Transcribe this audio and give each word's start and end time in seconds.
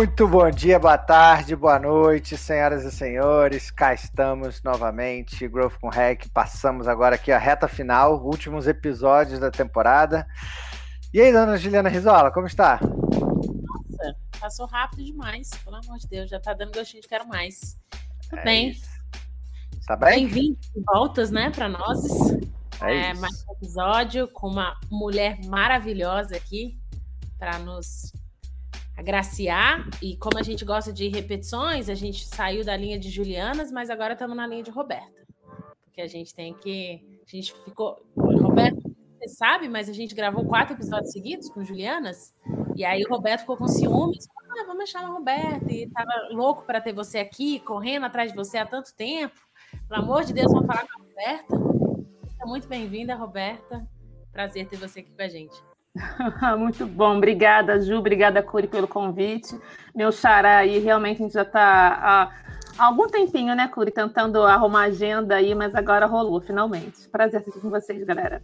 Muito 0.00 0.26
bom 0.26 0.50
dia, 0.50 0.78
boa 0.78 0.96
tarde, 0.96 1.54
boa 1.54 1.78
noite, 1.78 2.34
senhoras 2.34 2.84
e 2.84 2.90
senhores. 2.90 3.70
Cá 3.70 3.92
estamos 3.92 4.62
novamente, 4.62 5.46
Growth 5.46 5.74
com 5.78 5.90
Hack. 5.90 6.26
Passamos 6.32 6.88
agora 6.88 7.16
aqui 7.16 7.30
a 7.30 7.36
reta 7.36 7.68
final, 7.68 8.24
últimos 8.24 8.66
episódios 8.66 9.38
da 9.38 9.50
temporada. 9.50 10.26
E 11.12 11.20
aí, 11.20 11.30
dona 11.30 11.58
Juliana 11.58 11.90
Rizola, 11.90 12.30
como 12.30 12.46
está? 12.46 12.80
Nossa, 12.82 14.16
passou 14.40 14.64
rápido 14.64 15.04
demais, 15.04 15.50
pelo 15.62 15.76
amor 15.76 15.98
de 15.98 16.08
Deus, 16.08 16.30
já 16.30 16.40
tá 16.40 16.54
dando 16.54 16.72
gostinho 16.72 17.02
de 17.02 17.06
quero 17.06 17.28
mais. 17.28 17.78
Tudo 18.30 18.38
é 18.38 18.44
bem. 18.44 18.70
Isso. 18.70 18.88
Tá 19.86 19.96
bem? 19.96 20.26
Bem-vindo 20.26 20.58
voltas, 20.94 21.30
né, 21.30 21.50
para 21.50 21.68
nós. 21.68 22.06
É, 22.80 23.10
é 23.10 23.14
mais 23.16 23.44
um 23.46 23.52
episódio 23.52 24.26
com 24.28 24.48
uma 24.48 24.80
mulher 24.90 25.38
maravilhosa 25.44 26.36
aqui 26.36 26.80
para 27.38 27.58
nos 27.58 28.14
agraciar. 28.96 29.88
E 30.02 30.16
como 30.16 30.38
a 30.38 30.42
gente 30.42 30.64
gosta 30.64 30.92
de 30.92 31.08
repetições, 31.08 31.88
a 31.88 31.94
gente 31.94 32.26
saiu 32.26 32.64
da 32.64 32.76
linha 32.76 32.98
de 32.98 33.10
Julianas, 33.10 33.70
mas 33.70 33.90
agora 33.90 34.12
estamos 34.14 34.36
na 34.36 34.46
linha 34.46 34.62
de 34.62 34.70
Roberta. 34.70 35.26
Porque 35.84 36.00
a 36.00 36.06
gente 36.06 36.34
tem 36.34 36.54
que. 36.54 37.20
A 37.26 37.30
gente 37.30 37.54
ficou. 37.64 37.96
Roberta, 38.16 38.80
você 39.18 39.28
sabe, 39.28 39.68
mas 39.68 39.88
a 39.88 39.92
gente 39.92 40.14
gravou 40.14 40.46
quatro 40.46 40.74
episódios 40.74 41.12
seguidos 41.12 41.48
com 41.50 41.64
Julianas. 41.64 42.34
E 42.76 42.84
aí 42.84 43.02
o 43.02 43.08
Roberto 43.10 43.40
ficou 43.40 43.56
com 43.56 43.68
ciúmes. 43.68 44.26
Ah, 44.50 44.64
vamos 44.66 44.88
chamar 44.88 45.08
a 45.08 45.12
Roberta. 45.12 45.72
E 45.72 45.88
tava 45.90 46.28
louco 46.30 46.64
para 46.64 46.80
ter 46.80 46.92
você 46.92 47.18
aqui, 47.18 47.60
correndo 47.60 48.06
atrás 48.06 48.30
de 48.30 48.36
você 48.36 48.58
há 48.58 48.66
tanto 48.66 48.94
tempo. 48.94 49.38
Pelo 49.88 50.02
amor 50.02 50.24
de 50.24 50.32
Deus, 50.32 50.52
vamos 50.52 50.66
falar 50.66 50.86
com 50.86 51.02
a 51.02 51.04
Roberta. 51.04 51.56
Seja 52.30 52.46
muito 52.46 52.66
bem-vinda, 52.66 53.14
Roberta. 53.14 53.86
Prazer 54.32 54.66
ter 54.66 54.76
você 54.76 55.00
aqui 55.00 55.12
com 55.12 55.22
a 55.22 55.28
gente. 55.28 55.69
Muito 56.58 56.86
bom, 56.86 57.16
obrigada, 57.16 57.80
Ju, 57.80 57.96
obrigada, 57.96 58.42
Curi, 58.42 58.66
pelo 58.66 58.86
convite. 58.86 59.58
Meu 59.94 60.12
xará 60.12 60.58
aí, 60.58 60.78
realmente 60.78 61.20
a 61.20 61.24
gente 61.24 61.34
já 61.34 61.42
está 61.42 62.30
há 62.78 62.84
algum 62.84 63.08
tempinho, 63.08 63.54
né, 63.54 63.68
Curi, 63.68 63.90
tentando 63.90 64.42
arrumar 64.42 64.84
agenda 64.84 65.34
aí, 65.34 65.54
mas 65.54 65.74
agora 65.74 66.06
rolou, 66.06 66.40
finalmente. 66.40 67.08
Prazer 67.08 67.40
estar 67.40 67.50
aqui 67.50 67.60
com 67.60 67.70
vocês, 67.70 68.02
galera. 68.04 68.40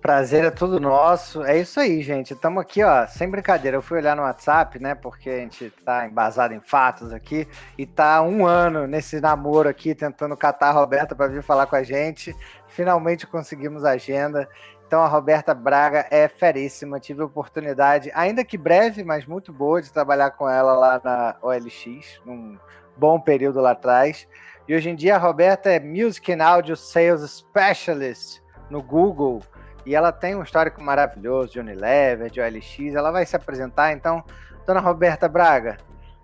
Prazer 0.00 0.44
é 0.44 0.50
tudo 0.50 0.80
nosso. 0.80 1.44
É 1.44 1.58
isso 1.58 1.78
aí, 1.78 2.00
gente. 2.00 2.32
Estamos 2.32 2.62
aqui, 2.62 2.82
ó, 2.82 3.06
sem 3.06 3.30
brincadeira. 3.30 3.76
Eu 3.76 3.82
fui 3.82 3.98
olhar 3.98 4.16
no 4.16 4.22
WhatsApp, 4.22 4.78
né? 4.80 4.94
Porque 4.94 5.28
a 5.28 5.38
gente 5.40 5.70
tá 5.84 6.06
embasado 6.06 6.54
em 6.54 6.60
fatos 6.60 7.12
aqui 7.12 7.46
e 7.76 7.84
tá 7.84 8.22
um 8.22 8.46
ano 8.46 8.86
nesse 8.86 9.20
namoro 9.20 9.68
aqui, 9.68 9.94
tentando 9.94 10.34
catar 10.38 10.68
a 10.68 10.72
Roberta 10.72 11.14
para 11.14 11.26
vir 11.26 11.42
falar 11.42 11.66
com 11.66 11.76
a 11.76 11.82
gente. 11.82 12.34
Finalmente 12.66 13.26
conseguimos 13.26 13.84
a 13.84 13.90
agenda. 13.90 14.48
Então 14.90 15.04
a 15.04 15.06
Roberta 15.06 15.54
Braga 15.54 16.04
é 16.10 16.26
feríssima. 16.26 16.98
Tive 16.98 17.22
a 17.22 17.24
oportunidade, 17.24 18.10
ainda 18.12 18.44
que 18.44 18.58
breve, 18.58 19.04
mas 19.04 19.24
muito 19.24 19.52
boa, 19.52 19.80
de 19.80 19.92
trabalhar 19.92 20.32
com 20.32 20.48
ela 20.48 20.72
lá 20.72 21.00
na 21.04 21.36
OLX, 21.40 22.20
num 22.26 22.58
bom 22.96 23.20
período 23.20 23.60
lá 23.60 23.70
atrás. 23.70 24.26
E 24.66 24.74
hoje 24.74 24.90
em 24.90 24.96
dia 24.96 25.14
a 25.14 25.18
Roberta 25.18 25.70
é 25.70 25.78
Music 25.78 26.32
and 26.32 26.44
Audio 26.44 26.76
Sales 26.76 27.20
Specialist 27.30 28.42
no 28.68 28.82
Google. 28.82 29.40
E 29.86 29.94
ela 29.94 30.10
tem 30.10 30.34
um 30.34 30.42
histórico 30.42 30.82
maravilhoso 30.82 31.52
de 31.52 31.60
Unilever, 31.60 32.28
de 32.28 32.40
OLX. 32.40 32.92
Ela 32.92 33.12
vai 33.12 33.24
se 33.24 33.36
apresentar. 33.36 33.92
Então, 33.92 34.24
dona 34.66 34.80
Roberta 34.80 35.28
Braga, 35.28 35.76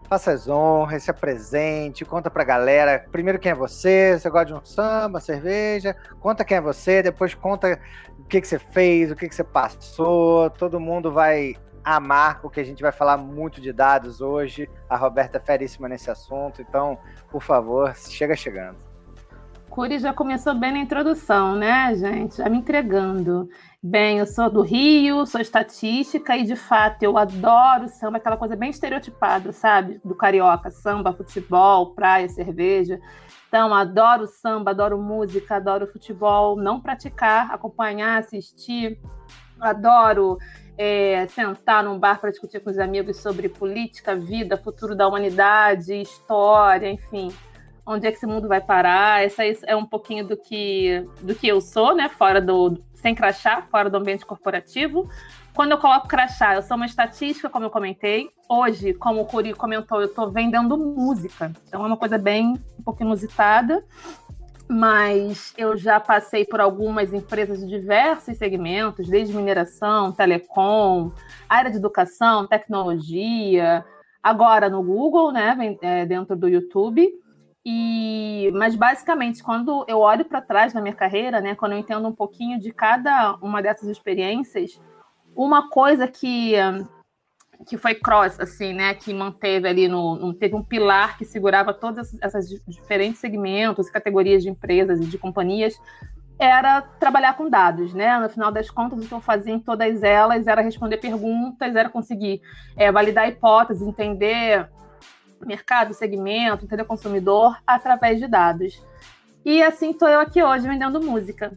faça 0.06 0.32
as 0.32 0.48
honras, 0.48 1.02
se 1.02 1.10
apresente, 1.10 2.04
conta 2.04 2.30
pra 2.30 2.44
galera. 2.44 3.04
Primeiro 3.10 3.38
quem 3.38 3.52
é 3.52 3.54
você, 3.54 4.18
você 4.18 4.30
gosta 4.30 4.46
de 4.46 4.54
um 4.54 4.64
samba, 4.64 5.20
cerveja, 5.20 5.96
conta 6.20 6.44
quem 6.44 6.56
é 6.56 6.60
você, 6.60 7.02
depois 7.02 7.34
conta 7.34 7.78
o 8.18 8.24
que, 8.24 8.40
que 8.40 8.48
você 8.48 8.58
fez, 8.58 9.10
o 9.10 9.16
que, 9.16 9.28
que 9.28 9.34
você 9.34 9.44
passou. 9.44 10.50
Todo 10.50 10.80
mundo 10.80 11.12
vai 11.12 11.54
amar, 11.84 12.40
porque 12.40 12.60
a 12.60 12.64
gente 12.64 12.82
vai 12.82 12.92
falar 12.92 13.16
muito 13.16 13.60
de 13.60 13.72
dados 13.72 14.20
hoje. 14.20 14.68
A 14.88 14.96
Roberta 14.96 15.38
é 15.38 15.40
feríssima 15.40 15.88
nesse 15.88 16.10
assunto, 16.10 16.62
então, 16.62 16.98
por 17.30 17.42
favor, 17.42 17.94
chega 17.94 18.34
chegando. 18.34 18.78
Curi 19.70 19.98
já 19.98 20.12
começou 20.12 20.54
bem 20.54 20.72
na 20.72 20.78
introdução, 20.78 21.54
né, 21.54 21.94
gente? 21.94 22.38
Já 22.38 22.48
me 22.48 22.58
entregando. 22.58 23.46
Bem, 23.88 24.18
eu 24.18 24.26
sou 24.26 24.50
do 24.50 24.62
Rio, 24.62 25.24
sou 25.26 25.40
estatística 25.40 26.36
e, 26.36 26.42
de 26.42 26.56
fato, 26.56 27.04
eu 27.04 27.16
adoro 27.16 27.88
samba, 27.88 28.16
aquela 28.16 28.36
coisa 28.36 28.56
bem 28.56 28.68
estereotipada, 28.68 29.52
sabe? 29.52 30.00
Do 30.04 30.12
carioca, 30.12 30.72
samba, 30.72 31.12
futebol, 31.12 31.94
praia, 31.94 32.28
cerveja. 32.28 32.98
Então, 33.46 33.72
adoro 33.72 34.26
samba, 34.26 34.72
adoro 34.72 34.98
música, 34.98 35.54
adoro 35.54 35.86
futebol, 35.86 36.56
não 36.56 36.80
praticar, 36.80 37.48
acompanhar, 37.52 38.18
assistir. 38.18 38.98
Adoro 39.60 40.36
é, 40.76 41.24
sentar 41.28 41.84
num 41.84 41.96
bar 41.96 42.20
para 42.20 42.30
discutir 42.30 42.58
com 42.58 42.70
os 42.70 42.80
amigos 42.80 43.18
sobre 43.18 43.48
política, 43.48 44.16
vida, 44.16 44.58
futuro 44.58 44.96
da 44.96 45.06
humanidade, 45.06 45.94
história, 45.94 46.90
enfim 46.90 47.32
onde 47.86 48.06
é 48.06 48.10
que 48.10 48.16
esse 48.16 48.26
mundo 48.26 48.48
vai 48.48 48.60
parar. 48.60 49.24
Essa 49.24 49.44
é 49.44 49.76
um 49.76 49.86
pouquinho 49.86 50.26
do 50.26 50.36
que, 50.36 51.06
do 51.22 51.34
que 51.34 51.46
eu 51.46 51.60
sou, 51.60 51.94
né? 51.94 52.08
Fora 52.08 52.40
do. 52.40 52.76
Sem 53.06 53.14
crachá, 53.14 53.62
fora 53.70 53.88
do 53.88 53.98
ambiente 53.98 54.26
corporativo. 54.26 55.08
Quando 55.54 55.70
eu 55.70 55.78
coloco 55.78 56.08
crachá, 56.08 56.56
eu 56.56 56.62
sou 56.62 56.76
uma 56.76 56.86
estatística, 56.86 57.48
como 57.48 57.64
eu 57.64 57.70
comentei. 57.70 58.28
Hoje, 58.48 58.94
como 58.94 59.20
o 59.20 59.24
Curi 59.24 59.54
comentou, 59.54 60.00
eu 60.00 60.08
estou 60.08 60.28
vendendo 60.28 60.76
música. 60.76 61.52
Então 61.68 61.84
é 61.84 61.86
uma 61.86 61.96
coisa 61.96 62.18
bem 62.18 62.54
um 62.76 62.82
pouco 62.82 63.04
inusitada. 63.04 63.84
Mas 64.68 65.54
eu 65.56 65.76
já 65.76 66.00
passei 66.00 66.44
por 66.44 66.60
algumas 66.60 67.12
empresas 67.12 67.60
de 67.60 67.68
diversos 67.68 68.36
segmentos, 68.36 69.08
desde 69.08 69.32
mineração, 69.32 70.10
telecom, 70.10 71.12
área 71.48 71.70
de 71.70 71.76
educação, 71.76 72.48
tecnologia, 72.48 73.84
agora 74.20 74.68
no 74.68 74.82
Google, 74.82 75.30
né, 75.30 75.76
é, 75.80 76.04
dentro 76.04 76.34
do 76.34 76.48
YouTube. 76.48 77.08
E, 77.68 78.52
mas 78.54 78.76
basicamente, 78.76 79.42
quando 79.42 79.84
eu 79.88 79.98
olho 79.98 80.24
para 80.24 80.40
trás 80.40 80.72
na 80.72 80.80
minha 80.80 80.94
carreira, 80.94 81.40
né, 81.40 81.56
quando 81.56 81.72
eu 81.72 81.78
entendo 81.78 82.06
um 82.06 82.14
pouquinho 82.14 82.60
de 82.60 82.72
cada 82.72 83.34
uma 83.42 83.60
dessas 83.60 83.88
experiências, 83.88 84.80
uma 85.34 85.68
coisa 85.68 86.06
que 86.06 86.54
que 87.66 87.76
foi 87.78 87.94
cross, 87.94 88.38
assim, 88.38 88.74
né, 88.74 88.94
que 88.94 89.12
manteve 89.14 89.66
ali 89.66 89.88
no, 89.88 90.32
teve 90.34 90.54
um 90.54 90.62
pilar 90.62 91.16
que 91.16 91.24
segurava 91.24 91.72
todas 91.72 92.14
essas 92.20 92.46
diferentes 92.68 93.18
segmentos, 93.18 93.90
categorias 93.90 94.42
de 94.42 94.50
empresas 94.50 95.00
e 95.00 95.06
de 95.06 95.16
companhias, 95.18 95.74
era 96.38 96.82
trabalhar 96.82 97.34
com 97.34 97.48
dados, 97.48 97.94
né? 97.94 98.18
No 98.18 98.28
final 98.28 98.52
das 98.52 98.70
contas, 98.70 99.02
o 99.02 99.08
que 99.08 99.14
eu 99.14 99.22
fazia 99.22 99.54
em 99.54 99.58
todas 99.58 100.02
elas 100.02 100.46
era 100.46 100.60
responder 100.60 100.98
perguntas, 100.98 101.74
era 101.74 101.88
conseguir 101.88 102.42
é, 102.76 102.92
validar 102.92 103.26
hipóteses, 103.26 103.82
entender 103.82 104.68
mercado, 105.44 105.94
segmento, 105.94 106.64
entender 106.64 106.82
o 106.82 106.86
consumidor 106.86 107.56
através 107.66 108.18
de 108.18 108.26
dados. 108.26 108.82
E 109.44 109.62
assim 109.62 109.90
estou 109.90 110.08
eu 110.08 110.20
aqui 110.20 110.42
hoje 110.42 110.66
vendendo 110.66 111.00
música. 111.00 111.56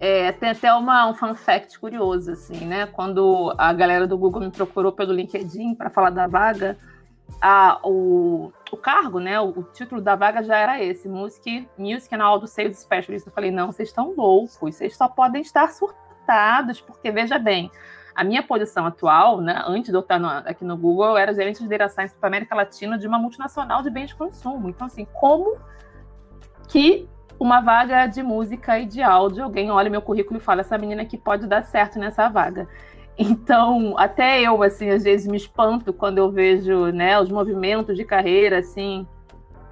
É, 0.00 0.30
tem 0.32 0.50
até 0.50 0.72
uma, 0.72 1.08
um 1.08 1.14
fun 1.14 1.34
fact 1.34 1.78
curioso, 1.78 2.32
assim, 2.32 2.64
né? 2.64 2.86
Quando 2.86 3.52
a 3.58 3.72
galera 3.72 4.06
do 4.06 4.16
Google 4.16 4.42
me 4.42 4.50
procurou 4.50 4.92
pelo 4.92 5.12
LinkedIn 5.12 5.74
para 5.74 5.90
falar 5.90 6.10
da 6.10 6.28
vaga, 6.28 6.76
a, 7.40 7.80
o, 7.82 8.52
o 8.70 8.76
cargo, 8.76 9.18
né? 9.18 9.40
O, 9.40 9.48
o, 9.48 9.62
título 9.64 10.00
da 10.00 10.14
vaga 10.14 10.42
já 10.42 10.56
era 10.56 10.82
esse: 10.82 11.08
Music, 11.08 11.68
Music 11.76 12.14
and 12.14 12.22
Audio 12.22 12.46
Sales 12.46 12.78
Specialist. 12.78 13.26
Eu 13.26 13.32
falei, 13.32 13.50
não, 13.50 13.72
vocês 13.72 13.88
estão 13.88 14.14
loucos, 14.16 14.56
vocês 14.60 14.96
só 14.96 15.08
podem 15.08 15.42
estar 15.42 15.68
surtados, 15.72 16.80
porque 16.80 17.10
veja 17.10 17.38
bem, 17.38 17.70
a 18.18 18.24
minha 18.24 18.42
posição 18.42 18.84
atual, 18.84 19.40
né, 19.40 19.62
antes 19.64 19.90
de 19.90 19.96
eu 19.96 20.00
estar 20.00 20.18
no, 20.18 20.26
aqui 20.26 20.64
no 20.64 20.76
Google, 20.76 21.16
era 21.16 21.32
gerente 21.32 21.62
de 21.62 21.68
Data 21.68 21.88
Science 21.88 22.12
para 22.16 22.26
a 22.26 22.30
América 22.30 22.52
Latina 22.52 22.98
de 22.98 23.06
uma 23.06 23.16
multinacional 23.16 23.80
de 23.80 23.90
bens 23.90 24.08
de 24.08 24.16
consumo. 24.16 24.68
Então, 24.68 24.88
assim, 24.88 25.06
como 25.20 25.56
que 26.66 27.08
uma 27.38 27.60
vaga 27.60 28.08
de 28.08 28.20
música 28.20 28.76
e 28.76 28.86
de 28.86 29.00
áudio, 29.00 29.44
alguém 29.44 29.70
olha 29.70 29.88
meu 29.88 30.02
currículo 30.02 30.40
e 30.40 30.42
fala, 30.42 30.62
essa 30.62 30.76
menina 30.76 31.02
aqui 31.02 31.16
pode 31.16 31.46
dar 31.46 31.62
certo 31.62 32.00
nessa 32.00 32.28
vaga. 32.28 32.66
Então, 33.16 33.94
até 33.96 34.40
eu, 34.40 34.64
assim, 34.64 34.90
às 34.90 35.04
vezes 35.04 35.28
me 35.28 35.36
espanto 35.36 35.92
quando 35.92 36.18
eu 36.18 36.28
vejo, 36.28 36.86
né, 36.86 37.20
os 37.20 37.30
movimentos 37.30 37.96
de 37.96 38.04
carreira, 38.04 38.58
assim, 38.58 39.06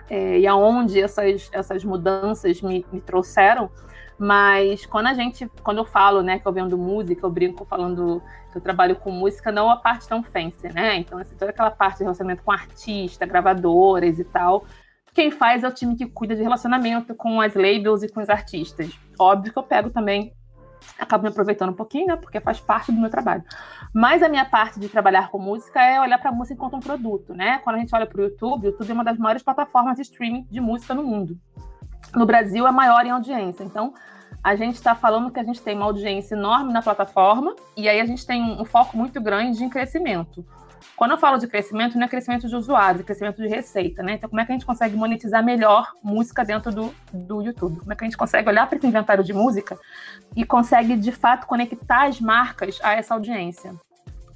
é, 0.09 0.39
e 0.39 0.47
aonde 0.47 1.01
essas, 1.01 1.49
essas 1.53 1.85
mudanças 1.85 2.61
me, 2.63 2.85
me 2.93 3.01
trouxeram. 3.01 3.71
Mas 4.19 4.87
quando 4.87 5.09
a 5.09 5.15
gente, 5.15 5.51
quando 5.63 5.79
eu 5.79 5.85
falo, 5.85 6.23
né, 6.23 6.39
que 6.39 6.47
eu 6.47 6.53
vendo 6.53 6.79
música, 6.79 7.27
eu 7.27 7.31
brinco 7.31 7.65
falando 7.65 8.23
que 8.51 8.57
eu 8.57 8.63
trabalho 8.63 8.97
com 8.97 9.11
música, 9.11 9.53
não 9.53 9.69
a 9.71 9.77
parte 9.77 10.09
tão 10.09 10.23
fancy, 10.23 10.73
né? 10.73 10.97
Então, 10.97 11.19
assim, 11.19 11.37
toda 11.37 11.51
aquela 11.51 11.71
parte 11.71 11.99
de 11.99 12.05
relacionamento 12.05 12.43
com 12.43 12.51
artista, 12.51 13.27
gravadoras 13.27 14.19
e 14.19 14.25
tal. 14.25 14.65
Quem 15.13 15.31
faz 15.31 15.65
é 15.65 15.69
o 15.69 15.73
time 15.73 15.97
que 15.97 16.07
cuida 16.07 16.35
de 16.35 16.43
relacionamento 16.43 17.15
com 17.15 17.41
as 17.41 17.55
labels 17.55 18.03
e 18.03 18.09
com 18.09 18.21
os 18.21 18.31
artistas. 18.31 18.99
Óbvio 19.19 19.53
que 19.53 19.59
eu 19.59 19.63
pego 19.63 19.91
também, 19.91 20.33
acabo 20.99 21.23
me 21.23 21.29
aproveitando 21.29 21.71
um 21.71 21.75
pouquinho, 21.75 22.07
né? 22.07 22.17
Porque 22.17 22.41
faz 22.41 22.61
parte 22.61 22.93
do 22.93 23.01
meu 23.01 23.11
trabalho. 23.11 23.45
Mas 23.93 24.23
a 24.23 24.29
minha 24.29 24.45
parte 24.45 24.81
de 24.81 24.89
trabalhar 24.89 25.31
com 25.31 25.39
música 25.39 25.81
é 25.83 26.01
olhar 26.01 26.19
para 26.19 26.31
a 26.31 26.33
música 26.33 26.55
enquanto 26.55 26.77
um 26.77 26.81
produto, 26.81 27.35
né? 27.35 27.59
Quando 27.59 27.77
a 27.77 27.79
gente 27.79 27.95
olha 27.95 28.07
para 28.07 28.21
o 28.21 28.25
YouTube, 28.25 28.67
o 28.67 28.71
YouTube 28.71 28.91
é 28.91 28.95
uma 28.95 29.05
das 29.05 29.19
maiores 29.19 29.43
plataformas 29.43 29.97
de 29.97 30.03
streaming 30.03 30.47
de 30.51 30.61
música 30.61 30.95
no 30.95 31.03
mundo 31.03 31.39
no 32.15 32.27
Brasil 32.27 32.67
é 32.67 32.71
maior 32.71 33.05
em 33.05 33.11
audiência. 33.11 33.65
Então, 33.65 33.93
a 34.43 34.55
gente 34.55 34.75
está 34.75 34.95
falando 34.95 35.31
que 35.31 35.41
a 35.41 35.45
gente 35.45 35.61
tem 35.61 35.77
uma 35.77 35.87
audiência 35.87 36.35
enorme 36.35 36.73
na 36.73 36.83
plataforma 36.83 37.55
e 37.77 37.89
aí 37.89 38.01
a 38.01 38.07
gente 38.07 38.27
tem 38.27 38.43
um 38.43 38.65
foco 38.65 38.97
muito 38.97 39.21
grande 39.21 39.65
em 39.65 39.69
crescimento. 39.69 40.45
Quando 40.95 41.11
eu 41.11 41.19
falo 41.19 41.39
de 41.39 41.47
crescimento, 41.47 41.97
não 41.97 42.05
é 42.05 42.09
crescimento 42.09 42.49
de 42.49 42.57
usuários, 42.57 43.01
é 43.01 43.05
crescimento 43.05 43.43
de 43.43 43.49
receita, 43.49 44.03
né? 44.03 44.15
Então, 44.15 44.31
como 44.31 44.41
é 44.41 44.47
que 44.47 44.53
a 44.53 44.55
gente 44.55 44.65
consegue 44.65 44.97
monetizar 44.97 45.45
melhor 45.45 45.93
música 46.03 46.45
dentro 46.45 46.73
do, 46.73 46.95
do 47.13 47.43
YouTube? 47.43 47.81
Como 47.81 47.93
é 47.93 47.97
que 47.97 48.05
a 48.05 48.07
gente 48.07 48.17
consegue 48.17 48.49
olhar 48.49 48.67
para 48.67 48.79
esse 48.79 48.87
inventário 48.87 49.23
de 49.23 49.33
música 49.33 49.79
e 50.35 50.45
consegue, 50.45 50.97
de 50.97 51.13
fato, 51.13 51.47
conectar 51.47 52.07
as 52.07 52.21
marcas 52.21 52.79
a 52.83 52.95
essa 52.95 53.15
audiência? 53.15 53.75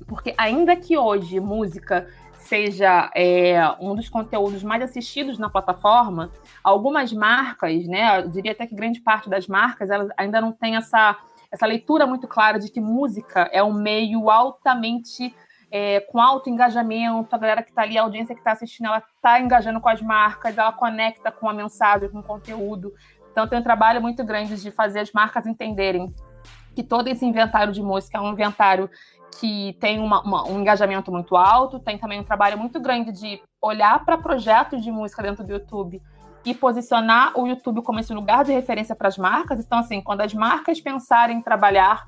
Porque 0.06 0.34
ainda 0.36 0.76
que 0.76 0.98
hoje 0.98 1.40
música 1.40 2.06
seja 2.40 3.10
é, 3.14 3.60
um 3.80 3.94
dos 3.94 4.08
conteúdos 4.08 4.62
mais 4.62 4.82
assistidos 4.82 5.38
na 5.38 5.48
plataforma, 5.48 6.30
algumas 6.64 7.12
marcas, 7.12 7.86
né, 7.86 8.18
eu 8.18 8.28
diria 8.28 8.52
até 8.52 8.66
que 8.66 8.74
grande 8.74 9.00
parte 9.00 9.30
das 9.30 9.46
marcas, 9.46 9.90
elas 9.90 10.08
ainda 10.16 10.40
não 10.40 10.50
tem 10.50 10.76
essa, 10.76 11.16
essa 11.50 11.66
leitura 11.66 12.06
muito 12.06 12.26
clara 12.26 12.58
de 12.58 12.70
que 12.70 12.80
música 12.80 13.48
é 13.52 13.62
um 13.62 13.72
meio 13.72 14.30
altamente 14.30 15.34
é, 15.70 16.00
com 16.00 16.20
alto 16.20 16.50
engajamento, 16.50 17.34
a 17.34 17.38
galera 17.38 17.62
que 17.62 17.70
está 17.70 17.82
ali, 17.82 17.96
a 17.96 18.02
audiência 18.02 18.34
que 18.34 18.40
está 18.40 18.52
assistindo, 18.52 18.86
ela 18.86 18.98
está 18.98 19.40
engajando 19.40 19.80
com 19.80 19.88
as 19.88 20.02
marcas, 20.02 20.56
ela 20.58 20.72
conecta 20.72 21.30
com 21.30 21.48
a 21.48 21.52
mensagem, 21.52 22.08
com 22.08 22.18
o 22.18 22.22
conteúdo. 22.22 22.92
Então 23.30 23.46
tem 23.46 23.58
um 23.58 23.62
trabalho 23.62 24.00
muito 24.02 24.24
grande 24.24 24.60
de 24.60 24.70
fazer 24.70 25.00
as 25.00 25.12
marcas 25.12 25.46
entenderem 25.46 26.12
que 26.74 26.82
todo 26.82 27.08
esse 27.08 27.24
inventário 27.24 27.72
de 27.72 27.82
música 27.82 28.18
é 28.18 28.20
um 28.20 28.32
inventário 28.32 28.90
que 29.38 29.76
tem 29.80 30.00
uma, 30.00 30.22
uma, 30.22 30.48
um 30.48 30.60
engajamento 30.60 31.10
muito 31.12 31.36
alto, 31.36 31.78
tem 31.78 31.96
também 31.96 32.20
um 32.20 32.24
trabalho 32.24 32.58
muito 32.58 32.80
grande 32.80 33.12
de 33.12 33.40
olhar 33.62 34.04
para 34.04 34.18
projetos 34.18 34.82
de 34.82 34.90
música 34.90 35.22
dentro 35.22 35.44
do 35.44 35.52
YouTube 35.52 36.02
e 36.44 36.54
posicionar 36.54 37.38
o 37.38 37.46
YouTube 37.46 37.82
como 37.82 38.00
esse 38.00 38.12
lugar 38.12 38.44
de 38.44 38.52
referência 38.52 38.96
para 38.96 39.08
as 39.08 39.18
marcas. 39.18 39.60
Então, 39.60 39.78
assim, 39.78 40.00
quando 40.00 40.22
as 40.22 40.34
marcas 40.34 40.80
pensarem 40.80 41.38
em 41.38 41.42
trabalhar 41.42 42.04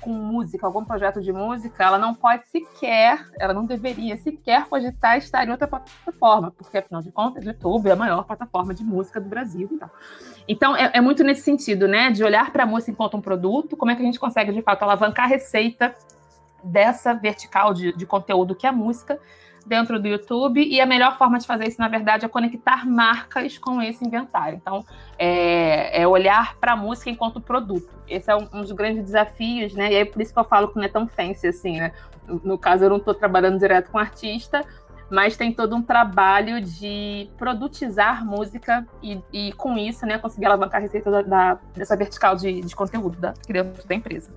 com 0.00 0.10
música, 0.10 0.66
algum 0.66 0.84
projeto 0.84 1.20
de 1.20 1.32
música, 1.32 1.84
ela 1.84 1.98
não 1.98 2.14
pode 2.14 2.46
sequer, 2.48 3.26
ela 3.38 3.54
não 3.54 3.64
deveria 3.64 4.16
sequer 4.16 4.66
cogitar 4.66 5.16
estar 5.18 5.46
em 5.46 5.50
outra 5.50 5.68
plataforma, 5.68 6.50
porque 6.50 6.78
afinal 6.78 7.02
de 7.02 7.12
contas, 7.12 7.44
o 7.44 7.48
YouTube 7.48 7.88
é 7.88 7.92
a 7.92 7.96
maior 7.96 8.24
plataforma 8.24 8.74
de 8.74 8.82
música 8.82 9.20
do 9.20 9.28
Brasil 9.28 9.68
e 9.72 9.76
tal. 9.76 9.90
Então, 10.48 10.76
é, 10.76 10.90
é 10.94 11.00
muito 11.00 11.22
nesse 11.22 11.42
sentido, 11.42 11.86
né, 11.86 12.10
de 12.10 12.24
olhar 12.24 12.52
para 12.52 12.64
a 12.64 12.66
música 12.66 12.90
enquanto 12.90 13.16
um 13.16 13.20
produto, 13.20 13.76
como 13.76 13.90
é 13.90 13.94
que 13.94 14.02
a 14.02 14.04
gente 14.04 14.18
consegue, 14.18 14.52
de 14.52 14.62
fato, 14.62 14.82
alavancar 14.82 15.26
a 15.26 15.28
receita 15.28 15.94
dessa 16.62 17.12
vertical 17.14 17.74
de, 17.74 17.92
de 17.96 18.06
conteúdo 18.06 18.54
que 18.54 18.66
é 18.66 18.70
a 18.70 18.72
música 18.72 19.18
dentro 19.66 20.00
do 20.00 20.08
YouTube 20.08 20.62
e 20.62 20.80
a 20.80 20.86
melhor 20.86 21.16
forma 21.16 21.38
de 21.38 21.46
fazer 21.46 21.68
isso, 21.68 21.80
na 21.80 21.88
verdade, 21.88 22.24
é 22.24 22.28
conectar 22.28 22.86
marcas 22.86 23.58
com 23.58 23.80
esse 23.80 24.04
inventário. 24.04 24.58
Então, 24.60 24.84
é, 25.18 26.02
é 26.02 26.06
olhar 26.06 26.56
para 26.56 26.72
a 26.72 26.76
música 26.76 27.10
enquanto 27.10 27.40
produto. 27.40 27.88
Esse 28.08 28.30
é 28.30 28.36
um, 28.36 28.48
um, 28.52 28.60
dos 28.60 28.72
grandes 28.72 29.04
desafios, 29.04 29.74
né? 29.74 29.92
E 29.92 29.94
é 29.96 30.04
por 30.04 30.20
isso 30.20 30.32
que 30.32 30.38
eu 30.38 30.44
falo 30.44 30.68
que 30.68 30.76
não 30.76 30.84
é 30.84 30.88
tão 30.88 31.06
fancy 31.08 31.46
assim, 31.46 31.78
né? 31.78 31.92
No, 32.26 32.56
caso, 32.56 32.84
eu 32.84 32.90
não 32.90 32.98
estou 32.98 33.14
trabalhando 33.14 33.58
direto 33.58 33.90
com 33.90 33.98
artista, 33.98 34.64
mas 35.10 35.36
tem 35.36 35.52
todo 35.52 35.76
um 35.76 35.82
trabalho 35.82 36.60
de 36.60 37.28
produtizar 37.36 38.24
música 38.24 38.86
e, 39.02 39.20
e 39.32 39.52
com 39.52 39.76
isso, 39.76 40.06
né, 40.06 40.16
conseguir 40.18 40.46
alavancar 40.46 40.80
a 40.80 40.82
receita 40.82 41.10
da, 41.10 41.22
da, 41.22 41.58
dessa 41.74 41.96
vertical 41.96 42.34
de, 42.36 42.62
de 42.62 42.74
conteúdo 42.74 43.18
da, 43.20 43.34
dentro 43.46 43.86
da 43.86 43.94
empresa. 43.94 44.30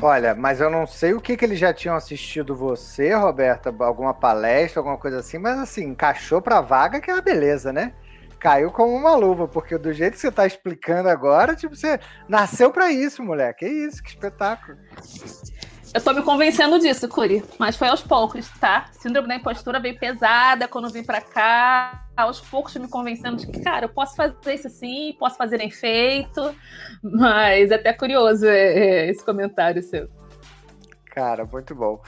Olha, 0.00 0.34
mas 0.34 0.60
eu 0.60 0.70
não 0.70 0.86
sei 0.86 1.12
o 1.12 1.20
que, 1.20 1.36
que 1.36 1.44
eles 1.44 1.58
já 1.58 1.72
tinham 1.72 1.96
assistido 1.96 2.54
você, 2.54 3.14
Roberta, 3.14 3.74
alguma 3.80 4.14
palestra, 4.14 4.80
alguma 4.80 4.96
coisa 4.96 5.18
assim, 5.18 5.38
mas 5.38 5.58
assim, 5.58 5.86
encaixou 5.86 6.40
pra 6.40 6.60
vaga 6.60 7.00
que 7.00 7.10
é 7.10 7.14
uma 7.14 7.22
beleza, 7.22 7.72
né? 7.72 7.92
Caiu 8.38 8.70
como 8.70 8.94
uma 8.94 9.16
luva, 9.16 9.48
porque 9.48 9.76
do 9.76 9.92
jeito 9.92 10.14
que 10.14 10.20
você 10.20 10.30
tá 10.30 10.46
explicando 10.46 11.08
agora, 11.08 11.56
tipo, 11.56 11.74
você 11.74 11.98
nasceu 12.28 12.70
para 12.70 12.90
isso, 12.92 13.22
moleque. 13.22 13.66
Que 13.66 13.72
isso, 13.72 14.00
que 14.00 14.10
espetáculo. 14.10 14.78
Eu 15.98 16.04
tô 16.04 16.12
me 16.12 16.22
convencendo 16.22 16.78
disso, 16.78 17.08
Curi, 17.08 17.42
mas 17.58 17.74
foi 17.74 17.88
aos 17.88 18.00
poucos, 18.00 18.48
tá? 18.60 18.86
Síndrome 18.92 19.26
da 19.26 19.34
impostura 19.34 19.80
veio 19.80 19.98
pesada 19.98 20.68
quando 20.68 20.88
vim 20.90 21.02
pra 21.02 21.20
cá. 21.20 22.06
Aos 22.16 22.40
poucos 22.40 22.76
me 22.76 22.86
convencendo 22.86 23.36
de 23.36 23.48
que, 23.48 23.60
cara, 23.60 23.86
eu 23.86 23.88
posso 23.88 24.14
fazer 24.14 24.54
isso 24.54 24.68
assim, 24.68 25.16
posso 25.18 25.36
fazer 25.36 25.58
bem 25.58 25.72
feito. 25.72 26.54
Mas 27.02 27.72
é 27.72 27.74
até 27.74 27.92
curioso 27.92 28.46
é, 28.46 28.58
é, 28.58 29.10
esse 29.10 29.24
comentário 29.24 29.82
seu. 29.82 30.08
Cara, 31.06 31.44
muito 31.44 31.74
bom. 31.74 32.00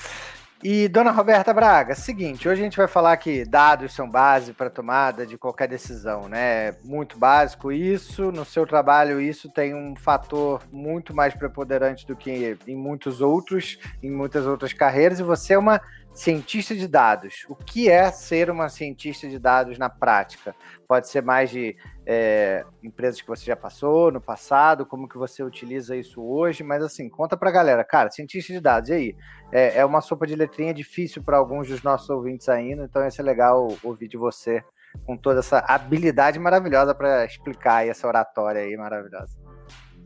E, 0.62 0.88
dona 0.88 1.10
Roberta 1.10 1.54
Braga, 1.54 1.94
seguinte, 1.94 2.46
hoje 2.46 2.60
a 2.60 2.64
gente 2.64 2.76
vai 2.76 2.86
falar 2.86 3.16
que 3.16 3.46
dados 3.46 3.94
são 3.94 4.06
base 4.06 4.52
para 4.52 4.68
tomada 4.68 5.24
de 5.24 5.38
qualquer 5.38 5.66
decisão, 5.66 6.28
né? 6.28 6.72
Muito 6.84 7.18
básico 7.18 7.72
isso. 7.72 8.30
No 8.30 8.44
seu 8.44 8.66
trabalho, 8.66 9.18
isso 9.18 9.48
tem 9.48 9.74
um 9.74 9.96
fator 9.96 10.60
muito 10.70 11.14
mais 11.14 11.32
preponderante 11.32 12.06
do 12.06 12.14
que 12.14 12.58
em 12.66 12.76
muitos 12.76 13.22
outros, 13.22 13.78
em 14.02 14.10
muitas 14.10 14.44
outras 14.44 14.74
carreiras, 14.74 15.18
e 15.18 15.22
você 15.22 15.54
é 15.54 15.58
uma 15.58 15.80
cientista 16.12 16.74
de 16.74 16.86
dados. 16.88 17.44
O 17.48 17.54
que 17.54 17.88
é 17.88 18.10
ser 18.10 18.50
uma 18.50 18.68
cientista 18.68 19.28
de 19.28 19.38
dados 19.38 19.78
na 19.78 19.88
prática? 19.88 20.54
Pode 20.86 21.08
ser 21.08 21.22
mais 21.22 21.50
de 21.50 21.76
é, 22.04 22.64
empresas 22.82 23.20
que 23.20 23.28
você 23.28 23.44
já 23.44 23.56
passou 23.56 24.10
no 24.10 24.20
passado, 24.20 24.84
como 24.84 25.08
que 25.08 25.16
você 25.16 25.42
utiliza 25.42 25.96
isso 25.96 26.22
hoje, 26.22 26.62
mas 26.62 26.82
assim, 26.82 27.08
conta 27.08 27.36
pra 27.36 27.50
galera. 27.50 27.84
Cara, 27.84 28.10
cientista 28.10 28.52
de 28.52 28.60
dados, 28.60 28.90
e 28.90 28.92
aí? 28.92 29.16
É, 29.52 29.78
é 29.78 29.84
uma 29.84 30.00
sopa 30.00 30.26
de 30.26 30.34
letrinha 30.34 30.74
difícil 30.74 31.22
para 31.22 31.36
alguns 31.36 31.68
dos 31.68 31.82
nossos 31.82 32.08
ouvintes 32.10 32.48
ainda, 32.48 32.84
então 32.84 33.02
ia 33.02 33.10
ser 33.10 33.22
legal 33.22 33.68
ouvir 33.82 34.08
de 34.08 34.16
você 34.16 34.62
com 35.06 35.16
toda 35.16 35.40
essa 35.40 35.58
habilidade 35.60 36.38
maravilhosa 36.38 36.94
para 36.94 37.24
explicar 37.24 37.86
essa 37.86 38.06
oratória 38.06 38.60
aí 38.60 38.76
maravilhosa. 38.76 39.49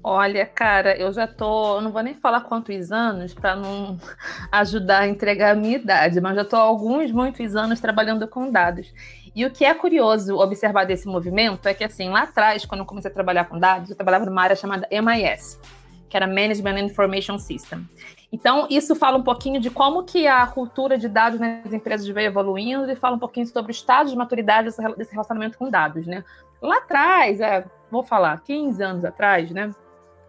Olha, 0.06 0.45
cara, 0.45 0.95
eu 0.99 1.11
já 1.15 1.27
tô, 1.27 1.81
não 1.81 1.91
vou 1.91 2.03
nem 2.03 2.12
falar 2.12 2.43
quantos 2.43 2.93
anos 2.93 3.33
para 3.33 3.56
não 3.56 3.99
ajudar 4.53 4.99
a 4.99 5.09
entregar 5.09 5.53
a 5.53 5.55
minha 5.55 5.77
idade, 5.77 6.21
mas 6.21 6.37
já 6.37 6.45
tô 6.45 6.56
há 6.56 6.61
alguns, 6.61 7.11
muitos 7.11 7.56
anos 7.56 7.81
trabalhando 7.81 8.29
com 8.29 8.51
dados. 8.51 8.93
E 9.35 9.47
o 9.47 9.51
que 9.51 9.65
é 9.65 9.73
curioso 9.73 10.37
observar 10.37 10.85
desse 10.85 11.09
movimento 11.09 11.67
é 11.67 11.73
que, 11.73 11.83
assim, 11.83 12.11
lá 12.11 12.25
atrás, 12.25 12.67
quando 12.67 12.83
eu 12.83 12.87
comecei 12.87 13.11
a 13.11 13.15
trabalhar 13.15 13.47
com 13.47 13.59
dados, 13.59 13.89
eu 13.89 13.97
trabalhava 13.97 14.27
numa 14.27 14.43
área 14.43 14.55
chamada 14.55 14.87
MIS, 14.91 15.59
que 16.07 16.19
era 16.19 16.27
Management 16.27 16.81
Information 16.81 17.39
System. 17.39 17.89
Então, 18.31 18.67
isso 18.69 18.95
fala 18.95 19.17
um 19.17 19.23
pouquinho 19.23 19.59
de 19.59 19.71
como 19.71 20.03
que 20.03 20.27
a 20.27 20.47
cultura 20.47 20.99
de 20.99 21.09
dados 21.09 21.41
nas 21.41 21.73
empresas 21.73 22.07
veio 22.07 22.27
evoluindo 22.27 22.91
e 22.91 22.95
fala 22.95 23.17
um 23.17 23.19
pouquinho 23.19 23.47
sobre 23.47 23.71
o 23.71 23.73
estado 23.73 24.11
de 24.11 24.17
maturidade 24.17 24.69
desse 24.99 25.12
relacionamento 25.12 25.57
com 25.57 25.71
dados, 25.71 26.07
né? 26.07 26.23
Lá 26.61 26.77
atrás, 26.77 27.41
é, 27.41 27.65
vou 27.91 28.03
falar, 28.03 28.38
15 28.43 28.83
anos 28.83 29.05
atrás, 29.05 29.50
né? 29.50 29.73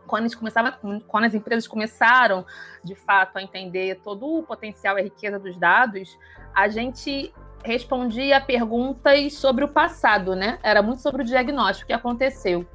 Quando, 0.05 0.25
a 0.25 0.27
gente 0.27 0.37
começava, 0.37 0.77
quando 1.07 1.25
as 1.25 1.33
empresas 1.33 1.67
começaram, 1.67 2.45
de 2.83 2.95
fato, 2.95 3.37
a 3.37 3.41
entender 3.41 3.99
todo 4.03 4.25
o 4.25 4.43
potencial 4.43 4.97
e 4.97 5.03
riqueza 5.03 5.39
dos 5.39 5.57
dados, 5.57 6.17
a 6.53 6.67
gente 6.67 7.33
respondia 7.63 8.39
perguntas 8.39 9.33
sobre 9.33 9.65
o 9.65 9.67
passado, 9.67 10.35
né? 10.35 10.59
Era 10.61 10.81
muito 10.81 11.01
sobre 11.01 11.23
o 11.23 11.25
diagnóstico, 11.25 11.85
o 11.85 11.87
que 11.87 11.93
aconteceu. 11.93 12.65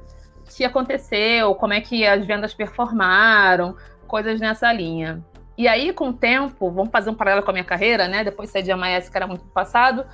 O 0.40 0.54
que 0.54 0.64
aconteceu, 0.64 1.54
como 1.54 1.72
é 1.72 1.80
que 1.80 2.04
as 2.04 2.26
vendas 2.26 2.52
performaram, 2.52 3.76
coisas 4.06 4.40
nessa 4.40 4.72
linha. 4.72 5.24
E 5.56 5.68
aí, 5.68 5.92
com 5.92 6.08
o 6.08 6.12
tempo, 6.12 6.70
vamos 6.70 6.90
fazer 6.90 7.10
um 7.10 7.14
paralelo 7.14 7.44
com 7.44 7.50
a 7.50 7.52
minha 7.52 7.64
carreira, 7.64 8.08
né? 8.08 8.24
Depois 8.24 8.48
de 8.48 8.52
sair 8.52 8.62
de 8.62 8.72
AMS, 8.72 9.08
que 9.08 9.16
era 9.16 9.26
muito 9.26 9.44
passado, 9.46 10.04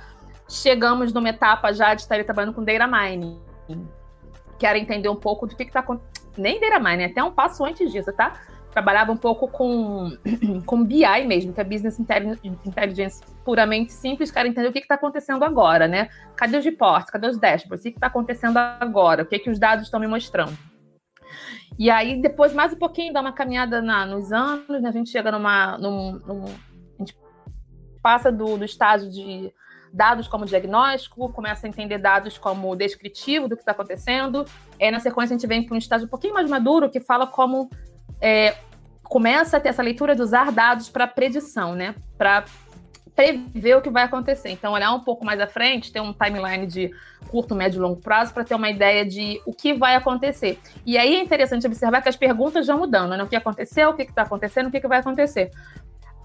chegamos 0.47 1.11
numa 1.11 1.29
etapa 1.29 1.73
já 1.73 1.93
de 1.93 2.01
estar 2.01 2.23
trabalhando 2.23 2.53
com 2.53 2.63
data 2.63 2.85
mining. 2.85 3.39
Que 4.57 4.65
era 4.65 4.77
entender 4.77 5.09
um 5.09 5.15
pouco 5.15 5.45
do 5.45 5.55
que 5.55 5.63
está 5.63 5.79
acontecendo 5.81 6.17
nem 6.37 6.59
data 6.59 6.79
mining, 6.79 7.05
até 7.05 7.23
um 7.23 7.31
passo 7.31 7.65
antes 7.65 7.91
disso, 7.91 8.13
tá? 8.13 8.33
Trabalhava 8.71 9.11
um 9.11 9.17
pouco 9.17 9.47
com, 9.47 10.11
com 10.65 10.83
BI 10.83 11.25
mesmo, 11.25 11.51
que 11.51 11.59
é 11.59 11.63
Business 11.63 11.99
Intelligence 11.99 13.23
puramente 13.43 13.91
simples, 13.91 14.29
quero 14.29 14.47
entender 14.47 14.67
o 14.67 14.71
que 14.71 14.79
está 14.79 14.95
acontecendo 14.95 15.43
agora, 15.43 15.87
né? 15.87 16.09
Cadê 16.35 16.57
os 16.57 16.65
reports? 16.65 17.09
Cadê 17.09 17.27
os 17.27 17.37
dashboards? 17.37 17.81
O 17.81 17.89
que 17.89 17.97
está 17.97 18.07
acontecendo 18.07 18.57
agora? 18.57 19.23
O 19.23 19.25
que, 19.25 19.39
que 19.39 19.49
os 19.49 19.57
dados 19.57 19.85
estão 19.85 19.99
me 19.99 20.07
mostrando? 20.07 20.55
E 21.77 21.89
aí, 21.89 22.21
depois, 22.21 22.53
mais 22.53 22.73
um 22.73 22.77
pouquinho, 22.77 23.13
dá 23.13 23.21
uma 23.21 23.33
caminhada 23.33 23.81
na, 23.81 24.05
nos 24.05 24.31
anos, 24.31 24.81
né? 24.81 24.89
a 24.89 24.91
gente 24.91 25.09
chega 25.09 25.31
numa. 25.31 25.77
Num, 25.77 26.13
num, 26.25 26.45
a 26.45 26.99
gente 26.99 27.15
passa 28.01 28.31
do, 28.31 28.57
do 28.57 28.65
estágio 28.65 29.09
de 29.09 29.51
dados 29.97 30.27
como 30.27 30.45
diagnóstico, 30.45 31.29
começa 31.33 31.65
a 31.65 31.69
entender 31.69 31.97
dados 31.97 32.37
como 32.37 32.75
descritivo 32.75 33.49
do 33.49 33.55
que 33.55 33.63
está 33.63 33.71
acontecendo. 33.71 34.45
É, 34.79 34.91
na 34.91 34.99
sequência, 34.99 35.35
a 35.35 35.37
gente 35.37 35.47
vem 35.47 35.65
para 35.65 35.73
um 35.73 35.77
estágio 35.77 36.05
um 36.05 36.09
pouquinho 36.09 36.35
mais 36.35 36.47
maduro, 36.47 36.89
que 36.89 36.99
fala 36.99 37.25
como 37.25 37.69
é, 38.21 38.55
começa 39.03 39.57
a 39.57 39.59
ter 39.59 39.69
essa 39.69 39.81
leitura 39.81 40.15
de 40.15 40.21
usar 40.21 40.51
dados 40.51 40.87
para 40.87 41.07
predição, 41.07 41.73
né? 41.73 41.95
Para 42.15 42.45
prever 43.15 43.75
o 43.75 43.81
que 43.81 43.89
vai 43.89 44.03
acontecer. 44.03 44.49
Então, 44.49 44.73
olhar 44.73 44.93
um 44.93 44.99
pouco 44.99 45.25
mais 45.25 45.39
à 45.39 45.47
frente, 45.47 45.91
ter 45.91 45.99
um 45.99 46.13
timeline 46.13 46.67
de 46.67 46.91
curto, 47.29 47.55
médio 47.55 47.79
e 47.79 47.81
longo 47.81 47.99
prazo 47.99 48.31
para 48.31 48.43
ter 48.43 48.53
uma 48.53 48.69
ideia 48.69 49.03
de 49.03 49.41
o 49.45 49.51
que 49.51 49.73
vai 49.73 49.95
acontecer. 49.95 50.59
E 50.85 50.95
aí 50.99 51.15
é 51.15 51.19
interessante 51.19 51.65
observar 51.65 52.03
que 52.03 52.09
as 52.09 52.15
perguntas 52.15 52.67
já 52.67 52.77
mudando, 52.77 53.17
né? 53.17 53.23
O 53.23 53.27
que 53.27 53.35
aconteceu, 53.35 53.89
o 53.89 53.93
que 53.95 54.03
está 54.03 54.21
acontecendo, 54.21 54.67
o 54.67 54.71
que, 54.71 54.79
que 54.79 54.87
vai 54.87 54.99
acontecer 54.99 55.49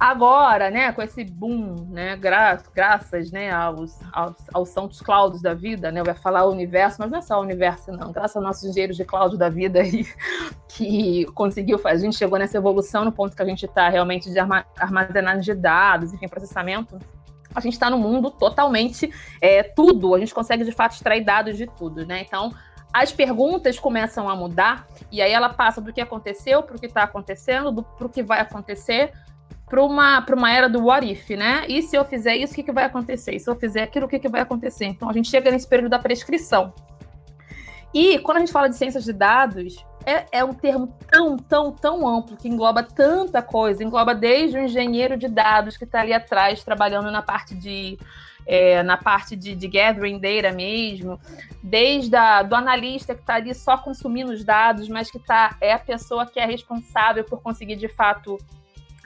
Agora, 0.03 0.69
né, 0.69 0.91
com 0.91 1.01
esse 1.01 1.23
boom, 1.23 1.87
né, 1.89 2.17
gra 2.17 2.61
graças, 2.75 3.31
né, 3.31 3.53
aos, 3.53 4.01
aos, 4.13 4.35
aos 4.53 4.69
santos 4.71 5.01
clouds 5.01 5.41
da 5.41 5.55
vida, 5.55 5.93
né, 5.93 6.01
eu 6.01 6.07
ia 6.07 6.15
falar 6.17 6.45
universo, 6.45 6.97
mas 6.99 7.13
não 7.13 7.21
é 7.21 7.23
só 7.23 7.39
o 7.39 7.43
universo, 7.43 7.93
não, 7.93 8.11
graças 8.11 8.35
aos 8.35 8.45
nossos 8.45 8.65
engenheiros 8.65 8.97
de 8.97 9.05
cloud 9.05 9.39
da 9.39 9.49
vida 9.49 9.79
aí, 9.79 10.05
que 10.69 11.25
conseguiu 11.37 11.79
fazer, 11.79 12.03
a 12.03 12.05
gente 12.07 12.19
chegou 12.19 12.37
nessa 12.37 12.57
evolução 12.57 13.05
no 13.05 13.13
ponto 13.13 13.37
que 13.37 13.43
a 13.43 13.47
gente 13.47 13.65
está 13.65 13.89
realmente 13.89 14.29
de 14.29 14.41
armazenagem 14.77 15.41
de 15.41 15.55
dados, 15.55 16.13
enfim, 16.13 16.27
processamento, 16.27 16.99
a 17.55 17.61
gente 17.61 17.75
está 17.75 17.89
no 17.89 17.97
mundo 17.97 18.29
totalmente 18.29 19.09
é, 19.41 19.63
tudo, 19.63 20.17
a 20.17 20.19
gente 20.19 20.35
consegue 20.35 20.65
de 20.65 20.73
fato 20.73 20.95
extrair 20.95 21.23
dados 21.23 21.57
de 21.57 21.69
tudo, 21.69 22.05
né, 22.05 22.23
então 22.23 22.53
as 22.93 23.13
perguntas 23.13 23.79
começam 23.79 24.29
a 24.29 24.35
mudar, 24.35 24.85
e 25.13 25.23
aí 25.23 25.31
ela 25.31 25.49
passa 25.49 25.81
do 25.81 25.93
que 25.93 26.01
aconteceu 26.01 26.61
para 26.61 26.75
o 26.75 26.81
que 26.81 26.87
está 26.87 27.05
acontecendo, 27.05 27.85
para 27.85 28.07
o 28.07 28.11
que 28.11 28.21
vai 28.21 28.41
acontecer, 28.41 29.13
para 29.73 29.83
uma, 29.83 30.23
uma 30.37 30.53
era 30.53 30.69
do 30.69 30.85
what 30.85 31.11
if, 31.11 31.31
né? 31.31 31.65
E 31.67 31.81
se 31.81 31.97
eu 31.97 32.05
fizer 32.05 32.37
isso, 32.37 32.53
o 32.53 32.57
que, 32.57 32.63
que 32.63 32.73
vai 32.73 32.85
acontecer? 32.85 33.35
E 33.35 33.41
se 33.41 33.49
eu 33.49 33.57
fizer 33.57 33.85
aquilo, 33.85 34.05
o 34.05 34.09
que, 34.09 34.19
que 34.19 34.29
vai 34.29 34.43
acontecer? 34.43 34.85
Então 34.85 35.09
a 35.09 35.15
gente 35.15 35.31
chega 35.31 35.51
nesse 35.51 35.67
período 35.67 35.93
da 35.93 35.99
prescrição. 35.99 36.75
E 37.95 38.19
quando 38.19 38.37
a 38.37 38.41
gente 38.41 38.53
fala 38.53 38.69
de 38.69 38.77
ciências 38.77 39.03
de 39.03 39.15
dados, 39.15 39.83
é, 40.05 40.27
é, 40.31 40.45
um 40.45 40.53
termo 40.53 40.95
tão, 41.11 41.39
tão, 41.39 41.73
tão 41.73 42.07
amplo 42.07 42.37
que 42.37 42.51
engloba 42.51 42.83
tanta 42.83 43.41
coisa, 43.41 43.83
engloba 43.83 44.15
desde 44.15 44.59
o 44.59 44.61
engenheiro 44.61 45.17
de 45.17 45.27
dados 45.27 45.79
que 45.79 45.85
está 45.85 46.03
ali 46.03 46.13
atrás 46.13 46.63
trabalhando 46.63 47.11
na 47.11 47.23
parte 47.23 47.55
de 47.55 47.99
é, 48.45 48.83
na 48.83 48.99
parte 48.99 49.35
de, 49.37 49.55
de, 49.55 49.69
gathering 49.69 50.19
data 50.19 50.55
mesmo, 50.55 51.19
desde 51.63 52.15
a, 52.15 52.43
do 52.43 52.55
analista 52.55 53.15
que 53.15 53.23
está 53.23 53.37
ali 53.37 53.55
só 53.55 53.79
consumindo 53.79 54.33
os 54.33 54.45
dados, 54.45 54.87
mas 54.89 55.11
que 55.11 55.19
tá, 55.19 55.57
é 55.63 55.73
a 55.73 55.79
pessoa 55.79 56.27
que 56.27 56.39
é 56.39 56.45
responsável 56.45 57.25
por 57.25 57.41
conseguir 57.41 57.77
de 57.77 57.89
fato 57.89 58.37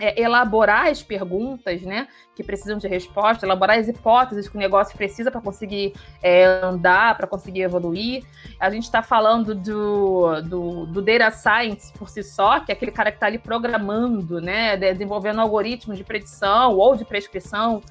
é, 0.01 0.21
elaborar 0.21 0.89
as 0.89 1.03
perguntas, 1.03 1.83
né, 1.83 2.09
que 2.35 2.43
precisam 2.43 2.79
de 2.79 2.87
resposta, 2.87 3.47
elaborar 3.47 3.79
as 3.79 3.89
hipóteses 3.89 4.49
que 4.49 4.57
o 4.57 4.59
negócio 4.59 4.97
precisa 4.97 5.31
para 5.31 5.41
conseguir 5.41 5.95
é, 6.23 6.45
andar, 6.63 7.17
para 7.17 7.27
conseguir 7.27 7.63
evoluir. 7.63 8.25
A 8.61 8.69
gente 8.69 8.85
está 8.85 9.03
falando 9.03 9.55
do, 9.55 10.43
do, 10.43 10.87
do, 10.87 11.03
data 11.03 11.31
science 11.31 11.93
por 11.95 12.09
si 12.09 12.23
só, 12.23 12.61
que 12.61 12.71
é 12.71 12.75
aquele 12.75 12.91
cara 12.91 13.11
que 13.11 13.17
está 13.17 13.27
ali 13.27 13.39
programando, 13.39 14.41
né, 14.41 14.77
desenvolvendo 14.77 15.41
algoritmos 15.41 15.97
de 15.97 16.05
predição 16.05 16.77
ou 16.77 16.95
de 16.95 17.05
prescrição. 17.05 17.83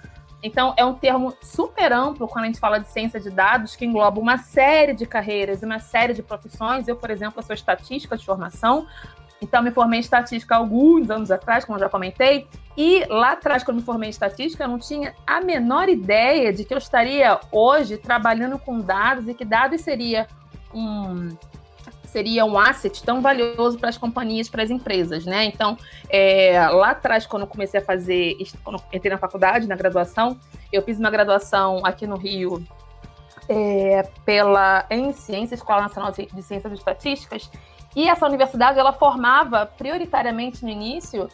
Então, 0.43 0.75
é 0.77 0.85
um 0.85 0.93
termo 0.93 1.35
super 1.41 1.91
amplo 1.91 2.27
quando 2.27 2.43
a 2.43 2.47
gente 2.47 2.59
fala 2.59 2.77
de 2.77 2.87
ciência 2.87 3.19
de 3.19 3.31
dados, 3.31 3.75
que 3.75 3.83
engloba 3.83 4.19
uma 4.19 4.37
série 4.37 4.93
de 4.93 5.03
carreiras 5.07 5.63
e 5.63 5.65
uma 5.65 5.79
série 5.79 6.13
de 6.13 6.21
profissões. 6.21 6.87
Eu, 6.87 6.95
por 6.95 7.09
exemplo, 7.09 7.41
sou 7.41 7.55
estatística 7.55 8.15
de 8.15 8.23
formação, 8.23 8.85
então, 9.45 9.61
me 9.61 9.69
formei 9.69 9.99
em 9.99 10.01
estatística 10.01 10.55
alguns 10.55 11.09
anos 11.09 11.29
atrás, 11.29 11.63
como 11.63 11.77
eu 11.77 11.79
já 11.81 11.89
comentei, 11.89 12.47
e 12.75 13.05
lá 13.07 13.33
atrás, 13.33 13.63
quando 13.63 13.77
me 13.77 13.83
formei 13.83 14.07
em 14.07 14.09
estatística, 14.09 14.63
eu 14.63 14.67
não 14.67 14.79
tinha 14.79 15.13
a 15.25 15.39
menor 15.39 15.87
ideia 15.87 16.51
de 16.51 16.65
que 16.65 16.73
eu 16.73 16.79
estaria 16.79 17.39
hoje 17.51 17.95
trabalhando 17.97 18.57
com 18.57 18.79
dados 18.79 19.27
e 19.27 19.33
que 19.33 19.45
dados 19.45 19.81
seria 19.81 20.27
um 20.73 21.29
seria 22.05 22.45
um 22.45 22.57
asset 22.57 23.03
tão 23.03 23.21
valioso 23.21 23.77
para 23.77 23.89
as 23.89 23.97
companhias, 23.97 24.47
para 24.47 24.63
as 24.63 24.69
empresas, 24.69 25.25
né? 25.25 25.43
Então, 25.45 25.77
é, 26.09 26.67
lá 26.69 26.91
atrás, 26.91 27.25
quando 27.25 27.45
comecei 27.45 27.79
a 27.81 27.83
fazer, 27.83 28.37
quando 28.63 28.81
entrei 28.93 29.11
na 29.11 29.17
faculdade, 29.17 29.67
na 29.67 29.75
graduação, 29.75 30.39
eu 30.71 30.81
fiz 30.81 30.97
uma 30.97 31.09
graduação 31.09 31.81
aqui 31.83 32.07
no 32.07 32.15
Rio 32.15 32.65
é, 33.49 34.03
pela 34.23 34.85
em 34.89 35.11
Ciência, 35.11 35.55
Escola 35.55 35.81
Nacional 35.81 36.11
de 36.11 36.41
Ciências 36.41 36.71
e 36.71 36.75
Estatísticas, 36.75 37.51
e 37.95 38.09
essa 38.09 38.25
universidade, 38.25 38.77
ela 38.77 38.91
formava 38.91 39.65
prioritariamente 39.65 40.63
no 40.63 40.69
início 40.69 41.29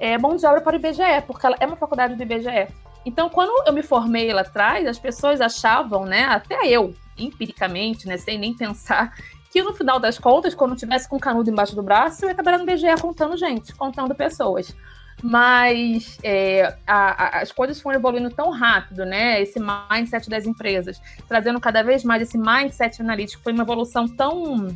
é, 0.00 0.18
mão 0.18 0.34
de 0.34 0.44
obra 0.46 0.60
para 0.60 0.74
o 0.74 0.76
IBGE, 0.76 1.22
porque 1.26 1.46
ela 1.46 1.56
é 1.60 1.66
uma 1.66 1.76
faculdade 1.76 2.14
do 2.14 2.22
IBGE. 2.22 2.68
Então, 3.04 3.28
quando 3.28 3.66
eu 3.66 3.72
me 3.72 3.82
formei 3.82 4.32
lá 4.32 4.40
atrás, 4.40 4.86
as 4.86 4.98
pessoas 4.98 5.40
achavam, 5.40 6.04
né, 6.04 6.24
até 6.24 6.66
eu, 6.66 6.94
empiricamente, 7.18 8.08
né, 8.08 8.16
sem 8.16 8.38
nem 8.38 8.54
pensar, 8.54 9.14
que 9.50 9.62
no 9.62 9.74
final 9.74 9.98
das 9.98 10.18
contas, 10.18 10.54
quando 10.54 10.76
tivesse 10.76 11.08
com 11.08 11.18
canudo 11.18 11.50
embaixo 11.50 11.74
do 11.74 11.82
braço, 11.82 12.24
eu 12.24 12.28
ia 12.28 12.32
acabar 12.32 12.58
no 12.58 12.64
IBGE 12.64 13.00
contando 13.00 13.36
gente, 13.36 13.74
contando 13.74 14.14
pessoas. 14.14 14.74
Mas 15.22 16.18
é, 16.22 16.76
a, 16.86 17.38
a, 17.38 17.42
as 17.42 17.52
coisas 17.52 17.80
foram 17.80 17.98
evoluindo 17.98 18.30
tão 18.30 18.50
rápido, 18.50 19.04
né? 19.04 19.42
Esse 19.42 19.60
mindset 19.60 20.30
das 20.30 20.46
empresas, 20.46 21.00
trazendo 21.28 21.60
cada 21.60 21.82
vez 21.82 22.04
mais 22.04 22.22
esse 22.22 22.38
mindset 22.38 23.02
analítico, 23.02 23.42
foi 23.42 23.52
uma 23.52 23.62
evolução 23.62 24.08
tão 24.08 24.68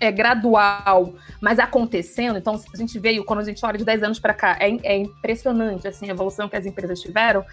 é 0.00 0.10
gradual, 0.10 1.12
mas 1.40 1.58
acontecendo. 1.58 2.38
Então, 2.38 2.58
a 2.72 2.76
gente 2.76 2.98
veio, 2.98 3.24
quando 3.24 3.40
a 3.40 3.44
gente 3.44 3.64
olha 3.64 3.76
de 3.76 3.84
10 3.84 4.02
anos 4.02 4.18
para 4.18 4.32
cá, 4.32 4.56
é, 4.58 4.70
é, 4.82 4.96
impressionante 4.96 5.86
assim, 5.86 6.08
a 6.08 6.12
evolução 6.12 6.48
que 6.48 6.56
as 6.56 6.64
empresas 6.64 7.00
tiveram, 7.00 7.44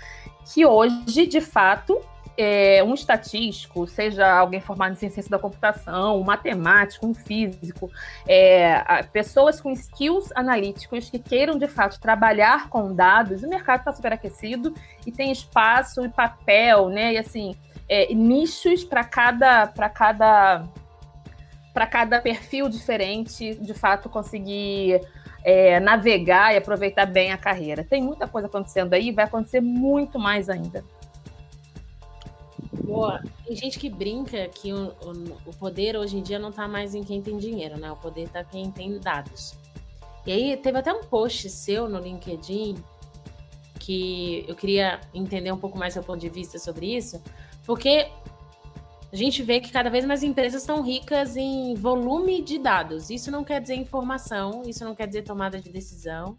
que 0.53 0.65
hoje, 0.65 1.27
de 1.27 1.41
fato, 1.41 2.01
é, 2.37 2.83
um 2.83 2.93
estatístico, 2.93 3.85
seja 3.87 4.31
alguém 4.31 4.61
formado 4.61 4.93
em 4.93 4.95
ciência 4.95 5.23
da 5.27 5.39
computação, 5.39 6.21
um 6.21 6.23
matemático, 6.23 7.05
um 7.05 7.13
físico, 7.13 7.91
é, 8.25 9.03
pessoas 9.11 9.59
com 9.59 9.71
skills 9.71 10.31
analíticos 10.35 11.09
que 11.09 11.19
queiram, 11.19 11.57
de 11.57 11.67
fato, 11.67 11.99
trabalhar 11.99 12.69
com 12.69 12.93
dados, 12.93 13.43
o 13.43 13.49
mercado 13.49 13.79
está 13.79 13.91
superaquecido 13.91 14.73
e 15.05 15.11
tem 15.11 15.31
espaço 15.31 16.05
e 16.05 16.09
papel, 16.09 16.89
né? 16.89 17.13
E 17.13 17.17
assim, 17.17 17.55
é, 17.89 18.13
nichos 18.13 18.83
para 18.83 19.03
cada, 19.03 19.67
para 19.67 19.89
cada 19.89 20.63
para 21.77 21.85
cada 21.85 22.19
perfil 22.19 22.67
diferente, 22.69 23.53
de 23.53 23.71
fato, 23.71 24.09
conseguir 24.09 24.99
é, 25.43 25.79
navegar 25.79 26.51
e 26.51 26.57
aproveitar 26.57 27.05
bem 27.05 27.31
a 27.31 27.37
carreira. 27.37 27.83
Tem 27.83 28.01
muita 28.01 28.27
coisa 28.27 28.47
acontecendo 28.47 28.93
aí, 28.93 29.11
vai 29.11 29.25
acontecer 29.25 29.61
muito 29.61 30.17
mais 30.17 30.49
ainda. 30.49 30.83
Boa. 32.83 33.21
Tem 33.45 33.55
gente 33.55 33.77
que 33.77 33.91
brinca 33.91 34.47
que 34.47 34.73
o, 34.73 34.87
o, 34.87 35.49
o 35.51 35.53
poder 35.55 35.95
hoje 35.95 36.17
em 36.17 36.23
dia 36.23 36.39
não 36.39 36.49
está 36.49 36.67
mais 36.67 36.95
em 36.95 37.03
quem 37.03 37.21
tem 37.21 37.37
dinheiro, 37.37 37.77
né? 37.77 37.91
O 37.91 37.95
poder 37.95 38.23
está 38.23 38.43
quem 38.43 38.71
tem 38.71 38.97
dados. 38.97 39.53
E 40.25 40.31
aí 40.31 40.57
teve 40.57 40.79
até 40.79 40.91
um 40.91 41.03
post 41.03 41.47
seu 41.47 41.87
no 41.87 41.99
LinkedIn 41.99 42.75
que 43.79 44.43
eu 44.47 44.55
queria 44.55 44.99
entender 45.13 45.51
um 45.51 45.59
pouco 45.59 45.77
mais 45.77 45.93
seu 45.93 46.01
ponto 46.01 46.19
de 46.19 46.27
vista 46.27 46.57
sobre 46.57 46.97
isso, 46.97 47.21
porque 47.67 48.07
a 49.11 49.15
gente 49.15 49.41
vê 49.41 49.61
que 49.61 49.71
cada 49.71 49.89
vez 49.89 50.05
mais 50.05 50.21
empresas 50.21 50.61
estão 50.61 50.83
ricas 50.83 51.37
em 51.37 51.73
volume 51.75 52.41
de 52.41 52.59
dados. 52.59 53.09
Isso 53.09 53.31
não 53.31 53.43
quer 53.43 53.61
dizer 53.61 53.75
informação, 53.75 54.63
isso 54.65 54.83
não 54.83 54.93
quer 54.93 55.07
dizer 55.07 55.23
tomada 55.23 55.59
de 55.59 55.69
decisão. 55.69 56.37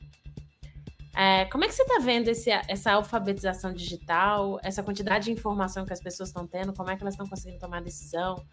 É, 1.17 1.47
como 1.47 1.65
é 1.65 1.67
que 1.67 1.75
você 1.75 1.83
está 1.83 1.99
vendo 1.99 2.29
esse, 2.29 2.51
essa 2.51 2.93
alfabetização 2.93 3.73
digital, 3.73 4.61
essa 4.63 4.83
quantidade 4.83 5.25
de 5.25 5.33
informação 5.33 5.85
que 5.85 5.93
as 5.93 6.01
pessoas 6.01 6.29
estão 6.29 6.47
tendo? 6.47 6.73
Como 6.73 6.91
é 6.91 6.97
que 6.97 7.03
elas 7.03 7.15
estão 7.15 7.27
conseguindo 7.27 7.59
tomar 7.59 7.83
decisão? 7.83 8.45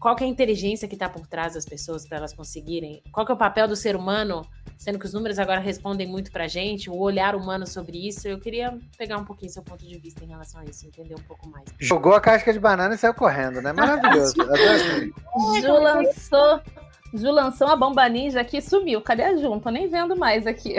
Qual 0.00 0.16
é 0.18 0.24
a 0.24 0.26
inteligência 0.26 0.86
que 0.86 0.94
está 0.94 1.08
por 1.08 1.26
trás 1.26 1.54
das 1.54 1.64
pessoas 1.64 2.06
para 2.06 2.18
elas 2.18 2.32
conseguirem? 2.32 3.02
Qual 3.12 3.26
é 3.28 3.32
o 3.32 3.36
papel 3.36 3.66
do 3.66 3.76
ser 3.76 3.96
humano 3.96 4.46
sendo 4.78 4.98
que 4.98 5.04
os 5.04 5.12
números 5.12 5.38
agora 5.38 5.60
respondem 5.60 6.06
muito 6.06 6.30
para 6.30 6.44
a 6.44 6.48
gente, 6.48 6.88
o 6.88 6.96
olhar 6.96 7.34
humano 7.34 7.66
sobre 7.66 8.06
isso. 8.06 8.28
Eu 8.28 8.38
queria 8.38 8.78
pegar 8.96 9.18
um 9.18 9.24
pouquinho 9.24 9.50
seu 9.50 9.62
ponto 9.62 9.84
de 9.84 9.98
vista 9.98 10.24
em 10.24 10.28
relação 10.28 10.60
a 10.60 10.64
isso, 10.64 10.86
entender 10.86 11.16
um 11.16 11.22
pouco 11.22 11.48
mais. 11.48 11.64
Jogou 11.78 12.14
a 12.14 12.20
casca 12.20 12.52
de 12.52 12.60
banana 12.60 12.94
e 12.94 12.98
saiu 12.98 13.12
correndo, 13.12 13.60
né? 13.60 13.72
Maravilhoso. 13.72 14.34
Ju 15.60 15.72
lançou. 15.72 16.60
Ju 17.12 17.30
lançou 17.30 17.66
uma 17.66 17.76
bomba 17.76 18.08
ninja 18.08 18.40
aqui 18.40 18.58
e 18.58 18.62
sumiu. 18.62 19.00
Cadê 19.00 19.24
a 19.24 19.36
Ju? 19.36 19.50
Não 19.50 19.58
tô 19.58 19.70
nem 19.70 19.88
vendo 19.88 20.14
mais 20.14 20.46
aqui. 20.46 20.76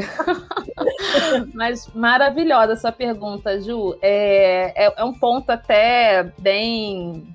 Mas 1.53 1.87
maravilhosa 1.93 2.73
a 2.73 2.77
sua 2.77 2.91
pergunta, 2.91 3.59
Ju. 3.59 3.97
É, 4.01 4.85
é, 4.85 4.93
é 4.95 5.03
um 5.03 5.13
ponto 5.13 5.49
até 5.49 6.31
bem 6.37 7.27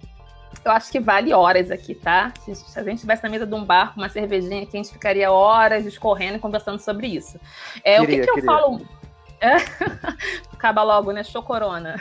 eu 0.64 0.72
acho 0.72 0.90
que 0.90 0.98
vale 0.98 1.32
horas 1.32 1.70
aqui, 1.70 1.94
tá? 1.94 2.32
Se, 2.40 2.54
se, 2.54 2.78
a 2.78 2.82
gente 2.82 2.96
estivesse 2.96 3.22
na 3.22 3.28
mesa 3.28 3.46
de 3.46 3.54
um 3.54 3.64
bar 3.64 3.92
com 3.92 4.00
uma 4.00 4.08
cervejinha 4.08 4.62
aqui, 4.62 4.76
a 4.76 4.82
gente 4.82 4.92
ficaria 4.92 5.30
horas 5.30 5.84
discorrendo 5.84 6.36
e 6.36 6.40
conversando 6.40 6.78
sobre 6.78 7.08
isso. 7.08 7.38
É, 7.84 8.00
queria, 8.00 8.22
o 8.22 8.26
que, 8.26 8.32
que 8.32 8.40
eu 8.40 8.44
falo. 8.44 8.80
É? 9.40 9.56
Acaba 10.52 10.82
logo, 10.82 11.12
né? 11.12 11.22
Show 11.22 11.42
corona. 11.42 12.00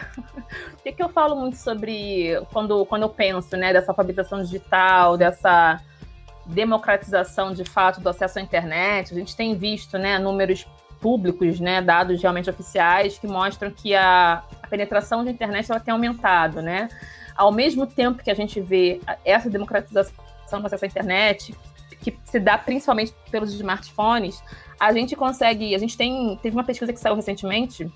o 0.73 0.81
que, 0.81 0.93
que 0.93 1.03
eu 1.03 1.09
falo 1.09 1.35
muito 1.35 1.57
sobre 1.57 2.39
quando, 2.53 2.85
quando 2.85 3.01
eu 3.01 3.09
penso, 3.09 3.57
né, 3.57 3.73
dessa 3.73 3.91
alfabetização 3.91 4.41
digital, 4.41 5.17
dessa 5.17 5.81
democratização 6.45 7.53
de 7.53 7.65
fato 7.65 7.99
do 7.99 8.07
acesso 8.07 8.39
à 8.39 8.41
internet? 8.41 9.13
A 9.13 9.17
gente 9.17 9.35
tem 9.35 9.55
visto, 9.55 9.97
né, 9.97 10.17
números 10.17 10.65
públicos, 11.01 11.59
né, 11.59 11.81
dados 11.81 12.21
realmente 12.21 12.49
oficiais 12.49 13.19
que 13.19 13.27
mostram 13.27 13.69
que 13.69 13.93
a, 13.93 14.41
a 14.61 14.67
penetração 14.67 15.21
de 15.25 15.31
internet 15.31 15.69
ela 15.69 15.81
tem 15.81 15.91
aumentado, 15.91 16.61
né? 16.61 16.87
Ao 17.35 17.51
mesmo 17.51 17.85
tempo 17.87 18.23
que 18.23 18.31
a 18.31 18.33
gente 18.33 18.59
vê 18.59 18.99
essa 19.23 19.49
democratização 19.49 20.13
do 20.59 20.65
acesso 20.65 20.85
à 20.85 20.87
internet, 20.87 21.55
que 22.01 22.17
se 22.25 22.39
dá 22.39 22.57
principalmente 22.57 23.13
pelos 23.31 23.53
smartphones, 23.53 24.43
a 24.79 24.91
gente 24.91 25.15
consegue. 25.15 25.73
A 25.73 25.77
gente 25.77 25.97
tem. 25.97 26.37
Teve 26.41 26.55
uma 26.55 26.63
pesquisa 26.63 26.91
que 26.91 26.99
saiu 26.99 27.15
recentemente, 27.15 27.89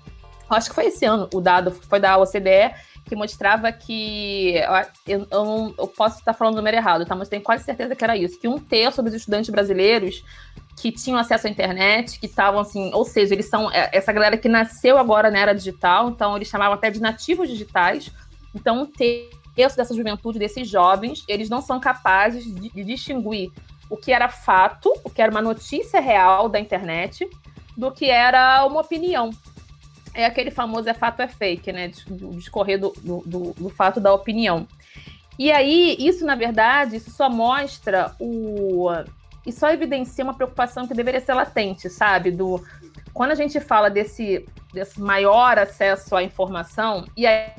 acho 0.48 0.70
que 0.70 0.74
foi 0.74 0.86
esse 0.86 1.04
ano, 1.04 1.28
o 1.34 1.40
dado 1.40 1.70
foi 1.70 2.00
da 2.00 2.16
OCDE, 2.18 2.74
que 3.04 3.14
mostrava 3.14 3.70
que. 3.70 4.54
Eu, 5.06 5.26
eu, 5.30 5.74
eu 5.78 5.86
posso 5.88 6.18
estar 6.18 6.32
falando 6.32 6.54
o 6.54 6.56
número 6.56 6.76
errado, 6.76 7.04
tá? 7.04 7.14
Mas 7.14 7.28
tenho 7.28 7.42
quase 7.42 7.64
certeza 7.64 7.94
que 7.94 8.04
era 8.04 8.16
isso: 8.16 8.40
que 8.40 8.48
um 8.48 8.58
terço 8.58 9.02
dos 9.02 9.14
estudantes 9.14 9.50
brasileiros 9.50 10.24
que 10.80 10.92
tinham 10.92 11.18
acesso 11.18 11.46
à 11.46 11.50
internet, 11.50 12.20
que 12.20 12.26
estavam 12.26 12.60
assim, 12.60 12.92
ou 12.94 13.04
seja, 13.04 13.34
eles 13.34 13.48
são 13.48 13.70
é, 13.72 13.90
essa 13.92 14.12
galera 14.12 14.36
que 14.36 14.48
nasceu 14.48 14.96
agora 14.96 15.28
na 15.28 15.38
era 15.40 15.52
digital, 15.52 16.08
então 16.08 16.36
eles 16.36 16.46
chamavam 16.46 16.74
até 16.74 16.88
de 16.88 17.00
nativos 17.00 17.48
digitais. 17.48 18.12
Então, 18.58 18.82
um 18.82 18.86
terço 18.86 19.76
dessa 19.76 19.94
juventude, 19.94 20.38
desses 20.38 20.68
jovens, 20.68 21.24
eles 21.28 21.48
não 21.48 21.60
são 21.60 21.78
capazes 21.78 22.44
de, 22.44 22.68
de 22.70 22.84
distinguir 22.84 23.50
o 23.88 23.96
que 23.96 24.12
era 24.12 24.28
fato, 24.28 24.92
o 25.04 25.10
que 25.10 25.22
era 25.22 25.30
uma 25.30 25.40
notícia 25.40 26.00
real 26.00 26.48
da 26.48 26.58
internet, 26.58 27.28
do 27.76 27.90
que 27.92 28.10
era 28.10 28.64
uma 28.66 28.80
opinião. 28.80 29.30
É 30.12 30.26
aquele 30.26 30.50
famoso 30.50 30.88
é 30.88 30.94
fato 30.94 31.22
é 31.22 31.28
fake, 31.28 31.72
né? 31.72 31.88
Discorrer 31.88 32.78
do, 32.78 32.92
do, 32.98 33.22
do, 33.24 33.52
do 33.54 33.68
fato 33.70 34.00
da 34.00 34.12
opinião. 34.12 34.66
E 35.38 35.52
aí, 35.52 35.96
isso, 36.00 36.26
na 36.26 36.34
verdade, 36.34 36.96
isso 36.96 37.10
só 37.10 37.30
mostra 37.30 38.12
o. 38.18 38.88
E 39.46 39.52
só 39.52 39.70
evidencia 39.70 40.24
uma 40.24 40.34
preocupação 40.34 40.86
que 40.86 40.92
deveria 40.92 41.20
ser 41.20 41.34
latente, 41.34 41.88
sabe? 41.88 42.32
Do 42.32 42.60
quando 43.14 43.30
a 43.30 43.34
gente 43.34 43.58
fala 43.60 43.88
desse, 43.88 44.46
desse 44.72 45.00
maior 45.00 45.58
acesso 45.58 46.14
à 46.14 46.22
informação, 46.22 47.04
e 47.16 47.26
aí, 47.26 47.50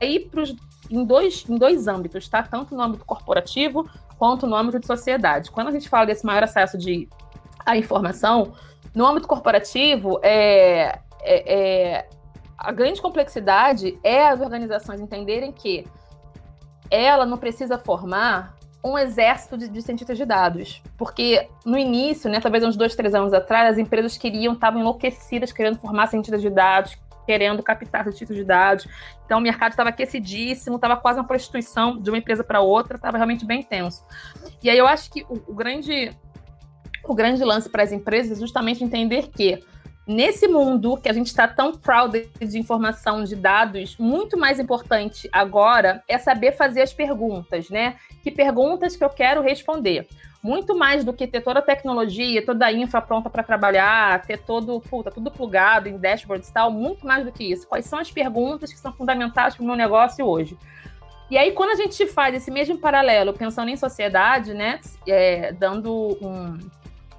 aí 0.00 0.20
pros, 0.20 0.54
em, 0.90 1.04
dois, 1.04 1.44
em 1.48 1.56
dois 1.56 1.88
âmbitos, 1.88 2.28
tá? 2.28 2.42
Tanto 2.42 2.74
no 2.74 2.82
âmbito 2.82 3.04
corporativo 3.04 3.88
quanto 4.18 4.46
no 4.46 4.56
âmbito 4.56 4.80
de 4.80 4.86
sociedade. 4.86 5.50
Quando 5.50 5.68
a 5.68 5.72
gente 5.72 5.88
fala 5.88 6.06
desse 6.06 6.24
maior 6.24 6.42
acesso 6.42 6.78
de, 6.78 7.08
à 7.64 7.76
informação, 7.76 8.54
no 8.94 9.06
âmbito 9.06 9.28
corporativo, 9.28 10.18
é, 10.22 10.98
é, 11.22 11.54
é, 11.54 12.08
a 12.56 12.72
grande 12.72 13.00
complexidade 13.00 13.98
é 14.02 14.28
as 14.28 14.40
organizações 14.40 15.00
entenderem 15.00 15.52
que 15.52 15.86
ela 16.90 17.26
não 17.26 17.36
precisa 17.36 17.78
formar 17.78 18.56
um 18.82 18.96
exército 18.96 19.58
de, 19.58 19.68
de, 19.68 19.82
cientistas 19.82 20.16
de 20.16 20.24
dados. 20.24 20.80
Porque 20.96 21.48
no 21.64 21.76
início, 21.76 22.30
né, 22.30 22.40
talvez 22.40 22.62
uns 22.64 22.76
dois, 22.76 22.94
três 22.94 23.14
anos 23.14 23.32
atrás, 23.32 23.72
as 23.72 23.78
empresas 23.78 24.16
queriam, 24.16 24.54
estavam 24.54 24.80
enlouquecidas 24.80 25.50
querendo 25.52 25.78
formar 25.78 26.06
cientistas 26.06 26.40
de 26.40 26.48
dados, 26.48 26.96
querendo 27.26 27.62
captar 27.62 28.04
cientistas 28.04 28.36
de 28.36 28.44
dados. 28.44 28.86
Então 29.24 29.38
o 29.38 29.42
mercado 29.42 29.72
estava 29.72 29.90
aquecidíssimo, 29.90 30.76
estava 30.76 30.96
quase 30.96 31.18
uma 31.18 31.26
prostituição 31.26 31.98
de 32.00 32.08
uma 32.08 32.18
empresa 32.18 32.44
para 32.44 32.60
outra, 32.60 32.96
estava 32.96 33.18
realmente 33.18 33.44
bem 33.44 33.62
tenso. 33.62 34.06
E 34.62 34.70
aí 34.70 34.78
eu 34.78 34.86
acho 34.86 35.10
que 35.10 35.24
o, 35.28 35.34
o 35.48 35.54
grande 35.54 36.10
o 37.04 37.14
grande 37.14 37.44
lance 37.44 37.68
para 37.68 37.82
as 37.82 37.92
empresas 37.92 38.36
é 38.36 38.40
justamente 38.40 38.82
entender 38.82 39.28
que 39.28 39.62
nesse 40.06 40.46
mundo 40.46 40.96
que 40.96 41.08
a 41.08 41.12
gente 41.12 41.26
está 41.26 41.48
tão 41.48 41.72
proud 41.72 42.28
de 42.38 42.58
informação, 42.58 43.24
de 43.24 43.34
dados, 43.34 43.96
muito 43.98 44.38
mais 44.38 44.60
importante 44.60 45.28
agora 45.32 46.02
é 46.08 46.16
saber 46.16 46.52
fazer 46.52 46.82
as 46.82 46.92
perguntas, 46.92 47.68
né? 47.70 47.96
Que 48.22 48.30
perguntas 48.30 48.96
que 48.96 49.04
eu 49.04 49.10
quero 49.10 49.42
responder. 49.42 50.06
Muito 50.46 50.76
mais 50.76 51.04
do 51.04 51.12
que 51.12 51.26
ter 51.26 51.40
toda 51.40 51.58
a 51.58 51.62
tecnologia, 51.62 52.44
toda 52.46 52.66
a 52.66 52.72
infra 52.72 53.02
pronta 53.02 53.28
para 53.28 53.42
trabalhar, 53.42 54.22
ter 54.22 54.38
todo, 54.38 54.80
puta, 54.80 55.10
tudo 55.10 55.28
plugado 55.28 55.88
em 55.88 55.98
dashboards 55.98 56.48
e 56.48 56.52
tal, 56.52 56.70
muito 56.70 57.04
mais 57.04 57.24
do 57.24 57.32
que 57.32 57.42
isso. 57.42 57.66
Quais 57.66 57.84
são 57.84 57.98
as 57.98 58.12
perguntas 58.12 58.72
que 58.72 58.78
são 58.78 58.92
fundamentais 58.92 59.56
para 59.56 59.64
o 59.64 59.66
meu 59.66 59.74
negócio 59.74 60.24
hoje? 60.24 60.56
E 61.28 61.36
aí, 61.36 61.50
quando 61.50 61.70
a 61.70 61.74
gente 61.74 62.06
faz 62.06 62.32
esse 62.32 62.48
mesmo 62.48 62.78
paralelo, 62.78 63.32
pensando 63.32 63.70
em 63.70 63.76
sociedade, 63.76 64.54
né, 64.54 64.78
é, 65.04 65.52
dando 65.52 66.16
um, 66.22 66.56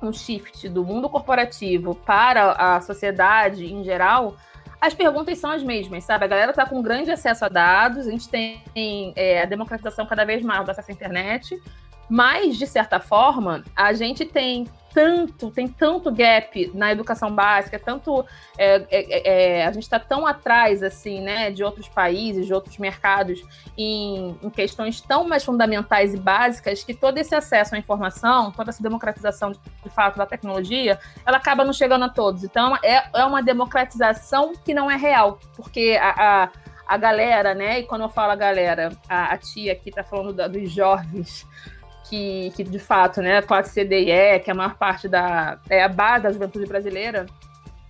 um 0.02 0.14
shift 0.14 0.70
do 0.70 0.86
mundo 0.86 1.10
corporativo 1.10 1.96
para 1.96 2.54
a 2.54 2.80
sociedade 2.80 3.66
em 3.66 3.84
geral, 3.84 4.38
as 4.80 4.94
perguntas 4.94 5.38
são 5.38 5.52
as 5.52 5.62
mesmas, 5.62 6.06
sabe? 6.06 6.24
A 6.24 6.28
galera 6.30 6.52
está 6.52 6.66
com 6.66 6.82
grande 6.82 7.12
acesso 7.12 7.44
a 7.44 7.50
dados, 7.50 8.08
a 8.08 8.12
gente 8.12 8.30
tem 8.30 9.12
é, 9.18 9.42
a 9.42 9.46
democratização 9.46 10.06
cada 10.06 10.24
vez 10.24 10.42
mais 10.42 10.64
do 10.64 10.72
acesso 10.72 10.92
à 10.92 10.94
internet, 10.94 11.62
mas, 12.10 12.58
de 12.58 12.68
certa 12.68 13.00
forma, 13.00 13.64
a 13.76 13.94
gente 13.94 14.26
tem 14.26 14.68
tanto, 14.98 15.52
tem 15.52 15.68
tanto 15.68 16.12
gap 16.12 16.72
na 16.74 16.92
educação 16.92 17.32
básica, 17.32 17.78
tanto 17.78 18.26
é, 18.58 18.84
é, 18.90 19.60
é, 19.60 19.66
a 19.68 19.72
gente 19.72 19.84
está 19.84 20.00
tão 20.00 20.26
atrás 20.26 20.82
assim, 20.82 21.22
né, 21.22 21.52
de 21.52 21.64
outros 21.64 21.88
países, 21.88 22.48
de 22.48 22.54
outros 22.54 22.80
mercados, 22.80 23.40
em, 23.78 24.36
em, 24.42 24.50
questões 24.50 25.00
tão 25.00 25.28
mais 25.28 25.44
fundamentais 25.44 26.16
e 26.16 26.18
básicas 26.18 26.84
que 26.84 26.96
todo 26.96 27.20
esse 27.20 27.36
acesso 27.36 27.76
à 27.76 27.78
informação, 27.78 28.52
toda 28.52 28.72
essa 28.72 28.82
democratização 28.82 29.52
de, 29.52 29.60
fato 29.90 30.18
da 30.18 30.26
tecnologia, 30.26 31.00
ela 31.24 31.38
acaba 31.38 31.64
não 31.64 31.74
chegando 31.74 32.06
a 32.06 32.10
todos. 32.10 32.44
Então 32.44 32.76
é, 32.84 33.08
é 33.14 33.24
uma 33.24 33.44
democratização 33.44 34.54
que 34.66 34.74
não 34.74 34.90
é 34.90 34.96
real, 34.96 35.40
porque 35.56 35.96
a, 36.02 36.44
a 36.46 36.50
a 36.88 36.96
galera, 36.96 37.54
né? 37.54 37.80
E 37.80 37.84
quando 37.84 38.04
eu 38.04 38.10
falo 38.10 38.32
a 38.32 38.36
galera, 38.36 38.92
a, 39.10 39.34
a 39.34 39.38
tia 39.38 39.74
aqui 39.74 39.90
está 39.90 40.06
falando 40.06 40.32
da, 40.32 40.48
dos 40.48 40.72
jovens, 40.72 41.46
que, 42.10 42.52
que 42.56 42.64
de 42.64 42.80
fato, 42.80 43.22
né, 43.22 43.38
a 43.38 43.42
classe 43.44 43.86
que 43.86 44.04
é 44.04 44.44
a 44.48 44.54
maior 44.54 44.76
parte 44.76 45.08
da 45.08 45.60
é 45.70 45.84
a 45.84 45.90
base 45.90 46.24
da 46.24 46.32
juventude 46.32 46.66
brasileira, 46.66 47.26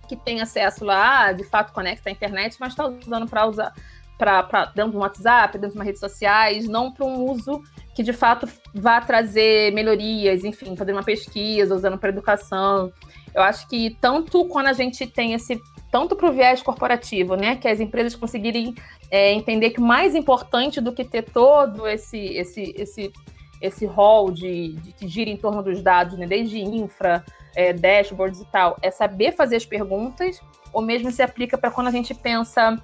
que 0.08 0.16
tem 0.16 0.40
acesso 0.40 0.84
lá, 0.84 1.32
de 1.32 1.44
fato 1.44 1.72
conecta 1.72 2.08
à 2.08 2.12
internet, 2.12 2.56
mas 2.58 2.70
está 2.70 2.86
usando 2.86 3.28
para 3.28 3.46
usar 3.46 3.72
para 4.18 4.64
dentro 4.74 4.92
do 4.92 4.98
WhatsApp, 4.98 5.56
dentro 5.56 5.70
de 5.70 5.78
uma 5.78 5.84
redes 5.84 6.00
sociais, 6.00 6.66
não 6.66 6.90
para 6.90 7.06
um 7.06 7.30
uso 7.30 7.62
que 7.94 8.02
de 8.02 8.12
fato 8.12 8.48
vá 8.74 9.00
trazer 9.00 9.72
melhorias, 9.72 10.44
enfim, 10.44 10.76
fazer 10.76 10.92
uma 10.92 11.04
pesquisa, 11.04 11.74
usando 11.74 11.96
para 11.96 12.08
educação. 12.08 12.92
Eu 13.32 13.42
acho 13.42 13.68
que 13.68 13.96
tanto 14.00 14.44
quando 14.46 14.66
a 14.66 14.72
gente 14.72 15.06
tem 15.06 15.34
esse 15.34 15.60
tanto 15.90 16.16
para 16.16 16.28
o 16.28 16.32
viés 16.32 16.62
corporativo, 16.62 17.36
né, 17.36 17.56
que 17.56 17.68
as 17.68 17.80
empresas 17.80 18.14
conseguirem 18.14 18.74
é, 19.10 19.32
entender 19.32 19.70
que 19.70 19.80
mais 19.80 20.14
importante 20.14 20.80
do 20.80 20.92
que 20.92 21.04
ter 21.04 21.22
todo 21.22 21.86
esse 21.86 22.18
esse 22.18 22.74
esse 22.76 23.12
esse 23.60 23.86
rol 23.86 24.30
de, 24.30 24.74
de, 24.74 24.92
que 24.92 25.08
gira 25.08 25.30
em 25.30 25.36
torno 25.36 25.62
dos 25.62 25.82
dados, 25.82 26.16
né, 26.16 26.26
desde 26.26 26.60
infra, 26.60 27.24
é, 27.54 27.72
dashboards 27.72 28.40
e 28.40 28.44
tal, 28.46 28.76
é 28.82 28.90
saber 28.90 29.32
fazer 29.32 29.56
as 29.56 29.66
perguntas, 29.66 30.40
ou 30.72 30.82
mesmo 30.82 31.10
se 31.10 31.22
aplica 31.22 31.58
para 31.58 31.70
quando 31.70 31.88
a 31.88 31.90
gente 31.90 32.14
pensa 32.14 32.78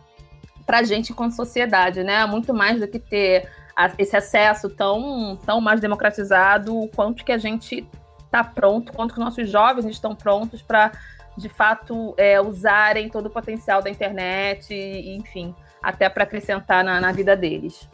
para 0.67 0.79
a 0.79 0.83
gente 0.83 1.13
enquanto 1.13 1.33
sociedade, 1.33 2.03
né? 2.03 2.25
Muito 2.27 2.55
mais 2.55 2.81
do 2.81 2.89
que 2.89 2.99
ter 2.99 3.49
a, 3.77 3.93
esse 3.99 4.17
acesso 4.17 4.71
tão, 4.71 5.39
tão 5.45 5.61
mais 5.61 5.81
democratizado, 5.81 6.77
o 6.77 6.89
quanto 6.89 7.25
que 7.25 7.33
a 7.33 7.39
gente 7.39 7.87
está 8.25 8.43
pronto, 8.43 8.93
quanto 8.93 9.15
que 9.15 9.21
nossos 9.21 9.49
jovens 9.49 9.87
estão 9.87 10.15
prontos 10.15 10.63
para, 10.63 10.93
de 11.37 11.49
fato, 11.49 12.15
é, 12.17 12.41
usarem 12.41 13.09
todo 13.09 13.27
o 13.27 13.31
potencial 13.31 13.83
da 13.83 13.91
internet, 13.91 14.73
e, 14.73 15.17
enfim, 15.17 15.55
até 15.83 16.09
para 16.09 16.25
acrescentar 16.25 16.83
na, 16.83 17.01
na 17.01 17.13
vida 17.13 17.37
deles. 17.37 17.89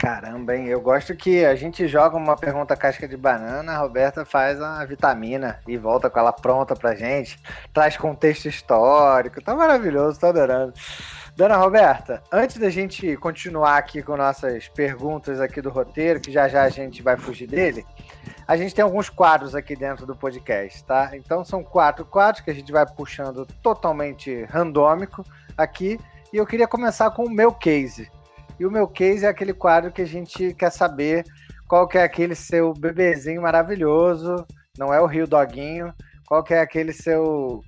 Caramba, 0.00 0.56
hein? 0.56 0.66
Eu 0.66 0.80
gosto 0.80 1.14
que 1.14 1.44
a 1.44 1.54
gente 1.54 1.86
joga 1.86 2.16
uma 2.16 2.34
pergunta 2.34 2.74
casca 2.74 3.06
de 3.06 3.18
banana, 3.18 3.72
a 3.72 3.76
Roberta 3.76 4.24
faz 4.24 4.58
a 4.58 4.82
vitamina 4.86 5.60
e 5.68 5.76
volta 5.76 6.08
com 6.08 6.18
ela 6.18 6.32
pronta 6.32 6.74
pra 6.74 6.94
gente, 6.94 7.38
traz 7.70 7.98
contexto 7.98 8.46
histórico, 8.48 9.42
tá 9.42 9.54
maravilhoso, 9.54 10.18
tô 10.18 10.28
adorando. 10.28 10.72
Dona 11.36 11.58
Roberta, 11.58 12.22
antes 12.32 12.56
da 12.56 12.70
gente 12.70 13.14
continuar 13.18 13.76
aqui 13.76 14.02
com 14.02 14.16
nossas 14.16 14.68
perguntas 14.68 15.38
aqui 15.38 15.60
do 15.60 15.68
roteiro, 15.68 16.18
que 16.18 16.32
já 16.32 16.48
já 16.48 16.62
a 16.62 16.70
gente 16.70 17.02
vai 17.02 17.18
fugir 17.18 17.46
dele, 17.46 17.84
a 18.48 18.56
gente 18.56 18.74
tem 18.74 18.82
alguns 18.82 19.10
quadros 19.10 19.54
aqui 19.54 19.76
dentro 19.76 20.06
do 20.06 20.16
podcast, 20.16 20.82
tá? 20.82 21.10
Então 21.12 21.44
são 21.44 21.62
quatro 21.62 22.06
quadros 22.06 22.42
que 22.42 22.50
a 22.50 22.54
gente 22.54 22.72
vai 22.72 22.86
puxando 22.86 23.44
totalmente 23.62 24.44
randômico 24.44 25.22
aqui, 25.58 26.00
e 26.32 26.38
eu 26.38 26.46
queria 26.46 26.66
começar 26.66 27.10
com 27.10 27.26
o 27.26 27.30
meu 27.30 27.52
case. 27.52 28.10
E 28.60 28.66
o 28.66 28.70
meu 28.70 28.86
case 28.86 29.24
é 29.24 29.28
aquele 29.28 29.54
quadro 29.54 29.90
que 29.90 30.02
a 30.02 30.06
gente 30.06 30.52
quer 30.52 30.70
saber 30.70 31.24
qual 31.66 31.88
que 31.88 31.96
é 31.96 32.02
aquele 32.02 32.34
seu 32.34 32.74
bebezinho 32.74 33.40
maravilhoso, 33.40 34.46
não 34.78 34.92
é 34.92 35.00
o 35.00 35.06
Rio 35.06 35.26
Doguinho, 35.26 35.94
qual 36.26 36.44
que 36.44 36.52
é 36.52 36.60
aquele 36.60 36.92
seu 36.92 37.62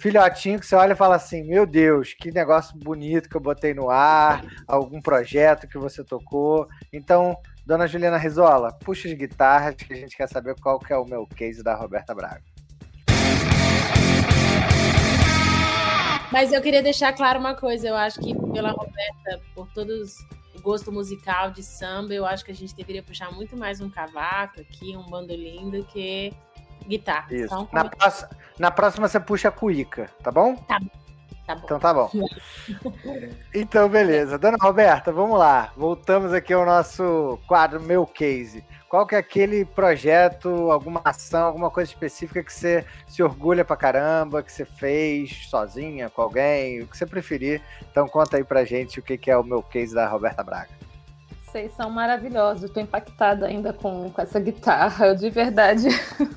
filhotinho 0.00 0.58
que 0.58 0.66
você 0.66 0.74
olha 0.74 0.94
e 0.94 0.96
fala 0.96 1.14
assim: 1.14 1.44
Meu 1.44 1.64
Deus, 1.64 2.12
que 2.12 2.32
negócio 2.32 2.76
bonito 2.76 3.28
que 3.28 3.36
eu 3.36 3.40
botei 3.40 3.72
no 3.72 3.88
ar, 3.88 4.44
algum 4.66 5.00
projeto 5.00 5.68
que 5.68 5.78
você 5.78 6.02
tocou. 6.02 6.66
Então, 6.92 7.36
dona 7.64 7.86
Juliana 7.86 8.18
Rizola, 8.18 8.76
puxa 8.84 9.06
as 9.06 9.14
guitarras 9.14 9.76
que 9.76 9.92
a 9.92 9.96
gente 9.96 10.16
quer 10.16 10.28
saber 10.28 10.56
qual 10.60 10.80
que 10.80 10.92
é 10.92 10.96
o 10.96 11.06
meu 11.06 11.24
case 11.24 11.62
da 11.62 11.72
Roberta 11.72 12.12
Braga. 12.16 12.42
Mas 16.32 16.50
eu 16.50 16.62
queria 16.62 16.82
deixar 16.82 17.12
claro 17.12 17.38
uma 17.38 17.54
coisa, 17.54 17.88
eu 17.88 17.94
acho 17.94 18.18
que 18.18 18.34
pela 18.52 18.70
Roberta, 18.70 19.40
por 19.54 19.68
todos 19.72 20.16
o 20.54 20.62
gosto 20.62 20.90
musical 20.90 21.50
de 21.50 21.62
samba, 21.62 22.14
eu 22.14 22.24
acho 22.24 22.42
que 22.42 22.50
a 22.50 22.54
gente 22.54 22.74
deveria 22.74 23.02
puxar 23.02 23.30
muito 23.30 23.54
mais 23.54 23.82
um 23.82 23.90
cavaco 23.90 24.60
aqui, 24.60 24.96
um 24.96 25.08
bandolim 25.10 25.70
do 25.70 25.84
que 25.84 26.32
guitarra. 26.88 27.28
Isso. 27.30 27.44
Então, 27.44 27.68
na, 27.70 27.84
próxima, 27.84 28.30
na 28.58 28.70
próxima 28.70 29.08
você 29.08 29.20
puxa 29.20 29.48
a 29.48 29.52
cuíca, 29.52 30.10
tá 30.22 30.32
bom? 30.32 30.56
Tá 30.56 30.78
bom. 30.80 31.01
Tá 31.46 31.54
bom. 31.54 31.62
Então 31.64 31.78
tá 31.78 31.92
bom. 31.94 32.10
então, 33.54 33.88
beleza. 33.88 34.38
Dona 34.38 34.56
Roberta, 34.60 35.12
vamos 35.12 35.38
lá. 35.38 35.72
Voltamos 35.76 36.32
aqui 36.32 36.52
ao 36.52 36.64
nosso 36.64 37.38
quadro 37.46 37.80
Meu 37.80 38.06
Case. 38.06 38.64
Qual 38.88 39.06
que 39.06 39.14
é 39.14 39.18
aquele 39.18 39.64
projeto, 39.64 40.70
alguma 40.70 41.00
ação, 41.02 41.46
alguma 41.46 41.70
coisa 41.70 41.90
específica 41.90 42.44
que 42.44 42.52
você 42.52 42.84
se 43.08 43.22
orgulha 43.22 43.64
pra 43.64 43.74
caramba, 43.74 44.42
que 44.42 44.52
você 44.52 44.66
fez 44.66 45.48
sozinha, 45.48 46.10
com 46.10 46.20
alguém, 46.20 46.82
o 46.82 46.86
que 46.86 46.96
você 46.96 47.06
preferir. 47.06 47.62
Então 47.90 48.06
conta 48.06 48.36
aí 48.36 48.44
pra 48.44 48.64
gente 48.64 49.00
o 49.00 49.02
que, 49.02 49.16
que 49.16 49.30
é 49.30 49.36
o 49.36 49.42
meu 49.42 49.62
case 49.62 49.94
da 49.94 50.06
Roberta 50.06 50.42
Braga. 50.42 50.91
Vocês 51.52 51.70
são 51.72 51.90
maravilhosos, 51.90 52.62
estou 52.62 52.82
impactada 52.82 53.46
ainda 53.46 53.74
com, 53.74 54.08
com 54.08 54.22
essa 54.22 54.40
guitarra, 54.40 55.14
de 55.14 55.28
verdade. 55.28 55.86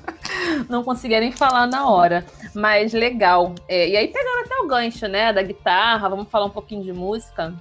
não 0.68 0.84
conseguia 0.84 1.20
nem 1.20 1.32
falar 1.32 1.66
na 1.66 1.88
hora. 1.88 2.22
Mas 2.54 2.92
legal. 2.92 3.54
É, 3.66 3.88
e 3.88 3.96
aí 3.96 4.08
pegando 4.08 4.44
até 4.44 4.56
o 4.56 4.66
gancho, 4.66 5.08
né, 5.08 5.32
da 5.32 5.40
guitarra, 5.40 6.10
vamos 6.10 6.28
falar 6.28 6.44
um 6.44 6.50
pouquinho 6.50 6.84
de 6.84 6.92
música. 6.92 7.54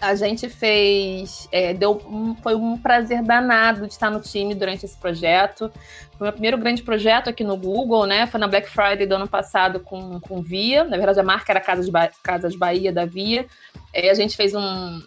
A 0.00 0.14
gente 0.14 0.48
fez, 0.48 1.46
é, 1.52 1.74
deu, 1.74 2.00
um, 2.08 2.34
foi 2.36 2.54
um 2.54 2.78
prazer 2.78 3.22
danado 3.22 3.86
de 3.86 3.92
estar 3.92 4.10
no 4.10 4.20
time 4.20 4.54
durante 4.54 4.86
esse 4.86 4.96
projeto. 4.96 5.70
Foi 6.16 6.20
o 6.20 6.24
meu 6.24 6.32
primeiro 6.32 6.56
grande 6.56 6.82
projeto 6.82 7.28
aqui 7.28 7.44
no 7.44 7.58
Google, 7.58 8.06
né? 8.06 8.26
Foi 8.26 8.40
na 8.40 8.48
Black 8.48 8.70
Friday 8.70 9.06
do 9.06 9.16
ano 9.16 9.28
passado 9.28 9.80
com, 9.80 10.18
com 10.18 10.40
Via. 10.40 10.84
Na 10.84 10.96
verdade, 10.96 11.20
a 11.20 11.22
marca 11.22 11.52
era 11.52 11.60
Casas, 11.60 11.90
ba 11.90 12.10
Casas 12.22 12.56
Bahia 12.56 12.90
da 12.90 13.04
Via. 13.04 13.46
E 13.94 14.08
a 14.08 14.14
gente 14.14 14.34
fez 14.34 14.54
um, 14.54 15.02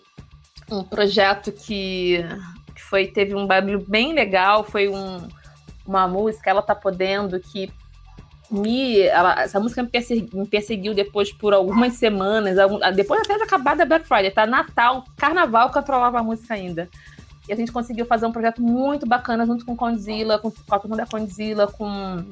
um 0.72 0.84
projeto 0.84 1.52
que, 1.52 2.24
que 2.76 2.82
foi 2.82 3.08
teve 3.08 3.36
um 3.36 3.46
barulho 3.46 3.84
bem 3.88 4.14
legal. 4.14 4.64
Foi 4.64 4.88
um, 4.90 5.28
uma 5.86 6.08
música, 6.08 6.50
Ela 6.50 6.62
Tá 6.62 6.76
Podendo, 6.76 7.40
que 7.40 7.72
me, 8.52 9.02
ela, 9.02 9.44
essa 9.44 9.60
música 9.60 9.84
me 9.84 9.90
perseguiu, 9.90 10.40
me 10.40 10.48
perseguiu, 10.48 10.94
depois 10.94 11.32
por 11.32 11.54
algumas 11.54 11.94
semanas, 11.94 12.58
depois 12.96 13.22
até 13.22 13.38
de 13.38 13.44
acabar 13.44 13.76
da 13.76 13.86
Black 13.86 14.08
Friday, 14.08 14.32
tá? 14.32 14.46
Natal, 14.46 15.06
Carnaval, 15.16 15.72
controlava 15.72 16.20
a 16.20 16.24
música 16.24 16.56
ainda. 16.56 16.90
E 17.48 17.54
a 17.54 17.56
gente 17.56 17.72
conseguiu 17.72 18.06
fazer 18.06 18.26
um 18.26 18.32
projeto 18.32 18.62
muito 18.62 19.08
bacana 19.08 19.46
junto 19.46 19.66
com 19.66 19.76
Condzilla, 19.76 20.38
com, 20.40 20.52
com 20.52 20.76
a 20.76 20.80
turma 20.80 20.96
da 20.96 21.06
Condzilla, 21.06 21.68
com 21.68 22.24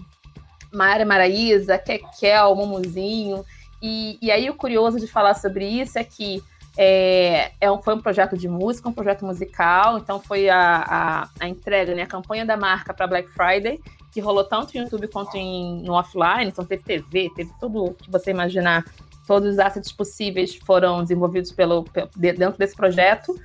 Mara 0.71 1.06
Maraísa, 1.06 1.78
Kekel, 1.78 2.56
Momuzinho. 2.56 3.43
E, 3.82 4.17
e 4.21 4.32
aí 4.32 4.50
o 4.50 4.56
curioso 4.56 5.00
de 5.00 5.08
falar 5.08 5.34
sobre 5.36 5.67
isso 5.67 5.97
é 5.97 6.04
que 6.04 6.43
é, 6.78 7.52
é 7.60 7.72
um, 7.72 7.82
foi 7.82 7.96
um 7.96 8.02
projeto 8.02 8.38
de 8.38 8.48
música, 8.48 8.88
um 8.88 8.94
projeto 8.94 9.26
musical, 9.26 9.98
então 9.98 10.20
foi 10.20 10.48
a, 10.48 10.84
a, 10.88 11.30
a 11.40 11.48
entrega, 11.48 11.96
né, 11.96 12.04
a 12.04 12.08
campanha 12.08 12.46
da 12.46 12.56
marca 12.56 12.94
para 12.94 13.08
Black 13.08 13.30
Friday, 13.30 13.80
que 14.12 14.22
rolou 14.22 14.44
tanto 14.44 14.76
no 14.76 14.84
YouTube 14.84 15.08
quanto 15.08 15.36
em, 15.36 15.82
no 15.84 15.94
offline, 15.94 16.46
então 16.46 16.63
teve 16.63 16.84
TV, 16.84 17.32
teve 17.36 17.52
tudo 17.60 17.96
que 18.02 18.12
você 18.12 18.32
imaginar, 18.32 18.86
todos 19.28 19.54
os 19.54 19.60
assets 19.60 19.92
possíveis 19.92 20.56
foram 20.56 21.02
desenvolvidos 21.02 21.52
pelo, 21.52 21.84
pelo 21.84 22.10
dentro 22.16 22.58
desse 22.58 22.76
projeto, 22.76 23.36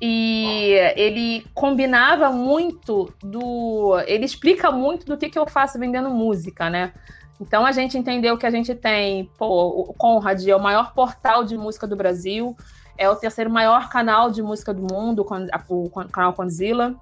e 0.00 0.72
ele 0.94 1.46
combinava 1.54 2.30
muito 2.30 3.12
do. 3.22 3.98
Ele 4.06 4.26
explica 4.26 4.70
muito 4.70 5.06
do 5.06 5.16
que, 5.16 5.30
que 5.30 5.38
eu 5.38 5.46
faço 5.46 5.78
vendendo 5.78 6.10
música, 6.10 6.68
né? 6.68 6.92
Então 7.40 7.64
a 7.64 7.72
gente 7.72 7.96
entendeu 7.98 8.36
que 8.36 8.46
a 8.46 8.50
gente 8.50 8.74
tem, 8.74 9.30
pô, 9.38 9.68
o 9.88 9.94
Conrad 9.94 10.46
é 10.46 10.56
o 10.56 10.62
maior 10.62 10.92
portal 10.92 11.44
de 11.44 11.56
música 11.56 11.86
do 11.86 11.96
Brasil, 11.96 12.56
é 12.98 13.08
o 13.08 13.16
terceiro 13.16 13.50
maior 13.50 13.88
canal 13.88 14.30
de 14.30 14.42
música 14.42 14.72
do 14.72 14.82
mundo, 14.82 15.26
o 15.68 15.90
canal 16.08 16.32
Condzilla. 16.32 16.94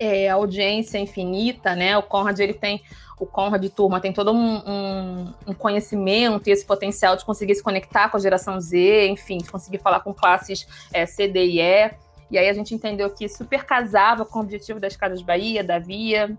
É, 0.00 0.28
audiência 0.28 0.96
infinita, 0.98 1.74
né? 1.74 1.98
O 1.98 2.02
Conrad 2.02 2.38
ele 2.38 2.54
tem 2.54 2.80
o 3.18 3.26
Conrad 3.26 3.64
Turma 3.70 4.00
tem 4.00 4.12
todo 4.12 4.32
um, 4.32 4.56
um, 4.58 5.34
um, 5.48 5.52
conhecimento 5.52 6.48
e 6.48 6.52
esse 6.52 6.64
potencial 6.64 7.16
de 7.16 7.24
conseguir 7.24 7.54
se 7.56 7.62
conectar 7.62 8.08
com 8.08 8.16
a 8.16 8.20
geração 8.20 8.60
Z, 8.60 9.08
enfim, 9.08 9.38
de 9.38 9.50
conseguir 9.50 9.78
falar 9.78 10.00
com 10.00 10.14
classes 10.14 10.68
é, 10.92 11.04
C, 11.04 11.26
D 11.26 11.44
e 11.44 11.60
E. 11.60 11.90
E 12.30 12.38
aí 12.38 12.48
a 12.48 12.52
gente 12.52 12.74
entendeu 12.74 13.10
que 13.10 13.28
super 13.28 13.64
casava 13.64 14.24
com 14.24 14.38
o 14.38 14.42
objetivo 14.42 14.78
das 14.78 14.94
Casas 14.96 15.22
Bahia, 15.22 15.64
da 15.64 15.78
Via, 15.78 16.36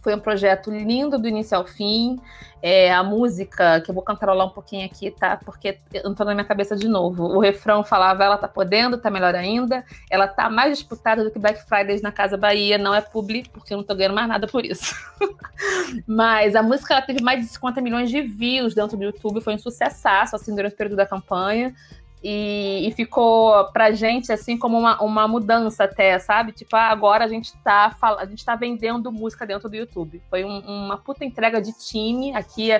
foi 0.00 0.14
um 0.14 0.18
projeto 0.18 0.70
lindo 0.70 1.18
do 1.18 1.28
início 1.28 1.56
ao 1.56 1.66
fim. 1.66 2.18
É, 2.60 2.92
a 2.92 3.04
música, 3.04 3.80
que 3.80 3.90
eu 3.90 3.94
vou 3.94 4.02
cantarolar 4.02 4.46
um 4.46 4.50
pouquinho 4.50 4.84
aqui, 4.84 5.12
tá? 5.12 5.36
Porque 5.36 5.78
entrou 5.94 6.26
na 6.26 6.34
minha 6.34 6.44
cabeça 6.44 6.74
de 6.74 6.88
novo. 6.88 7.24
O 7.24 7.38
refrão 7.38 7.84
falava: 7.84 8.24
ela 8.24 8.36
tá 8.36 8.48
podendo, 8.48 8.98
tá 8.98 9.10
melhor 9.10 9.34
ainda. 9.34 9.84
Ela 10.10 10.26
tá 10.26 10.50
mais 10.50 10.78
disputada 10.78 11.22
do 11.22 11.30
que 11.30 11.38
Black 11.38 11.62
Fridays 11.68 12.02
na 12.02 12.10
Casa 12.10 12.36
Bahia. 12.36 12.76
Não 12.76 12.94
é 12.94 13.00
publi, 13.00 13.48
porque 13.52 13.72
eu 13.72 13.78
não 13.78 13.84
tô 13.84 13.94
ganhando 13.94 14.14
mais 14.14 14.28
nada 14.28 14.46
por 14.48 14.64
isso. 14.64 14.94
Mas 16.06 16.56
a 16.56 16.62
música 16.62 16.94
ela 16.94 17.02
teve 17.02 17.22
mais 17.22 17.40
de 17.40 17.46
50 17.46 17.80
milhões 17.80 18.10
de 18.10 18.20
views 18.22 18.74
dentro 18.74 18.96
do 18.96 19.04
YouTube. 19.04 19.40
Foi 19.40 19.54
um 19.54 19.58
sucesso 19.58 20.08
assim, 20.34 20.54
durante 20.54 20.74
o 20.74 20.76
período 20.76 20.96
da 20.96 21.06
campanha. 21.06 21.74
E, 22.22 22.88
e, 22.88 22.92
ficou 22.92 23.64
pra 23.66 23.92
gente 23.92 24.32
assim 24.32 24.58
como 24.58 24.76
uma, 24.76 25.00
uma 25.00 25.28
mudança 25.28 25.84
até, 25.84 26.18
sabe? 26.18 26.50
Tipo, 26.50 26.74
ah, 26.74 26.88
agora 26.88 27.24
a 27.24 27.28
gente 27.28 27.56
tá 27.62 27.96
a 28.00 28.26
gente 28.26 28.44
tá 28.44 28.56
vendendo 28.56 29.12
música 29.12 29.46
dentro 29.46 29.68
do 29.68 29.76
YouTube. 29.76 30.20
Foi 30.28 30.44
um, 30.44 30.58
uma 30.58 30.98
puta 30.98 31.24
entrega 31.24 31.60
de 31.60 31.72
time 31.72 32.34
aqui. 32.34 32.70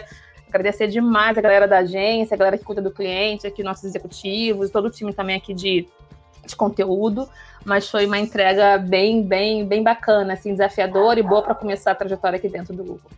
Agradecer 0.48 0.88
demais 0.88 1.38
a 1.38 1.40
galera 1.40 1.68
da 1.68 1.78
agência, 1.78 2.34
a 2.34 2.38
galera 2.38 2.58
que 2.58 2.64
cuida 2.64 2.82
do 2.82 2.90
cliente, 2.90 3.46
aqui 3.46 3.62
nossos 3.62 3.84
executivos, 3.84 4.70
todo 4.70 4.86
o 4.86 4.90
time 4.90 5.12
também 5.12 5.36
aqui 5.36 5.54
de, 5.54 5.86
de 6.44 6.56
conteúdo. 6.56 7.28
Mas 7.64 7.88
foi 7.88 8.06
uma 8.06 8.18
entrega 8.18 8.78
bem, 8.78 9.22
bem, 9.22 9.64
bem 9.64 9.82
bacana, 9.82 10.32
assim, 10.32 10.52
desafiadora 10.52 11.20
e 11.20 11.22
boa 11.22 11.42
para 11.42 11.54
começar 11.54 11.92
a 11.92 11.94
trajetória 11.94 12.38
aqui 12.38 12.48
dentro 12.48 12.74
do 12.74 12.82
Google. 12.82 13.10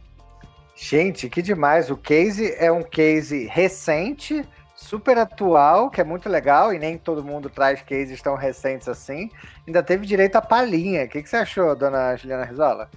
Gente, 0.74 1.28
que 1.28 1.40
demais! 1.40 1.90
O 1.90 1.96
case 1.96 2.54
é 2.58 2.72
um 2.72 2.82
case 2.82 3.46
recente 3.46 4.44
super 4.90 5.16
atual, 5.18 5.88
que 5.88 6.00
é 6.00 6.04
muito 6.04 6.28
legal, 6.28 6.74
e 6.74 6.78
nem 6.78 6.98
todo 6.98 7.22
mundo 7.22 7.48
traz 7.48 7.80
cases 7.80 8.20
tão 8.20 8.34
recentes 8.34 8.88
assim. 8.88 9.30
Ainda 9.64 9.84
teve 9.84 10.04
direito 10.04 10.34
à 10.34 10.42
palhinha. 10.42 11.04
O 11.04 11.08
que, 11.08 11.22
que 11.22 11.28
você 11.28 11.36
achou, 11.36 11.76
dona 11.76 12.16
Juliana 12.16 12.44
Rizola? 12.44 12.90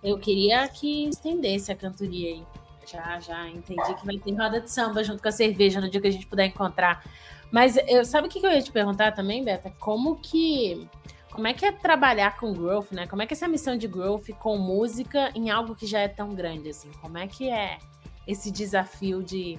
Eu 0.00 0.16
queria 0.18 0.68
que 0.68 1.08
estendesse 1.08 1.72
a 1.72 1.74
cantoria 1.74 2.34
aí. 2.34 2.42
Já, 2.86 3.18
já 3.18 3.48
entendi 3.48 3.94
que 3.94 4.06
vai 4.06 4.16
ter 4.16 4.32
roda 4.32 4.60
de 4.60 4.70
samba 4.70 5.02
junto 5.02 5.20
com 5.20 5.28
a 5.28 5.32
cerveja 5.32 5.80
no 5.80 5.90
dia 5.90 6.00
que 6.00 6.06
a 6.06 6.10
gente 6.10 6.26
puder 6.26 6.46
encontrar. 6.46 7.04
Mas 7.50 7.76
eu, 7.88 8.04
sabe 8.04 8.28
o 8.28 8.30
que 8.30 8.44
eu 8.44 8.52
ia 8.52 8.62
te 8.62 8.70
perguntar 8.70 9.10
também, 9.12 9.44
Beta? 9.44 9.72
Como 9.80 10.16
que. 10.16 10.88
Como 11.32 11.48
é 11.48 11.54
que 11.54 11.64
é 11.64 11.72
trabalhar 11.72 12.36
com 12.36 12.52
growth, 12.52 12.92
né? 12.92 13.06
Como 13.08 13.22
é 13.22 13.26
que 13.26 13.34
é 13.34 13.36
essa 13.36 13.48
missão 13.48 13.76
de 13.76 13.88
growth 13.88 14.28
com 14.38 14.56
música 14.56 15.32
em 15.34 15.50
algo 15.50 15.74
que 15.74 15.86
já 15.86 15.98
é 15.98 16.08
tão 16.08 16.34
grande 16.34 16.68
assim? 16.68 16.90
Como 17.00 17.18
é 17.18 17.26
que 17.26 17.50
é 17.50 17.78
esse 18.26 18.50
desafio 18.50 19.22
de 19.22 19.58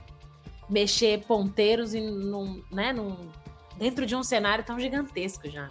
mexer 0.69 1.23
ponteiros 1.25 1.93
em, 1.93 2.01
num, 2.09 2.63
né, 2.71 2.93
num, 2.93 3.15
dentro 3.77 4.05
de 4.05 4.15
um 4.15 4.23
cenário 4.23 4.63
tão 4.63 4.79
gigantesco 4.79 5.49
já. 5.49 5.63
Né? 5.63 5.69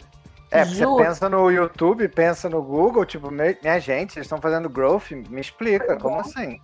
É, 0.51 0.65
você 0.67 0.87
pensa 0.87 1.29
no 1.31 1.51
YouTube, 1.51 2.07
pensa 2.09 2.49
no 2.49 2.63
Google, 2.63 3.07
tipo, 3.07 3.31
minha 3.31 3.79
gente, 3.79 4.17
eles 4.17 4.27
estão 4.27 4.39
fazendo 4.39 4.69
growth, 4.69 5.11
me 5.11 5.41
explica, 5.41 5.97
como 5.97 6.21
assim? 6.21 6.61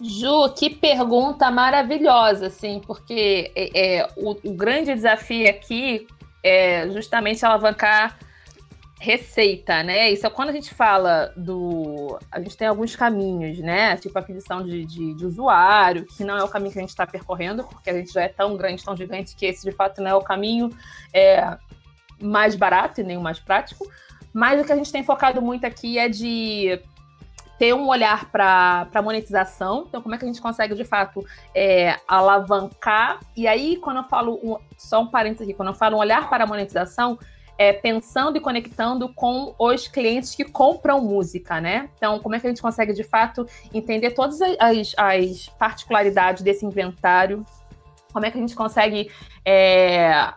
Ju, 0.00 0.52
que 0.56 0.68
pergunta 0.68 1.48
maravilhosa, 1.50 2.48
assim, 2.48 2.80
porque 2.84 3.52
é, 3.54 3.98
é 3.98 4.08
o, 4.16 4.36
o 4.50 4.52
grande 4.52 4.92
desafio 4.94 5.48
aqui 5.48 6.08
é 6.42 6.88
justamente 6.90 7.44
alavancar 7.44 8.18
receita, 9.00 9.82
né? 9.82 10.10
Isso 10.10 10.26
é 10.26 10.30
quando 10.30 10.48
a 10.48 10.52
gente 10.52 10.74
fala 10.74 11.32
do. 11.36 12.18
A 12.30 12.40
gente 12.40 12.56
tem 12.56 12.66
alguns 12.66 12.96
caminhos, 12.96 13.58
né? 13.58 13.96
Tipo 13.96 14.18
aquisição 14.18 14.62
de, 14.62 14.84
de, 14.84 15.14
de 15.14 15.26
usuário, 15.26 16.04
que 16.04 16.24
não 16.24 16.36
é 16.36 16.42
o 16.42 16.48
caminho 16.48 16.72
que 16.72 16.78
a 16.78 16.82
gente 16.82 16.90
está 16.90 17.06
percorrendo, 17.06 17.64
porque 17.64 17.90
a 17.90 17.94
gente 17.94 18.12
já 18.12 18.22
é 18.22 18.28
tão 18.28 18.56
grande, 18.56 18.84
tão 18.84 18.96
gigante, 18.96 19.36
que 19.36 19.46
esse 19.46 19.64
de 19.64 19.72
fato 19.72 20.02
não 20.02 20.10
é 20.10 20.14
o 20.14 20.22
caminho 20.22 20.70
é, 21.14 21.56
mais 22.20 22.56
barato 22.56 23.00
e 23.00 23.04
nem 23.04 23.16
o 23.16 23.20
mais 23.20 23.38
prático. 23.38 23.88
Mas 24.32 24.60
o 24.60 24.64
que 24.64 24.72
a 24.72 24.76
gente 24.76 24.92
tem 24.92 25.04
focado 25.04 25.40
muito 25.40 25.64
aqui 25.64 25.98
é 25.98 26.08
de 26.08 26.80
ter 27.58 27.74
um 27.74 27.88
olhar 27.88 28.30
para 28.30 29.02
monetização. 29.02 29.84
Então, 29.88 30.02
como 30.02 30.14
é 30.14 30.18
que 30.18 30.24
a 30.24 30.28
gente 30.28 30.40
consegue, 30.40 30.74
de 30.74 30.84
fato, 30.84 31.24
é, 31.54 31.98
alavancar? 32.06 33.20
E 33.36 33.46
aí, 33.46 33.76
quando 33.76 33.98
eu 33.98 34.04
falo, 34.04 34.40
um, 34.42 34.56
só 34.76 35.02
um 35.02 35.06
parênteses 35.06 35.42
aqui, 35.42 35.54
quando 35.54 35.68
eu 35.68 35.74
falo 35.74 35.96
um 35.96 36.00
olhar 36.00 36.28
para 36.28 36.44
a 36.44 36.46
monetização, 36.46 37.18
é, 37.58 37.72
pensando 37.72 38.38
e 38.38 38.40
conectando 38.40 39.12
com 39.12 39.52
os 39.58 39.88
clientes 39.88 40.34
que 40.34 40.44
compram 40.44 41.02
música, 41.02 41.60
né? 41.60 41.90
Então, 41.96 42.20
como 42.20 42.36
é 42.36 42.40
que 42.40 42.46
a 42.46 42.50
gente 42.50 42.62
consegue, 42.62 42.92
de 42.92 43.02
fato, 43.02 43.46
entender 43.74 44.12
todas 44.12 44.40
as, 44.40 44.94
as 44.96 45.48
particularidades 45.58 46.42
desse 46.42 46.64
inventário? 46.64 47.44
Como 48.12 48.24
é 48.24 48.30
que 48.30 48.38
a 48.38 48.40
gente 48.40 48.54
consegue 48.54 49.10
é, 49.44 50.32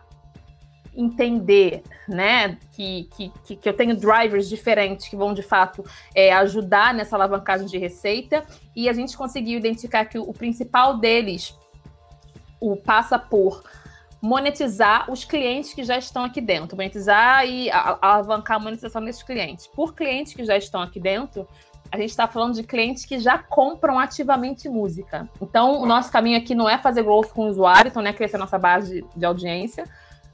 entender, 0.94 1.82
né, 2.08 2.58
que, 2.72 3.08
que, 3.14 3.56
que 3.56 3.68
eu 3.68 3.72
tenho 3.72 3.96
drivers 3.96 4.48
diferentes 4.48 5.08
que 5.08 5.16
vão 5.16 5.32
de 5.32 5.42
fato 5.42 5.84
é, 6.14 6.32
ajudar 6.32 6.92
nessa 6.92 7.16
alavancagem 7.16 7.66
de 7.66 7.78
receita 7.78 8.44
e 8.76 8.88
a 8.88 8.92
gente 8.92 9.16
conseguiu 9.16 9.58
identificar 9.58 10.04
que 10.04 10.18
o 10.18 10.32
principal 10.32 10.98
deles, 10.98 11.56
o 12.60 12.76
passa 12.76 13.18
por 13.18 13.62
monetizar 14.22 15.10
os 15.10 15.24
clientes 15.24 15.74
que 15.74 15.82
já 15.82 15.98
estão 15.98 16.24
aqui 16.24 16.40
dentro, 16.40 16.76
monetizar 16.76 17.44
e 17.44 17.68
alavancar 17.72 18.58
a 18.58 18.60
monetização 18.60 19.04
desses 19.04 19.24
clientes. 19.24 19.66
Por 19.66 19.94
clientes 19.94 20.32
que 20.32 20.44
já 20.44 20.56
estão 20.56 20.80
aqui 20.80 21.00
dentro, 21.00 21.46
a 21.90 21.96
gente 21.98 22.10
está 22.10 22.28
falando 22.28 22.54
de 22.54 22.62
clientes 22.62 23.04
que 23.04 23.18
já 23.18 23.36
compram 23.36 23.98
ativamente 23.98 24.68
música. 24.68 25.28
Então, 25.40 25.82
o 25.82 25.86
nosso 25.86 26.10
caminho 26.12 26.38
aqui 26.38 26.54
não 26.54 26.70
é 26.70 26.78
fazer 26.78 27.02
growth 27.02 27.32
com 27.32 27.46
o 27.46 27.48
usuário, 27.48 27.88
então 27.88 28.00
não 28.00 28.10
é 28.10 28.12
crescer 28.12 28.36
a 28.36 28.38
nossa 28.38 28.58
base 28.58 29.02
de, 29.02 29.06
de 29.18 29.26
audiência, 29.26 29.84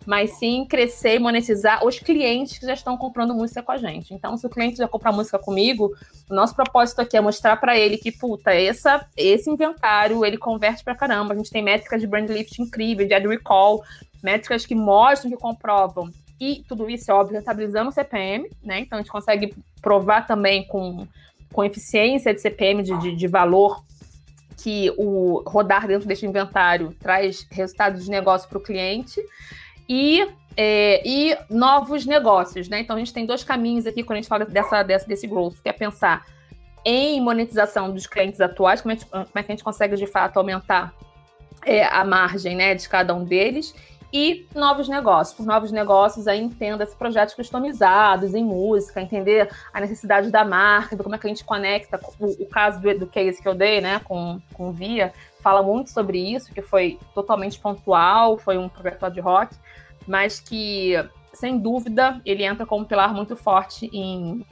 mas 0.09 0.39
sim 0.39 0.65
crescer 0.65 1.17
e 1.17 1.19
monetizar 1.19 1.85
os 1.85 1.99
clientes 1.99 2.57
que 2.57 2.65
já 2.65 2.73
estão 2.73 2.97
comprando 2.97 3.35
música 3.35 3.63
com 3.63 3.73
a 3.73 3.77
gente. 3.77 4.15
Então, 4.15 4.39
se 4.39 4.47
o 4.47 4.49
cliente 4.49 4.79
já 4.79 4.89
compra 4.89 5.13
música 5.13 5.39
comigo, 5.39 5.95
o 6.31 6.35
nosso 6.35 6.57
propósito 6.57 7.03
aqui 7.03 7.15
é 7.15 7.21
mostrar 7.21 7.59
para 7.59 7.79
ele 7.79 7.99
que, 7.99 8.11
puta, 8.11 8.55
essa, 8.55 9.07
esse 9.15 9.51
inventário, 9.51 10.25
ele 10.25 10.39
converte 10.39 10.83
para 10.83 10.95
caramba. 10.95 11.35
A 11.35 11.37
gente 11.37 11.51
tem 11.51 11.63
métricas 11.63 12.01
de 12.01 12.07
brand 12.07 12.27
lift 12.31 12.59
incrível, 12.59 13.07
de 13.07 13.13
ad 13.13 13.29
recall, 13.29 13.85
métricas 14.23 14.65
que 14.65 14.75
mostram, 14.75 15.31
que 15.31 15.37
comprovam. 15.37 16.11
E 16.41 16.65
tudo 16.67 16.89
isso 16.89 17.11
é 17.11 17.15
óbvio, 17.15 17.37
rentabilizando 17.37 17.91
o 17.91 17.93
CPM, 17.93 18.51
né? 18.65 18.81
Então, 18.81 18.99
a 18.99 19.03
gente 19.03 19.13
consegue 19.13 19.55
provar 19.83 20.27
também 20.27 20.67
com 20.67 21.07
com 21.53 21.65
eficiência 21.65 22.33
de 22.35 22.41
CPM, 22.43 22.83
de, 22.83 22.97
de, 22.99 23.17
de 23.17 23.27
valor, 23.27 23.83
que 24.59 24.93
o 24.99 25.43
rodar 25.47 25.87
dentro 25.87 26.07
deste 26.07 26.27
inventário 26.27 26.95
traz 27.01 27.47
resultados 27.51 28.05
de 28.05 28.11
negócio 28.11 28.49
para 28.49 28.59
o 28.59 28.61
cliente 28.61 29.19
e, 29.89 30.29
é, 30.57 31.03
e 31.07 31.37
novos 31.49 32.05
negócios, 32.05 32.69
né? 32.69 32.81
Então 32.81 32.97
a 32.97 32.99
gente 32.99 33.13
tem 33.13 33.25
dois 33.25 33.43
caminhos 33.43 33.87
aqui 33.87 34.03
quando 34.03 34.19
a 34.19 34.21
gente 34.21 34.29
fala 34.29 34.45
dessa, 34.45 34.83
dessa, 34.83 35.07
desse 35.07 35.27
growth, 35.27 35.57
que 35.63 35.69
é 35.69 35.73
pensar 35.73 36.25
em 36.85 37.21
monetização 37.21 37.93
dos 37.93 38.07
clientes 38.07 38.41
atuais, 38.41 38.81
como, 38.81 38.95
gente, 38.95 39.07
como 39.07 39.27
é 39.35 39.43
que 39.43 39.53
a 39.53 39.55
gente 39.55 39.65
consegue 39.65 39.97
de 39.97 40.07
fato 40.07 40.37
aumentar 40.37 40.95
é, 41.65 41.85
a 41.85 42.05
margem 42.05 42.57
né, 42.57 42.75
de 42.75 42.89
cada 42.89 43.15
um 43.15 43.25
deles, 43.25 43.75
e 44.13 44.47
novos 44.55 44.89
negócios. 44.89 45.37
Por 45.37 45.45
novos 45.45 45.71
negócios, 45.71 46.27
aí 46.27 46.41
entenda-se 46.41 46.97
projetos 46.97 47.35
customizados 47.35 48.35
em 48.35 48.43
música, 48.43 49.01
entender 49.03 49.51
a 49.73 49.81
necessidade 49.81 50.31
da 50.31 50.45
marca, 50.45 50.97
como 50.97 51.15
é 51.15 51.19
que 51.19 51.27
a 51.27 51.31
gente 51.31 51.45
conecta. 51.45 52.01
O, 52.19 52.45
o 52.45 52.47
caso 52.47 52.81
do, 52.81 53.01
do 53.01 53.07
case 53.07 53.41
que 53.43 53.49
eu 53.49 53.55
dei, 53.55 53.81
né, 53.81 54.01
com, 54.05 54.41
com 54.55 54.69
o 54.71 54.73
Via, 54.73 55.13
fala 55.41 55.63
muito 55.63 55.91
sobre 55.91 56.19
isso, 56.19 56.53
que 56.53 56.63
foi 56.63 56.99
totalmente 57.15 57.59
pontual, 57.59 58.39
foi 58.39 58.59
um 58.59 58.69
projeto 58.69 59.11
de 59.11 59.21
rock, 59.21 59.57
mas 60.07 60.41
que, 60.41 60.95
sem 61.33 61.59
dúvida, 61.59 62.21
ele 62.25 62.45
entra 62.45 62.67
como 62.67 62.83
um 62.83 62.87
pilar 62.87 63.15
muito 63.15 63.37
forte 63.37 63.89
em 63.93 64.45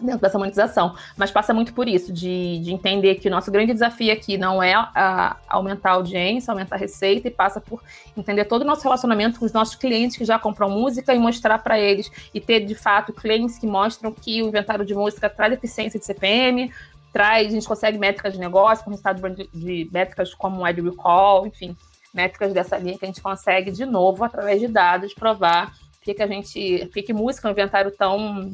dentro 0.00 0.20
dessa 0.20 0.38
monetização. 0.38 0.94
Mas 1.16 1.30
passa 1.30 1.54
muito 1.54 1.72
por 1.72 1.88
isso, 1.88 2.12
de, 2.12 2.58
de 2.58 2.72
entender 2.72 3.16
que 3.16 3.28
o 3.28 3.30
nosso 3.30 3.50
grande 3.50 3.72
desafio 3.72 4.12
aqui 4.12 4.36
não 4.36 4.62
é 4.62 4.74
a, 4.74 5.36
aumentar 5.48 5.90
a 5.90 5.94
audiência, 5.94 6.50
aumentar 6.50 6.76
a 6.76 6.78
receita, 6.78 7.28
e 7.28 7.30
passa 7.30 7.60
por 7.60 7.82
entender 8.16 8.44
todo 8.44 8.62
o 8.62 8.64
nosso 8.64 8.82
relacionamento 8.82 9.38
com 9.38 9.46
os 9.46 9.52
nossos 9.52 9.74
clientes 9.74 10.16
que 10.16 10.24
já 10.24 10.38
compram 10.38 10.68
música 10.68 11.14
e 11.14 11.18
mostrar 11.18 11.58
para 11.58 11.78
eles, 11.78 12.10
e 12.32 12.40
ter 12.40 12.60
de 12.60 12.74
fato 12.74 13.12
clientes 13.12 13.58
que 13.58 13.66
mostram 13.66 14.12
que 14.12 14.42
o 14.42 14.48
inventário 14.48 14.84
de 14.84 14.94
música 14.94 15.28
traz 15.28 15.52
eficiência 15.52 15.98
de 15.98 16.04
CPM, 16.04 16.72
traz, 17.14 17.46
a 17.46 17.50
gente 17.50 17.66
consegue 17.66 17.96
métricas 17.96 18.32
de 18.32 18.40
negócio, 18.40 18.84
com 18.84 18.90
resultado 18.90 19.22
de, 19.30 19.48
de 19.54 19.88
métricas 19.92 20.34
como 20.34 20.64
ad 20.64 20.80
recall, 20.82 21.46
enfim, 21.46 21.76
métricas 22.12 22.52
dessa 22.52 22.76
linha 22.76 22.98
que 22.98 23.04
a 23.04 23.08
gente 23.08 23.22
consegue, 23.22 23.70
de 23.70 23.86
novo, 23.86 24.24
através 24.24 24.60
de 24.60 24.66
dados, 24.66 25.14
provar 25.14 25.72
que, 26.02 26.12
que 26.12 26.22
a 26.22 26.26
gente, 26.26 26.90
que, 26.92 27.02
que 27.02 27.12
música 27.12 27.46
é 27.46 27.50
um 27.50 27.52
inventário 27.52 27.92
tão 27.92 28.52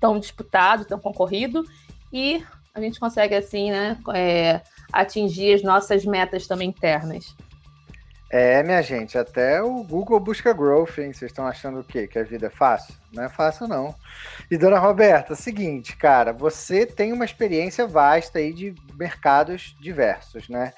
tão 0.00 0.18
disputado, 0.18 0.84
tão 0.84 0.98
concorrido, 0.98 1.64
e 2.12 2.44
a 2.74 2.80
gente 2.80 3.00
consegue, 3.00 3.34
assim, 3.34 3.70
né, 3.70 3.96
é, 4.14 4.60
atingir 4.92 5.54
as 5.54 5.62
nossas 5.62 6.04
metas 6.04 6.46
também 6.46 6.68
internas. 6.68 7.34
É, 8.38 8.62
minha 8.62 8.82
gente, 8.82 9.16
até 9.16 9.62
o 9.62 9.82
Google 9.82 10.20
busca 10.20 10.52
growth, 10.52 10.98
hein? 10.98 11.10
Vocês 11.10 11.30
estão 11.30 11.46
achando 11.46 11.80
o 11.80 11.84
quê? 11.84 12.06
Que 12.06 12.18
a 12.18 12.22
vida 12.22 12.48
é 12.48 12.50
fácil? 12.50 12.94
Não 13.10 13.22
é 13.22 13.30
fácil, 13.30 13.66
não. 13.66 13.94
E, 14.50 14.58
dona 14.58 14.78
Roberta, 14.78 15.34
seguinte, 15.34 15.96
cara, 15.96 16.34
você 16.34 16.84
tem 16.84 17.14
uma 17.14 17.24
experiência 17.24 17.86
vasta 17.86 18.38
aí 18.38 18.52
de 18.52 18.74
mercados 18.92 19.74
diversos, 19.80 20.50
né? 20.50 20.74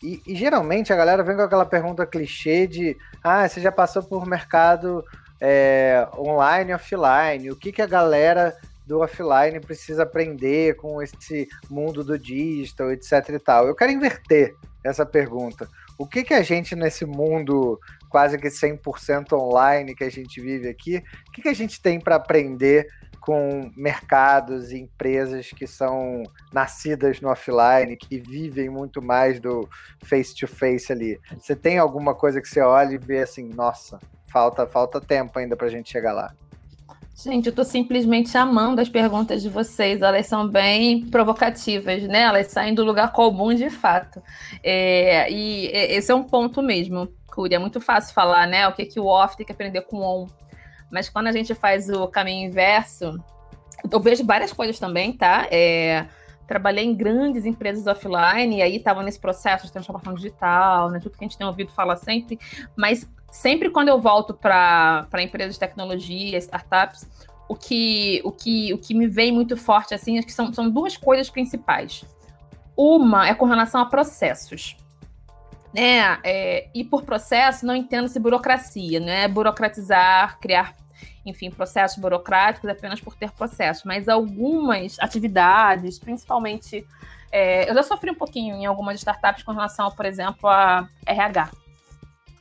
E, 0.00 0.22
e, 0.24 0.36
geralmente 0.36 0.92
a 0.92 0.96
galera 0.96 1.24
vem 1.24 1.34
com 1.34 1.42
aquela 1.42 1.66
pergunta 1.66 2.06
clichê 2.06 2.68
de 2.68 2.96
ah, 3.24 3.48
você 3.48 3.60
já 3.60 3.72
passou 3.72 4.04
por 4.04 4.24
mercado 4.24 5.04
é, 5.40 6.06
online 6.16 6.70
e 6.70 6.74
offline, 6.74 7.50
o 7.50 7.56
que, 7.56 7.72
que 7.72 7.82
a 7.82 7.86
galera 7.86 8.56
do 8.86 9.00
offline 9.00 9.58
precisa 9.58 10.04
aprender 10.04 10.76
com 10.76 11.02
esse 11.02 11.48
mundo 11.68 12.04
do 12.04 12.16
digital, 12.16 12.92
etc 12.92 13.30
e 13.30 13.38
tal. 13.40 13.66
Eu 13.66 13.74
quero 13.74 13.90
inverter 13.90 14.54
essa 14.84 15.04
pergunta. 15.04 15.68
O 16.00 16.06
que, 16.06 16.24
que 16.24 16.32
a 16.32 16.40
gente, 16.40 16.74
nesse 16.74 17.04
mundo 17.04 17.78
quase 18.08 18.38
que 18.38 18.48
100% 18.48 19.34
online 19.34 19.94
que 19.94 20.02
a 20.02 20.10
gente 20.10 20.40
vive 20.40 20.66
aqui, 20.66 20.96
o 21.28 21.30
que, 21.30 21.42
que 21.42 21.48
a 21.48 21.52
gente 21.52 21.78
tem 21.78 22.00
para 22.00 22.16
aprender 22.16 22.88
com 23.20 23.70
mercados 23.76 24.72
e 24.72 24.78
empresas 24.78 25.50
que 25.50 25.66
são 25.66 26.22
nascidas 26.54 27.20
no 27.20 27.28
offline, 27.28 27.98
que 27.98 28.18
vivem 28.18 28.70
muito 28.70 29.02
mais 29.02 29.38
do 29.38 29.68
face-to-face 30.02 30.86
-face 30.86 30.90
ali? 30.90 31.20
Você 31.38 31.54
tem 31.54 31.76
alguma 31.76 32.14
coisa 32.14 32.40
que 32.40 32.48
você 32.48 32.62
olha 32.62 32.94
e 32.94 32.98
vê 32.98 33.18
assim, 33.18 33.50
nossa, 33.50 34.00
falta, 34.32 34.66
falta 34.66 35.02
tempo 35.02 35.38
ainda 35.38 35.54
para 35.54 35.66
a 35.66 35.70
gente 35.70 35.90
chegar 35.92 36.14
lá? 36.14 36.34
Gente, 37.22 37.46
eu 37.46 37.50
estou 37.50 37.66
simplesmente 37.66 38.34
amando 38.38 38.80
as 38.80 38.88
perguntas 38.88 39.42
de 39.42 39.50
vocês. 39.50 40.00
Elas 40.00 40.26
são 40.26 40.48
bem 40.48 41.06
provocativas, 41.06 42.02
né? 42.04 42.22
Elas 42.22 42.46
saem 42.46 42.74
do 42.74 42.82
lugar 42.82 43.12
comum 43.12 43.52
de 43.52 43.68
fato. 43.68 44.22
É, 44.62 45.30
e 45.30 45.66
esse 45.66 46.10
é 46.10 46.14
um 46.14 46.22
ponto 46.24 46.62
mesmo, 46.62 47.12
Curi. 47.26 47.54
É 47.54 47.58
muito 47.58 47.78
fácil 47.78 48.14
falar, 48.14 48.46
né? 48.46 48.66
O 48.66 48.72
que, 48.72 48.86
que 48.86 48.98
o 48.98 49.04
off 49.04 49.36
tem 49.36 49.44
que 49.44 49.52
aprender 49.52 49.82
com 49.82 49.98
o 49.98 50.22
on. 50.22 50.26
Mas 50.90 51.10
quando 51.10 51.26
a 51.26 51.32
gente 51.32 51.54
faz 51.54 51.90
o 51.90 52.08
caminho 52.08 52.48
inverso, 52.48 53.22
eu 53.90 54.00
vejo 54.00 54.24
várias 54.24 54.50
coisas 54.50 54.78
também, 54.78 55.12
tá? 55.12 55.46
É, 55.50 56.06
trabalhei 56.48 56.86
em 56.86 56.94
grandes 56.94 57.44
empresas 57.44 57.86
offline 57.86 58.56
e 58.56 58.62
aí 58.62 58.76
estava 58.76 59.02
nesse 59.02 59.20
processo 59.20 59.66
de 59.66 59.72
transformação 59.72 60.14
digital, 60.14 60.90
né? 60.90 60.98
Tudo 60.98 61.18
que 61.18 61.24
a 61.24 61.28
gente 61.28 61.36
tem 61.36 61.46
ouvido 61.46 61.70
falar 61.70 61.96
sempre. 61.96 62.38
Mas 62.74 63.06
sempre 63.30 63.70
quando 63.70 63.88
eu 63.88 64.00
volto 64.00 64.34
para 64.34 65.08
empresas 65.20 65.54
de 65.54 65.60
tecnologia, 65.60 66.38
startups, 66.38 67.06
o 67.48 67.54
que, 67.54 68.20
o, 68.24 68.30
que, 68.30 68.72
o 68.72 68.78
que 68.78 68.94
me 68.94 69.06
vem 69.06 69.32
muito 69.32 69.56
forte 69.56 69.94
assim, 69.94 70.18
acho 70.18 70.26
que 70.26 70.32
são, 70.32 70.52
são 70.52 70.70
duas 70.70 70.96
coisas 70.96 71.28
principais. 71.28 72.04
Uma 72.76 73.28
é 73.28 73.34
com 73.34 73.44
relação 73.44 73.80
a 73.80 73.86
processos. 73.86 74.76
Né? 75.74 76.18
É, 76.24 76.68
e 76.74 76.84
por 76.84 77.02
processo 77.02 77.64
não 77.64 77.74
entendo-se 77.74 78.18
burocracia, 78.18 78.98
né? 78.98 79.28
Burocratizar, 79.28 80.38
criar, 80.40 80.74
enfim, 81.24 81.50
processos 81.50 81.98
burocráticos 81.98 82.68
apenas 82.68 83.00
por 83.00 83.14
ter 83.14 83.30
processos, 83.30 83.84
mas 83.84 84.08
algumas 84.08 84.98
atividades, 85.00 85.98
principalmente. 85.98 86.86
É, 87.32 87.70
eu 87.70 87.74
já 87.74 87.82
sofri 87.84 88.10
um 88.10 88.14
pouquinho 88.14 88.56
em 88.56 88.66
algumas 88.66 88.96
startups 88.96 89.44
com 89.44 89.52
relação, 89.52 89.90
por 89.92 90.04
exemplo, 90.04 90.48
a 90.48 90.88
RH 91.06 91.50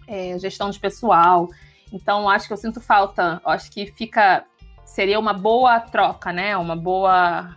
é, 0.10 0.38
gestão 0.40 0.72
de 0.72 0.80
pessoal. 0.80 1.48
Então, 1.94 2.28
acho 2.28 2.48
que 2.48 2.54
eu 2.54 2.58
sinto 2.58 2.82
falta. 2.82 3.40
Acho 3.46 3.72
que 3.72 3.86
fica. 3.86 4.44
Seria 4.84 5.20
uma 5.20 5.34
boa 5.34 5.80
troca, 5.80 6.34
né? 6.34 6.58
Uma 6.58 6.76
boa 6.76 7.56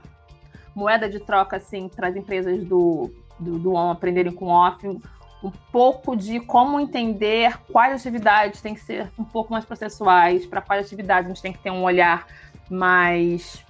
moeda 0.74 1.08
de 1.08 1.18
troca, 1.18 1.56
assim, 1.56 1.88
para 1.88 2.08
as 2.08 2.16
empresas 2.16 2.62
do, 2.64 3.10
do, 3.38 3.58
do 3.58 3.74
on 3.74 3.90
aprenderem 3.90 4.32
com 4.32 4.46
off. 4.46 4.86
Um 4.86 5.50
pouco 5.72 6.14
de 6.14 6.38
como 6.38 6.78
entender 6.78 7.58
quais 7.72 8.00
atividades 8.00 8.60
têm 8.60 8.74
que 8.74 8.80
ser 8.80 9.10
um 9.18 9.24
pouco 9.24 9.52
mais 9.52 9.64
processuais, 9.64 10.46
para 10.46 10.60
quais 10.60 10.86
atividades 10.86 11.26
a 11.26 11.34
gente 11.34 11.42
tem 11.42 11.52
que 11.52 11.58
ter 11.58 11.70
um 11.70 11.82
olhar 11.82 12.26
mais 12.70 13.64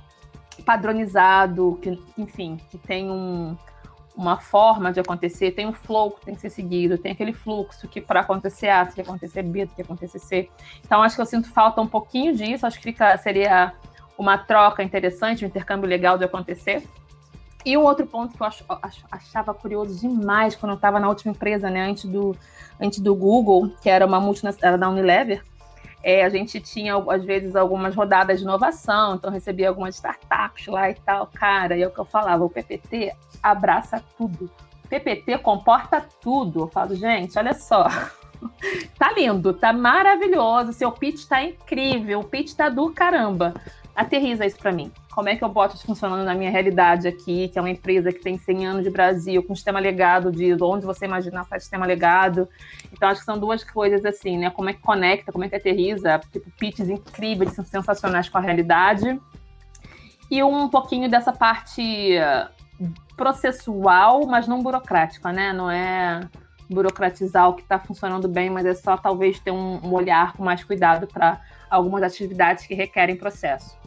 padronizado, 0.66 1.78
que, 1.80 1.98
enfim, 2.18 2.60
que 2.70 2.76
tem 2.76 3.10
um, 3.10 3.56
uma 4.16 4.38
forma 4.38 4.92
de 4.92 5.00
acontecer, 5.00 5.52
tem 5.52 5.66
um 5.66 5.72
flow 5.72 6.12
que 6.12 6.26
tem 6.26 6.34
que 6.34 6.40
ser 6.40 6.50
seguido, 6.50 6.98
tem 6.98 7.12
aquele 7.12 7.32
fluxo 7.32 7.88
que 7.88 8.00
para 8.00 8.20
acontecer 8.20 8.68
A 8.68 8.84
tem 8.84 8.94
que 8.94 9.00
acontecer 9.00 9.42
B, 9.42 9.66
tem 9.66 9.76
que 9.76 9.82
acontecer 9.82 10.18
C. 10.18 10.50
Então 10.84 11.02
acho 11.02 11.16
que 11.16 11.22
eu 11.22 11.26
sinto 11.26 11.50
falta 11.50 11.80
um 11.80 11.86
pouquinho 11.86 12.34
disso, 12.34 12.66
acho 12.66 12.76
que 12.78 12.84
fica, 12.84 13.16
seria 13.16 13.72
uma 14.18 14.36
troca 14.36 14.82
interessante, 14.82 15.44
um 15.44 15.48
intercâmbio 15.48 15.88
legal 15.88 16.18
de 16.18 16.24
acontecer. 16.24 16.82
E 17.64 17.76
um 17.76 17.82
outro 17.82 18.06
ponto 18.06 18.36
que 18.36 18.42
eu 18.42 18.46
ach, 18.46 19.04
achava 19.10 19.54
curioso 19.54 19.98
demais 20.00 20.56
quando 20.56 20.72
eu 20.72 20.76
estava 20.76 20.98
na 20.98 21.08
última 21.08 21.32
empresa, 21.32 21.70
né, 21.70 21.88
antes 21.88 22.04
do, 22.04 22.36
antes 22.80 22.98
do 22.98 23.14
Google, 23.14 23.70
que 23.80 23.88
era 23.88 24.04
uma 24.04 24.20
multinacional, 24.20 24.68
era 24.68 24.78
da 24.78 24.88
Unilever, 24.88 25.42
é, 26.02 26.24
a 26.24 26.28
gente 26.28 26.60
tinha, 26.60 26.96
às 26.96 27.24
vezes, 27.24 27.54
algumas 27.54 27.94
rodadas 27.94 28.38
de 28.38 28.44
inovação, 28.44 29.14
então 29.14 29.30
recebia 29.30 29.68
algumas 29.68 29.94
startups 29.94 30.66
lá 30.66 30.90
e 30.90 30.94
tal. 30.94 31.28
Cara, 31.32 31.76
e 31.76 31.82
é 31.82 31.86
o 31.86 31.90
que 31.90 31.98
eu 31.98 32.04
falava, 32.04 32.44
o 32.44 32.50
PPT 32.50 33.14
abraça 33.42 34.02
tudo. 34.18 34.50
PPT 34.88 35.38
comporta 35.38 36.04
tudo. 36.20 36.62
Eu 36.62 36.68
falo, 36.68 36.94
gente, 36.94 37.38
olha 37.38 37.54
só. 37.54 37.86
tá 38.98 39.12
lindo, 39.12 39.52
tá 39.54 39.72
maravilhoso, 39.72 40.72
seu 40.72 40.90
pitch 40.90 41.26
tá 41.26 41.42
incrível, 41.42 42.20
o 42.20 42.24
pitch 42.24 42.54
tá 42.54 42.68
do 42.68 42.90
caramba. 42.90 43.54
Aterriza 43.94 44.44
isso 44.44 44.58
para 44.58 44.72
mim. 44.72 44.90
Como 45.12 45.28
é 45.28 45.36
que 45.36 45.44
eu 45.44 45.48
boto 45.48 45.76
isso 45.76 45.84
funcionando 45.84 46.24
na 46.24 46.34
minha 46.34 46.50
realidade 46.50 47.06
aqui, 47.06 47.48
que 47.48 47.58
é 47.58 47.62
uma 47.62 47.68
empresa 47.68 48.10
que 48.10 48.20
tem 48.20 48.38
100 48.38 48.66
anos 48.66 48.82
de 48.82 48.88
Brasil, 48.88 49.42
com 49.42 49.54
sistema 49.54 49.78
legado 49.78 50.32
de 50.32 50.56
onde 50.62 50.86
você 50.86 51.04
imaginar 51.04 51.44
faz 51.44 51.64
sistema 51.64 51.84
legado. 51.84 52.48
Então, 52.90 53.10
acho 53.10 53.20
que 53.20 53.26
são 53.26 53.38
duas 53.38 53.62
coisas 53.62 54.06
assim, 54.06 54.38
né? 54.38 54.48
Como 54.48 54.70
é 54.70 54.72
que 54.72 54.80
conecta, 54.80 55.30
como 55.30 55.44
é 55.44 55.50
que 55.50 55.56
aterriza, 55.56 56.18
tipo, 56.32 56.50
pitches 56.52 56.88
incríveis, 56.88 57.52
sensacionais 57.52 58.30
com 58.30 58.38
a 58.38 58.40
realidade. 58.40 59.20
E 60.30 60.42
um 60.42 60.66
pouquinho 60.70 61.10
dessa 61.10 61.30
parte 61.30 62.14
processual, 63.14 64.26
mas 64.26 64.48
não 64.48 64.62
burocrática, 64.62 65.30
né? 65.30 65.52
Não 65.52 65.70
é 65.70 66.20
burocratizar 66.70 67.50
o 67.50 67.54
que 67.54 67.60
está 67.60 67.78
funcionando 67.78 68.26
bem, 68.28 68.48
mas 68.48 68.64
é 68.64 68.72
só 68.72 68.96
talvez 68.96 69.38
ter 69.38 69.50
um, 69.50 69.78
um 69.84 69.92
olhar 69.92 70.32
com 70.32 70.42
mais 70.42 70.64
cuidado 70.64 71.06
para 71.06 71.38
algumas 71.68 72.02
atividades 72.02 72.66
que 72.66 72.72
requerem 72.74 73.14
processo. 73.14 73.81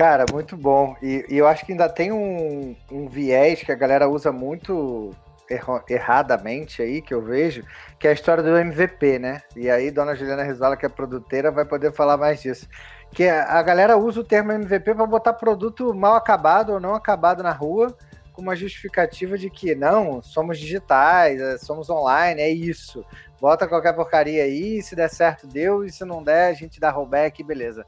Cara, 0.00 0.24
muito 0.32 0.56
bom. 0.56 0.96
E, 1.02 1.26
e 1.28 1.36
eu 1.36 1.46
acho 1.46 1.66
que 1.66 1.72
ainda 1.72 1.86
tem 1.86 2.10
um, 2.10 2.74
um, 2.90 3.06
viés 3.06 3.62
que 3.62 3.70
a 3.70 3.74
galera 3.74 4.08
usa 4.08 4.32
muito 4.32 5.14
erro, 5.50 5.82
erradamente 5.90 6.80
aí, 6.80 7.02
que 7.02 7.12
eu 7.12 7.20
vejo, 7.20 7.62
que 7.98 8.06
é 8.06 8.10
a 8.10 8.14
história 8.14 8.42
do 8.42 8.56
MVP, 8.56 9.18
né? 9.18 9.42
E 9.54 9.68
aí, 9.68 9.90
dona 9.90 10.14
Juliana 10.14 10.42
Rizola, 10.42 10.74
que 10.74 10.86
é 10.86 10.88
produtora, 10.88 11.50
vai 11.50 11.66
poder 11.66 11.92
falar 11.92 12.16
mais 12.16 12.40
disso. 12.40 12.66
que 13.12 13.28
a 13.28 13.62
galera 13.62 13.98
usa 13.98 14.20
o 14.20 14.24
termo 14.24 14.52
MVP 14.52 14.94
para 14.94 15.04
botar 15.04 15.34
produto 15.34 15.92
mal 15.92 16.14
acabado 16.14 16.72
ou 16.72 16.80
não 16.80 16.94
acabado 16.94 17.42
na 17.42 17.52
rua, 17.52 17.94
com 18.32 18.40
uma 18.40 18.56
justificativa 18.56 19.36
de 19.36 19.50
que 19.50 19.74
não, 19.74 20.22
somos 20.22 20.58
digitais, 20.58 21.38
é, 21.38 21.58
somos 21.58 21.90
online, 21.90 22.40
é 22.40 22.48
isso. 22.48 23.04
Bota 23.38 23.68
qualquer 23.68 23.92
porcaria 23.92 24.44
aí, 24.44 24.80
se 24.80 24.96
der 24.96 25.10
certo, 25.10 25.46
deu, 25.46 25.84
e 25.84 25.92
se 25.92 26.06
não 26.06 26.22
der, 26.22 26.48
a 26.48 26.54
gente 26.54 26.80
dá 26.80 26.90
rollback, 26.90 27.44
beleza. 27.44 27.84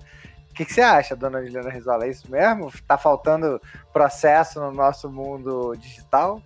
O 0.53 0.55
que, 0.55 0.67
que, 0.67 0.75
você 0.75 0.83
acha, 0.83 1.17
dona 1.17 1.43
Juliana 1.43 1.71
Rizola? 1.71 2.05
É 2.05 2.11
isso 2.11 2.31
mesmo? 2.31 2.71
Tá 2.87 2.99
faltando 2.99 3.59
processo 3.91 4.61
no 4.61 4.71
nosso 4.71 5.11
mundo 5.11 5.75
digital? 5.77 6.43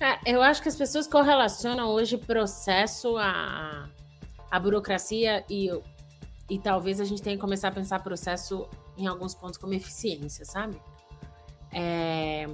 É, 0.00 0.34
eu 0.34 0.40
acho 0.40 0.62
que 0.62 0.68
as 0.70 0.76
pessoas 0.76 1.06
correlacionam 1.06 1.90
hoje 1.90 2.16
processo 2.16 3.18
a, 3.18 3.86
a 4.50 4.58
burocracia 4.58 5.44
e, 5.50 5.68
e 6.48 6.58
talvez 6.58 7.02
a 7.02 7.04
gente 7.04 7.20
tenha 7.20 7.36
que 7.36 7.40
começar 7.42 7.68
a 7.68 7.72
pensar 7.72 8.02
processo 8.02 8.66
em 8.96 9.06
alguns 9.06 9.34
pontos 9.34 9.58
como 9.58 9.74
eficiência, 9.74 10.46
sabe? 10.46 10.80
É, 11.70 12.48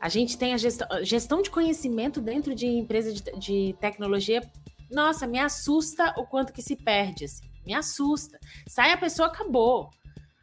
a 0.00 0.08
gente 0.08 0.38
tem 0.38 0.54
a 0.54 0.56
gestão, 0.56 0.86
gestão 1.02 1.42
de 1.42 1.50
conhecimento 1.50 2.20
dentro 2.20 2.54
de 2.54 2.68
empresa 2.68 3.12
de, 3.12 3.22
de 3.40 3.76
tecnologia. 3.80 4.40
Nossa, 4.88 5.26
me 5.26 5.40
assusta 5.40 6.14
o 6.16 6.24
quanto 6.24 6.52
que 6.52 6.62
se 6.62 6.76
perde. 6.76 7.24
Assim. 7.24 7.53
Me 7.66 7.74
assusta. 7.74 8.38
Sai 8.66 8.92
a 8.92 8.96
pessoa, 8.96 9.28
acabou. 9.28 9.90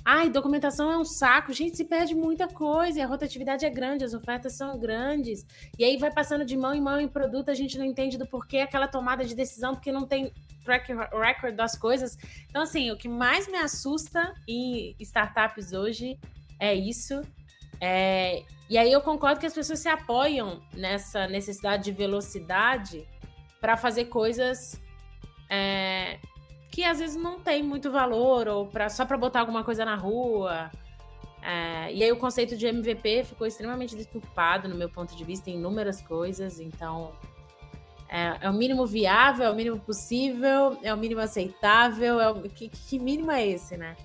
Ai, 0.03 0.29
documentação 0.29 0.91
é 0.91 0.97
um 0.97 1.05
saco. 1.05 1.53
Gente, 1.53 1.77
se 1.77 1.85
perde 1.85 2.15
muita 2.15 2.47
coisa. 2.47 2.99
E 2.99 3.01
a 3.01 3.07
rotatividade 3.07 3.65
é 3.65 3.69
grande, 3.69 4.03
as 4.03 4.13
ofertas 4.13 4.53
são 4.53 4.79
grandes. 4.79 5.45
E 5.77 5.83
aí 5.83 5.97
vai 5.97 6.11
passando 6.11 6.43
de 6.43 6.57
mão 6.57 6.73
em 6.73 6.81
mão 6.81 6.99
em 6.99 7.07
produto, 7.07 7.49
a 7.49 7.53
gente 7.53 7.77
não 7.77 7.85
entende 7.85 8.17
do 8.17 8.27
porquê 8.27 8.59
aquela 8.59 8.87
tomada 8.87 9.23
de 9.23 9.35
decisão, 9.35 9.75
porque 9.75 9.91
não 9.91 10.07
tem 10.07 10.33
track 10.65 10.91
record 10.93 11.55
das 11.55 11.77
coisas. 11.77 12.17
Então, 12.49 12.63
assim, 12.63 12.91
o 12.91 12.97
que 12.97 13.07
mais 13.07 13.47
me 13.47 13.57
assusta 13.57 14.33
em 14.47 14.95
startups 14.99 15.71
hoje 15.71 16.19
é 16.59 16.73
isso. 16.73 17.21
É, 17.79 18.43
e 18.69 18.77
aí 18.77 18.91
eu 18.91 19.01
concordo 19.01 19.39
que 19.39 19.45
as 19.45 19.53
pessoas 19.53 19.79
se 19.79 19.89
apoiam 19.89 20.61
nessa 20.73 21.27
necessidade 21.27 21.83
de 21.83 21.91
velocidade 21.91 23.07
para 23.59 23.75
fazer 23.75 24.05
coisas 24.05 24.79
é, 25.49 26.19
que 26.71 26.85
às 26.85 26.99
vezes 26.99 27.21
não 27.21 27.37
tem 27.37 27.61
muito 27.61 27.91
valor, 27.91 28.47
ou 28.47 28.65
pra, 28.65 28.89
só 28.89 29.05
para 29.05 29.17
botar 29.17 29.41
alguma 29.41 29.63
coisa 29.63 29.83
na 29.83 29.95
rua. 29.95 30.71
É, 31.43 31.93
e 31.93 32.01
aí 32.01 32.11
o 32.11 32.17
conceito 32.17 32.55
de 32.55 32.65
MVP 32.65 33.25
ficou 33.25 33.45
extremamente 33.45 33.95
deturpado, 33.95 34.69
no 34.69 34.75
meu 34.75 34.89
ponto 34.89 35.15
de 35.15 35.23
vista, 35.25 35.49
em 35.49 35.55
inúmeras 35.55 36.01
coisas. 36.01 36.61
Então, 36.61 37.11
é, 38.07 38.37
é, 38.41 38.49
o 38.49 38.53
mínimo 38.53 38.85
viável, 38.85 39.45
é 39.45 39.51
o 39.51 39.55
mínimo 39.55 39.79
possível, 39.79 40.77
é 40.81 40.93
o 40.93 40.97
mínimo 40.97 41.19
aceitável. 41.19 42.21
É 42.21 42.31
o, 42.31 42.41
que, 42.41 42.69
que 42.69 42.97
mínimo 42.97 43.31
é 43.31 43.45
esse, 43.45 43.75
né? 43.75 43.97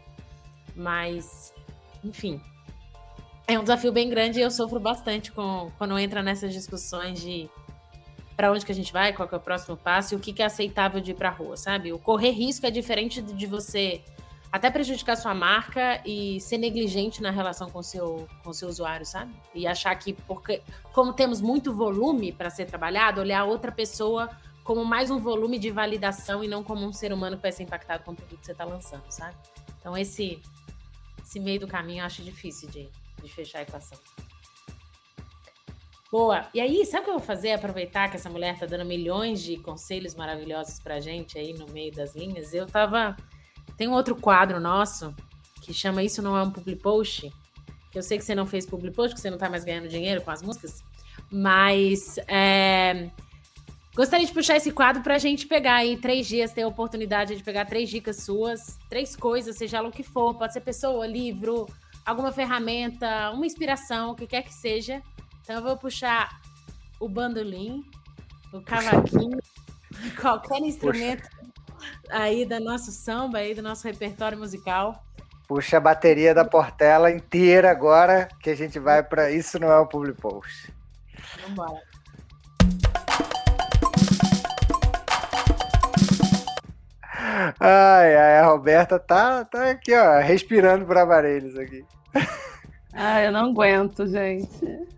Mas, 0.75 1.55
enfim, 2.03 2.41
é 3.47 3.57
um 3.59 3.63
desafio 3.63 3.93
bem 3.93 4.09
grande 4.11 4.41
e 4.41 4.43
eu 4.43 4.51
sofro 4.51 4.81
bastante 4.81 5.31
com, 5.31 5.71
quando 5.79 5.97
entra 5.99 6.21
nessas 6.23 6.53
discussões 6.53 7.21
de 7.21 7.49
para 8.37 8.53
onde 8.53 8.67
que 8.67 8.73
a 8.73 8.75
gente 8.75 8.93
vai, 8.93 9.13
qual 9.13 9.29
é 9.31 9.37
o 9.37 9.41
próximo 9.41 9.77
passo 9.77 10.15
e 10.15 10.17
o 10.17 10.21
que, 10.21 10.33
que 10.33 10.43
é 10.43 10.47
aceitável 10.47 11.01
de 11.01 11.13
ir 11.13 11.15
para 11.15 11.31
a 11.31 11.33
rua, 11.33 11.57
sabe? 11.57 11.93
O 11.93 11.99
correr 11.99 12.31
risco 12.31 12.67
é 12.67 12.71
diferente 12.71 13.23
de 13.23 13.47
você 13.47 14.03
até 14.53 14.71
prejudicar 14.71 15.17
sua 15.17 15.35
marca 15.35 16.01
e 16.05 16.41
ser 16.41 16.59
negligente 16.59 17.23
na 17.23 17.31
relação 17.31 17.69
com 17.69 17.83
seu 17.83 18.29
com 18.45 18.53
seu 18.53 18.69
usuário, 18.69 19.05
sabe? 19.05 19.35
E 19.55 19.67
achar 19.67 19.95
que 19.97 20.13
porque 20.13 20.63
como 20.93 21.13
temos 21.13 21.41
muito 21.41 21.73
volume 21.75 22.33
para 22.33 22.51
ser 22.51 22.67
trabalhado, 22.67 23.21
olhar 23.21 23.45
outra 23.45 23.73
pessoa 23.73 24.31
como 24.63 24.85
mais 24.85 25.11
um 25.11 25.19
volume 25.19 25.59
de 25.59 25.71
validação 25.71 26.43
e 26.43 26.49
não 26.49 26.63
como 26.63 26.85
um 26.85 26.93
ser 26.93 27.13
humano 27.13 27.37
que 27.37 27.43
vai 27.43 27.53
ser 27.53 27.63
impactado 27.63 28.05
com 28.05 28.13
o 28.13 28.17
produto 28.17 28.41
que 28.41 28.47
você 28.47 28.53
está 28.53 28.65
lançando, 28.65 29.05
sabe? 29.11 29.37
Então 29.81 29.97
esse 29.97 30.43
esse 31.25 31.41
meio 31.41 31.61
do 31.61 31.67
caminho 31.67 32.01
eu 32.01 32.07
acho 32.07 32.23
difícil 32.23 32.69
de, 32.69 32.89
de 33.23 33.33
fechar 33.33 33.61
a 33.61 33.63
equação. 33.63 33.99
Boa. 36.11 36.47
E 36.55 36.61
aí, 36.61 36.87
sabe 36.87 37.03
o 37.03 37.05
que 37.05 37.11
eu 37.11 37.19
vou 37.19 37.27
fazer? 37.27 37.53
Aproveitar 37.53 38.09
que 38.09 38.17
essa 38.17 38.31
mulher 38.31 38.59
tá 38.59 38.65
dando 38.65 38.85
milhões 38.85 39.43
de 39.43 39.57
conselhos 39.59 40.15
maravilhosos 40.15 40.79
pra 40.79 41.01
gente 41.01 41.39
aí 41.39 41.53
no 41.53 41.67
meio 41.69 41.93
das 41.93 42.15
linhas. 42.15 42.55
Eu 42.55 42.67
tava. 42.67 43.17
Tem 43.77 43.89
um 43.89 43.93
outro 43.93 44.15
quadro 44.15 44.61
nosso 44.61 45.15
que 45.61 45.75
chama 45.75 46.03
Isso 46.03 46.23
Não 46.23 46.37
É 46.37 46.43
um 46.43 46.51
Public 46.51 46.81
Post. 46.81 47.33
Que 47.91 47.99
eu 47.99 48.03
sei 48.03 48.19
que 48.19 48.25
você 48.25 48.35
não 48.35 48.47
fez 48.47 48.67
public 48.67 48.95
post, 48.95 49.11
porque 49.11 49.23
você 49.23 49.31
não 49.31 49.39
tá 49.39 49.49
mais 49.49 49.65
ganhando 49.65 49.89
dinheiro 49.89 50.23
com 50.23 50.31
as 50.31 50.43
músicas. 50.43 50.85
Mas. 51.31 52.19
É... 52.29 53.11
Gostaria 53.95 54.27
de 54.27 54.33
puxar 54.33 54.57
esse 54.57 54.71
quadro 54.71 55.03
para 55.03 55.15
a 55.15 55.19
gente 55.19 55.47
pegar 55.47 55.77
aí 55.77 55.97
três 55.97 56.29
dias, 56.29 56.53
ter 56.53 56.63
a 56.63 56.69
oportunidade 56.69 57.35
de 57.35 57.43
pegar 57.43 57.65
três 57.65 57.89
dicas 57.89 58.19
suas, 58.19 58.79
três 58.91 59.17
coisas, 59.17 59.57
seja 59.57 59.81
lá 59.81 59.89
o 59.89 59.93
que 59.93 60.03
for, 60.03 60.35
pode 60.35 60.53
ser 60.53 60.61
pessoa, 60.61 61.07
livro, 61.07 61.67
alguma 62.05 62.31
ferramenta, 62.31 63.31
uma 63.31 63.47
inspiração, 63.47 64.11
o 64.11 64.15
que 64.15 64.27
quer 64.27 64.43
que 64.43 64.53
seja. 64.53 65.03
Então 65.47 65.59
eu 65.59 65.63
vou 65.63 65.77
puxar 65.77 66.41
o 66.99 67.09
bandolim, 67.09 67.85
o 68.53 68.61
cavaquinho, 68.61 69.39
qualquer 70.21 70.59
instrumento 70.59 71.23
Puxa. 71.23 71.93
aí 72.11 72.45
da 72.45 72.59
nosso 72.59 72.91
samba, 72.91 73.39
aí 73.39 73.55
do 73.55 73.63
nosso 73.63 73.87
repertório 73.87 74.37
musical. 74.37 75.05
Puxa 75.47 75.77
a 75.77 75.81
bateria 75.81 76.35
da 76.35 76.45
Portela 76.45 77.13
inteira 77.13 77.71
agora, 77.71 78.27
que 78.43 78.51
a 78.51 78.57
gente 78.57 78.81
vai 78.81 79.05
para 79.05 79.31
isso 79.31 79.57
não 79.61 79.71
é 79.71 79.79
o 79.79 79.87
public 79.87 80.21
post. 80.21 80.75
Vamos 81.37 81.53
embora. 81.53 81.81
Ai, 87.61 88.17
ai, 88.17 88.39
a 88.41 88.47
Roberta 88.47 88.99
tá, 88.99 89.45
tá 89.45 89.71
aqui, 89.71 89.95
ó, 89.95 90.19
respirando 90.19 90.85
por 90.85 90.99
aparelhos 90.99 91.57
aqui. 91.57 91.85
Ah, 92.93 93.23
eu 93.23 93.31
não 93.31 93.51
aguento, 93.51 94.09
gente. 94.09 94.97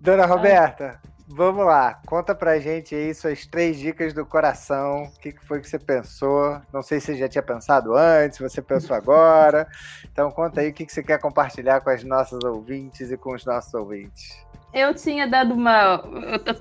Dona 0.00 0.26
Roberta, 0.26 1.00
vamos 1.26 1.64
lá. 1.64 2.00
Conta 2.06 2.34
pra 2.34 2.58
gente 2.58 2.94
aí 2.94 3.14
suas 3.14 3.46
três 3.46 3.78
dicas 3.78 4.12
do 4.12 4.24
coração. 4.24 5.04
O 5.04 5.20
que 5.20 5.34
foi 5.46 5.60
que 5.60 5.68
você 5.68 5.78
pensou? 5.78 6.60
Não 6.72 6.82
sei 6.82 7.00
se 7.00 7.06
você 7.06 7.16
já 7.16 7.28
tinha 7.28 7.42
pensado 7.42 7.94
antes, 7.94 8.38
você 8.38 8.62
pensou 8.62 8.94
agora. 8.96 9.66
Então 10.04 10.30
conta 10.30 10.60
aí 10.60 10.70
o 10.70 10.72
que 10.72 10.86
você 10.88 11.02
quer 11.02 11.18
compartilhar 11.18 11.80
com 11.80 11.90
as 11.90 12.04
nossas 12.04 12.42
ouvintes 12.44 13.10
e 13.10 13.16
com 13.16 13.34
os 13.34 13.44
nossos 13.44 13.72
ouvintes. 13.74 14.46
Eu 14.72 14.94
tinha 14.94 15.26
dado 15.26 15.54
uma. 15.54 16.04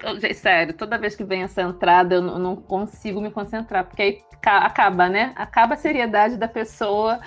Eu, 0.03 0.33
sério, 0.33 0.73
toda 0.73 0.97
vez 0.97 1.15
que 1.15 1.23
vem 1.23 1.43
essa 1.43 1.61
entrada, 1.61 2.15
eu 2.15 2.21
não 2.21 2.55
consigo 2.55 3.19
me 3.19 3.29
concentrar, 3.29 3.83
porque 3.83 4.01
aí 4.01 4.23
acaba, 4.45 5.09
né? 5.09 5.33
Acaba 5.35 5.73
a 5.73 5.77
seriedade 5.77 6.37
da 6.37 6.47
pessoa, 6.47 7.19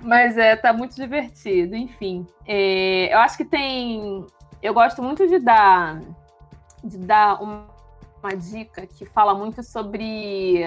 mas 0.00 0.38
é, 0.38 0.56
tá 0.56 0.72
muito 0.72 0.94
divertido. 0.94 1.76
Enfim, 1.76 2.26
é, 2.46 3.12
eu 3.12 3.18
acho 3.18 3.36
que 3.36 3.44
tem. 3.44 4.26
Eu 4.64 4.72
gosto 4.72 5.02
muito 5.02 5.28
de 5.28 5.38
dar, 5.38 6.00
de 6.82 6.96
dar 6.96 7.42
uma, 7.42 7.66
uma 8.22 8.34
dica 8.34 8.86
que 8.86 9.04
fala 9.04 9.34
muito 9.34 9.62
sobre 9.62 10.64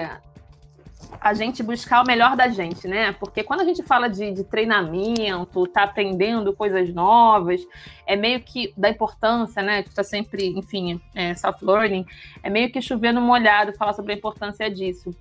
a 1.20 1.34
gente 1.34 1.64
buscar 1.64 2.04
o 2.04 2.06
melhor 2.06 2.36
da 2.36 2.46
gente, 2.46 2.86
né? 2.86 3.10
Porque 3.10 3.42
quando 3.42 3.62
a 3.62 3.64
gente 3.64 3.82
fala 3.82 4.08
de, 4.08 4.30
de 4.30 4.44
treinamento, 4.44 5.66
tá 5.66 5.82
aprendendo 5.82 6.54
coisas 6.54 6.94
novas, 6.94 7.60
é 8.06 8.14
meio 8.14 8.40
que 8.40 8.72
da 8.76 8.88
importância, 8.88 9.64
né? 9.64 9.82
Que 9.82 9.92
tá 9.92 10.04
sempre, 10.04 10.46
enfim, 10.46 11.00
é, 11.12 11.34
self-learning, 11.34 12.06
é 12.40 12.48
meio 12.48 12.70
que 12.70 12.80
chover 12.80 13.10
no 13.10 13.20
molhado 13.20 13.72
falar 13.72 13.94
sobre 13.94 14.12
a 14.12 14.16
importância 14.16 14.70
disso. 14.70 15.12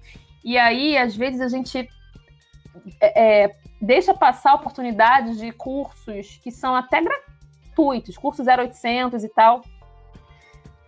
E 0.46 0.56
aí, 0.56 0.96
às 1.00 1.16
vezes, 1.16 1.42
a 1.42 1.48
gente 1.48 1.90
é, 3.02 3.46
é 3.46 3.56
deixa 3.82 4.14
passar 4.14 4.54
oportunidades 4.54 5.40
de 5.40 5.52
cursos 5.52 6.40
que 6.44 6.52
são 6.52 6.76
até 6.76 7.02
gratuitos, 7.02 7.27
cursos 8.18 8.46
0800 8.48 9.24
e 9.24 9.30
tal, 9.30 9.62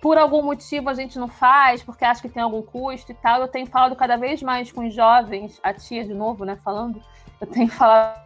por 0.01 0.17
algum 0.17 0.41
motivo 0.41 0.89
a 0.89 0.93
gente 0.93 1.19
não 1.19 1.27
faz, 1.27 1.83
porque 1.83 2.05
acha 2.05 2.21
que 2.21 2.29
tem 2.29 2.41
algum 2.41 2.61
custo 2.61 3.11
e 3.11 3.15
tal. 3.15 3.41
Eu 3.41 3.47
tenho 3.47 3.67
falado 3.67 3.95
cada 3.95 4.15
vez 4.15 4.41
mais 4.41 4.71
com 4.71 4.87
os 4.87 4.93
jovens, 4.93 5.59
a 5.61 5.73
tia 5.73 6.05
de 6.05 6.13
novo, 6.13 6.45
né, 6.45 6.55
falando, 6.63 7.01
eu 7.39 7.47
tenho 7.47 7.67
falado 7.71 8.23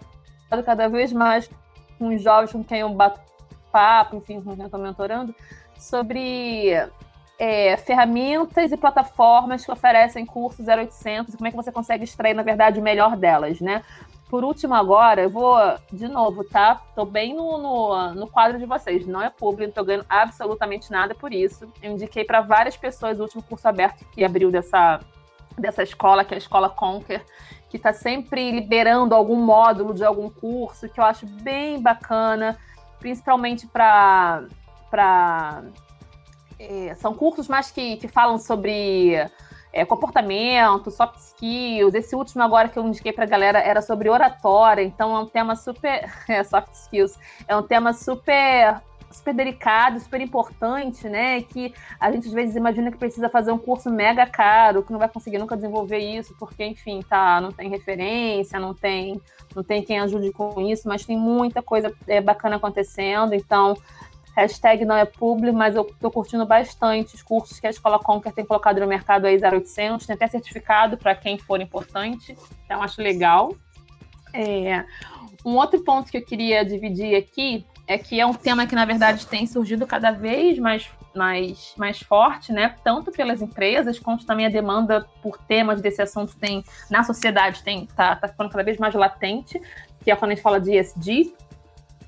cada 0.65 0.87
vez 0.87 1.11
mais 1.11 1.49
com 1.97 2.09
os 2.09 2.21
jovens 2.21 2.51
com 2.51 2.63
quem 2.63 2.79
eu 2.79 2.89
bato 2.89 3.19
papo, 3.71 4.17
enfim, 4.17 4.39
com 4.39 4.51
quem 4.51 4.61
eu 4.61 4.65
estou 4.65 4.79
mentorando, 4.79 5.33
sobre 5.75 6.73
é, 7.39 7.75
ferramentas 7.77 8.71
e 8.71 8.77
plataformas 8.77 9.65
que 9.65 9.71
oferecem 9.71 10.25
cursos 10.25 10.67
0800 10.67 11.33
e 11.33 11.37
como 11.37 11.47
é 11.47 11.51
que 11.51 11.57
você 11.57 11.71
consegue 11.71 12.03
extrair, 12.03 12.35
na 12.35 12.43
verdade, 12.43 12.79
o 12.79 12.83
melhor 12.83 13.17
delas, 13.17 13.59
né? 13.59 13.83
Por 14.33 14.43
último, 14.43 14.73
agora, 14.73 15.21
eu 15.21 15.29
vou, 15.29 15.55
de 15.91 16.07
novo, 16.07 16.43
tá? 16.43 16.81
Tô 16.95 17.05
bem 17.05 17.35
no, 17.35 17.55
no, 17.59 18.15
no 18.15 18.27
quadro 18.27 18.57
de 18.57 18.65
vocês. 18.65 19.05
Não 19.05 19.21
é 19.21 19.29
público, 19.29 19.67
não 19.67 19.71
tô 19.75 19.83
ganhando 19.83 20.07
absolutamente 20.09 20.89
nada 20.89 21.13
por 21.13 21.31
isso. 21.31 21.71
Eu 21.83 21.91
indiquei 21.91 22.25
para 22.25 22.41
várias 22.41 22.75
pessoas 22.75 23.19
o 23.19 23.21
último 23.21 23.43
curso 23.43 23.67
aberto 23.67 24.03
que 24.11 24.25
abriu 24.25 24.49
dessa, 24.49 25.01
dessa 25.55 25.83
escola, 25.83 26.25
que 26.25 26.33
é 26.33 26.37
a 26.37 26.39
Escola 26.39 26.67
Conquer, 26.67 27.23
que 27.69 27.77
está 27.77 27.93
sempre 27.93 28.49
liberando 28.49 29.13
algum 29.13 29.35
módulo 29.35 29.93
de 29.93 30.03
algum 30.03 30.31
curso, 30.31 30.89
que 30.89 30.99
eu 30.99 31.05
acho 31.05 31.27
bem 31.27 31.79
bacana, 31.79 32.57
principalmente 32.97 33.67
para. 33.67 34.45
Pra, 34.89 35.61
é, 36.57 36.95
são 36.95 37.13
cursos 37.13 37.47
mais 37.47 37.69
que, 37.69 37.97
que 37.97 38.07
falam 38.07 38.39
sobre 38.39 39.29
é, 39.73 39.83
comportamento, 39.83 40.91
soft 40.91 41.17
skills. 41.17 41.95
Esse 41.95 42.15
último 42.15 42.43
agora 42.43 42.69
que 42.69 42.77
eu 42.77 42.87
indiquei 42.87 43.11
para 43.11 43.23
a 43.23 43.27
galera 43.27 43.59
era 43.59 43.81
sobre 43.81 44.07
oratória, 44.07 44.83
então 44.83 45.15
é 45.15 45.19
um 45.19 45.25
tema 45.25 45.55
super. 45.55 46.11
É, 46.29 46.43
soft 46.43 46.71
skills. 46.73 47.19
É 47.47 47.55
um 47.55 47.63
tema 47.63 47.91
super 47.91 48.81
super 49.11 49.33
delicado, 49.33 49.99
super 49.99 50.19
importante, 50.21 51.07
né? 51.07 51.41
Que 51.41 51.73
a 51.99 52.11
gente 52.11 52.27
às 52.27 52.33
vezes 52.33 52.55
imagina 52.55 52.91
que 52.91 52.97
precisa 52.97 53.29
fazer 53.29 53.51
um 53.51 53.57
curso 53.57 53.89
mega 53.89 54.25
caro, 54.25 54.83
que 54.83 54.91
não 54.91 54.99
vai 54.99 55.07
conseguir 55.07 55.37
nunca 55.37 55.55
desenvolver 55.55 55.99
isso, 55.99 56.35
porque, 56.39 56.65
enfim, 56.65 57.01
tá, 57.07 57.39
não 57.39 57.51
tem 57.51 57.69
referência, 57.69 58.59
não 58.59 58.73
tem, 58.73 59.21
não 59.55 59.63
tem 59.63 59.83
quem 59.83 59.99
ajude 59.99 60.31
com 60.31 60.59
isso, 60.61 60.87
mas 60.87 61.05
tem 61.05 61.17
muita 61.17 61.61
coisa 61.61 61.93
é, 62.07 62.19
bacana 62.19 62.55
acontecendo, 62.55 63.33
então. 63.33 63.75
Hashtag 64.35 64.83
não 64.83 64.95
é 64.95 65.05
publi, 65.05 65.51
mas 65.51 65.75
eu 65.75 65.83
tô 65.99 66.09
curtindo 66.09 66.45
bastante 66.45 67.15
os 67.15 67.21
cursos 67.21 67.59
que 67.59 67.67
a 67.67 67.69
Escola 67.69 67.99
Conquer 67.99 68.33
tem 68.33 68.45
colocado 68.45 68.79
no 68.79 68.87
mercado 68.87 69.25
aí 69.25 69.37
0800. 69.37 70.07
Tem 70.07 70.15
até 70.15 70.27
certificado 70.27 70.97
para 70.97 71.15
quem 71.15 71.37
for 71.37 71.61
importante, 71.61 72.35
então 72.65 72.81
acho 72.81 73.01
legal. 73.01 73.55
É, 74.33 74.83
um 75.45 75.55
outro 75.55 75.83
ponto 75.83 76.09
que 76.09 76.17
eu 76.17 76.25
queria 76.25 76.65
dividir 76.65 77.15
aqui 77.15 77.65
é 77.87 77.97
que 77.97 78.19
é 78.19 78.25
um 78.25 78.33
tema 78.33 78.65
que, 78.65 78.75
na 78.75 78.85
verdade, 78.85 79.27
tem 79.27 79.45
surgido 79.45 79.85
cada 79.85 80.11
vez 80.11 80.57
mais, 80.57 80.89
mais, 81.13 81.73
mais 81.77 81.99
forte, 81.99 82.51
né? 82.51 82.75
Tanto 82.83 83.11
pelas 83.11 83.41
empresas, 83.41 83.99
quanto 83.99 84.25
também 84.25 84.45
a 84.45 84.49
demanda 84.49 85.05
por 85.21 85.37
temas 85.37 85.81
desse 85.81 86.01
assunto 86.01 86.35
tem, 86.37 86.63
na 86.89 87.03
sociedade, 87.03 87.61
tem, 87.61 87.85
tá, 87.85 88.15
tá 88.15 88.27
ficando 88.27 88.49
cada 88.49 88.63
vez 88.63 88.77
mais 88.77 88.95
latente, 88.95 89.61
que 90.01 90.09
é 90.09 90.15
quando 90.15 90.31
a 90.31 90.33
gente 90.35 90.43
fala 90.43 90.59
de 90.59 90.77
ESG. 90.77 91.33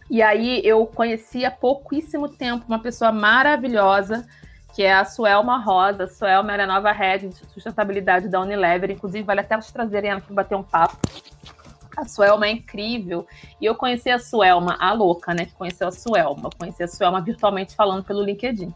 E 0.10 0.22
aí 0.22 0.62
eu 0.64 0.86
conheci 0.86 1.46
há 1.46 1.52
pouquíssimo 1.52 2.30
tempo 2.30 2.66
uma 2.68 2.80
pessoa 2.80 3.12
maravilhosa, 3.12 4.28
que 4.76 4.84
é 4.84 4.94
a 4.94 5.06
Suelma 5.06 5.58
Rosa. 5.58 6.08
Suelma 6.08 6.54
era 6.54 6.66
a 6.66 6.68
nova 6.68 6.92
head 6.92 7.30
de 7.30 7.36
sustentabilidade 7.52 8.30
da 8.30 8.40
Unilever. 8.40 8.92
Inclusive, 8.92 9.24
vale 9.24 9.40
até 9.40 9.56
vocês 9.56 9.72
trazerem 9.72 10.12
ela 10.12 10.22
para 10.22 10.36
bater 10.36 10.56
um 10.56 10.64
papo. 10.64 10.98
A 11.98 12.06
Suelma 12.06 12.46
é 12.46 12.52
incrível. 12.52 13.26
E 13.60 13.66
eu 13.66 13.74
conheci 13.74 14.10
a 14.10 14.20
Suelma, 14.20 14.78
a 14.80 14.94
louca, 14.94 15.34
né? 15.34 15.46
Que 15.46 15.54
conheceu 15.54 15.88
a 15.88 15.92
Suelma. 15.92 16.50
conheci 16.58 16.84
a 16.84 16.88
Suelma 16.88 17.22
virtualmente 17.22 17.74
falando 17.74 18.04
pelo 18.04 18.22
LinkedIn. 18.22 18.74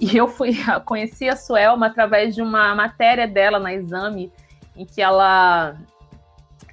E 0.00 0.16
eu 0.16 0.26
fui 0.26 0.56
conheci 0.84 1.28
a 1.28 1.36
Suelma 1.36 1.86
através 1.86 2.34
de 2.34 2.42
uma 2.42 2.74
matéria 2.74 3.28
dela 3.28 3.60
na 3.60 3.72
Exame, 3.72 4.32
em 4.74 4.84
que 4.84 5.00
ela 5.00 5.76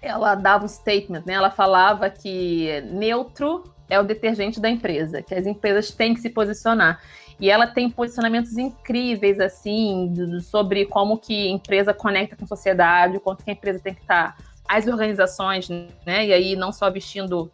ela 0.01 0.33
dava 0.33 0.65
um 0.65 0.67
statement, 0.67 1.21
né? 1.25 1.33
Ela 1.33 1.51
falava 1.51 2.09
que 2.09 2.81
neutro 2.89 3.63
é 3.91 3.99
o 3.99 4.03
detergente 4.03 4.57
da 4.57 4.69
empresa, 4.69 5.21
que 5.21 5.35
as 5.35 5.45
empresas 5.45 5.91
têm 5.91 6.13
que 6.13 6.21
se 6.21 6.29
posicionar. 6.29 7.01
E 7.37 7.49
ela 7.49 7.67
tem 7.67 7.89
posicionamentos 7.89 8.57
incríveis, 8.57 9.37
assim, 9.37 10.13
sobre 10.39 10.85
como 10.85 11.17
que 11.17 11.49
empresa 11.49 11.93
conecta 11.93 12.37
com 12.37 12.45
a 12.45 12.47
sociedade, 12.47 13.17
o 13.17 13.19
quanto 13.19 13.43
que 13.43 13.49
a 13.49 13.53
empresa 13.53 13.79
tem 13.79 13.93
que 13.93 14.01
estar 14.01 14.37
as 14.65 14.87
organizações, 14.87 15.67
né? 16.05 16.25
E 16.27 16.31
aí 16.31 16.55
não 16.55 16.71
só 16.71 16.89
vestindo 16.89 17.51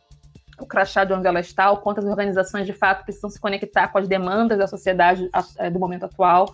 o 0.59 0.65
crachá 0.65 1.03
de 1.03 1.13
onde 1.13 1.25
ela 1.25 1.39
está, 1.39 1.71
o 1.71 1.77
quanto 1.77 2.01
as 2.01 2.05
organizações 2.05 2.67
de 2.67 2.73
fato 2.73 3.03
precisam 3.03 3.29
se 3.31 3.39
conectar 3.39 3.88
com 3.88 3.97
as 3.97 4.07
demandas 4.07 4.59
da 4.59 4.67
sociedade 4.67 5.27
do 5.71 5.79
momento 5.79 6.05
atual. 6.05 6.53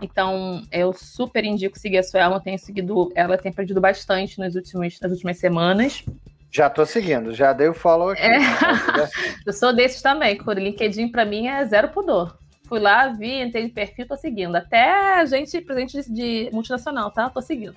Então, 0.00 0.62
eu 0.72 0.94
super 0.94 1.44
indico 1.44 1.78
seguir 1.78 1.98
a 1.98 2.02
Suelma, 2.02 2.40
tenho 2.40 2.58
seguido, 2.58 3.12
ela 3.14 3.36
tem 3.36 3.50
aprendido 3.50 3.80
bastante 3.80 4.38
nos 4.38 4.54
últimos, 4.54 4.98
nas 5.00 5.12
últimas 5.12 5.38
semanas. 5.38 6.02
Já 6.50 6.70
tô 6.70 6.86
seguindo, 6.86 7.34
já 7.34 7.52
dei 7.52 7.68
o 7.68 7.74
follow 7.74 8.10
aqui. 8.10 8.22
É. 8.22 8.38
eu 9.46 9.52
sou 9.52 9.72
desses 9.74 10.00
também, 10.00 10.40
o 10.44 10.52
LinkedIn 10.52 11.08
para 11.08 11.24
mim 11.24 11.46
é 11.46 11.64
zero 11.64 11.88
pudor. 11.88 12.38
Fui 12.68 12.78
lá, 12.78 13.08
vi, 13.08 13.40
entrei 13.40 13.66
de 13.66 13.72
perfil, 13.72 14.06
tô 14.06 14.14
seguindo. 14.14 14.54
Até 14.54 15.24
gente 15.26 15.58
presente 15.62 16.02
de 16.12 16.50
multinacional, 16.52 17.10
tá? 17.10 17.30
Tô 17.30 17.40
seguindo. 17.40 17.74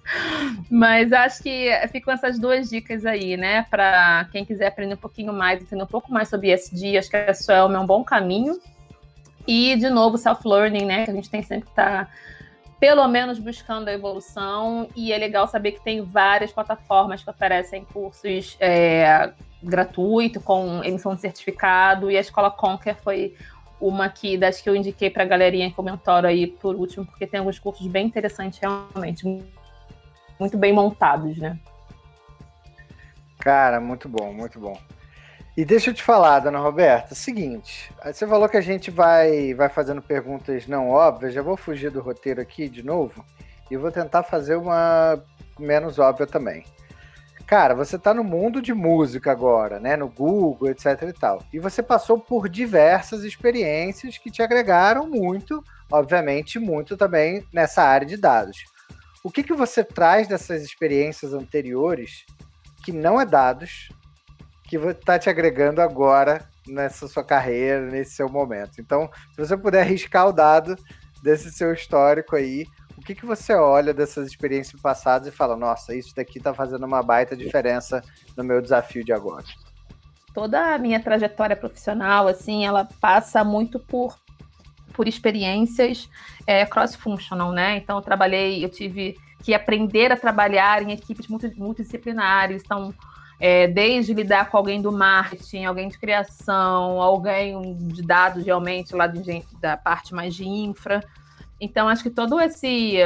Mas 0.70 1.12
acho 1.12 1.42
que 1.42 1.70
ficam 1.88 2.12
essas 2.14 2.38
duas 2.38 2.70
dicas 2.70 3.04
aí, 3.04 3.36
né? 3.36 3.66
Para 3.70 4.26
quem 4.32 4.44
quiser 4.44 4.68
aprender 4.68 4.94
um 4.94 4.98
pouquinho 4.98 5.32
mais, 5.34 5.60
entender 5.60 5.82
um 5.82 5.86
pouco 5.86 6.10
mais 6.10 6.28
sobre 6.28 6.52
ESG, 6.52 6.96
acho 6.96 7.10
que 7.10 7.16
a 7.16 7.34
Swelm 7.34 7.74
é 7.74 7.78
um 7.78 7.86
bom 7.86 8.02
caminho. 8.02 8.58
E, 9.46 9.76
de 9.76 9.90
novo, 9.90 10.16
self-learning, 10.16 10.86
né? 10.86 11.04
Que 11.04 11.10
a 11.10 11.14
gente 11.14 11.30
tem 11.30 11.42
sempre 11.42 11.66
que 11.66 11.72
estar, 11.72 12.06
tá, 12.06 12.10
pelo 12.82 13.06
menos, 13.06 13.38
buscando 13.38 13.86
a 13.86 13.92
evolução. 13.92 14.88
E 14.96 15.12
é 15.12 15.16
legal 15.16 15.46
saber 15.46 15.70
que 15.70 15.80
tem 15.80 16.02
várias 16.02 16.50
plataformas 16.50 17.22
que 17.22 17.30
oferecem 17.30 17.84
cursos 17.84 18.56
é, 18.58 19.32
gratuitos, 19.62 20.42
com 20.42 20.82
emissão 20.82 21.14
de 21.14 21.20
certificado. 21.20 22.10
E 22.10 22.16
a 22.16 22.20
Escola 22.20 22.50
Conquer 22.50 22.96
foi 22.96 23.36
uma 23.80 24.08
que 24.08 24.36
das 24.36 24.60
que 24.60 24.68
eu 24.68 24.74
indiquei 24.74 25.10
para 25.10 25.22
a 25.22 25.26
galerinha 25.26 25.66
em 25.66 25.70
comentário 25.70 26.28
aí 26.28 26.48
por 26.48 26.74
último, 26.74 27.06
porque 27.06 27.24
tem 27.24 27.38
alguns 27.38 27.60
cursos 27.60 27.86
bem 27.86 28.04
interessantes 28.04 28.58
realmente, 28.58 29.24
muito 30.40 30.58
bem 30.58 30.72
montados, 30.72 31.38
né? 31.38 31.56
Cara, 33.38 33.80
muito 33.80 34.08
bom, 34.08 34.32
muito 34.32 34.58
bom. 34.58 34.76
E 35.54 35.66
deixa 35.66 35.90
eu 35.90 35.94
te 35.94 36.02
falar, 36.02 36.40
dona 36.40 36.58
Roberta, 36.58 37.14
seguinte, 37.14 37.92
você 38.02 38.26
falou 38.26 38.48
que 38.48 38.56
a 38.56 38.62
gente 38.62 38.90
vai, 38.90 39.52
vai 39.52 39.68
fazendo 39.68 40.00
perguntas 40.00 40.66
não 40.66 40.88
óbvias, 40.88 41.34
já 41.34 41.42
vou 41.42 41.58
fugir 41.58 41.90
do 41.90 42.00
roteiro 42.00 42.40
aqui 42.40 42.70
de 42.70 42.82
novo 42.82 43.22
e 43.70 43.76
vou 43.76 43.92
tentar 43.92 44.22
fazer 44.22 44.56
uma 44.56 45.22
menos 45.58 45.98
óbvia 45.98 46.26
também. 46.26 46.64
Cara, 47.46 47.74
você 47.74 47.96
está 47.96 48.14
no 48.14 48.24
mundo 48.24 48.62
de 48.62 48.72
música 48.72 49.30
agora, 49.30 49.78
né? 49.78 49.94
No 49.94 50.08
Google, 50.08 50.70
etc 50.70 51.02
e 51.02 51.12
tal. 51.12 51.42
E 51.52 51.58
você 51.58 51.82
passou 51.82 52.18
por 52.18 52.48
diversas 52.48 53.24
experiências 53.24 54.16
que 54.16 54.30
te 54.30 54.42
agregaram 54.42 55.06
muito, 55.06 55.62
obviamente, 55.90 56.58
muito 56.58 56.96
também 56.96 57.46
nessa 57.52 57.82
área 57.82 58.06
de 58.06 58.16
dados. 58.16 58.64
O 59.22 59.30
que, 59.30 59.42
que 59.42 59.52
você 59.52 59.84
traz 59.84 60.26
dessas 60.26 60.62
experiências 60.62 61.34
anteriores 61.34 62.24
que 62.82 62.90
não 62.90 63.20
é 63.20 63.26
dados, 63.26 63.90
que 64.72 64.88
está 64.88 65.18
te 65.18 65.28
agregando 65.28 65.82
agora 65.82 66.48
nessa 66.66 67.06
sua 67.06 67.22
carreira, 67.22 67.90
nesse 67.90 68.12
seu 68.12 68.26
momento? 68.26 68.80
Então, 68.80 69.10
se 69.32 69.36
você 69.36 69.54
puder 69.54 69.82
arriscar 69.82 70.26
o 70.26 70.32
dado 70.32 70.76
desse 71.22 71.52
seu 71.52 71.74
histórico 71.74 72.34
aí, 72.34 72.64
o 72.96 73.02
que, 73.02 73.14
que 73.14 73.26
você 73.26 73.54
olha 73.54 73.92
dessas 73.92 74.26
experiências 74.26 74.80
passadas 74.80 75.28
e 75.28 75.30
fala, 75.30 75.58
nossa, 75.58 75.94
isso 75.94 76.14
daqui 76.16 76.38
está 76.38 76.54
fazendo 76.54 76.86
uma 76.86 77.02
baita 77.02 77.36
diferença 77.36 78.02
no 78.34 78.42
meu 78.42 78.62
desafio 78.62 79.04
de 79.04 79.12
agora? 79.12 79.44
Toda 80.32 80.74
a 80.74 80.78
minha 80.78 81.00
trajetória 81.00 81.54
profissional, 81.54 82.26
assim, 82.26 82.64
ela 82.64 82.88
passa 82.98 83.44
muito 83.44 83.78
por 83.78 84.18
por 84.94 85.08
experiências 85.08 86.06
é, 86.46 86.66
cross-functional, 86.66 87.50
né? 87.50 87.78
Então, 87.78 87.96
eu 87.96 88.02
trabalhei, 88.02 88.62
eu 88.62 88.68
tive 88.68 89.16
que 89.42 89.54
aprender 89.54 90.12
a 90.12 90.18
trabalhar 90.18 90.82
em 90.82 90.92
equipes 90.92 91.26
multidisciplinares, 91.56 92.62
então, 92.62 92.94
é, 93.42 93.66
desde 93.66 94.14
lidar 94.14 94.50
com 94.50 94.56
alguém 94.56 94.80
do 94.80 94.92
marketing, 94.92 95.64
alguém 95.64 95.88
de 95.88 95.98
criação, 95.98 97.02
alguém 97.02 97.76
de 97.76 98.02
dados, 98.02 98.44
realmente, 98.44 98.94
lá 98.94 99.08
de, 99.08 99.42
da 99.60 99.76
parte 99.76 100.14
mais 100.14 100.34
de 100.34 100.46
infra, 100.46 101.02
então, 101.64 101.88
acho 101.88 102.02
que 102.02 102.10
todo 102.10 102.40
esse, 102.40 102.96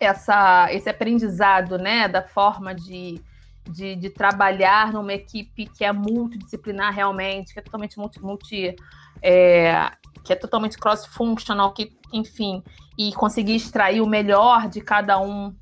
essa, 0.00 0.66
esse 0.72 0.90
aprendizado, 0.90 1.78
né, 1.78 2.08
da 2.08 2.20
forma 2.20 2.74
de, 2.74 3.22
de, 3.70 3.94
de, 3.94 4.10
trabalhar 4.10 4.92
numa 4.92 5.12
equipe 5.12 5.66
que 5.66 5.84
é 5.84 5.92
multidisciplinar 5.92 6.92
realmente, 6.92 7.52
que 7.52 7.60
é 7.60 7.62
totalmente 7.62 7.96
multi, 7.96 8.20
multi 8.20 8.74
é, 9.22 9.88
que 10.24 10.32
é 10.32 10.36
totalmente 10.36 10.76
cross-functional, 10.78 11.72
que, 11.72 11.96
enfim, 12.12 12.60
e 12.98 13.12
conseguir 13.12 13.54
extrair 13.54 14.00
o 14.00 14.06
melhor 14.08 14.68
de 14.68 14.80
cada 14.80 15.20
um 15.20 15.54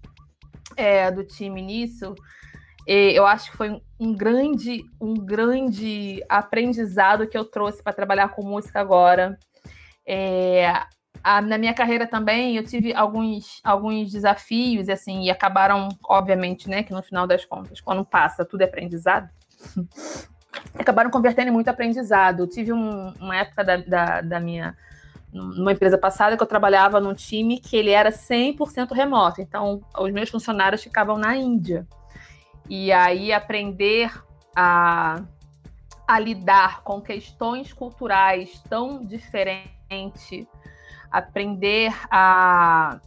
é, 0.79 1.11
do 1.11 1.25
time 1.25 1.61
nisso, 1.61 2.15
eu 2.87 3.27
acho 3.27 3.51
que 3.51 3.57
foi 3.57 3.83
um 3.99 4.15
grande, 4.15 4.85
um 5.01 5.15
grande 5.15 6.23
aprendizado 6.29 7.27
que 7.27 7.37
eu 7.37 7.45
trouxe 7.45 7.83
para 7.83 7.93
trabalhar 7.93 8.29
com 8.29 8.43
música 8.43 8.81
agora. 8.81 9.39
É, 10.07 10.73
a, 11.23 11.43
na 11.43 11.59
minha 11.59 11.75
carreira 11.75 12.07
também 12.07 12.57
eu 12.57 12.65
tive 12.65 12.95
alguns, 12.95 13.61
alguns 13.65 14.13
desafios, 14.13 14.89
assim, 14.89 15.25
e 15.25 15.31
acabaram, 15.31 15.89
obviamente, 16.05 16.71
né, 16.71 16.85
que 16.85 16.93
no 16.93 17.03
final 17.03 17.27
das 17.27 17.45
contas, 17.45 17.81
quando 17.81 18.05
passa, 18.05 18.45
tudo 18.45 18.61
é 18.61 18.65
aprendizado, 18.65 19.29
acabaram 20.79 21.11
convertendo 21.11 21.49
em 21.49 21.53
muito 21.53 21.69
aprendizado. 21.69 22.45
Eu 22.45 22.47
tive 22.49 22.73
um, 22.73 23.13
uma 23.21 23.37
época 23.37 23.65
da, 23.65 23.77
da, 23.79 24.21
da, 24.21 24.41
minha 24.41 24.77
numa 25.33 25.73
empresa 25.73 25.99
passada 25.99 26.37
que 26.37 26.43
eu 26.43 26.47
trabalhava 26.47 27.01
num 27.01 27.13
time 27.13 27.59
que 27.59 27.77
ele 27.77 27.91
era 27.91 28.11
100% 28.11 28.93
remoto, 28.93 29.43
então 29.43 29.83
os 29.99 30.13
meus 30.13 30.31
funcionários 30.31 30.83
ficavam 30.83 31.19
na 31.19 31.37
Índia. 31.37 31.87
E 32.69 32.93
aí 32.93 33.33
aprender 33.33 34.13
a, 34.55 35.23
a 36.07 36.19
lidar 36.19 36.83
com 36.83 37.01
questões 37.01 37.73
culturais 37.73 38.63
tão 38.69 39.05
diferentes 39.05 40.47
aprender 41.11 41.95
a, 42.11 42.99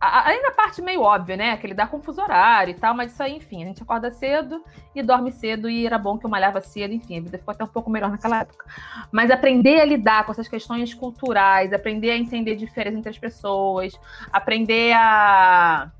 Além 0.00 0.40
da 0.42 0.52
parte 0.52 0.80
meio 0.80 1.02
óbvia, 1.02 1.36
né? 1.36 1.56
Que 1.56 1.66
ele 1.66 1.74
dá 1.74 1.84
confuso 1.84 2.22
horário 2.22 2.70
e 2.70 2.74
tal, 2.74 2.94
mas 2.94 3.12
isso 3.12 3.20
aí, 3.20 3.36
enfim, 3.36 3.64
a 3.64 3.66
gente 3.66 3.82
acorda 3.82 4.12
cedo 4.12 4.62
e 4.94 5.02
dorme 5.02 5.32
cedo, 5.32 5.68
e 5.68 5.84
era 5.84 5.98
bom 5.98 6.16
que 6.16 6.24
eu 6.24 6.30
malhava 6.30 6.60
cedo, 6.60 6.94
enfim, 6.94 7.18
a 7.18 7.22
vida 7.22 7.36
ficou 7.36 7.50
até 7.50 7.64
um 7.64 7.68
pouco 7.68 7.90
melhor 7.90 8.08
naquela 8.08 8.42
época. 8.42 8.64
Mas 9.10 9.28
aprender 9.28 9.80
a 9.80 9.84
lidar 9.84 10.24
com 10.24 10.30
essas 10.30 10.46
questões 10.46 10.94
culturais, 10.94 11.72
aprender 11.72 12.12
a 12.12 12.16
entender 12.16 12.54
diferença 12.54 12.96
entre 12.96 13.10
as 13.10 13.18
pessoas, 13.18 13.92
aprender 14.32 14.92
a 14.92 15.90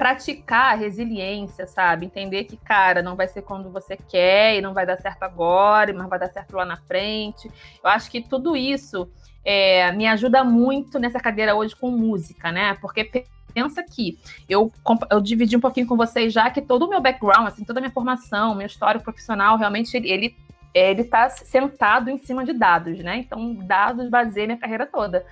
praticar 0.00 0.72
a 0.72 0.76
resiliência, 0.76 1.66
sabe? 1.66 2.06
Entender 2.06 2.44
que, 2.44 2.56
cara, 2.56 3.02
não 3.02 3.16
vai 3.16 3.28
ser 3.28 3.42
quando 3.42 3.70
você 3.70 3.98
quer 3.98 4.56
e 4.56 4.62
não 4.62 4.72
vai 4.72 4.86
dar 4.86 4.96
certo 4.96 5.24
agora, 5.24 5.92
mas 5.92 6.08
vai 6.08 6.18
dar 6.18 6.30
certo 6.30 6.56
lá 6.56 6.64
na 6.64 6.78
frente. 6.78 7.50
Eu 7.84 7.90
acho 7.90 8.10
que 8.10 8.22
tudo 8.22 8.56
isso 8.56 9.10
é, 9.44 9.92
me 9.92 10.06
ajuda 10.06 10.42
muito 10.42 10.98
nessa 10.98 11.20
cadeira 11.20 11.54
hoje 11.54 11.76
com 11.76 11.90
música, 11.90 12.50
né? 12.50 12.78
Porque 12.80 13.26
pensa 13.52 13.82
que 13.82 14.18
eu, 14.48 14.72
eu 15.10 15.20
dividi 15.20 15.54
um 15.54 15.60
pouquinho 15.60 15.86
com 15.86 15.98
vocês 15.98 16.32
já 16.32 16.48
que 16.48 16.62
todo 16.62 16.86
o 16.86 16.88
meu 16.88 17.02
background, 17.02 17.48
assim, 17.48 17.62
toda 17.62 17.78
a 17.78 17.82
minha 17.82 17.92
formação, 17.92 18.54
meu 18.54 18.66
histórico 18.66 19.04
profissional, 19.04 19.58
realmente 19.58 19.94
ele, 19.94 20.10
ele 20.10 20.36
ele 20.72 21.02
está 21.02 21.28
sentado 21.28 22.08
em 22.08 22.16
cima 22.16 22.44
de 22.44 22.54
dados, 22.54 23.00
né? 23.00 23.16
Então, 23.16 23.54
dados 23.54 24.08
baseiam 24.08 24.46
minha 24.46 24.58
carreira 24.58 24.86
toda. 24.86 25.26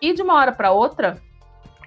E 0.00 0.14
de 0.14 0.22
uma 0.22 0.34
hora 0.34 0.52
para 0.52 0.70
outra, 0.70 1.20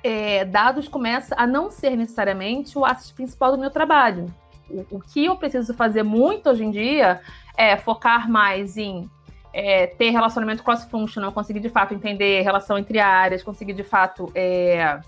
é, 0.04 0.46
dados 0.46 0.88
começa 0.88 1.36
a 1.38 1.46
não 1.46 1.70
ser 1.70 1.96
necessariamente 1.96 2.78
o 2.78 2.86
asset 2.86 3.14
principal 3.14 3.52
do 3.52 3.58
meu 3.58 3.70
trabalho. 3.70 4.34
O, 4.70 4.98
o 4.98 5.02
que 5.02 5.26
eu 5.26 5.36
preciso 5.36 5.74
fazer 5.74 6.04
muito 6.04 6.50
hoje 6.50 6.64
em 6.64 6.72
dia 6.72 7.22
é 7.58 7.76
focar 7.78 8.30
mais 8.30 8.78
em 8.78 9.10
é, 9.52 9.88
ter 9.88 10.12
relacionamento 10.12 10.64
cross-functional, 10.64 11.32
conseguir 11.32 11.60
de 11.60 11.70
fato 11.70 11.94
entender 11.94 12.42
relação 12.42 12.78
entre 12.78 13.00
áreas, 13.00 13.44
conseguir 13.44 13.74
de 13.74 13.84
fato 13.84 14.32
é, 14.36 15.00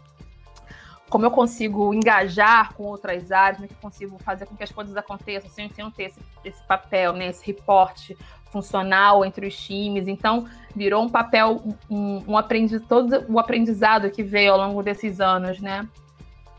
como 1.10 1.26
eu 1.26 1.32
consigo 1.32 1.94
engajar 1.94 2.74
com 2.74 2.84
outras 2.84 3.32
áreas, 3.32 3.58
como 3.58 3.70
é 3.70 3.74
eu 3.74 3.82
consigo 3.82 4.18
fazer 4.20 4.46
com 4.46 4.56
que 4.56 4.64
as 4.64 4.72
coisas 4.72 4.96
aconteçam 4.96 5.50
sem, 5.50 5.70
sem 5.72 5.90
ter 5.92 6.04
esse, 6.04 6.20
esse 6.44 6.64
papel, 6.64 7.14
né, 7.14 7.28
esse 7.28 7.46
reporte 7.46 8.18
funcional 8.52 9.26
entre 9.26 9.48
os 9.48 9.56
times. 9.56 10.08
Então, 10.08 10.46
virou 10.76 11.04
um 11.04 11.10
papel, 11.10 11.62
um, 11.90 12.24
um 12.28 12.38
aprendiz, 12.38 12.82
todo 12.88 13.26
o 13.28 13.40
aprendizado 13.40 14.10
que 14.12 14.22
veio 14.22 14.54
ao 14.54 14.58
longo 14.58 14.84
desses 14.84 15.20
anos, 15.20 15.60
né? 15.60 15.88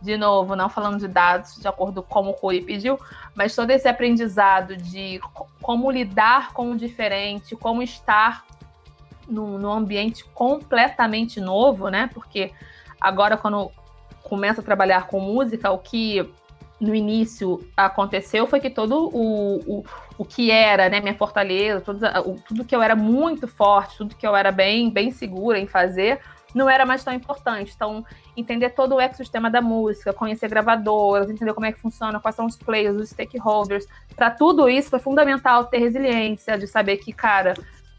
De 0.00 0.16
novo, 0.16 0.56
não 0.56 0.68
falando 0.68 0.98
de 0.98 1.06
dados, 1.06 1.60
de 1.60 1.68
acordo 1.68 2.02
com 2.02 2.08
como 2.08 2.30
o 2.30 2.34
Rui 2.34 2.60
pediu, 2.60 2.98
mas 3.36 3.54
todo 3.54 3.70
esse 3.70 3.86
aprendizado 3.86 4.76
de 4.76 5.20
como 5.60 5.90
lidar 5.90 6.52
com 6.52 6.72
o 6.72 6.76
diferente, 6.76 7.54
como 7.54 7.82
estar 7.82 8.44
num, 9.28 9.58
num 9.58 9.70
ambiente 9.70 10.24
completamente 10.34 11.40
novo, 11.40 11.88
né? 11.88 12.10
Porque 12.12 12.50
agora, 13.00 13.36
quando 13.36 13.70
começa 14.24 14.60
a 14.60 14.64
trabalhar 14.64 15.06
com 15.06 15.20
música, 15.20 15.70
o 15.70 15.78
que 15.78 16.28
no 16.82 16.92
início 16.94 17.64
aconteceu 17.76 18.44
foi 18.44 18.58
que 18.58 18.68
todo 18.68 19.08
o, 19.14 19.58
o, 19.60 19.84
o 20.18 20.24
que 20.24 20.50
era 20.50 20.88
né, 20.88 21.00
minha 21.00 21.14
fortaleza, 21.14 21.80
tudo, 21.80 22.04
o, 22.26 22.34
tudo 22.40 22.64
que 22.64 22.74
eu 22.74 22.82
era 22.82 22.96
muito 22.96 23.46
forte, 23.46 23.96
tudo 23.96 24.16
que 24.16 24.26
eu 24.26 24.34
era 24.34 24.50
bem, 24.50 24.90
bem 24.90 25.12
segura 25.12 25.60
em 25.60 25.66
fazer, 25.68 26.18
não 26.52 26.68
era 26.68 26.84
mais 26.84 27.04
tão 27.04 27.14
importante. 27.14 27.72
Então, 27.74 28.04
entender 28.36 28.70
todo 28.70 28.96
o 28.96 29.00
ecossistema 29.00 29.48
da 29.48 29.62
música, 29.62 30.12
conhecer 30.12 30.48
gravadoras, 30.48 31.30
entender 31.30 31.54
como 31.54 31.66
é 31.66 31.72
que 31.72 31.80
funciona, 31.80 32.18
quais 32.18 32.34
são 32.34 32.46
os 32.46 32.56
players, 32.56 32.96
os 32.96 33.10
stakeholders, 33.10 33.86
para 34.16 34.28
tudo 34.28 34.68
isso 34.68 34.90
foi 34.90 34.98
fundamental 34.98 35.66
ter 35.66 35.78
resiliência, 35.78 36.58
de 36.58 36.66
saber 36.66 36.96
que, 36.96 37.12
cara, 37.12 37.54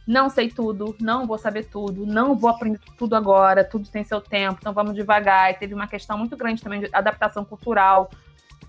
não 0.06 0.30
sei 0.30 0.50
tudo, 0.50 0.94
não 1.00 1.26
vou 1.26 1.38
saber 1.38 1.64
tudo, 1.64 2.06
não 2.06 2.36
vou 2.36 2.50
aprender 2.50 2.82
tudo 2.98 3.16
agora, 3.16 3.64
tudo 3.64 3.88
tem 3.88 4.04
seu 4.04 4.20
tempo, 4.20 4.58
então 4.60 4.74
vamos 4.74 4.94
devagar. 4.94 5.52
E 5.52 5.54
teve 5.54 5.74
uma 5.74 5.88
questão 5.88 6.18
muito 6.18 6.36
grande 6.36 6.62
também 6.62 6.82
de 6.82 6.90
adaptação 6.92 7.46
cultural, 7.46 8.12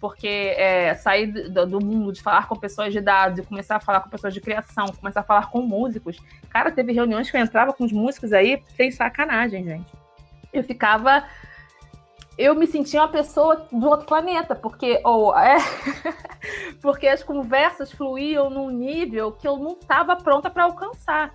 porque 0.04 0.54
é, 0.58 0.94
sair 0.96 1.48
do, 1.48 1.66
do, 1.66 1.80
mundo 1.82 2.12
de 2.12 2.20
falar 2.20 2.46
com 2.46 2.54
pessoas 2.54 2.92
de 2.92 3.00
dados 3.00 3.46
começar 3.46 3.76
a 3.76 3.80
falar 3.80 4.00
com 4.00 4.10
pessoas 4.10 4.34
de 4.34 4.40
criação, 4.42 4.84
começar 5.00 5.20
a 5.20 5.22
falar 5.22 5.50
com 5.50 5.62
músicos. 5.62 6.18
Cara, 6.50 6.70
teve 6.70 6.92
reuniões 6.92 7.30
que 7.30 7.36
eu 7.38 7.40
entrava 7.40 7.72
com 7.72 7.84
os 7.84 7.90
músicos 7.90 8.30
aí, 8.30 8.62
sem 8.76 8.90
sacanagem, 8.90 9.64
gente. 9.64 9.90
Eu 10.52 10.62
ficava. 10.62 11.24
Eu 12.36 12.54
me 12.54 12.66
sentia 12.66 13.00
uma 13.00 13.08
pessoa 13.08 13.66
do 13.72 13.88
outro 13.88 14.04
planeta, 14.04 14.54
porque 14.54 15.00
ou 15.02 15.34
é, 15.34 15.56
porque 16.82 17.06
as 17.08 17.22
conversas 17.22 17.90
fluíam 17.90 18.50
num 18.50 18.68
nível 18.68 19.32
que 19.32 19.48
eu 19.48 19.56
não 19.56 19.72
estava 19.72 20.16
pronta 20.16 20.50
para 20.50 20.64
alcançar. 20.64 21.34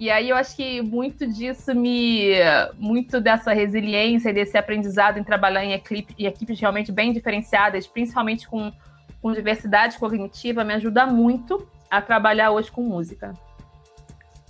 E 0.00 0.10
aí 0.10 0.30
eu 0.30 0.36
acho 0.36 0.56
que 0.56 0.80
muito 0.80 1.26
disso 1.26 1.74
me. 1.74 2.30
Muito 2.78 3.20
dessa 3.20 3.52
resiliência, 3.52 4.32
desse 4.32 4.56
aprendizado 4.56 5.18
em 5.18 5.22
trabalhar 5.22 5.62
em, 5.62 5.74
equipe, 5.74 6.14
equipes 6.18 6.58
realmente 6.58 6.90
bem 6.90 7.12
diferenciadas, 7.12 7.86
principalmente 7.86 8.48
com, 8.48 8.72
com 9.20 9.30
diversidade 9.30 9.98
cognitiva, 9.98 10.64
me 10.64 10.72
ajuda 10.72 11.04
muito 11.04 11.68
a 11.90 12.00
trabalhar 12.00 12.50
hoje 12.50 12.72
com 12.72 12.80
música. 12.80 13.34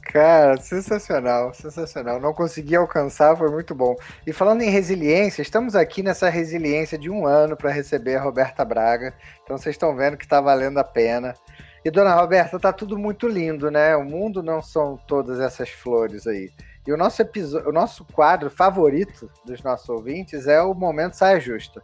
Cara, 0.02 0.56
sensacional, 0.56 1.52
sensacional. 1.52 2.20
Não 2.20 2.32
consegui 2.32 2.76
alcançar, 2.76 3.36
foi 3.36 3.50
muito 3.50 3.74
bom. 3.74 3.96
E 4.24 4.32
falando 4.32 4.62
em 4.62 4.70
resiliência, 4.70 5.42
estamos 5.42 5.74
aqui 5.74 6.00
nessa 6.00 6.28
resiliência 6.28 6.96
de 6.96 7.10
um 7.10 7.26
ano 7.26 7.56
para 7.56 7.72
receber 7.72 8.16
a 8.16 8.22
Roberta 8.22 8.64
Braga. 8.64 9.14
Então 9.42 9.58
vocês 9.58 9.74
estão 9.74 9.96
vendo 9.96 10.16
que 10.16 10.24
está 10.24 10.40
valendo 10.40 10.78
a 10.78 10.84
pena. 10.84 11.34
E, 11.82 11.90
dona 11.90 12.14
Roberta, 12.14 12.58
tá 12.60 12.72
tudo 12.72 12.98
muito 12.98 13.26
lindo, 13.26 13.70
né? 13.70 13.96
O 13.96 14.04
mundo 14.04 14.42
não 14.42 14.60
são 14.60 14.98
todas 15.06 15.40
essas 15.40 15.70
flores 15.70 16.26
aí. 16.26 16.50
E 16.86 16.92
o 16.92 16.96
nosso 16.96 17.22
episódio, 17.22 17.68
o 17.68 17.72
nosso 17.72 18.04
quadro 18.04 18.50
favorito 18.50 19.30
dos 19.44 19.62
nossos 19.62 19.88
ouvintes 19.88 20.46
é 20.46 20.60
o 20.60 20.74
momento 20.74 21.14
saia 21.14 21.40
justa. 21.40 21.82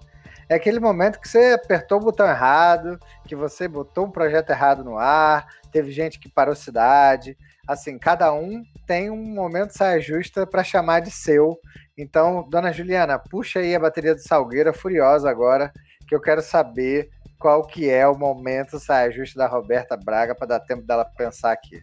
É 0.49 0.55
aquele 0.55 0.79
momento 0.79 1.19
que 1.19 1.29
você 1.29 1.55
apertou 1.55 1.99
o 1.99 2.05
botão 2.05 2.27
errado, 2.27 3.01
que 3.27 3.35
você 3.35 3.67
botou 3.67 4.07
um 4.07 4.11
projeto 4.11 4.51
errado 4.51 4.85
no 4.85 4.99
ar, 4.99 5.47
teve 5.73 5.91
gente 5.91 6.21
que 6.21 6.29
parou 6.29 6.55
cidade. 6.55 7.37
Assim, 7.67 7.99
cada 7.99 8.33
um 8.33 8.63
tem 8.87 9.11
um 9.11 9.17
momento 9.17 9.71
saia 9.71 10.01
justa 10.01 10.47
para 10.47 10.63
chamar 10.63 11.01
de 11.01 11.11
seu. 11.11 11.59
Então, 11.97 12.47
dona 12.49 12.73
Juliana, 12.73 13.19
puxa 13.19 13.61
aí 13.61 13.75
a 13.75 13.81
bateria 13.81 14.15
do 14.15 14.21
Salgueira 14.21 14.73
furiosa 14.73 15.29
agora, 15.29 15.73
que 16.07 16.15
eu 16.15 16.21
quero 16.21 16.43
saber 16.43 17.11
qual 17.39 17.67
que 17.67 17.89
é 17.89 18.07
o 18.07 18.17
momento 18.17 18.79
saia 18.79 19.11
justa 19.11 19.39
da 19.39 19.47
Roberta 19.47 19.97
Braga 19.97 20.35
para 20.35 20.47
dar 20.47 20.61
tempo 20.61 20.87
dela 20.87 21.05
pensar 21.05 21.53
aqui. 21.53 21.83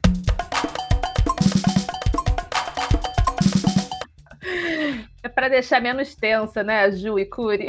É 5.21 5.29
para 5.29 5.47
deixar 5.47 5.79
menos 5.79 6.15
tensa, 6.15 6.63
né, 6.63 6.91
Ju 6.91 7.17
e 7.17 7.25
Curi? 7.25 7.67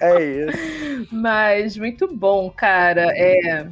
É 0.00 0.24
isso. 0.24 1.08
Mas 1.12 1.76
muito 1.76 2.08
bom, 2.08 2.50
cara. 2.50 3.12
É, 3.14 3.68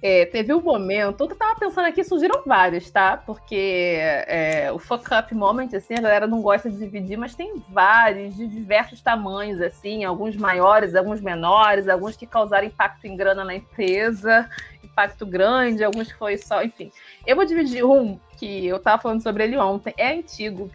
é, 0.00 0.26
teve 0.26 0.54
um 0.54 0.60
momento, 0.60 1.24
eu 1.24 1.34
tava 1.34 1.58
pensando 1.58 1.86
aqui, 1.86 2.04
surgiram 2.04 2.42
vários, 2.46 2.88
tá? 2.88 3.16
Porque 3.16 3.96
é, 4.00 4.70
o 4.72 4.78
fuck 4.78 5.04
up 5.12 5.34
moment, 5.34 5.68
assim, 5.74 5.94
a 5.94 6.00
galera 6.00 6.26
não 6.26 6.40
gosta 6.40 6.70
de 6.70 6.78
dividir, 6.78 7.16
mas 7.16 7.34
tem 7.34 7.60
vários, 7.68 8.36
de 8.36 8.46
diversos 8.46 9.00
tamanhos, 9.00 9.60
assim, 9.60 10.04
alguns 10.04 10.36
maiores, 10.36 10.94
alguns 10.94 11.20
menores, 11.20 11.88
alguns 11.88 12.16
que 12.16 12.26
causaram 12.26 12.66
impacto 12.66 13.06
em 13.06 13.16
grana 13.16 13.44
na 13.44 13.56
empresa, 13.56 14.48
impacto 14.84 15.26
grande, 15.26 15.82
alguns 15.82 16.12
que 16.12 16.18
foi 16.18 16.38
só, 16.38 16.62
enfim. 16.62 16.92
Eu 17.26 17.34
vou 17.34 17.44
dividir 17.44 17.84
um 17.84 18.20
que 18.36 18.66
eu 18.66 18.78
tava 18.78 19.02
falando 19.02 19.22
sobre 19.22 19.44
ele 19.44 19.58
ontem, 19.58 19.92
é 19.96 20.12
antigo. 20.12 20.70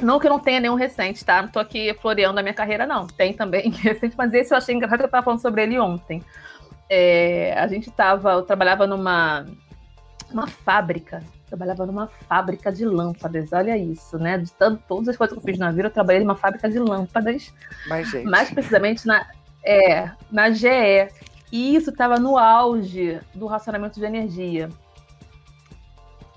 Não 0.00 0.18
que 0.18 0.26
eu 0.26 0.30
não 0.30 0.38
tenha 0.38 0.60
nenhum 0.60 0.74
recente, 0.74 1.24
tá? 1.24 1.42
Não 1.42 1.48
tô 1.48 1.58
aqui 1.58 1.92
floreando 2.00 2.38
a 2.38 2.42
minha 2.42 2.54
carreira, 2.54 2.86
não. 2.86 3.06
Tem 3.08 3.32
também 3.32 3.70
recente, 3.82 4.14
mas 4.16 4.32
esse 4.32 4.54
eu 4.54 4.58
achei 4.58 4.74
engraçado 4.74 5.00
que 5.00 5.04
eu 5.04 5.10
tava 5.10 5.24
falando 5.24 5.40
sobre 5.40 5.64
ele 5.64 5.78
ontem 5.78 6.22
é, 6.88 7.54
a 7.58 7.66
gente 7.66 7.90
tava, 7.90 8.32
eu 8.32 8.42
trabalhava 8.42 8.86
numa 8.86 9.46
uma 10.32 10.46
fábrica, 10.46 11.22
trabalhava 11.46 11.84
numa 11.84 12.06
fábrica 12.06 12.72
de 12.72 12.84
lâmpadas, 12.84 13.52
olha 13.52 13.76
isso, 13.76 14.18
né? 14.18 14.38
De 14.38 14.50
tanto, 14.52 14.82
todas 14.88 15.08
as 15.08 15.16
coisas 15.16 15.36
que 15.36 15.40
eu 15.40 15.44
fiz 15.44 15.58
na 15.58 15.70
vida, 15.70 15.88
eu 15.88 15.92
trabalhei 15.92 16.22
numa 16.22 16.34
fábrica 16.34 16.68
de 16.68 16.78
lâmpadas. 16.78 17.52
Mas. 17.86 18.12
Mais 18.24 18.50
precisamente 18.50 19.06
na, 19.06 19.26
é, 19.64 20.10
na 20.30 20.50
GE. 20.50 21.08
E 21.50 21.76
isso 21.76 21.90
estava 21.90 22.18
no 22.18 22.38
auge 22.38 23.20
do 23.34 23.46
racionamento 23.46 24.00
de 24.00 24.06
energia. 24.06 24.70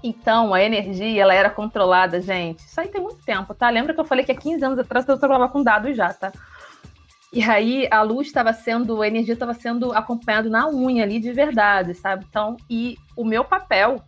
Então, 0.04 0.54
a 0.54 0.62
energia, 0.62 1.24
ela 1.24 1.34
era 1.34 1.50
controlada, 1.50 2.22
gente. 2.22 2.60
Isso 2.60 2.80
aí 2.80 2.90
tem 2.90 3.02
muito 3.02 3.24
tempo, 3.24 3.54
tá? 3.56 3.70
Lembra 3.70 3.94
que 3.94 4.00
eu 4.00 4.06
falei 4.06 4.24
que 4.24 4.32
há 4.32 4.36
15 4.36 4.64
anos 4.64 4.80
atrás 4.80 5.08
eu 5.08 5.18
trabalhava 5.18 5.52
com 5.52 5.64
dados 5.64 5.96
já, 5.96 6.14
tá? 6.14 6.32
E 7.36 7.44
aí 7.44 7.86
a 7.92 8.02
luz 8.02 8.28
estava 8.28 8.54
sendo, 8.54 9.02
a 9.02 9.08
energia 9.10 9.34
estava 9.34 9.54
sendo 9.54 9.92
acompanhada 9.92 10.50
na 10.50 10.70
unha 10.70 11.04
ali 11.04 11.20
de 11.20 11.34
verdade, 11.34 11.94
sabe? 11.94 12.26
Então, 12.30 12.56
e 12.70 12.98
o 13.14 13.26
meu 13.26 13.44
papel, 13.44 14.02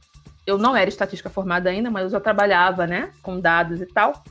eu 0.46 0.58
não 0.58 0.74
era 0.74 0.90
estatística 0.90 1.30
formada 1.30 1.70
ainda, 1.70 1.92
mas 1.92 2.06
eu 2.06 2.10
já 2.12 2.22
trabalhava, 2.22 2.88
né, 2.88 3.12
com 3.22 3.38
dados 3.38 3.82
e 3.82 3.86
tal. 3.86 4.24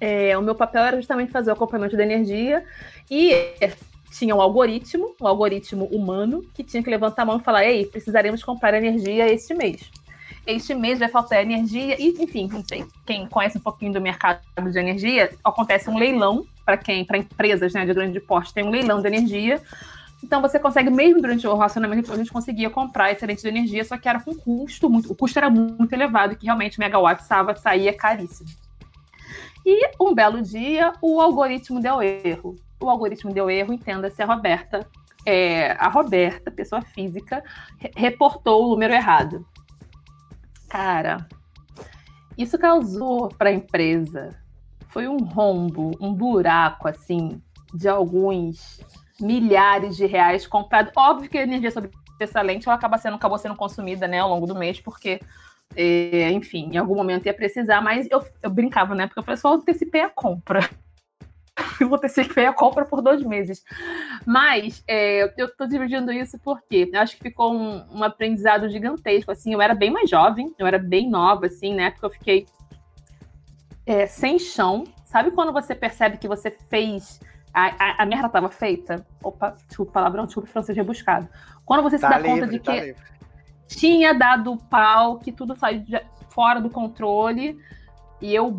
É, 0.00 0.36
o 0.38 0.40
meu 0.40 0.54
papel 0.54 0.82
era 0.82 0.96
justamente 0.96 1.30
fazer 1.30 1.50
o 1.50 1.52
acompanhamento 1.52 1.94
da 1.94 2.02
energia 2.04 2.64
e 3.10 3.34
tinha 4.10 4.34
um 4.34 4.40
algoritmo, 4.40 5.14
um 5.20 5.26
algoritmo 5.26 5.84
humano, 5.92 6.42
que 6.54 6.64
tinha 6.64 6.82
que 6.82 6.88
levantar 6.88 7.22
a 7.22 7.26
mão 7.26 7.36
e 7.36 7.42
falar: 7.42 7.66
ei, 7.66 7.84
precisaremos 7.84 8.42
comprar 8.42 8.72
energia 8.72 9.30
este 9.30 9.52
mês. 9.52 9.90
Este 10.46 10.74
mês 10.74 10.98
vai 10.98 11.08
faltar 11.08 11.42
energia, 11.42 11.96
e 12.00 12.22
enfim, 12.22 12.48
não 12.50 12.64
sei, 12.64 12.84
quem 13.06 13.26
conhece 13.28 13.58
um 13.58 13.60
pouquinho 13.60 13.92
do 13.92 14.00
mercado 14.00 14.40
de 14.70 14.78
energia, 14.78 15.30
acontece 15.44 15.88
um 15.88 15.96
leilão 15.96 16.46
para 16.64 16.76
quem, 16.76 17.04
para 17.04 17.18
empresas 17.18 17.72
né, 17.72 17.84
de 17.84 17.94
grande 17.94 18.20
porte, 18.20 18.52
tem 18.52 18.64
um 18.64 18.70
leilão 18.70 19.00
de 19.00 19.08
energia. 19.08 19.60
Então 20.22 20.40
você 20.40 20.58
consegue, 20.58 20.88
mesmo 20.88 21.20
durante 21.20 21.46
o 21.46 21.54
racionamento, 21.54 22.12
a 22.12 22.16
gente 22.16 22.30
conseguia 22.30 22.70
comprar 22.70 23.10
excedente 23.10 23.42
de 23.42 23.48
energia, 23.48 23.84
só 23.84 23.98
que 23.98 24.08
era 24.08 24.20
com 24.20 24.34
custo, 24.34 24.88
muito, 24.88 25.12
o 25.12 25.16
custo 25.16 25.38
era 25.38 25.50
muito 25.50 25.92
elevado, 25.92 26.36
que 26.36 26.46
realmente 26.46 26.78
megawatt 26.78 27.20
estava 27.20 27.54
saía 27.54 27.92
caríssimo. 27.92 28.48
E 29.64 29.90
um 30.00 30.14
belo 30.14 30.40
dia, 30.42 30.92
o 31.00 31.20
algoritmo 31.20 31.80
deu 31.80 32.02
erro. 32.02 32.56
O 32.80 32.90
algoritmo 32.90 33.32
deu 33.32 33.48
erro, 33.48 33.72
entenda-se 33.72 34.20
a 34.22 34.26
Roberta. 34.26 34.86
É, 35.24 35.72
a 35.72 35.88
Roberta, 35.88 36.50
pessoa 36.50 36.82
física, 36.82 37.44
reportou 37.96 38.66
o 38.66 38.70
número 38.70 38.92
errado. 38.92 39.46
Cara, 40.72 41.28
isso 42.38 42.58
causou 42.58 43.28
para 43.28 43.50
a 43.50 43.52
empresa 43.52 44.30
foi 44.88 45.06
um 45.06 45.18
rombo, 45.18 45.90
um 46.00 46.14
buraco 46.14 46.88
assim 46.88 47.42
de 47.74 47.86
alguns 47.90 48.80
milhares 49.20 49.98
de 49.98 50.06
reais 50.06 50.46
comprado. 50.46 50.90
Óbvio 50.96 51.28
que 51.28 51.36
a 51.36 51.42
energia 51.42 51.70
sobressalente 51.70 52.66
ela 52.66 52.76
acaba 52.76 52.96
sendo, 52.96 53.16
acabou 53.16 53.36
sendo 53.36 53.54
consumida 53.54 54.08
né, 54.08 54.20
ao 54.20 54.30
longo 54.30 54.46
do 54.46 54.54
mês, 54.54 54.80
porque, 54.80 55.20
é, 55.76 56.30
enfim, 56.30 56.70
em 56.72 56.78
algum 56.78 56.94
momento 56.94 57.26
ia 57.26 57.34
precisar, 57.34 57.82
mas 57.82 58.08
eu, 58.10 58.24
eu 58.42 58.48
brincava, 58.48 58.94
né? 58.94 59.06
Porque 59.06 59.18
eu 59.18 59.24
falei, 59.24 59.36
só 59.36 59.52
antecipei 59.52 60.00
a 60.00 60.08
compra. 60.08 60.70
eu 61.80 61.88
vou 61.88 61.98
antecipei 61.98 62.46
a 62.46 62.52
compra 62.52 62.84
por 62.84 63.02
dois 63.02 63.22
meses. 63.22 63.62
Mas 64.26 64.82
é, 64.86 65.22
eu 65.36 65.46
estou 65.46 65.66
dividindo 65.66 66.12
isso 66.12 66.38
porque 66.38 66.90
eu 66.92 67.00
acho 67.00 67.16
que 67.16 67.22
ficou 67.22 67.54
um, 67.54 67.84
um, 67.98 68.04
aprendizado 68.04 68.68
gigantesco. 68.68 69.30
Assim, 69.30 69.52
eu 69.52 69.60
era 69.60 69.74
bem 69.74 69.90
mais 69.90 70.08
jovem, 70.08 70.54
eu 70.58 70.66
era 70.66 70.78
bem 70.78 71.08
nova, 71.08 71.46
assim, 71.46 71.74
né? 71.74 71.90
Porque 71.90 72.06
eu 72.06 72.10
fiquei 72.10 72.46
é, 73.86 74.06
sem 74.06 74.38
chão. 74.38 74.84
Sabe 75.04 75.30
quando 75.30 75.52
você 75.52 75.74
percebe 75.74 76.16
que 76.16 76.26
você 76.26 76.50
fez 76.50 77.20
a, 77.52 77.66
a, 77.66 78.02
a 78.02 78.06
merda 78.06 78.26
estava 78.26 78.48
feita. 78.48 79.06
Opa, 79.22 79.56
desculpa, 79.68 79.92
palavrão, 79.92 80.24
desculpa, 80.24 80.48
francês 80.48 80.76
rebuscado. 80.76 81.28
Quando 81.64 81.82
você 81.82 81.98
tá 81.98 82.08
se 82.08 82.14
dá 82.14 82.18
livre, 82.18 82.40
conta 82.40 82.52
de 82.52 82.58
tá 82.58 82.72
que 82.72 82.80
livre. 82.80 83.02
tinha 83.68 84.14
dado 84.14 84.56
pau, 84.70 85.18
que 85.18 85.30
tudo 85.30 85.54
saiu 85.54 85.80
de, 85.80 86.00
fora 86.30 86.60
do 86.60 86.70
controle, 86.70 87.58
e 88.20 88.34
eu, 88.34 88.56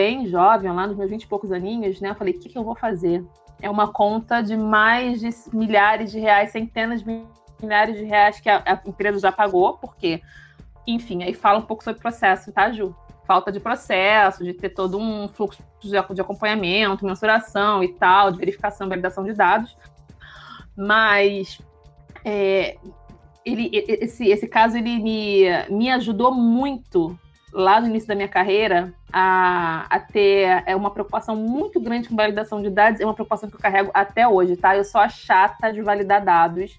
bem 0.00 0.26
jovem, 0.26 0.72
lá 0.72 0.86
nos 0.86 0.96
meus 0.96 1.10
20 1.10 1.24
e 1.24 1.26
poucos 1.26 1.52
aninhos, 1.52 2.00
né, 2.00 2.08
eu 2.08 2.14
falei: 2.14 2.32
o 2.32 2.38
que, 2.38 2.48
que 2.48 2.56
eu 2.56 2.64
vou 2.64 2.74
fazer? 2.74 3.22
É 3.60 3.68
uma 3.68 3.92
conta 3.92 4.40
de 4.40 4.56
mais 4.56 5.20
de 5.20 5.28
milhares 5.52 6.10
de 6.10 6.18
reais, 6.18 6.50
centenas 6.50 7.02
de 7.02 7.22
milhares 7.62 7.96
de 7.98 8.04
reais 8.04 8.40
que 8.40 8.48
a, 8.48 8.62
a 8.64 8.88
empresa 8.88 9.18
já 9.18 9.30
pagou, 9.30 9.76
porque, 9.76 10.22
enfim, 10.86 11.22
aí 11.22 11.34
fala 11.34 11.58
um 11.58 11.66
pouco 11.66 11.84
sobre 11.84 12.00
processo, 12.00 12.50
tá, 12.50 12.72
Ju? 12.72 12.96
falta 13.26 13.52
de 13.52 13.60
processo, 13.60 14.42
de 14.42 14.54
ter 14.54 14.70
todo 14.70 14.98
um 14.98 15.28
fluxo 15.28 15.62
de, 15.80 16.20
acompanhamento, 16.20 17.06
mensuração 17.06 17.84
e 17.84 17.92
tal, 17.92 18.32
de 18.32 18.38
verificação, 18.38 18.88
validação 18.88 19.22
de 19.22 19.34
dados. 19.34 19.76
Mas 20.76 21.60
é, 22.24 22.76
ele, 23.44 23.70
esse, 23.72 24.26
esse 24.26 24.48
caso 24.48 24.76
ele 24.76 24.98
me, 24.98 25.44
me 25.68 25.90
ajudou 25.92 26.34
muito 26.34 27.16
lá 27.52 27.80
no 27.80 27.86
início 27.86 28.08
da 28.08 28.16
minha 28.16 28.26
carreira 28.26 28.92
a, 29.12 29.86
a 29.88 30.00
ter 30.00 30.62
é 30.66 30.74
uma 30.74 30.90
preocupação 30.90 31.36
muito 31.36 31.80
grande 31.80 32.08
com 32.08 32.16
validação 32.16 32.62
de 32.62 32.70
dados, 32.70 33.00
é 33.00 33.04
uma 33.04 33.14
preocupação 33.14 33.48
que 33.48 33.56
eu 33.56 33.60
carrego 33.60 33.90
até 33.94 34.26
hoje, 34.26 34.56
tá? 34.56 34.76
Eu 34.76 34.84
sou 34.84 35.00
a 35.00 35.08
chata 35.08 35.72
de 35.72 35.82
validar 35.82 36.24
dados. 36.24 36.78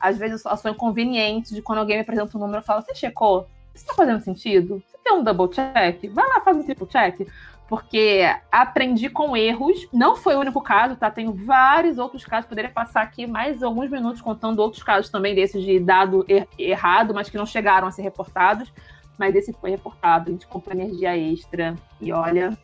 Às 0.00 0.16
vezes 0.16 0.44
eu 0.44 0.56
sou 0.56 0.70
inconveniente 0.70 1.54
de 1.54 1.62
quando 1.62 1.78
alguém 1.78 1.96
me 1.96 2.02
apresenta 2.02 2.36
um 2.36 2.40
número, 2.40 2.58
eu 2.58 2.64
falo, 2.64 2.82
você 2.82 2.94
checou? 2.94 3.48
Isso 3.74 3.86
tá 3.86 3.94
fazendo 3.94 4.20
sentido? 4.22 4.82
quer 5.08 5.12
um 5.14 5.24
double 5.24 5.48
check? 5.48 6.12
Vai 6.12 6.28
lá, 6.28 6.40
faz 6.40 6.56
um 6.56 6.62
triple 6.62 6.86
check. 6.86 7.26
Porque 7.68 8.22
aprendi 8.50 9.10
com 9.10 9.36
erros. 9.36 9.88
Não 9.92 10.16
foi 10.16 10.36
o 10.36 10.40
único 10.40 10.60
caso, 10.60 10.96
tá? 10.96 11.10
Tenho 11.10 11.32
vários 11.32 11.98
outros 11.98 12.24
casos. 12.24 12.48
Poderia 12.48 12.70
passar 12.70 13.02
aqui 13.02 13.26
mais 13.26 13.62
alguns 13.62 13.90
minutos 13.90 14.22
contando 14.22 14.60
outros 14.60 14.82
casos 14.82 15.10
também 15.10 15.34
desses 15.34 15.62
de 15.62 15.78
dado 15.78 16.24
er 16.28 16.46
errado, 16.58 17.12
mas 17.14 17.28
que 17.28 17.36
não 17.36 17.46
chegaram 17.46 17.86
a 17.86 17.90
ser 17.90 18.02
reportados. 18.02 18.72
Mas 19.18 19.34
esse 19.34 19.52
foi 19.52 19.70
reportado. 19.70 20.30
A 20.30 20.32
gente 20.32 20.46
comprou 20.46 20.74
energia 20.74 21.16
extra. 21.16 21.74
E 22.00 22.12
olha, 22.12 22.56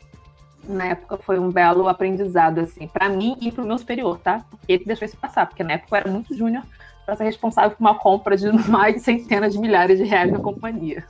na 0.68 0.86
época 0.86 1.18
foi 1.18 1.38
um 1.38 1.50
belo 1.50 1.88
aprendizado, 1.88 2.60
assim, 2.60 2.86
para 2.86 3.08
mim 3.08 3.36
e 3.40 3.50
para 3.50 3.64
o 3.64 3.66
meu 3.66 3.78
superior, 3.78 4.18
tá? 4.18 4.44
Ele 4.68 4.84
deixou 4.84 5.06
isso 5.06 5.16
passar, 5.16 5.46
porque 5.46 5.62
na 5.62 5.74
época 5.74 5.94
eu 5.94 6.00
era 6.00 6.10
muito 6.10 6.34
júnior 6.34 6.62
para 7.04 7.16
ser 7.16 7.24
responsável 7.24 7.70
por 7.72 7.80
uma 7.80 7.94
compra 7.94 8.36
de 8.36 8.50
mais 8.68 8.94
de 8.94 9.00
centenas 9.00 9.52
de 9.52 9.58
milhares 9.58 9.98
de 9.98 10.04
reais 10.04 10.30
na 10.32 10.38
companhia. 10.38 11.04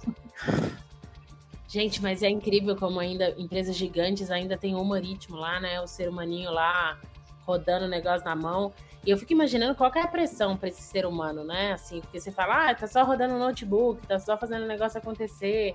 Gente, 1.69 2.03
mas 2.03 2.23
é 2.23 2.31
incrível 2.31 2.77
como 2.77 3.01
ainda 3.01 3.35
empresas 3.37 3.75
gigantes 3.75 4.31
ainda 4.31 4.57
tem 4.57 4.75
humorísmo 4.75 5.37
lá, 5.37 5.61
né? 5.61 5.81
O 5.81 5.87
ser 5.87 6.09
humaninho 6.09 6.51
lá 6.51 6.99
rodando 7.47 7.87
o 7.87 7.89
negócio 7.89 8.25
na 8.25 8.35
mão. 8.35 8.73
E 9.05 9.11
eu 9.11 9.19
fico 9.19 9.33
imaginando 9.33 9.75
qual 9.75 9.91
é 9.95 10.01
a 10.01 10.09
pressão 10.09 10.57
para 10.57 10.69
esse 10.69 10.83
ser 10.83 11.07
humano, 11.07 11.45
né? 11.45 11.73
Assim, 11.73 12.01
porque 12.01 12.19
você 12.19 12.31
fala, 12.31 12.71
ah, 12.71 12.75
tá 12.75 12.87
só 12.87 13.05
rodando 13.05 13.39
notebook, 13.39 14.07
tá 14.07 14.19
só 14.19 14.37
fazendo 14.37 14.65
o 14.65 14.67
negócio 14.67 14.99
acontecer. 14.99 15.75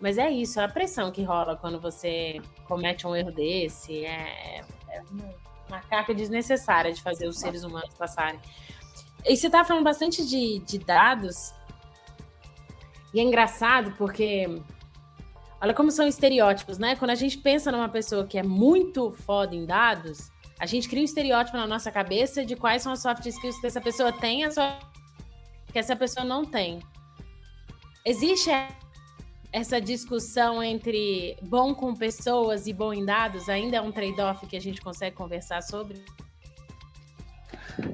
Mas 0.00 0.16
é 0.18 0.30
isso, 0.30 0.60
é 0.60 0.64
a 0.64 0.68
pressão 0.68 1.10
que 1.10 1.22
rola 1.22 1.56
quando 1.56 1.78
você 1.78 2.40
comete 2.66 3.06
um 3.06 3.14
erro 3.14 3.32
desse. 3.32 4.04
É, 4.04 4.62
é 4.88 5.02
uma 5.68 5.80
carga 5.80 6.14
desnecessária 6.14 6.92
de 6.92 7.02
fazer 7.02 7.28
os 7.28 7.38
seres 7.38 7.64
humanos 7.64 7.92
passarem. 7.94 8.40
E 9.26 9.36
você 9.36 9.50
tá 9.50 9.64
falando 9.64 9.84
bastante 9.84 10.26
de, 10.26 10.60
de 10.60 10.78
dados. 10.78 11.52
E 13.12 13.20
é 13.20 13.22
engraçado 13.22 13.92
porque 13.98 14.62
Olha 15.62 15.74
como 15.74 15.90
são 15.90 16.08
estereótipos, 16.08 16.78
né? 16.78 16.96
Quando 16.96 17.10
a 17.10 17.14
gente 17.14 17.36
pensa 17.36 17.70
numa 17.70 17.88
pessoa 17.88 18.26
que 18.26 18.38
é 18.38 18.42
muito 18.42 19.10
foda 19.10 19.54
em 19.54 19.66
dados, 19.66 20.32
a 20.60 20.66
gente 20.66 20.88
cria 20.88 21.00
um 21.00 21.06
estereótipo 21.06 21.56
na 21.56 21.66
nossa 21.66 21.90
cabeça 21.90 22.44
de 22.44 22.54
quais 22.54 22.82
são 22.82 22.92
as 22.92 23.00
soft 23.00 23.24
skills 23.24 23.58
que 23.58 23.66
essa 23.66 23.80
pessoa 23.80 24.12
tem 24.12 24.44
e 24.44 24.48
que 25.72 25.78
essa 25.78 25.96
pessoa 25.96 26.24
não 26.24 26.44
tem. 26.44 26.80
Existe 28.04 28.50
essa 29.50 29.80
discussão 29.80 30.62
entre 30.62 31.36
bom 31.40 31.74
com 31.74 31.94
pessoas 31.94 32.66
e 32.66 32.74
bom 32.74 32.92
em 32.92 33.06
dados? 33.06 33.48
Ainda 33.48 33.78
é 33.78 33.80
um 33.80 33.90
trade-off 33.90 34.46
que 34.46 34.56
a 34.56 34.60
gente 34.60 34.82
consegue 34.82 35.16
conversar 35.16 35.62
sobre? 35.62 36.04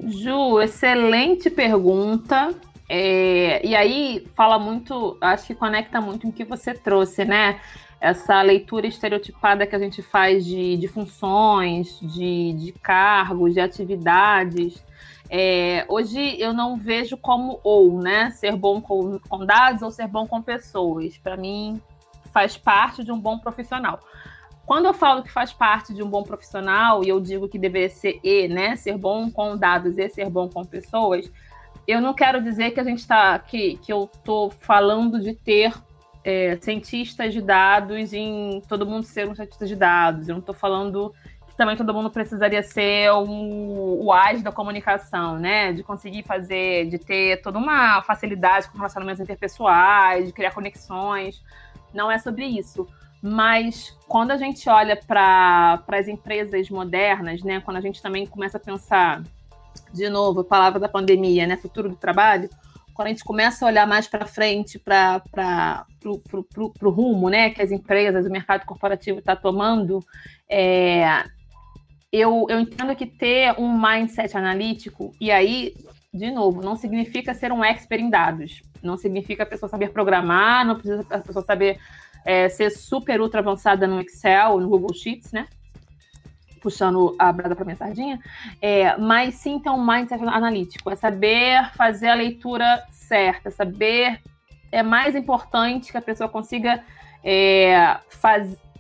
Ju, 0.05 0.61
excelente 0.61 1.49
pergunta. 1.49 2.53
É, 2.89 3.65
e 3.65 3.77
aí 3.77 4.27
fala 4.35 4.59
muito, 4.59 5.17
acho 5.21 5.47
que 5.47 5.55
conecta 5.55 6.01
muito 6.01 6.23
com 6.23 6.29
o 6.29 6.33
que 6.33 6.45
você 6.45 6.75
trouxe, 6.75 7.25
né? 7.25 7.61
Essa 8.01 8.43
leitura 8.43 8.87
estereotipada 8.87 9.67
que 9.67 9.75
a 9.75 9.79
gente 9.79 10.03
faz 10.03 10.45
de, 10.45 10.77
de 10.77 10.89
funções, 10.89 11.99
de, 12.01 12.53
de 12.53 12.73
cargos, 12.73 13.55
de 13.55 13.61
atividades. 13.61 14.85
É, 15.31 15.85
hoje 15.89 16.39
eu 16.39 16.53
não 16.53 16.77
vejo 16.77 17.17
como 17.17 17.59
ou, 17.65 18.01
né? 18.01 18.31
Ser 18.31 18.55
bom 18.55 18.81
com, 18.81 19.19
com 19.29 19.45
dados 19.45 19.83
ou 19.83 19.91
ser 19.91 20.07
bom 20.07 20.27
com 20.27 20.43
pessoas. 20.43 21.17
Para 21.19 21.37
mim, 21.37 21.81
faz 22.33 22.57
parte 22.57 23.03
de 23.03 23.11
um 23.11 23.19
bom 23.19 23.39
profissional. 23.39 23.99
Quando 24.67 24.87
eu 24.87 24.95
falo 24.95 25.23
que 25.23 25.33
faz 25.33 25.53
parte 25.53 25.95
de 25.95 26.03
um 26.03 26.09
bom 26.09 26.23
profissional, 26.23 27.03
e 27.05 27.09
eu 27.09 27.21
digo 27.21 27.49
que 27.49 27.59
deveria 27.59 27.89
ser 27.89 28.21
E, 28.23 28.49
né? 28.49 28.77
Ser 28.77 28.99
bom 28.99 29.31
com 29.31 29.57
dados 29.57 29.97
e 29.97 30.09
ser 30.09 30.29
bom 30.29 30.49
com 30.49 30.65
pessoas, 30.65 31.31
eu 31.87 32.01
não 32.01 32.13
quero 32.13 32.43
dizer 32.43 32.73
que 32.73 32.81
a 32.81 32.85
gente 32.85 32.99
está 32.99 33.39
que, 33.39 33.77
que 33.77 33.93
eu 33.93 34.11
estou 34.13 34.51
falando 34.51 35.21
de 35.21 35.35
ter 35.35 35.73
é, 36.27 36.59
cientistas 36.61 37.33
de 37.33 37.41
dados 37.41 38.13
em 38.13 38.61
todo 38.69 38.85
mundo 38.85 39.05
ser 39.05 39.29
um 39.29 39.35
cientista 39.35 39.65
de 39.65 39.77
dados. 39.77 40.29
Eu 40.29 40.33
não 40.33 40.41
estou 40.41 40.57
falando 40.57 41.15
que 41.47 41.55
também 41.55 41.77
todo 41.77 41.95
mundo 41.95 42.11
precisaria 42.11 42.65
ser 42.65 43.13
um, 43.13 44.05
o 44.05 44.13
AIS 44.13 44.43
da 44.43 44.51
comunicação, 44.51 45.39
né? 45.39 45.73
De 45.73 45.85
conseguir 45.85 46.25
fazer, 46.25 46.91
de 46.91 46.99
ter 46.99 47.41
toda 47.43 47.59
uma 47.61 48.03
facilidade 48.03 48.69
com 48.69 48.77
relacionamentos 48.77 49.21
interpessoais, 49.21 50.27
de 50.27 50.33
criar 50.33 50.51
conexões. 50.51 51.41
Não 51.95 52.11
é 52.11 52.19
sobre 52.19 52.45
isso. 52.45 52.89
Mas 53.23 53.97
quando 54.09 54.33
a 54.33 54.37
gente 54.37 54.69
olha 54.69 54.97
para 54.97 55.81
as 55.87 56.09
empresas 56.09 56.69
modernas, 56.69 57.41
né? 57.45 57.61
Quando 57.61 57.77
a 57.77 57.81
gente 57.81 58.03
também 58.03 58.27
começa 58.27 58.57
a 58.57 58.61
pensar 58.61 59.23
de 59.93 60.11
novo, 60.11 60.41
a 60.41 60.45
palavra 60.45 60.81
da 60.81 60.89
pandemia, 60.89 61.47
né? 61.47 61.57
Futuro 61.57 61.89
do 61.89 61.95
trabalho. 61.95 62.51
Quando 62.97 63.09
a 63.09 63.11
gente 63.11 63.25
começa 63.25 63.63
a 63.63 63.69
olhar 63.69 63.87
mais 63.87 64.09
para 64.09 64.25
frente, 64.25 64.79
para 64.79 65.85
o 66.03 66.89
rumo 66.89 67.29
né, 67.29 67.51
que 67.51 67.61
as 67.61 67.71
empresas, 67.71 68.25
o 68.25 68.31
mercado 68.31 68.65
corporativo 68.65 69.19
está 69.19 69.37
tomando, 69.37 70.01
é, 70.49 71.23
eu, 72.11 72.47
eu 72.49 72.59
entendo 72.59 72.97
que 72.97 73.05
ter 73.05 73.55
um 73.61 73.79
mindset 73.79 74.35
analítico, 74.35 75.13
e 75.21 75.31
aí, 75.31 75.75
de 76.13 76.31
novo, 76.31 76.63
não 76.63 76.75
significa 76.75 77.35
ser 77.35 77.53
um 77.53 77.63
expert 77.63 78.01
em 78.01 78.09
dados. 78.09 78.63
Não 78.83 78.97
significa 78.97 79.43
a 79.43 79.47
pessoa 79.47 79.69
saber 79.69 79.91
programar, 79.91 80.65
não 80.65 80.77
precisa 80.77 81.05
a 81.11 81.19
pessoa 81.19 81.45
saber 81.45 81.79
é, 82.25 82.49
ser 82.49 82.71
super 82.71 83.21
ultra 83.21 83.41
avançada 83.41 83.87
no 83.87 84.01
Excel, 84.01 84.59
no 84.59 84.71
Google 84.71 84.95
Sheets, 84.95 85.33
né? 85.33 85.47
Puxando 86.67 87.15
a 87.17 87.31
brada 87.31 87.55
para 87.55 87.65
minha 87.65 87.77
sardinha, 87.77 88.19
é, 88.61 88.97
mas 88.97 89.37
sim 89.37 89.61
ter 89.61 89.71
um 89.71 89.87
mindset 89.87 90.21
analítico, 90.25 90.91
é 90.91 90.97
saber 90.97 91.71
fazer 91.77 92.09
a 92.09 92.15
leitura 92.15 92.83
certa, 92.91 93.53
saber 93.53 94.21
é 94.73 94.83
mais 94.83 95.15
importante 95.15 95.93
que 95.93 95.97
a 95.97 96.03
pessoa 96.03 96.29
consiga 96.29 96.83
é, 97.23 97.99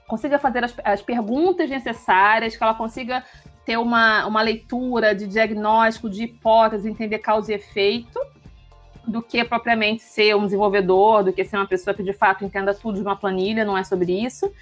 consiga 0.08 0.36
fazer 0.36 0.64
as, 0.64 0.74
as 0.82 1.00
perguntas 1.00 1.70
necessárias, 1.70 2.56
que 2.56 2.62
ela 2.64 2.74
consiga 2.74 3.22
ter 3.64 3.76
uma, 3.76 4.26
uma 4.26 4.42
leitura 4.42 5.14
de 5.14 5.28
diagnóstico, 5.28 6.10
de 6.10 6.24
hipótese, 6.24 6.90
entender 6.90 7.20
causa 7.20 7.52
e 7.52 7.54
efeito, 7.54 8.18
do 9.06 9.22
que 9.22 9.44
propriamente 9.44 10.02
ser 10.02 10.34
um 10.34 10.44
desenvolvedor, 10.44 11.22
do 11.22 11.32
que 11.32 11.44
ser 11.44 11.56
uma 11.56 11.68
pessoa 11.68 11.94
que 11.94 12.02
de 12.02 12.12
fato 12.12 12.44
entenda 12.44 12.74
tudo 12.74 12.96
de 12.96 13.02
uma 13.02 13.14
planilha, 13.14 13.64
não 13.64 13.78
é 13.78 13.84
sobre 13.84 14.12
isso. 14.12 14.52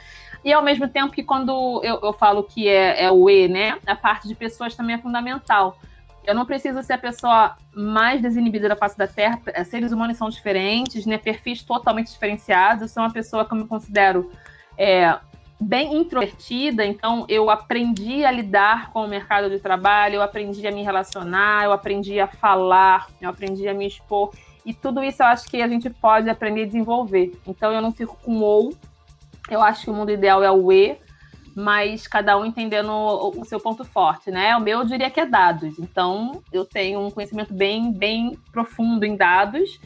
E 0.45 0.53
ao 0.53 0.63
mesmo 0.63 0.87
tempo 0.89 1.13
que 1.13 1.23
quando 1.23 1.81
eu, 1.83 2.01
eu 2.03 2.13
falo 2.13 2.43
que 2.43 2.69
é, 2.69 3.05
é 3.05 3.11
o 3.11 3.31
E, 3.31 3.49
né, 3.49 3.79
a 3.87 3.97
parte 3.97 4.29
de 4.29 4.35
pessoas 4.35 4.75
também 4.77 4.97
é 4.97 4.99
fundamental. 4.99 5.79
Eu 6.27 6.35
não 6.35 6.47
preciso 6.47 6.83
ser 6.83 6.95
a 6.95 6.99
pessoa 6.99 7.55
mais 7.75 8.21
desinibida 8.21 8.69
da 8.69 8.77
face 8.77 8.97
da 8.97 9.07
Terra. 9.07 9.41
Seres 9.65 9.93
humanos 9.93 10.17
são 10.17 10.29
diferentes, 10.29 11.05
né? 11.05 11.19
Perfis 11.19 11.63
totalmente 11.63 12.11
diferenciados. 12.11 12.83
Eu 12.83 12.89
sou 12.89 13.03
uma 13.03 13.13
pessoa 13.13 13.45
que 13.45 13.53
eu 13.53 13.59
me 13.59 13.67
considero 13.67 14.31
é, 14.79 15.19
bem 15.61 15.95
introvertida, 15.97 16.85
então 16.85 17.25
eu 17.29 17.51
aprendi 17.51 18.25
a 18.25 18.31
lidar 18.31 18.91
com 18.91 19.05
o 19.05 19.09
mercado 19.09 19.49
de 19.49 19.59
trabalho, 19.59 20.17
eu 20.17 20.23
aprendi 20.23 20.67
a 20.67 20.73
me 20.73 20.83
relacionar, 20.83 21.65
eu 21.65 21.73
aprendi 21.73 22.19
a 22.21 22.27
falar, 22.27 23.09
eu 23.21 23.29
aprendi 23.29 23.69
a 23.69 23.75
me 23.75 23.87
expor. 23.87 24.31
E 24.65 24.73
tudo 24.73 25.03
isso 25.03 25.23
eu 25.23 25.27
acho 25.27 25.49
que 25.49 25.61
a 25.61 25.69
gente 25.69 25.91
pode 25.91 26.29
aprender 26.29 26.63
a 26.63 26.67
desenvolver. 26.67 27.39
Então 27.47 27.71
eu 27.73 27.83
não 27.83 27.93
fico 27.93 28.17
com 28.23 28.41
ou. 28.41 28.75
Eu 29.49 29.63
acho 29.63 29.85
que 29.85 29.91
o 29.91 29.95
mundo 29.95 30.11
ideal 30.11 30.43
é 30.43 30.51
o 30.51 30.73
E, 30.73 30.97
mas 31.55 32.07
cada 32.07 32.37
um 32.37 32.45
entendendo 32.45 32.91
o, 32.91 33.45
seu 33.45 33.61
ponto 33.61 33.85
forte, 33.85 34.31
né? 34.31 34.57
O 34.57 34.61
meu 34.61 34.81
eu 34.81 34.87
diria 34.87 35.11
que 35.11 35.21
é 35.21 35.27
dados. 35.27 35.79
Então 35.79 36.43
eu 36.53 36.65
tenho 36.65 37.01
um 37.01 37.11
conhecimento 37.11 37.55
bem, 37.55 37.93
bem 37.93 38.39
profundo 38.53 39.05
em 39.05 39.17
dados 39.17 39.79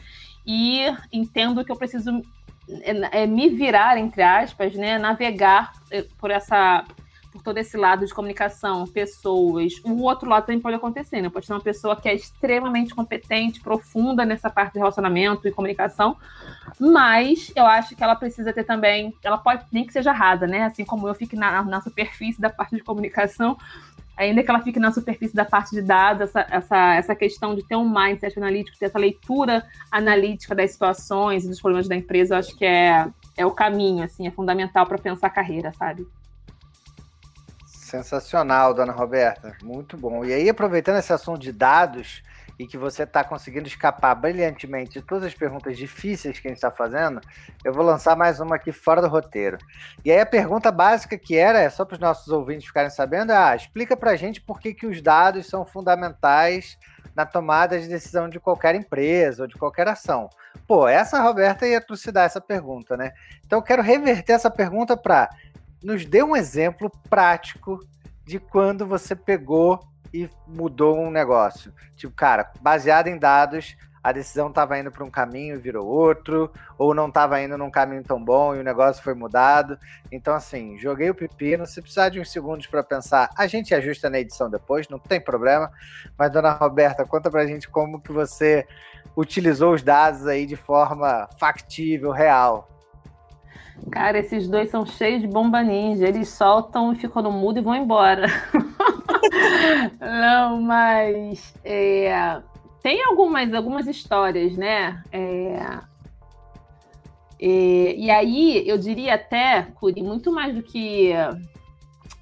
e 0.45 0.85
entendo 1.11 1.63
que 1.63 1.71
eu 1.71 1.75
preciso 1.75 2.21
é, 2.69 3.23
é, 3.23 3.27
me 3.27 3.49
virar, 3.49 3.97
entre 3.97 4.21
aspas, 4.21 4.73
né, 4.75 4.97
navegar 4.97 5.73
é, 5.91 6.03
por 6.17 6.31
essa 6.31 6.85
por 7.31 7.43
todo 7.43 7.57
esse 7.57 7.77
lado 7.77 8.05
de 8.05 8.13
comunicação, 8.13 8.87
pessoas. 8.87 9.73
O 9.83 10.01
outro 10.03 10.27
lado 10.27 10.45
também 10.45 10.59
pode 10.59 10.75
acontecer, 10.75 11.21
né? 11.21 11.29
Pode 11.29 11.45
ser 11.45 11.53
uma 11.53 11.61
pessoa 11.61 11.95
que 11.95 12.09
é 12.09 12.13
extremamente 12.13 12.93
competente, 12.95 13.61
profunda 13.61 14.25
nessa 14.25 14.49
parte 14.49 14.73
de 14.73 14.79
relacionamento 14.79 15.47
e 15.47 15.51
comunicação, 15.51 16.17
mas 16.79 17.51
eu 17.55 17.65
acho 17.65 17.95
que 17.95 18.03
ela 18.03 18.15
precisa 18.15 18.51
ter 18.51 18.63
também, 18.63 19.13
ela 19.23 19.37
pode 19.37 19.63
nem 19.71 19.85
que 19.85 19.93
seja 19.93 20.11
rasa, 20.11 20.47
né? 20.47 20.63
Assim 20.63 20.83
como 20.83 21.07
eu 21.07 21.13
fico 21.13 21.35
na, 21.35 21.63
na 21.63 21.81
superfície 21.81 22.41
da 22.41 22.49
parte 22.49 22.75
de 22.75 22.81
comunicação, 22.81 23.57
ainda 24.17 24.43
que 24.43 24.49
ela 24.49 24.61
fique 24.61 24.79
na 24.79 24.91
superfície 24.91 25.35
da 25.35 25.45
parte 25.45 25.71
de 25.71 25.81
dados, 25.81 26.23
essa, 26.23 26.45
essa, 26.49 26.95
essa 26.95 27.15
questão 27.15 27.55
de 27.55 27.63
ter 27.63 27.75
um 27.75 27.87
mindset 27.87 28.37
analítico, 28.37 28.77
ter 28.77 28.87
essa 28.87 28.99
leitura 28.99 29.65
analítica 29.91 30.53
das 30.53 30.71
situações 30.71 31.45
e 31.45 31.47
dos 31.47 31.61
problemas 31.61 31.87
da 31.87 31.95
empresa, 31.95 32.35
eu 32.35 32.39
acho 32.39 32.55
que 32.57 32.65
é, 32.65 33.07
é 33.37 33.45
o 33.45 33.51
caminho, 33.51 34.03
assim, 34.03 34.27
é 34.27 34.31
fundamental 34.31 34.85
para 34.85 34.97
pensar 34.97 35.27
a 35.27 35.29
carreira, 35.29 35.71
sabe? 35.71 36.05
Sensacional, 37.89 38.73
dona 38.73 38.93
Roberta. 38.93 39.57
Muito 39.63 39.97
bom. 39.97 40.23
E 40.23 40.31
aí, 40.31 40.47
aproveitando 40.47 40.97
esse 40.97 41.11
assunto 41.11 41.39
de 41.39 41.51
dados, 41.51 42.23
e 42.59 42.67
que 42.67 42.77
você 42.77 43.03
está 43.03 43.23
conseguindo 43.23 43.67
escapar 43.67 44.13
brilhantemente 44.13 44.99
de 44.99 45.01
todas 45.01 45.23
as 45.23 45.33
perguntas 45.33 45.77
difíceis 45.77 46.39
que 46.39 46.47
a 46.47 46.51
gente 46.51 46.57
está 46.57 46.69
fazendo, 46.69 47.21
eu 47.63 47.73
vou 47.73 47.85
lançar 47.85 48.17
mais 48.17 48.41
uma 48.41 48.57
aqui 48.57 48.73
fora 48.73 49.01
do 49.01 49.07
roteiro. 49.07 49.57
E 50.03 50.11
aí 50.11 50.19
a 50.19 50.25
pergunta 50.25 50.69
básica 50.69 51.17
que 51.17 51.37
era, 51.37 51.59
é 51.59 51.69
só 51.69 51.85
para 51.85 51.93
os 51.93 52.01
nossos 52.01 52.27
ouvintes 52.27 52.67
ficarem 52.67 52.89
sabendo, 52.89 53.31
é, 53.31 53.37
ah, 53.37 53.55
explica 53.55 53.95
para 53.95 54.11
a 54.11 54.15
gente 54.17 54.41
por 54.41 54.59
que, 54.59 54.73
que 54.73 54.85
os 54.85 55.01
dados 55.01 55.47
são 55.47 55.65
fundamentais 55.65 56.77
na 57.15 57.25
tomada 57.25 57.79
de 57.79 57.87
decisão 57.87 58.27
de 58.27 58.41
qualquer 58.41 58.75
empresa 58.75 59.43
ou 59.43 59.47
de 59.47 59.55
qualquer 59.55 59.87
ação. 59.87 60.29
Pô, 60.67 60.87
essa 60.87 61.21
Roberta 61.21 61.65
ia 61.65 61.81
trucidar 61.81 62.25
essa 62.25 62.41
pergunta, 62.41 62.97
né? 62.97 63.13
Então 63.45 63.59
eu 63.59 63.63
quero 63.63 63.81
reverter 63.81 64.33
essa 64.33 64.51
pergunta 64.51 64.97
para 64.97 65.29
nos 65.83 66.05
dê 66.05 66.23
um 66.23 66.35
exemplo 66.35 66.91
prático 67.09 67.79
de 68.25 68.39
quando 68.39 68.85
você 68.85 69.15
pegou 69.15 69.79
e 70.13 70.29
mudou 70.47 70.99
um 70.99 71.11
negócio. 71.11 71.73
Tipo, 71.95 72.13
cara, 72.13 72.51
baseado 72.61 73.07
em 73.07 73.17
dados, 73.17 73.75
a 74.01 74.11
decisão 74.11 74.47
estava 74.47 74.79
indo 74.79 74.91
para 74.91 75.03
um 75.03 75.09
caminho 75.09 75.55
e 75.55 75.59
virou 75.59 75.85
outro, 75.85 76.51
ou 76.77 76.93
não 76.93 77.07
estava 77.07 77.41
indo 77.41 77.57
num 77.57 77.69
caminho 77.69 78.03
tão 78.03 78.23
bom 78.23 78.55
e 78.55 78.59
o 78.59 78.63
negócio 78.63 79.03
foi 79.03 79.13
mudado. 79.13 79.77
Então, 80.11 80.33
assim, 80.33 80.77
joguei 80.79 81.09
o 81.09 81.15
pepino. 81.15 81.65
Se 81.65 81.81
precisar 81.81 82.09
de 82.09 82.19
uns 82.19 82.31
segundos 82.31 82.65
para 82.67 82.83
pensar, 82.83 83.29
a 83.35 83.45
gente 83.45 83.75
ajusta 83.75 84.09
na 84.09 84.19
edição 84.19 84.49
depois, 84.49 84.87
não 84.87 84.99
tem 84.99 85.19
problema. 85.19 85.71
Mas, 86.17 86.31
dona 86.31 86.51
Roberta, 86.51 87.05
conta 87.05 87.29
para 87.29 87.41
a 87.41 87.47
gente 87.47 87.67
como 87.67 87.99
que 87.99 88.11
você 88.11 88.65
utilizou 89.17 89.73
os 89.73 89.83
dados 89.83 90.27
aí 90.27 90.45
de 90.45 90.55
forma 90.55 91.27
factível, 91.37 92.11
real. 92.11 92.68
Cara, 93.91 94.19
esses 94.19 94.47
dois 94.47 94.69
são 94.69 94.85
cheios 94.85 95.21
de 95.21 95.27
bomba 95.27 95.61
ninja. 95.63 96.07
Eles 96.07 96.29
soltam 96.29 96.93
e 96.93 96.95
ficam 96.95 97.21
no 97.21 97.31
mudo 97.31 97.59
e 97.59 97.61
vão 97.61 97.75
embora. 97.75 98.27
Não, 99.99 100.61
mas 100.61 101.53
é, 101.63 102.41
tem 102.81 103.03
algumas, 103.03 103.53
algumas 103.53 103.87
histórias, 103.87 104.55
né? 104.55 105.03
É, 105.11 105.79
é, 107.41 107.95
e 107.95 108.11
aí 108.11 108.67
eu 108.67 108.77
diria 108.77 109.15
até, 109.15 109.67
Curi, 109.75 110.03
muito 110.03 110.31
mais 110.31 110.53
do 110.53 110.61
que 110.61 111.13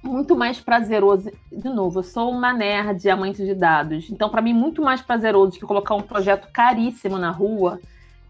muito 0.04 0.36
mais 0.36 0.60
prazeroso. 0.60 1.32
De 1.52 1.70
novo, 1.70 2.00
eu 2.00 2.04
sou 2.04 2.32
uma 2.32 2.54
nerd 2.54 3.10
amante 3.10 3.44
de 3.44 3.54
dados. 3.54 4.10
Então, 4.10 4.30
para 4.30 4.42
mim, 4.42 4.54
muito 4.54 4.82
mais 4.82 5.02
prazeroso 5.02 5.60
que 5.60 5.66
colocar 5.66 5.96
um 5.96 6.02
projeto 6.02 6.50
caríssimo 6.52 7.18
na 7.18 7.32
rua 7.32 7.80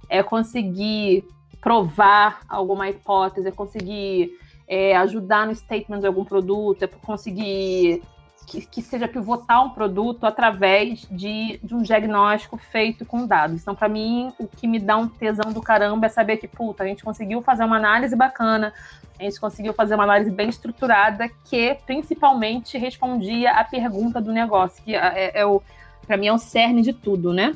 é 0.09 0.23
conseguir 0.23 1.25
provar 1.61 2.41
alguma 2.47 2.89
hipótese, 2.89 3.47
é 3.47 3.51
conseguir 3.51 4.37
é, 4.67 4.95
ajudar 4.97 5.47
no 5.47 5.55
statement 5.55 5.99
de 5.99 6.07
algum 6.07 6.25
produto, 6.25 6.83
é 6.83 6.87
conseguir 6.87 8.01
que, 8.47 8.65
que, 8.65 8.81
seja 8.81 9.07
pivotar 9.07 9.63
um 9.65 9.69
produto 9.71 10.25
através 10.25 11.05
de, 11.11 11.59
de 11.61 11.75
um 11.75 11.81
diagnóstico 11.81 12.57
feito 12.57 13.05
com 13.05 13.27
dados. 13.27 13.61
Então, 13.61 13.75
para 13.75 13.89
mim, 13.89 14.31
o 14.39 14.47
que 14.47 14.65
me 14.65 14.79
dá 14.79 14.95
um 14.95 15.07
tesão 15.07 15.51
do 15.51 15.61
caramba 15.61 16.05
é 16.05 16.09
saber 16.09 16.37
que, 16.37 16.47
puta, 16.47 16.83
a 16.83 16.87
gente 16.87 17.03
conseguiu 17.03 17.41
fazer 17.41 17.65
uma 17.65 17.75
análise 17.75 18.15
bacana, 18.15 18.73
a 19.19 19.23
gente 19.23 19.39
conseguiu 19.39 19.73
fazer 19.73 19.95
uma 19.95 20.05
análise 20.05 20.31
bem 20.31 20.47
estruturada 20.47 21.27
que 21.43 21.77
principalmente 21.85 22.77
respondia 22.77 23.51
à 23.51 23.65
pergunta 23.65 24.21
do 24.21 24.31
negócio, 24.31 24.81
que 24.81 24.95
é, 24.95 25.31
é 25.33 25.45
o, 25.45 25.61
para 26.05 26.15
mim 26.15 26.27
é 26.27 26.33
o 26.33 26.37
cerne 26.37 26.81
de 26.81 26.93
tudo, 26.93 27.33
né? 27.33 27.53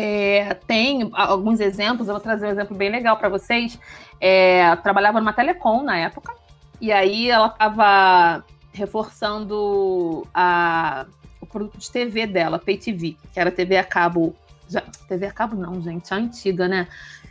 É, 0.00 0.54
tem 0.54 1.10
alguns 1.12 1.58
exemplos, 1.58 2.06
eu 2.06 2.14
vou 2.14 2.22
trazer 2.22 2.46
um 2.46 2.50
exemplo 2.50 2.76
bem 2.76 2.88
legal 2.88 3.16
para 3.16 3.28
vocês. 3.28 3.76
É, 4.20 4.76
trabalhava 4.76 5.18
numa 5.18 5.32
telecom 5.32 5.82
na 5.82 5.98
época, 5.98 6.32
e 6.80 6.92
aí 6.92 7.28
ela 7.28 7.48
estava 7.48 8.44
reforçando 8.72 10.24
a, 10.32 11.04
o 11.40 11.46
produto 11.46 11.78
de 11.78 11.90
TV 11.90 12.28
dela, 12.28 12.60
Pay 12.60 12.78
TV, 12.78 13.16
que 13.32 13.40
era 13.40 13.50
TV 13.50 13.76
a 13.76 13.82
cabo. 13.82 14.36
Já, 14.68 14.82
TV 15.08 15.26
a 15.26 15.32
cabo 15.32 15.56
não, 15.56 15.82
gente, 15.82 16.14
a 16.14 16.16
antiga, 16.16 16.68
né? 16.68 16.86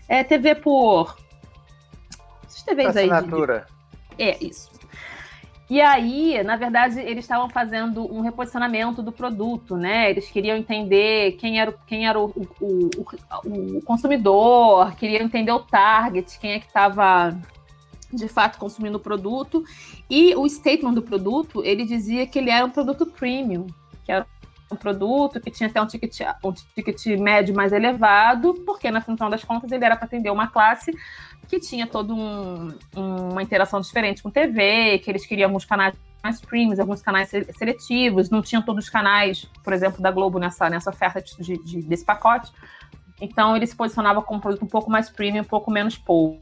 É 0.06 0.22
TV 0.26 0.54
por. 0.54 1.16
Essas 2.46 2.64
TVs 2.64 2.98
Assinatura. 2.98 3.66
aí. 4.18 4.18
De... 4.18 4.24
É, 4.24 4.44
isso. 4.44 4.70
E 5.70 5.82
aí, 5.82 6.42
na 6.44 6.56
verdade, 6.56 7.00
eles 7.02 7.26
estavam 7.26 7.50
fazendo 7.50 8.06
um 8.14 8.22
reposicionamento 8.22 9.02
do 9.02 9.12
produto, 9.12 9.76
né? 9.76 10.10
Eles 10.10 10.30
queriam 10.30 10.56
entender 10.56 11.34
quem 11.34 11.60
era, 11.60 11.74
quem 11.86 12.08
era 12.08 12.18
o, 12.18 12.28
o, 12.62 12.90
o, 12.98 13.78
o 13.78 13.82
consumidor, 13.82 14.96
queriam 14.96 15.26
entender 15.26 15.52
o 15.52 15.60
target, 15.60 16.40
quem 16.40 16.52
é 16.52 16.60
que 16.60 16.68
estava 16.68 17.38
de 18.14 18.30
fato 18.30 18.58
consumindo 18.58 18.98
o 18.98 19.02
produto. 19.02 19.64
E 20.10 20.34
o 20.36 20.48
statement 20.48 20.94
do 20.94 21.02
produto, 21.02 21.62
ele 21.64 21.84
dizia 21.84 22.26
que 22.26 22.40
ele 22.40 22.50
era 22.50 22.66
um 22.66 22.70
produto 22.70 23.06
premium, 23.06 23.68
que 24.06 24.12
era 24.12 24.26
um 24.72 24.76
produto 24.76 25.40
que 25.40 25.52
tinha 25.52 25.70
até 25.70 25.82
um 25.82 25.86
ticket, 25.88 26.22
um 26.44 26.54
ticket 26.54 27.06
médio 27.20 27.56
mais 27.56 27.72
elevado, 27.72 28.54
porque 28.66 28.90
na 28.92 29.02
função 29.02 29.30
das 29.30 29.44
contas 29.44 29.72
ele 29.72 29.84
era 29.84 29.96
para 29.96 30.06
atender 30.06 30.30
uma 30.30 30.48
classe 30.48 30.92
que 31.48 31.60
tinha 31.60 31.88
toda 31.88 32.14
um, 32.14 32.74
uma 32.96 33.42
interação 33.42 33.80
diferente 33.80 34.22
com 34.22 34.30
TV, 34.30 35.00
que 35.00 35.10
eles 35.10 35.26
queriam 35.26 35.48
alguns 35.48 35.66
canais 35.66 35.96
mais 36.24 36.42
premiums, 36.42 36.80
alguns 36.80 37.02
canais 37.02 37.30
seletivos, 37.58 38.30
não 38.30 38.42
tinham 38.42 38.62
todos 38.62 38.86
os 38.86 38.90
canais, 38.90 39.46
por 39.64 39.72
exemplo, 39.72 40.02
da 40.02 40.12
Globo 40.12 40.40
nessa, 40.40 40.70
nessa 40.70 40.90
oferta 40.90 41.22
de, 41.22 41.58
de, 41.64 41.82
desse 41.84 42.04
pacote. 42.04 42.52
Então 43.22 43.56
ele 43.56 43.66
se 43.66 43.76
posicionava 43.76 44.22
como 44.22 44.38
um 44.38 44.42
produto 44.42 44.64
um 44.64 44.68
pouco 44.68 44.92
mais 44.92 45.10
premium, 45.10 45.42
um 45.42 45.46
pouco 45.46 45.72
menos 45.72 45.98
povo. 45.98 46.40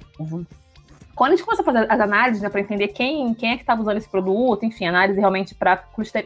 Quando 1.15 1.31
a 1.31 1.35
gente 1.35 1.45
começa 1.45 1.61
a 1.61 1.65
fazer 1.65 1.89
as 1.89 1.99
análises, 1.99 2.41
né, 2.41 2.49
para 2.49 2.59
entender 2.59 2.89
quem, 2.89 3.33
quem 3.33 3.51
é 3.51 3.55
que 3.55 3.63
estava 3.63 3.81
usando 3.81 3.97
esse 3.97 4.09
produto, 4.09 4.65
enfim, 4.65 4.85
análise 4.85 5.17
realmente 5.17 5.55
para 5.55 5.77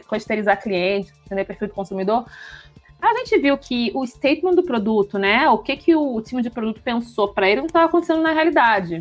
clusterizar 0.08 0.60
cliente, 0.60 1.12
entender 1.24 1.44
perfil 1.44 1.68
do 1.68 1.74
consumidor, 1.74 2.26
a 3.00 3.14
gente 3.18 3.38
viu 3.38 3.56
que 3.56 3.90
o 3.94 4.06
statement 4.06 4.54
do 4.54 4.62
produto, 4.62 5.18
né, 5.18 5.48
o 5.48 5.58
que, 5.58 5.76
que 5.76 5.94
o 5.94 6.20
time 6.20 6.42
de 6.42 6.50
produto 6.50 6.80
pensou 6.82 7.28
para 7.28 7.48
ele, 7.48 7.60
não 7.60 7.66
estava 7.66 7.86
acontecendo 7.86 8.22
na 8.22 8.32
realidade. 8.32 9.00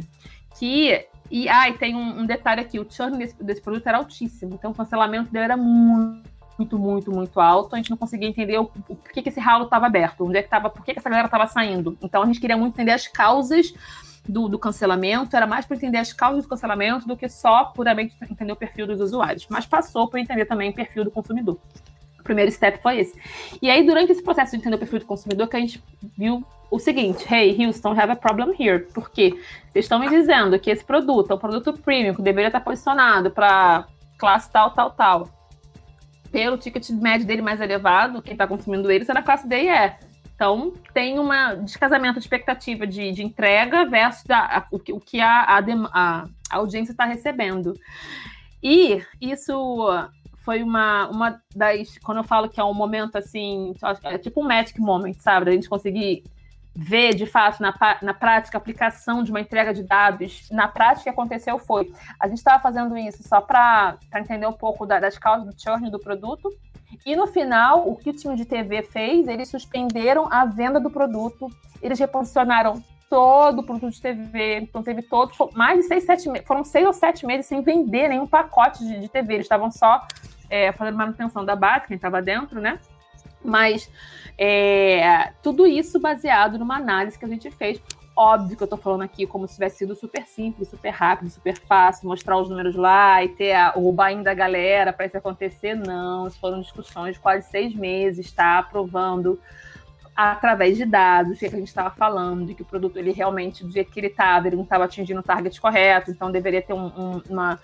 Que, 0.57 1.05
e, 1.29 1.47
e 1.47 1.73
tem 1.73 1.95
um, 1.95 2.21
um 2.21 2.25
detalhe 2.25 2.61
aqui, 2.61 2.79
o 2.79 2.87
churn 2.89 3.17
desse, 3.17 3.43
desse, 3.43 3.61
produto 3.61 3.85
era 3.87 3.97
altíssimo, 3.97 4.55
então 4.55 4.71
o 4.71 4.75
cancelamento 4.75 5.31
dele 5.31 5.45
era 5.45 5.57
muito, 5.57 6.29
muito, 6.57 6.79
muito, 6.79 7.11
muito 7.11 7.39
alto, 7.39 7.75
a 7.75 7.77
gente 7.77 7.89
não 7.89 7.97
conseguia 7.97 8.27
entender 8.27 8.57
o, 8.57 8.71
o 8.87 8.95
que, 8.95 9.21
que 9.21 9.29
esse 9.29 9.39
ralo 9.39 9.65
estava 9.65 9.85
aberto, 9.85 10.25
onde 10.25 10.37
é 10.37 10.41
que 10.41 10.47
estava, 10.47 10.69
por 10.69 10.83
que, 10.83 10.93
que 10.93 10.99
essa 10.99 11.09
galera 11.09 11.27
estava 11.27 11.47
saindo. 11.47 11.97
Então 12.01 12.23
a 12.23 12.25
gente 12.25 12.39
queria 12.39 12.57
muito 12.57 12.73
entender 12.73 12.91
as 12.91 13.07
causas 13.07 13.73
do, 14.27 14.47
do 14.47 14.59
cancelamento, 14.59 15.35
era 15.35 15.47
mais 15.47 15.65
para 15.65 15.75
entender 15.75 15.97
as 15.97 16.13
causas 16.13 16.43
do 16.43 16.49
cancelamento 16.49 17.07
do 17.07 17.17
que 17.17 17.27
só 17.27 17.65
puramente 17.65 18.15
entender 18.29 18.51
o 18.51 18.55
perfil 18.55 18.87
dos 18.87 18.99
usuários, 18.99 19.47
mas 19.49 19.65
passou 19.65 20.07
para 20.07 20.19
entender 20.19 20.45
também 20.45 20.69
o 20.69 20.73
perfil 20.73 21.03
do 21.03 21.11
consumidor. 21.11 21.59
Primeiro 22.29 22.51
step 22.51 22.79
foi 22.83 22.99
esse. 22.99 23.19
E 23.59 23.71
aí, 23.71 23.83
durante 23.83 24.11
esse 24.11 24.21
processo 24.21 24.51
de 24.51 24.57
entender 24.57 24.75
o 24.75 24.77
perfil 24.77 24.99
do 24.99 25.05
consumidor, 25.05 25.47
que 25.47 25.57
a 25.57 25.59
gente 25.59 25.83
viu 26.15 26.45
o 26.69 26.77
seguinte: 26.77 27.25
Hey, 27.27 27.57
Houston, 27.65 27.99
have 27.99 28.11
a 28.11 28.15
problem 28.15 28.53
here. 28.59 28.85
Por 28.93 29.09
quê? 29.09 29.31
Vocês 29.71 29.85
estão 29.85 29.97
me 29.97 30.07
dizendo 30.07 30.59
que 30.59 30.69
esse 30.69 30.85
produto 30.85 31.31
é 31.31 31.35
um 31.35 31.39
produto 31.39 31.73
premium, 31.73 32.13
que 32.13 32.21
deveria 32.21 32.49
estar 32.49 32.59
posicionado 32.59 33.31
para 33.31 33.87
classe 34.19 34.47
tal, 34.51 34.69
tal, 34.75 34.91
tal. 34.91 35.27
Pelo 36.31 36.55
ticket 36.55 36.87
médio 36.91 37.25
dele 37.25 37.41
mais 37.41 37.59
elevado, 37.59 38.21
quem 38.21 38.33
está 38.33 38.45
consumindo 38.45 38.91
ele 38.91 39.05
será 39.05 39.23
classe 39.23 39.47
D 39.47 39.63
e 39.63 39.69
E. 39.71 39.91
Então, 40.35 40.71
tem 40.93 41.17
uma 41.17 41.55
descasamento 41.55 42.19
de 42.19 42.25
expectativa 42.25 42.85
de, 42.85 43.11
de 43.11 43.23
entrega 43.23 43.85
versus 43.85 44.29
a, 44.29 44.67
o, 44.71 44.75
o, 44.75 44.99
que 44.99 45.19
a, 45.19 45.57
a 45.91 46.27
audiência 46.51 46.91
está 46.91 47.05
recebendo. 47.05 47.73
E 48.61 49.01
isso 49.19 49.89
foi 50.49 50.63
uma, 50.63 51.07
uma 51.09 51.41
das. 51.55 51.99
Quando 51.99 52.17
eu 52.17 52.23
falo 52.23 52.49
que 52.49 52.59
é 52.59 52.63
um 52.63 52.73
momento 52.73 53.19
assim, 53.19 53.71
é 54.03 54.17
tipo 54.17 54.41
um 54.41 54.47
magic 54.47 54.81
moment, 54.81 55.13
sabe? 55.19 55.45
Da 55.45 55.51
gente 55.51 55.69
conseguir 55.69 56.23
ver 56.75 57.13
de 57.13 57.27
fato 57.27 57.61
na, 57.61 57.71
na 58.01 58.15
prática 58.15 58.57
a 58.57 58.59
aplicação 58.59 59.21
de 59.21 59.29
uma 59.29 59.39
entrega 59.39 59.71
de 59.71 59.83
dados. 59.83 60.49
Na 60.49 60.67
prática, 60.67 61.01
o 61.01 61.03
que 61.03 61.09
aconteceu 61.09 61.59
foi: 61.59 61.93
a 62.19 62.27
gente 62.27 62.39
estava 62.39 62.59
fazendo 62.59 62.97
isso 62.97 63.21
só 63.21 63.41
para 63.41 63.99
entender 64.15 64.47
um 64.47 64.53
pouco 64.53 64.87
da, 64.87 64.99
das 64.99 65.19
causas 65.19 65.45
do 65.45 65.61
churn 65.61 65.91
do 65.91 65.99
produto 65.99 66.49
e 67.05 67.15
no 67.15 67.27
final, 67.27 67.87
o 67.87 67.95
que 67.95 68.09
o 68.09 68.13
time 68.13 68.35
de 68.35 68.45
TV 68.45 68.81
fez, 68.81 69.27
eles 69.27 69.49
suspenderam 69.49 70.27
a 70.31 70.45
venda 70.45 70.79
do 70.79 70.89
produto, 70.89 71.47
eles 71.79 71.99
reposicionaram 71.99 72.83
todo 73.09 73.59
o 73.59 73.63
produto 73.63 73.91
de 73.91 74.01
TV, 74.01 74.59
então 74.59 74.83
teve 74.83 75.01
todo, 75.01 75.31
mais 75.53 75.79
de 75.79 75.85
seis, 75.85 76.03
sete 76.03 76.29
meses, 76.29 76.47
foram 76.47 76.63
seis 76.63 76.85
ou 76.85 76.93
sete 76.93 77.25
meses 77.25 77.47
sem 77.47 77.61
vender 77.61 78.07
nenhum 78.07 78.27
pacote 78.27 78.85
de, 78.85 78.99
de 78.99 79.09
TV, 79.09 79.33
eles 79.33 79.45
estavam 79.45 79.71
só 79.71 80.05
é, 80.49 80.71
fazendo 80.71 80.97
manutenção 80.97 81.45
da 81.45 81.55
base, 81.55 81.87
quem 81.87 81.95
estava 81.95 82.21
dentro, 82.21 82.59
né? 82.59 82.79
Mas 83.43 83.89
é, 84.37 85.31
tudo 85.41 85.65
isso 85.65 85.99
baseado 85.99 86.57
numa 86.57 86.77
análise 86.77 87.17
que 87.17 87.25
a 87.25 87.27
gente 87.27 87.49
fez 87.51 87.81
Óbvio 88.21 88.57
que 88.57 88.63
eu 88.63 88.67
tô 88.67 88.75
falando 88.75 89.03
aqui 89.03 89.25
como 89.25 89.47
se 89.47 89.53
tivesse 89.53 89.77
sido 89.77 89.95
super 89.95 90.25
simples, 90.25 90.67
super 90.67 90.89
rápido, 90.89 91.29
super 91.29 91.57
fácil, 91.57 92.09
mostrar 92.09 92.37
os 92.37 92.49
números 92.49 92.75
lá 92.75 93.23
e 93.23 93.29
ter 93.29 93.53
a, 93.53 93.71
o 93.77 93.93
buy 93.93 94.21
da 94.21 94.33
galera 94.33 94.91
para 94.91 95.05
isso 95.05 95.17
acontecer. 95.17 95.73
Não, 95.73 96.27
isso 96.27 96.37
foram 96.37 96.59
discussões 96.59 97.13
de 97.13 97.21
quase 97.21 97.49
seis 97.49 97.73
meses, 97.73 98.29
tá? 98.33 98.59
Aprovando 98.59 99.39
através 100.13 100.75
de 100.75 100.83
dados, 100.83 101.37
o 101.37 101.39
que 101.39 101.45
a 101.45 101.49
gente 101.49 101.69
estava 101.69 101.91
falando, 101.91 102.45
de 102.45 102.53
que 102.53 102.61
o 102.61 102.65
produto 102.65 102.97
ele 102.97 103.13
realmente, 103.13 103.63
do 103.63 103.71
jeito 103.71 103.89
que 103.89 104.01
ele 104.01 104.07
estava, 104.07 104.47
ele 104.47 104.57
não 104.57 104.63
estava 104.63 104.83
atingindo 104.83 105.21
o 105.21 105.23
target 105.23 105.61
correto, 105.61 106.11
então 106.11 106.29
deveria 106.29 106.61
ter 106.61 106.73
um, 106.73 106.87
um, 106.87 107.21
uma, 107.29 107.57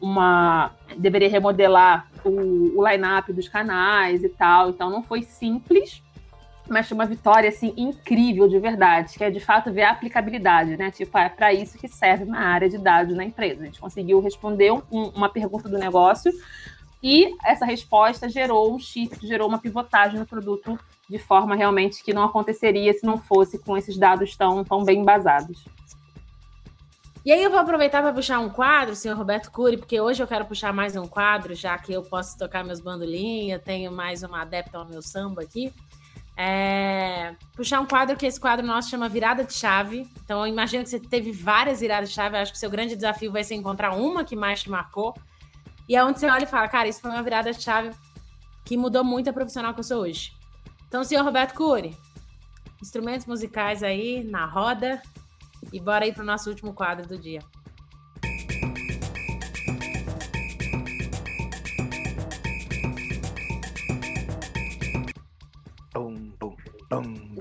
uma. 0.00 0.72
deveria 0.96 1.28
remodelar 1.28 2.08
o, 2.24 2.78
o 2.78 2.88
line-up 2.88 3.32
dos 3.32 3.48
canais 3.48 4.22
e 4.22 4.28
tal. 4.28 4.70
Então 4.70 4.90
não 4.90 5.02
foi 5.02 5.22
simples, 5.22 6.02
mas 6.68 6.88
foi 6.88 6.94
uma 6.94 7.06
vitória 7.06 7.48
assim 7.48 7.74
incrível 7.76 8.48
de 8.48 8.58
verdade, 8.58 9.18
que 9.18 9.24
é 9.24 9.30
de 9.30 9.40
fato 9.40 9.72
ver 9.72 9.82
a 9.82 9.90
aplicabilidade, 9.90 10.76
né? 10.76 10.90
Tipo, 10.90 11.18
é 11.18 11.28
para 11.28 11.52
isso 11.52 11.76
que 11.76 11.88
serve 11.88 12.24
uma 12.24 12.38
área 12.38 12.68
de 12.68 12.78
dados 12.78 13.16
na 13.16 13.24
empresa. 13.24 13.62
A 13.62 13.64
gente 13.66 13.80
conseguiu 13.80 14.20
responder 14.20 14.72
um, 14.72 14.82
uma 14.90 15.28
pergunta 15.28 15.68
do 15.68 15.78
negócio 15.78 16.32
e 17.02 17.34
essa 17.44 17.64
resposta 17.64 18.28
gerou 18.28 18.74
um 18.74 18.78
shift, 18.78 19.26
gerou 19.26 19.48
uma 19.48 19.58
pivotagem 19.58 20.18
no 20.18 20.26
produto 20.26 20.78
de 21.08 21.18
forma 21.18 21.56
realmente 21.56 22.04
que 22.04 22.14
não 22.14 22.24
aconteceria 22.24 22.92
se 22.92 23.04
não 23.04 23.18
fosse 23.18 23.58
com 23.58 23.76
esses 23.76 23.96
dados 23.96 24.36
tão, 24.36 24.62
tão 24.62 24.84
bem 24.84 25.00
embasados. 25.00 25.64
E 27.24 27.32
aí 27.32 27.42
eu 27.42 27.50
vou 27.50 27.58
aproveitar 27.58 28.02
para 28.02 28.12
puxar 28.12 28.38
um 28.38 28.48
quadro, 28.48 28.96
senhor 28.96 29.16
Roberto 29.16 29.50
Cury, 29.50 29.76
porque 29.76 30.00
hoje 30.00 30.22
eu 30.22 30.26
quero 30.26 30.46
puxar 30.46 30.72
mais 30.72 30.96
um 30.96 31.06
quadro, 31.06 31.54
já 31.54 31.76
que 31.76 31.92
eu 31.92 32.02
posso 32.02 32.36
tocar 32.38 32.64
meus 32.64 32.80
bandolinhos, 32.80 33.62
tenho 33.62 33.92
mais 33.92 34.22
uma 34.22 34.40
adepta 34.40 34.78
ao 34.78 34.86
meu 34.86 35.02
samba 35.02 35.42
aqui 35.42 35.72
é, 36.42 37.36
puxar 37.54 37.80
um 37.80 37.86
quadro 37.86 38.16
que 38.16 38.24
esse 38.24 38.40
quadro 38.40 38.66
nosso 38.66 38.88
chama 38.88 39.10
Virada 39.10 39.44
de 39.44 39.52
Chave. 39.52 40.08
Então, 40.24 40.40
eu 40.40 40.46
imagino 40.46 40.82
que 40.82 40.88
você 40.88 40.98
teve 40.98 41.30
várias 41.32 41.80
viradas 41.80 42.08
de 42.08 42.14
chave. 42.14 42.34
Eu 42.34 42.40
acho 42.40 42.52
que 42.52 42.56
o 42.56 42.60
seu 42.60 42.70
grande 42.70 42.96
desafio 42.96 43.30
vai 43.30 43.44
ser 43.44 43.56
encontrar 43.56 43.94
uma 43.94 44.24
que 44.24 44.34
mais 44.34 44.62
te 44.62 44.70
marcou. 44.70 45.14
E 45.86 45.94
é 45.94 46.02
onde 46.02 46.18
você 46.18 46.30
olha 46.30 46.44
e 46.44 46.46
fala, 46.46 46.66
cara, 46.66 46.88
isso 46.88 47.02
foi 47.02 47.10
uma 47.10 47.22
virada 47.22 47.52
de 47.52 47.62
chave 47.62 47.90
que 48.64 48.74
mudou 48.74 49.04
muito 49.04 49.28
a 49.28 49.34
profissional 49.34 49.74
que 49.74 49.80
eu 49.80 49.84
sou 49.84 50.00
hoje. 50.00 50.32
Então, 50.88 51.04
senhor 51.04 51.24
Roberto 51.24 51.52
Cury, 51.52 51.94
instrumentos 52.80 53.26
musicais 53.26 53.82
aí 53.82 54.24
na 54.24 54.46
roda. 54.46 55.02
E 55.72 55.80
bora 55.80 56.04
aí 56.04 56.12
para 56.12 56.22
o 56.22 56.26
nosso 56.26 56.50
último 56.50 56.74
quadro 56.74 57.06
do 57.06 57.18
dia. 57.18 57.40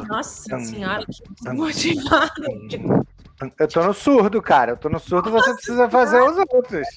Nossa 0.08 0.60
senhora, 0.60 1.04
que 1.06 1.50
motivado. 1.50 2.34
Eu 3.58 3.68
tô 3.68 3.84
no 3.84 3.94
surdo, 3.94 4.42
cara. 4.42 4.72
Eu 4.72 4.78
tô 4.78 4.90
no 4.90 5.00
surdo, 5.00 5.30
Nossa, 5.30 5.46
você 5.46 5.54
precisa 5.54 5.90
fazer 5.90 6.22
os 6.22 6.38
outros. 6.38 6.88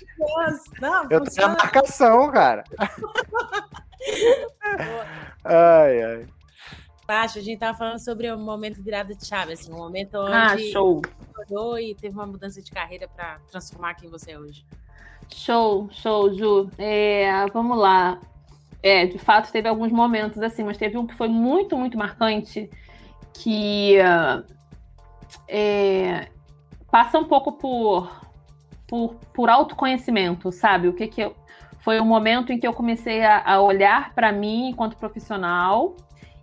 Não, 0.80 1.06
eu 1.08 1.22
tô 1.22 1.40
na 1.40 1.48
marcação, 1.48 2.30
cara. 2.32 2.64
ai, 5.44 6.02
ai. 6.02 6.26
Acho, 7.06 7.38
a 7.38 7.42
gente 7.42 7.58
tava 7.58 7.76
falando 7.76 7.98
sobre 7.98 8.30
o 8.30 8.38
momento 8.38 8.82
virada 8.82 9.14
de 9.14 9.26
chave, 9.26 9.52
assim, 9.52 9.70
um 9.70 9.76
momento 9.76 10.16
ah, 10.16 10.54
onde 10.54 10.68
ah, 10.68 10.72
show. 10.72 11.02
E 11.78 11.94
teve 11.94 12.14
uma 12.14 12.26
mudança 12.26 12.60
de 12.60 12.70
carreira 12.70 13.08
para 13.08 13.38
transformar 13.50 13.94
quem 13.94 14.08
você 14.08 14.32
é 14.32 14.38
hoje. 14.38 14.64
Show, 15.28 15.88
show, 15.90 16.32
Ju. 16.32 16.70
É, 16.78 17.46
vamos 17.52 17.78
lá. 17.78 18.20
É, 18.82 19.06
de 19.06 19.18
fato, 19.18 19.52
teve 19.52 19.68
alguns 19.68 19.92
momentos 19.92 20.42
assim, 20.42 20.64
mas 20.64 20.76
teve 20.76 20.98
um 20.98 21.06
que 21.06 21.14
foi 21.14 21.28
muito, 21.28 21.76
muito 21.76 21.96
marcante, 21.96 22.68
que 23.32 23.96
é, 25.48 26.28
passa 26.90 27.18
um 27.18 27.24
pouco 27.24 27.52
por, 27.52 28.10
por, 28.86 29.14
por 29.32 29.48
autoconhecimento, 29.48 30.50
sabe? 30.50 30.88
O 30.88 30.92
que 30.92 31.06
que 31.06 31.22
eu, 31.22 31.36
foi 31.78 32.00
o 32.00 32.04
momento 32.04 32.52
em 32.52 32.58
que 32.58 32.66
eu 32.66 32.72
comecei 32.72 33.24
a, 33.24 33.42
a 33.44 33.60
olhar 33.60 34.12
para 34.14 34.32
mim 34.32 34.68
enquanto 34.68 34.96
profissional 34.96 35.96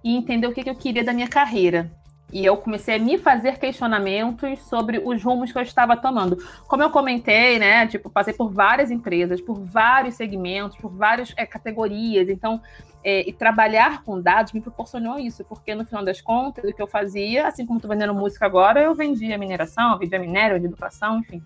e 0.03 0.15
entender 0.15 0.47
o 0.47 0.53
que, 0.53 0.63
que 0.63 0.69
eu 0.69 0.75
queria 0.75 1.03
da 1.03 1.13
minha 1.13 1.27
carreira. 1.27 1.91
E 2.31 2.45
eu 2.45 2.55
comecei 2.57 2.95
a 2.95 2.99
me 2.99 3.17
fazer 3.17 3.57
questionamentos 3.57 4.59
sobre 4.63 4.99
os 5.03 5.23
rumos 5.23 5.51
que 5.51 5.57
eu 5.57 5.63
estava 5.63 5.97
tomando. 5.97 6.37
Como 6.67 6.83
eu 6.83 6.91
comentei, 6.91 7.57
né? 7.57 7.87
Tipo, 7.87 8.09
passei 8.09 8.33
por 8.33 8.51
várias 8.51 8.91
empresas, 8.91 9.41
por 9.41 9.59
vários 9.59 10.15
segmentos, 10.15 10.77
por 10.77 10.91
várias 10.91 11.33
é, 11.35 11.45
categorias. 11.45 12.29
Então, 12.29 12.61
é, 13.03 13.27
e 13.27 13.33
trabalhar 13.33 14.03
com 14.03 14.21
dados 14.21 14.53
me 14.53 14.61
proporcionou 14.61 15.17
isso, 15.17 15.43
porque 15.45 15.73
no 15.73 15.85
final 15.85 16.03
das 16.03 16.21
contas, 16.21 16.69
o 16.69 16.73
que 16.73 16.81
eu 16.81 16.87
fazia, 16.87 17.47
assim 17.47 17.65
como 17.65 17.77
estou 17.77 17.89
vendendo 17.89 18.13
música 18.13 18.45
agora, 18.45 18.81
eu 18.81 18.93
vendia 18.93 19.37
mineração, 19.37 19.97
vendia 19.97 20.19
minério, 20.19 20.59
de 20.59 20.65
educação, 20.65 21.19
enfim. 21.19 21.41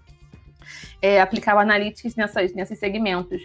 É, 1.01 1.21
aplicava 1.21 1.61
analytics 1.61 2.15
nessas, 2.15 2.53
nesses 2.53 2.79
segmentos. 2.79 3.41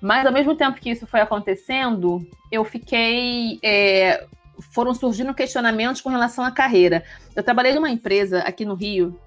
Mas 0.00 0.26
ao 0.26 0.32
mesmo 0.32 0.56
tempo 0.56 0.80
que 0.80 0.90
isso 0.90 1.06
foi 1.06 1.20
acontecendo, 1.20 2.26
eu 2.50 2.64
fiquei 2.64 3.60
é, 3.62 4.26
foram 4.70 4.94
surgindo 4.94 5.34
questionamentos 5.34 6.00
com 6.00 6.08
relação 6.08 6.44
à 6.44 6.50
carreira. 6.50 7.02
Eu 7.34 7.42
trabalhei 7.42 7.74
numa 7.74 7.90
empresa 7.90 8.40
aqui 8.40 8.64
no 8.64 8.74
Rio. 8.74 9.18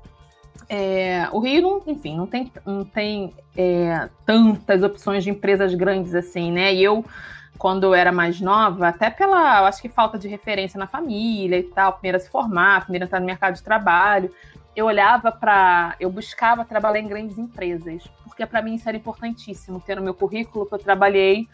É, 0.68 1.28
o 1.32 1.40
Rio, 1.40 1.62
não, 1.62 1.84
enfim, 1.86 2.16
não 2.16 2.26
tem, 2.26 2.52
não 2.66 2.84
tem 2.84 3.34
é, 3.56 4.10
tantas 4.26 4.82
opções 4.82 5.24
de 5.24 5.30
empresas 5.30 5.76
grandes 5.76 6.16
assim, 6.16 6.52
né? 6.52 6.74
E 6.74 6.84
eu, 6.84 7.06
quando 7.58 7.84
eu 7.84 7.94
era 7.94 8.12
mais 8.12 8.42
nova, 8.42 8.88
até 8.88 9.10
pela, 9.10 9.68
acho 9.68 9.82
que 9.82 9.90
falta 9.90 10.18
de 10.18 10.28
referência 10.28 10.80
na 10.80 10.88
família 10.88 11.60
e 11.60 11.64
tal, 11.64 11.94
primeiro 11.94 12.18
a 12.18 12.20
se 12.20 12.30
formar, 12.30 12.82
primeiro 12.82 13.06
entrar 13.06 13.20
no 13.20 13.26
mercado 13.26 13.56
de 13.56 13.64
trabalho, 13.64 14.32
eu 14.76 14.86
olhava 14.86 15.32
para, 15.32 15.96
eu 16.00 16.10
buscava 16.10 16.66
trabalhar 16.66 17.00
em 17.00 17.08
grandes 17.08 17.38
empresas, 17.38 18.04
porque 18.24 18.46
para 18.46 18.62
mim 18.62 18.76
isso 18.76 18.90
era 18.90 18.98
importantíssimo, 18.98 19.80
ter 19.80 19.96
no 19.96 20.02
meu 20.02 20.14
currículo 20.14 20.66
que 20.66 20.74
eu 20.74 20.80
trabalhei 20.80 21.48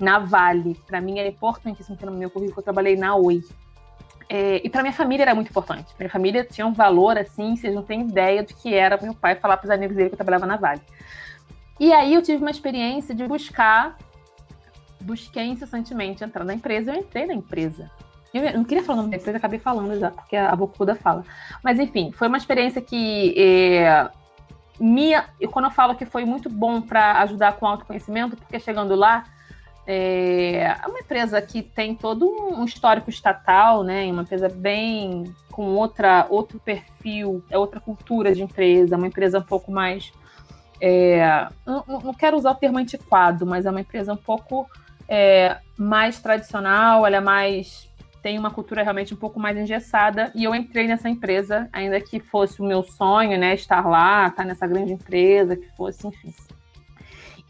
na 0.00 0.18
Vale. 0.18 0.74
Para 0.86 1.00
mim 1.00 1.18
era 1.18 1.28
importantíssimo 1.28 1.96
ter 1.96 2.06
no 2.06 2.12
meu 2.12 2.30
currículo, 2.30 2.58
eu 2.60 2.64
trabalhei 2.64 2.96
na 2.96 3.14
Oi. 3.14 3.42
É, 4.28 4.60
e 4.64 4.70
para 4.70 4.82
minha 4.82 4.92
família 4.92 5.24
era 5.24 5.34
muito 5.34 5.50
importante. 5.50 5.92
Minha 5.98 6.10
família 6.10 6.44
tinha 6.44 6.66
um 6.66 6.72
valor 6.72 7.18
assim, 7.18 7.56
vocês 7.56 7.74
não 7.74 7.82
têm 7.82 8.02
ideia 8.02 8.42
do 8.42 8.54
que 8.54 8.72
era 8.74 8.98
meu 9.02 9.14
pai 9.14 9.34
falar 9.34 9.56
para 9.56 9.66
os 9.66 9.70
amigos 9.70 9.96
dele 9.96 10.08
que 10.08 10.14
eu 10.14 10.18
trabalhava 10.18 10.46
na 10.46 10.56
Vale. 10.56 10.80
E 11.78 11.92
aí 11.92 12.14
eu 12.14 12.22
tive 12.22 12.38
uma 12.38 12.50
experiência 12.50 13.14
de 13.14 13.26
buscar, 13.26 13.96
busquei 15.00 15.46
incessantemente 15.46 16.22
entrar 16.22 16.44
na 16.44 16.54
empresa, 16.54 16.92
eu 16.92 17.00
entrei 17.00 17.26
na 17.26 17.34
empresa. 17.34 17.90
Eu 18.32 18.52
não 18.52 18.64
queria 18.64 18.84
falar 18.84 18.98
o 18.98 19.02
nome 19.02 19.10
da 19.10 19.16
empresa, 19.16 19.38
acabei 19.38 19.58
falando 19.58 19.98
já, 19.98 20.10
porque 20.10 20.36
a 20.36 20.54
Bocuda 20.54 20.94
fala. 20.94 21.24
Mas 21.64 21.80
enfim, 21.80 22.12
foi 22.12 22.28
uma 22.28 22.36
experiência 22.36 22.80
que 22.80 23.34
é, 23.36 24.08
minha, 24.78 25.28
quando 25.50 25.64
eu 25.64 25.70
falo 25.70 25.94
que 25.94 26.06
foi 26.06 26.24
muito 26.24 26.48
bom 26.48 26.80
para 26.80 27.20
ajudar 27.22 27.54
com 27.54 27.66
autoconhecimento, 27.66 28.36
porque 28.36 28.60
chegando 28.60 28.94
lá, 28.94 29.24
é 29.92 30.86
uma 30.86 31.00
empresa 31.00 31.42
que 31.42 31.62
tem 31.62 31.96
todo 31.96 32.24
um 32.28 32.64
histórico 32.64 33.10
estatal, 33.10 33.82
né? 33.82 34.10
Uma 34.10 34.22
empresa 34.22 34.48
bem 34.48 35.34
com 35.50 35.74
outra, 35.74 36.26
outro 36.30 36.60
perfil, 36.60 37.42
é 37.50 37.58
outra 37.58 37.80
cultura 37.80 38.32
de 38.32 38.40
empresa, 38.40 38.96
uma 38.96 39.08
empresa 39.08 39.40
um 39.40 39.42
pouco 39.42 39.72
mais. 39.72 40.12
É, 40.80 41.48
não, 41.66 41.84
não, 41.86 42.14
quero 42.14 42.36
usar 42.36 42.52
o 42.52 42.54
termo 42.54 42.78
antiquado, 42.78 43.44
mas 43.44 43.66
é 43.66 43.70
uma 43.70 43.80
empresa 43.80 44.12
um 44.12 44.16
pouco 44.16 44.70
é, 45.08 45.58
mais 45.76 46.20
tradicional, 46.20 47.04
ela 47.04 47.16
é 47.16 47.20
mais. 47.20 47.90
tem 48.22 48.38
uma 48.38 48.50
cultura 48.52 48.84
realmente 48.84 49.12
um 49.12 49.16
pouco 49.16 49.40
mais 49.40 49.58
engessada. 49.58 50.30
E 50.36 50.44
eu 50.44 50.54
entrei 50.54 50.86
nessa 50.86 51.08
empresa, 51.08 51.68
ainda 51.72 52.00
que 52.00 52.20
fosse 52.20 52.62
o 52.62 52.64
meu 52.64 52.84
sonho, 52.84 53.36
né? 53.36 53.54
Estar 53.54 53.84
lá, 53.88 54.28
estar 54.28 54.44
nessa 54.44 54.68
grande 54.68 54.92
empresa, 54.92 55.56
que 55.56 55.68
fosse, 55.76 56.06
enfim. 56.06 56.32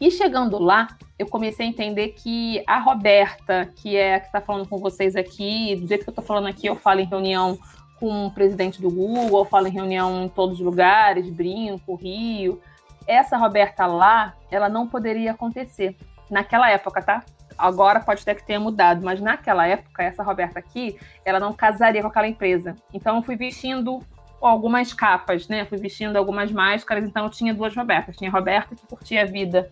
E 0.01 0.09
chegando 0.09 0.57
lá, 0.57 0.87
eu 1.19 1.27
comecei 1.27 1.63
a 1.63 1.69
entender 1.69 2.07
que 2.09 2.63
a 2.65 2.79
Roberta, 2.79 3.69
que 3.75 3.95
é 3.95 4.15
a 4.15 4.19
que 4.19 4.25
está 4.25 4.41
falando 4.41 4.67
com 4.67 4.79
vocês 4.79 5.15
aqui, 5.15 5.75
do 5.75 5.87
jeito 5.87 6.03
que 6.03 6.09
eu 6.09 6.11
estou 6.11 6.25
falando 6.25 6.47
aqui, 6.47 6.65
eu 6.65 6.75
falo 6.75 7.01
em 7.01 7.05
reunião 7.05 7.59
com 7.99 8.25
o 8.25 8.31
presidente 8.31 8.81
do 8.81 8.89
Google, 8.89 9.37
eu 9.37 9.45
falo 9.45 9.67
em 9.67 9.71
reunião 9.71 10.23
em 10.23 10.27
todos 10.27 10.59
os 10.59 10.65
lugares, 10.65 11.29
Brinco, 11.29 11.93
Rio. 11.93 12.59
Essa 13.05 13.37
Roberta 13.37 13.85
lá, 13.85 14.33
ela 14.49 14.67
não 14.67 14.87
poderia 14.87 15.33
acontecer. 15.33 15.95
Naquela 16.31 16.67
época, 16.71 17.03
tá? 17.03 17.23
Agora 17.55 17.99
pode 17.99 18.25
ter 18.25 18.33
que 18.33 18.43
tenha 18.43 18.59
mudado, 18.59 19.05
mas 19.05 19.21
naquela 19.21 19.67
época, 19.67 20.01
essa 20.01 20.23
Roberta 20.23 20.57
aqui, 20.57 20.97
ela 21.23 21.39
não 21.39 21.53
casaria 21.53 22.01
com 22.01 22.07
aquela 22.07 22.27
empresa. 22.27 22.75
Então 22.91 23.17
eu 23.17 23.21
fui 23.21 23.35
vestindo 23.35 23.99
algumas 24.47 24.93
capas, 24.93 25.47
né? 25.47 25.65
Fui 25.65 25.77
vestindo 25.77 26.15
algumas 26.15 26.51
máscaras, 26.51 27.03
então 27.03 27.25
eu 27.25 27.29
tinha 27.29 27.53
duas 27.53 27.75
Robertas. 27.75 28.17
Tinha 28.17 28.29
a 28.29 28.33
Roberta 28.33 28.75
que 28.75 28.85
curtia 28.87 29.21
a 29.21 29.25
vida 29.25 29.69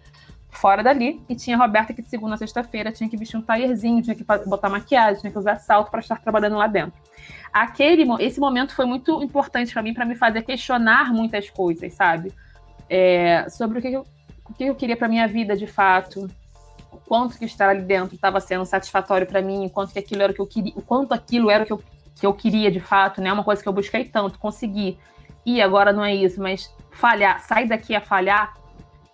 fora 0.51 0.81
dali, 0.81 1.21
e 1.29 1.35
tinha 1.35 1.55
a 1.55 1.59
Roberta 1.59 1.93
que 1.93 2.01
de 2.01 2.09
segunda 2.09 2.35
a 2.35 2.37
sexta-feira 2.37 2.91
tinha 2.91 3.09
que 3.09 3.15
vestir 3.15 3.37
um 3.37 3.41
taierzinho, 3.41 4.01
tinha 4.01 4.15
que 4.15 4.23
botar 4.23 4.69
maquiagem, 4.69 5.21
tinha 5.21 5.31
que 5.31 5.37
usar 5.37 5.57
salto 5.57 5.91
para 5.91 5.99
estar 5.99 6.19
trabalhando 6.19 6.57
lá 6.57 6.67
dentro. 6.67 6.99
Aquele, 7.53 8.03
esse 8.19 8.39
momento 8.39 8.73
foi 8.73 8.85
muito 8.85 9.21
importante 9.23 9.71
para 9.71 9.81
mim, 9.81 9.93
para 9.93 10.05
me 10.05 10.15
fazer 10.15 10.41
questionar 10.41 11.13
muitas 11.13 11.49
coisas, 11.49 11.93
sabe? 11.93 12.33
É, 12.89 13.47
sobre 13.49 13.79
o 13.79 13.81
que 13.81 13.87
eu, 13.89 14.05
o 14.49 14.53
que 14.53 14.63
eu 14.65 14.75
queria 14.75 14.97
para 14.97 15.07
minha 15.07 15.27
vida 15.27 15.55
de 15.55 15.67
fato, 15.67 16.27
o 16.91 16.97
quanto 16.97 17.37
que 17.37 17.45
estar 17.45 17.69
ali 17.69 17.81
dentro 17.81 18.15
estava 18.15 18.39
sendo 18.39 18.65
satisfatório 18.65 19.27
para 19.27 19.41
mim, 19.41 19.65
o 19.65 19.69
quanto 19.69 19.93
que 19.93 19.99
aquilo 19.99 20.23
era 20.23 20.31
o 20.31 20.35
que 20.35 20.41
eu 20.41 20.47
queria, 20.47 20.73
o 20.75 20.81
quanto 20.81 21.13
aquilo 21.13 21.49
era 21.49 21.63
o 21.63 21.67
que 21.67 21.73
eu, 21.73 21.81
que 22.15 22.25
eu 22.25 22.33
queria 22.33 22.71
de 22.71 22.79
fato, 22.79 23.21
né? 23.21 23.31
Uma 23.31 23.43
coisa 23.43 23.61
que 23.61 23.67
eu 23.67 23.73
busquei 23.73 24.05
tanto, 24.05 24.39
conseguir. 24.39 24.97
E 25.45 25.61
agora 25.61 25.93
não 25.93 26.03
é 26.03 26.13
isso, 26.13 26.41
mas 26.41 26.73
falhar, 26.91 27.39
sair 27.41 27.67
daqui 27.67 27.95
a 27.95 28.01
falhar, 28.01 28.53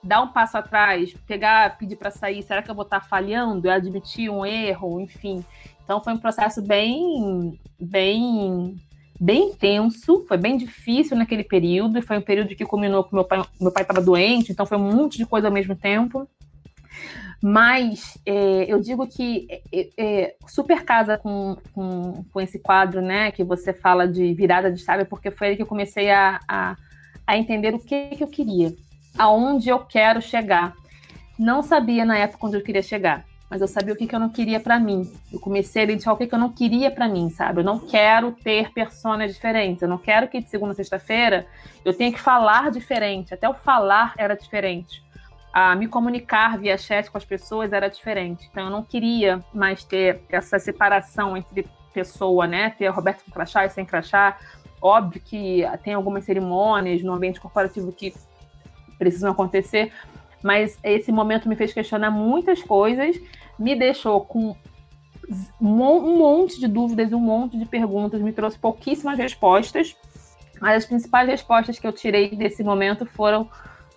dar 0.03 0.21
um 0.21 0.27
passo 0.27 0.57
atrás, 0.57 1.13
pegar, 1.25 1.77
pedir 1.77 1.95
para 1.95 2.11
sair, 2.11 2.43
será 2.43 2.61
que 2.61 2.69
eu 2.69 2.75
vou 2.75 2.83
estar 2.83 2.99
tá 2.99 3.05
falhando? 3.05 3.67
Eu 3.67 3.71
admitir 3.71 4.29
um 4.29 4.45
erro, 4.45 4.99
enfim. 4.99 5.43
Então 5.83 5.99
foi 6.01 6.13
um 6.13 6.17
processo 6.17 6.61
bem, 6.61 7.59
bem, 7.79 8.75
bem 9.19 9.49
intenso, 9.49 10.25
foi 10.27 10.37
bem 10.37 10.57
difícil 10.57 11.15
naquele 11.15 11.43
período, 11.43 11.97
e 11.97 12.01
foi 12.01 12.17
um 12.17 12.21
período 12.21 12.55
que 12.55 12.65
culminou 12.65 13.03
com 13.03 13.15
meu 13.15 13.25
pai, 13.25 13.43
meu 13.61 13.71
pai 13.71 13.83
estava 13.83 14.01
doente, 14.01 14.51
então 14.51 14.65
foi 14.65 14.77
um 14.77 14.91
monte 14.91 15.17
de 15.17 15.25
coisa 15.25 15.47
ao 15.47 15.53
mesmo 15.53 15.75
tempo. 15.75 16.27
Mas 17.47 18.17
é, 18.25 18.65
eu 18.67 18.81
digo 18.81 19.05
que 19.05 19.47
é, 19.71 19.89
é, 19.99 20.35
super 20.47 20.83
casa 20.83 21.15
com, 21.15 21.55
com, 21.75 22.25
com, 22.33 22.41
esse 22.41 22.57
quadro, 22.57 23.03
né? 23.03 23.29
Que 23.29 23.43
você 23.43 23.71
fala 23.71 24.07
de 24.07 24.33
virada 24.33 24.71
de 24.71 24.83
chave, 24.83 25.05
porque 25.05 25.29
foi 25.29 25.49
aí 25.49 25.55
que 25.55 25.61
eu 25.61 25.67
comecei 25.67 26.09
a, 26.09 26.39
a, 26.47 26.75
a 27.27 27.37
entender 27.37 27.75
o 27.75 27.79
que, 27.79 28.15
que 28.15 28.23
eu 28.23 28.27
queria 28.27 28.73
aonde 29.15 29.69
eu 29.69 29.77
quero 29.77 30.23
chegar. 30.23 30.73
Não 31.37 31.61
sabia 31.61 32.03
na 32.03 32.17
época 32.17 32.47
onde 32.47 32.57
eu 32.57 32.63
queria 32.63 32.81
chegar, 32.81 33.23
mas 33.47 33.61
eu 33.61 33.67
sabia 33.67 33.93
o 33.93 33.95
que, 33.95 34.07
que 34.07 34.15
eu 34.15 34.19
não 34.19 34.29
queria 34.29 34.59
para 34.59 34.79
mim. 34.79 35.07
Eu 35.31 35.39
comecei 35.39 35.83
a 35.83 35.85
identificar 35.85 36.13
o 36.13 36.17
que, 36.17 36.25
que 36.25 36.33
eu 36.33 36.39
não 36.39 36.51
queria 36.51 36.89
para 36.89 37.07
mim, 37.07 37.29
sabe? 37.29 37.59
Eu 37.59 37.63
não 37.63 37.77
quero 37.77 38.31
ter 38.31 38.71
personas 38.71 39.31
diferentes. 39.31 39.83
Eu 39.83 39.87
não 39.87 39.99
quero 39.99 40.27
que 40.29 40.41
de 40.41 40.49
segunda 40.49 40.71
a 40.71 40.75
sexta-feira 40.75 41.45
eu 41.85 41.93
tenha 41.93 42.11
que 42.11 42.19
falar 42.19 42.71
diferente. 42.71 43.35
Até 43.35 43.47
o 43.47 43.53
falar 43.53 44.15
era 44.17 44.33
diferente. 44.33 45.04
A 45.55 45.73
me 45.73 45.87
comunicar 45.87 46.57
via 46.57 46.77
chat 46.77 47.09
com 47.09 47.17
as 47.17 47.23
pessoas 47.23 47.71
era 47.71 47.87
diferente. 47.87 48.45
Então 48.51 48.65
eu 48.65 48.69
não 48.69 48.83
queria 48.83 49.41
mais 49.53 49.85
ter 49.85 50.21
essa 50.27 50.59
separação 50.59 51.37
entre 51.37 51.65
pessoa, 51.93 52.45
né? 52.45 52.71
Ter 52.71 52.89
Roberto 52.89 53.23
com 53.23 53.31
crachá 53.31 53.65
e 53.65 53.69
sem 53.69 53.85
crachá. 53.85 54.37
Óbvio 54.81 55.21
que 55.23 55.63
tem 55.81 55.93
algumas 55.93 56.25
cerimônias 56.25 57.01
no 57.01 57.13
ambiente 57.13 57.39
corporativo 57.39 57.89
que 57.93 58.13
precisam 58.97 59.31
acontecer. 59.31 59.93
Mas 60.43 60.77
esse 60.83 61.09
momento 61.09 61.47
me 61.47 61.55
fez 61.55 61.71
questionar 61.71 62.11
muitas 62.11 62.61
coisas, 62.61 63.15
me 63.57 63.75
deixou 63.75 64.25
com 64.25 64.57
um 65.61 66.17
monte 66.17 66.59
de 66.59 66.67
dúvidas, 66.67 67.13
um 67.13 67.19
monte 67.19 67.57
de 67.57 67.65
perguntas, 67.65 68.19
me 68.19 68.33
trouxe 68.33 68.59
pouquíssimas 68.59 69.17
respostas. 69.17 69.95
Mas 70.59 70.83
as 70.83 70.85
principais 70.85 71.29
respostas 71.29 71.79
que 71.79 71.87
eu 71.87 71.93
tirei 71.93 72.35
desse 72.35 72.61
momento 72.61 73.05
foram 73.05 73.49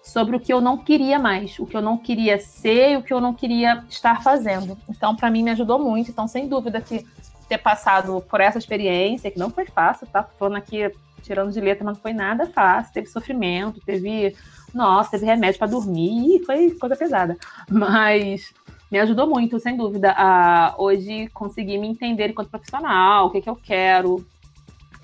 sobre 0.03 0.37
o 0.37 0.41
que 0.41 0.53
eu 0.53 0.61
não 0.61 0.79
queria 0.79 1.19
mais, 1.19 1.59
o 1.59 1.67
que 1.67 1.77
eu 1.77 1.83
não 1.83 1.99
queria 1.99 2.39
ser 2.39 2.93
e 2.93 2.97
o 2.97 3.03
que 3.03 3.13
eu 3.13 3.21
não 3.21 3.35
queria 3.35 3.85
estar 3.89 4.23
fazendo. 4.23 4.77
Então, 4.89 5.15
para 5.15 5.31
mim, 5.31 5.43
me 5.43 5.51
ajudou 5.51 5.79
muito. 5.79 6.11
Então, 6.11 6.27
sem 6.27 6.49
dúvida 6.49 6.81
que 6.81 7.05
ter 7.49 7.59
passado 7.59 8.23
por 8.29 8.41
essa 8.41 8.59
experiência, 8.59 9.31
que 9.31 9.39
não 9.39 9.51
foi 9.51 9.67
fácil, 9.67 10.07
tá? 10.07 10.23
Tô 10.23 10.37
falando 10.39 10.57
aqui, 10.57 10.91
tirando 11.23 11.53
de 11.53 11.61
letra, 11.61 11.85
mas 11.85 11.97
não 11.97 12.03
foi 12.03 12.13
nada 12.13 12.47
fácil. 12.47 12.93
Teve 12.93 13.07
sofrimento, 13.07 13.81
teve 13.81 14.35
nossa, 14.75 15.13
teve 15.13 15.27
remédio 15.27 15.59
para 15.59 15.69
dormir, 15.69 16.43
foi 16.45 16.71
coisa 16.73 16.97
pesada. 16.97 17.37
Mas 17.71 18.53
me 18.91 18.99
ajudou 18.99 19.27
muito, 19.27 19.59
sem 19.59 19.77
dúvida, 19.77 20.15
a 20.17 20.75
hoje 20.79 21.29
conseguir 21.29 21.79
me 21.79 21.89
entender 21.89 22.29
enquanto 22.29 22.51
profissional, 22.51 23.27
o 23.27 23.31
que, 23.31 23.43
que 23.43 23.51
eu 23.51 23.57
quero. 23.57 24.25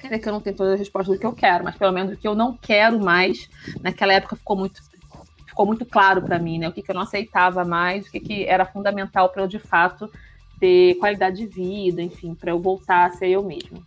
Quer 0.04 0.08
dizer 0.08 0.22
que 0.22 0.28
eu 0.28 0.34
não 0.34 0.40
tenho 0.42 0.54
todas 0.54 0.74
as 0.74 0.80
respostas 0.80 1.16
do 1.16 1.18
que 1.18 1.24
eu 1.24 1.32
quero, 1.32 1.64
mas 1.64 1.78
pelo 1.78 1.90
menos 1.90 2.12
o 2.12 2.16
que 2.18 2.28
eu 2.28 2.34
não 2.34 2.54
quero 2.54 3.02
mais, 3.02 3.48
naquela 3.80 4.12
época 4.12 4.36
ficou 4.36 4.54
muito, 4.54 4.82
ficou 5.46 5.64
muito 5.64 5.86
claro 5.86 6.20
para 6.20 6.38
mim, 6.38 6.58
né? 6.58 6.68
O 6.68 6.72
que, 6.72 6.82
que 6.82 6.90
eu 6.90 6.94
não 6.94 7.00
aceitava 7.00 7.64
mais, 7.64 8.06
o 8.06 8.10
que, 8.10 8.20
que 8.20 8.44
era 8.44 8.66
fundamental 8.66 9.30
para 9.30 9.44
eu, 9.44 9.48
de 9.48 9.58
fato, 9.58 10.12
ter 10.60 10.96
qualidade 10.96 11.38
de 11.38 11.46
vida, 11.46 12.02
enfim, 12.02 12.34
para 12.34 12.50
eu 12.50 12.60
voltar 12.60 13.06
a 13.06 13.10
ser 13.12 13.28
eu 13.28 13.42
mesma. 13.42 13.78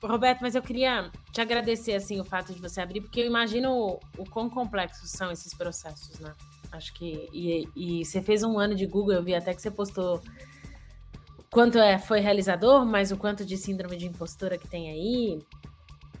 Roberto, 0.00 0.38
mas 0.42 0.54
eu 0.54 0.62
queria 0.62 1.10
te 1.32 1.40
agradecer 1.40 1.96
assim 1.96 2.20
o 2.20 2.24
fato 2.24 2.54
de 2.54 2.60
você 2.60 2.80
abrir, 2.80 3.00
porque 3.00 3.20
eu 3.20 3.26
imagino 3.26 3.72
o, 3.72 4.00
o 4.16 4.30
quão 4.30 4.48
complexos 4.48 5.10
são 5.10 5.32
esses 5.32 5.52
processos, 5.54 6.20
né? 6.20 6.32
Acho 6.70 6.94
que 6.94 7.28
e, 7.32 7.68
e, 7.74 8.04
você 8.04 8.22
fez 8.22 8.44
um 8.44 8.60
ano 8.60 8.76
de 8.76 8.86
Google, 8.86 9.14
eu 9.14 9.24
vi 9.24 9.34
até 9.34 9.52
que 9.52 9.60
você 9.60 9.72
postou 9.72 10.22
quanto 11.54 11.78
é 11.78 11.98
foi 11.98 12.18
realizador, 12.18 12.84
mas 12.84 13.12
o 13.12 13.16
quanto 13.16 13.44
de 13.44 13.56
síndrome 13.56 13.96
de 13.96 14.06
impostura 14.06 14.58
que 14.58 14.66
tem 14.66 14.90
aí. 14.90 15.40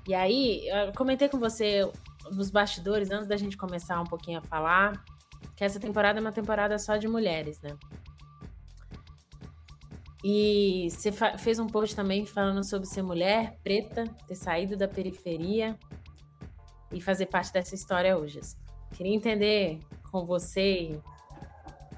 E 0.06 0.14
aí, 0.14 0.68
eu 0.68 0.92
comentei 0.92 1.28
com 1.28 1.40
você 1.40 1.90
nos 2.30 2.50
bastidores 2.50 3.10
antes 3.10 3.26
da 3.26 3.36
gente 3.36 3.56
começar 3.56 4.00
um 4.00 4.04
pouquinho 4.04 4.38
a 4.38 4.42
falar 4.42 5.04
que 5.56 5.64
essa 5.64 5.80
temporada 5.80 6.20
é 6.20 6.22
uma 6.22 6.30
temporada 6.30 6.78
só 6.78 6.96
de 6.96 7.08
mulheres, 7.08 7.60
né? 7.60 7.76
E 10.22 10.88
você 10.90 11.10
fez 11.36 11.58
um 11.58 11.66
post 11.66 11.96
também 11.96 12.24
falando 12.24 12.62
sobre 12.62 12.86
ser 12.86 13.02
mulher, 13.02 13.58
preta, 13.62 14.04
ter 14.28 14.36
saído 14.36 14.76
da 14.76 14.86
periferia 14.86 15.76
e 16.92 17.00
fazer 17.00 17.26
parte 17.26 17.52
dessa 17.52 17.74
história 17.74 18.16
hoje. 18.16 18.38
Assim. 18.38 18.56
Queria 18.92 19.14
entender 19.14 19.80
com 20.12 20.24
você 20.24 20.98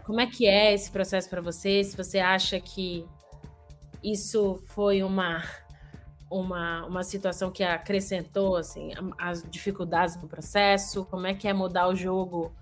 como 0.05 0.21
é 0.21 0.27
que 0.27 0.47
é 0.47 0.73
esse 0.73 0.91
processo 0.91 1.29
para 1.29 1.43
você, 1.43 1.85
se 1.85 1.97
você 1.97 2.19
acha 2.19 2.59
que 2.59 3.07
isso 4.03 4.63
foi 4.67 5.03
uma 5.03 5.43
uma, 6.29 6.85
uma 6.87 7.05
situação 7.05 7.53
que 7.53 7.63
acrescentou 7.63 8.57
assim 8.57 8.93
as 9.17 9.43
dificuldades 9.49 10.17
do 10.17 10.27
processo, 10.27 11.05
como 11.05 11.27
é 11.27 11.35
que 11.35 11.47
é 11.47 11.53
mudar 11.53 11.89
o 11.89 11.95
jogo 11.95 12.53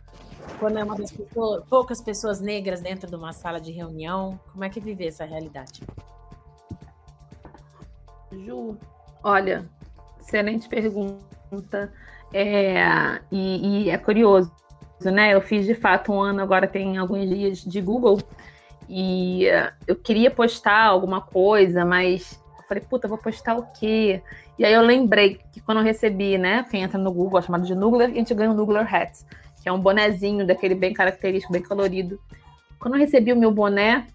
quando 0.59 0.79
é 0.79 0.85
uma 0.85 0.97
das 0.97 1.11
pessoas, 1.11 1.65
poucas 1.69 2.01
pessoas 2.01 2.41
negras 2.41 2.81
dentro 2.81 3.09
de 3.09 3.17
uma 3.17 3.33
sala 3.33 3.61
de 3.61 3.73
reunião, 3.73 4.39
como 4.53 4.65
é 4.65 4.69
que 4.69 4.79
é 4.79 4.83
viver 4.83 5.07
essa 5.07 5.25
realidade? 5.25 5.83
Ju, 8.31 8.77
olha, 9.23 9.69
excelente 10.21 10.69
pergunta. 10.69 11.93
É, 12.33 13.21
e, 13.31 13.85
e, 13.85 13.91
é 13.91 13.97
curioso, 13.97 14.53
né? 15.01 15.35
Eu 15.35 15.41
fiz 15.41 15.67
de 15.67 15.75
fato 15.75 16.13
um 16.13 16.21
ano, 16.21 16.43
agora 16.43 16.67
tem 16.67 16.99
alguns 16.99 17.29
dias 17.29 17.59
de 17.59 17.81
Google, 17.81 18.19
e 18.89 19.47
uh, 19.49 19.73
eu 19.87 19.97
queria 19.97 20.31
postar 20.31 20.85
alguma 20.85 21.21
coisa, 21.21 21.85
mas 21.85 22.41
eu 22.59 22.65
falei, 22.65 22.83
puta, 22.83 23.09
vou 23.09 23.19
postar 23.19 23.57
o 23.57 23.67
quê? 23.73 24.23
E 24.59 24.65
aí 24.65 24.73
eu 24.73 24.83
lembrei 24.83 25.41
que 25.53 25.61
quando 25.61 25.79
eu 25.79 25.85
recebi, 25.85 26.39
né? 26.39 26.65
Quem 26.71 26.83
entra 26.83 26.99
no 26.99 27.13
Google, 27.13 27.39
é 27.39 27.43
chamado 27.43 27.67
de 27.67 27.75
Nugler, 27.75 28.11
a 28.11 28.13
gente 28.15 28.35
ganha 28.35 28.51
o 28.51 28.55
Nugler 28.55 28.93
Hats 28.93 29.27
que 29.65 29.69
é 29.71 29.73
um 29.73 29.81
bonezinho 29.81 30.47
daquele 30.47 30.75
bem 30.75 30.93
característico, 30.93 31.55
bem 31.55 31.63
colorido. 31.63 32.21
Quando 32.79 32.97
eu 32.97 33.01
recebi 33.01 33.33
o 33.33 33.37
meu 33.37 33.51
boné, 33.51 34.07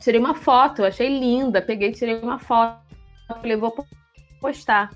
tirei 0.00 0.18
uma 0.18 0.34
foto, 0.34 0.82
achei 0.82 1.08
linda, 1.16 1.62
peguei 1.62 1.92
tirei 1.92 2.20
uma 2.20 2.40
foto, 2.40 2.82
falei, 3.28 3.56
vou 3.56 3.72
postar. 4.40 4.90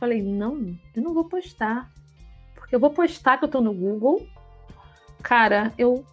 Falei, 0.00 0.20
não, 0.20 0.76
eu 0.96 1.00
não 1.00 1.14
vou 1.14 1.26
postar. 1.26 1.88
Porque 2.56 2.74
eu 2.74 2.80
vou 2.80 2.90
postar 2.90 3.38
que 3.38 3.44
eu 3.44 3.48
tô 3.48 3.60
no 3.60 3.72
Google 3.72 4.26
cara, 5.22 5.72
eu, 5.78 6.04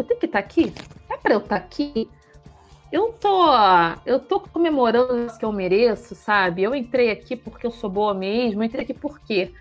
eu 0.00 0.04
tenho 0.04 0.20
que 0.20 0.26
estar 0.26 0.40
tá 0.40 0.44
aqui? 0.44 0.72
É 1.08 1.16
para 1.16 1.34
eu 1.34 1.38
estar 1.38 1.58
tá 1.58 1.64
aqui? 1.64 2.08
Eu 2.90 3.12
tô, 3.12 3.46
eu 4.06 4.18
tô 4.18 4.40
comemorando 4.40 5.26
isso 5.26 5.38
que 5.38 5.44
eu 5.44 5.52
mereço, 5.52 6.14
sabe? 6.14 6.62
Eu 6.62 6.74
entrei 6.74 7.10
aqui 7.10 7.36
porque 7.36 7.66
eu 7.66 7.70
sou 7.70 7.90
boa 7.90 8.14
mesmo, 8.14 8.62
eu 8.62 8.66
entrei 8.66 8.82
aqui 8.82 8.94
por 8.94 9.20
quê? 9.20 9.52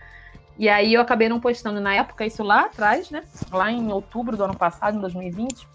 E 0.57 0.69
aí 0.69 0.93
eu 0.93 1.01
acabei 1.01 1.27
não 1.27 1.39
postando 1.39 1.79
na 1.79 1.93
época 1.93 2.25
isso 2.25 2.41
lá 2.41 2.61
atrás, 2.61 3.11
né? 3.11 3.23
Lá 3.51 3.71
em 3.71 3.91
outubro 3.91 4.35
do 4.35 4.43
ano 4.43 4.55
passado, 4.55 4.97
em 4.97 5.01
2020. 5.01 5.67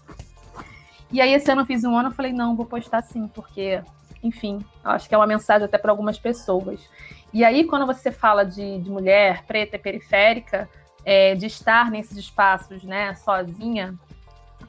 E 1.11 1.21
aí 1.21 1.31
esse 1.33 1.49
ano 1.51 1.61
eu 1.61 1.65
fiz 1.65 1.83
um 1.83 1.95
ano, 1.95 2.09
eu 2.09 2.13
falei, 2.13 2.33
não, 2.33 2.55
vou 2.55 2.65
postar 2.65 3.03
sim, 3.03 3.27
porque, 3.27 3.81
enfim, 4.23 4.65
acho 4.83 5.07
que 5.07 5.13
é 5.13 5.17
uma 5.17 5.27
mensagem 5.27 5.65
até 5.65 5.77
para 5.77 5.91
algumas 5.91 6.17
pessoas. 6.17 6.89
E 7.31 7.45
aí, 7.45 7.63
quando 7.65 7.85
você 7.85 8.11
fala 8.11 8.43
de, 8.43 8.79
de 8.79 8.89
mulher 8.89 9.43
preta 9.45 9.75
e 9.75 9.79
periférica, 9.79 10.67
é, 11.05 11.35
de 11.35 11.45
estar 11.45 11.89
nesses 11.89 12.17
espaços, 12.17 12.83
né, 12.83 13.15
sozinha, 13.15 13.95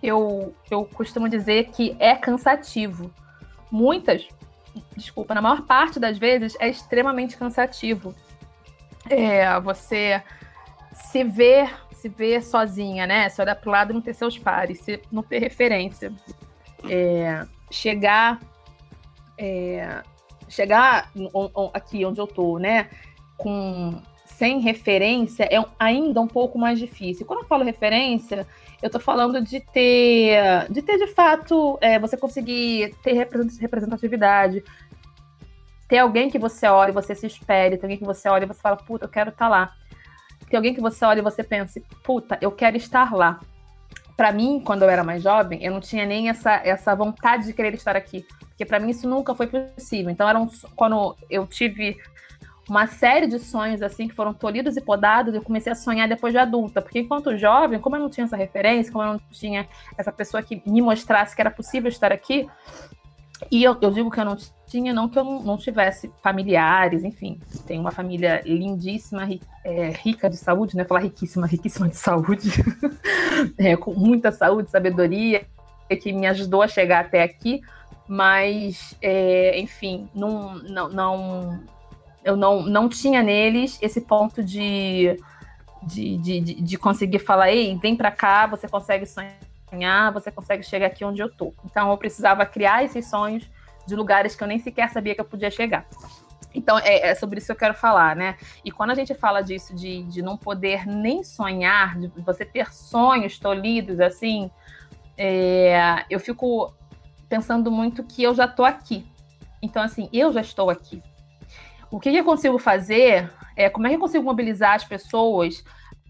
eu, 0.07 0.55
eu 0.70 0.84
costumo 0.84 1.28
dizer 1.28 1.68
que 1.68 1.96
é 1.98 2.14
cansativo. 2.14 3.11
Muitas, 3.70 4.26
desculpa, 4.96 5.34
na 5.34 5.42
maior 5.42 5.62
parte 5.62 5.98
das 5.98 6.18
vezes 6.18 6.57
é 6.61 6.68
extremamente 6.68 7.36
cansativo. 7.36 8.14
É, 9.09 9.59
você 9.61 10.22
se 10.92 11.24
ver, 11.24 11.74
se 11.92 12.09
ver 12.09 12.42
sozinha, 12.42 13.07
né? 13.07 13.28
Se 13.28 13.40
olhar 13.40 13.57
para 13.57 13.68
o 13.68 13.72
lado 13.72 13.90
e 13.90 13.94
não 13.94 14.00
ter 14.00 14.14
seus 14.14 14.38
pares, 14.38 14.80
se 14.80 15.00
não 15.11 15.22
ter 15.22 15.38
referência. 15.38 16.12
É, 16.88 17.46
chegar 17.70 18.40
é, 19.38 20.02
chegar 20.48 21.11
aqui 21.72 22.05
onde 22.05 22.20
eu 22.20 22.26
tô, 22.26 22.59
né? 22.59 22.88
Com 23.36 24.00
sem 24.24 24.61
referência 24.61 25.44
é 25.44 25.64
ainda 25.78 26.20
um 26.20 26.26
pouco 26.26 26.59
mais 26.59 26.78
difícil. 26.78 27.26
Quando 27.26 27.40
eu 27.40 27.46
falo 27.46 27.64
referência, 27.64 28.46
eu 28.85 28.89
estou 28.89 29.01
falando 29.01 29.41
de 29.41 29.61
ter, 29.61 30.70
de 30.70 30.82
ter 30.82 30.99
de 30.99 31.07
fato, 31.07 31.78
é, 31.80 31.99
você 31.99 32.18
conseguir 32.18 32.95
ter 33.03 33.14
representatividade, 33.14 34.62
ter 35.89 35.97
alguém 35.97 36.28
que 36.28 36.39
você 36.39 36.66
olha 36.66 36.91
e 36.91 36.93
você 36.93 37.14
se 37.14 37.26
espere, 37.26 37.78
ter 37.78 37.87
alguém 37.87 37.97
que 37.97 38.05
você 38.05 38.28
olha 38.28 38.45
e 38.45 38.47
você 38.47 38.61
fala, 38.61 38.76
puta, 38.76 39.07
eu 39.07 39.09
quero 39.09 39.30
estar 39.30 39.47
tá 39.47 39.49
lá. 39.49 39.72
Ter 40.51 40.57
alguém 40.59 40.74
que 40.74 40.82
você 40.82 41.03
olha 41.03 41.20
e 41.20 41.22
você 41.22 41.43
pense, 41.43 41.80
puta, 42.03 42.37
eu 42.43 42.53
quero 42.53 42.76
estar 42.76 43.14
lá. 43.14 43.41
Para 44.18 44.30
mim, 44.30 44.61
quando 44.62 44.82
eu 44.82 44.91
era 44.91 45.03
mais 45.03 45.22
jovem, 45.22 45.64
eu 45.64 45.72
não 45.72 45.80
tinha 45.80 46.05
nem 46.05 46.28
essa, 46.28 46.53
essa 46.57 46.95
vontade 46.95 47.47
de 47.47 47.55
querer 47.55 47.72
estar 47.72 47.97
aqui, 47.97 48.26
porque 48.39 48.66
para 48.66 48.78
mim 48.78 48.91
isso 48.91 49.09
nunca 49.09 49.35
foi 49.35 49.47
possível. 49.47 50.11
Então, 50.11 50.28
era 50.28 50.39
um, 50.39 50.47
quando 50.76 51.16
eu 51.30 51.47
tive 51.47 51.97
uma 52.69 52.87
série 52.87 53.27
de 53.27 53.39
sonhos 53.39 53.83
assim 53.83 54.09
que 54.09 54.15
foram 54.15 54.33
tolhidos 54.33 54.77
e 54.77 54.81
podados, 54.81 55.35
eu 55.35 55.43
comecei 55.43 55.71
a 55.71 55.75
sonhar 55.75 56.09
depois 56.09 56.33
de 56.33 56.39
adulta, 56.39 56.81
porque 56.81 57.01
enquanto 57.01 57.37
jovem, 57.37 57.79
como 57.79 57.97
eu 57.97 58.01
não 58.01 58.11
tinha 58.11 58.25
essa 58.25 58.37
referência, 58.37 58.93
como 58.93 59.05
eu 59.05 59.12
não 59.15 59.21
tinha 59.31 59.69
essa 59.99 60.11
pessoa 60.11 60.43
que 60.43 60.62
me 60.67 60.81
mostrasse 60.81 61.35
que 61.35 61.43
era 61.43 61.51
possível 61.51 61.89
estar 61.89 62.11
aqui, 62.11 62.49
e 63.51 63.62
eu, 63.62 63.77
eu 63.81 63.91
digo 63.91 64.11
que 64.11 64.21
eu 64.21 64.25
não 64.25 64.37
tinha, 64.67 64.93
não 64.93 65.09
que 65.09 65.19
eu 65.19 65.25
não, 65.25 65.43
não 65.43 65.57
tivesse 65.59 66.11
familiares, 66.23 67.05
enfim, 67.05 67.39
tenho 67.67 67.81
uma 67.81 67.91
família 67.91 68.43
lindíssima, 68.45 69.25
ri, 69.25 69.41
é, 69.65 69.91
rica 69.91 70.31
de 70.31 70.37
saúde, 70.37 70.77
né? 70.77 70.85
Falar 70.85 71.01
riquíssima, 71.01 71.47
riquíssima 71.47 71.89
de 71.89 71.97
saúde, 71.97 72.51
é, 73.59 73.77
com 73.77 73.93
muita 73.93 74.33
saúde, 74.33 74.71
sabedoria, 74.71 75.47
que 76.01 76.12
me 76.12 76.27
ajudou 76.27 76.62
a 76.62 76.69
chegar 76.69 77.01
até 77.01 77.23
aqui, 77.23 77.61
mas, 78.09 78.97
é, 79.03 79.59
enfim, 79.61 80.09
não, 80.15 80.55
não, 80.55 80.89
não, 80.89 81.61
eu 82.25 82.37
não, 82.37 82.62
não 82.62 82.89
tinha 82.89 83.22
neles 83.22 83.79
esse 83.83 84.01
ponto 84.01 84.43
de, 84.43 85.16
de, 85.83 86.16
de, 86.18 86.41
de 86.41 86.79
conseguir 86.79 87.18
falar, 87.18 87.53
ei, 87.53 87.77
vem 87.77 87.95
para 87.95 88.11
cá, 88.11 88.47
você 88.47 88.66
consegue 88.66 89.07
sonhar, 89.07 90.12
você 90.12 90.33
consegue 90.33 90.62
chegar 90.62 90.87
aqui 90.87 91.05
onde 91.05 91.20
eu 91.20 91.31
tô. 91.31 91.53
Então 91.64 91.91
eu 91.91 91.99
precisava 91.99 92.47
criar 92.47 92.83
esses 92.83 93.09
sonhos 93.09 93.49
de 93.87 93.95
lugares 93.95 94.35
que 94.35 94.43
eu 94.43 94.49
nem 94.49 94.59
sequer 94.59 94.91
sabia 94.91 95.14
que 95.14 95.20
eu 95.20 95.25
podia 95.25 95.51
chegar. 95.51 95.87
Então, 96.55 96.79
é, 96.79 97.11
é, 97.11 97.14
sobre 97.16 97.39
isso 97.39 97.47
que 97.47 97.53
eu 97.53 97.57
quero 97.57 97.75
falar, 97.75 98.14
né? 98.14 98.37
E 98.64 98.70
quando 98.70 98.91
a 98.91 98.95
gente 98.95 99.12
fala 99.12 99.43
disso, 99.43 99.75
de, 99.75 100.05
de 100.05 100.22
não 100.22 100.37
poder 100.37 100.87
nem 100.87 101.25
sonhar, 101.25 101.99
de 101.99 102.07
você 102.20 102.45
ter 102.45 102.72
sonhos 102.72 103.41
tolhidos, 103.41 103.99
assim, 103.99 104.49
é, 105.18 106.05
eu 106.09 106.20
fico 106.20 106.72
pensando 107.29 107.72
muito 107.72 108.05
que 108.05 108.22
eu 108.22 108.33
já 108.35 108.47
tô 108.47 108.64
aqui. 108.64 109.05
Então, 109.61 109.83
assim, 109.83 110.09
eu 110.12 110.33
já 110.33 110.41
estou 110.41 110.70
aqui. 110.70 111.03
O 111.95 112.01
que, 112.01 112.11
que 112.11 112.16
eu 112.16 112.24
consigo 112.24 112.59
fazer? 112.59 113.30
É, 113.57 113.70
como 113.70 113.86
é 113.86 113.90
que 113.90 113.95
eu 113.95 114.01
consigo 114.01 114.24
mobilizar 114.24 114.74
as 114.74 114.82
pessoas 114.82 115.62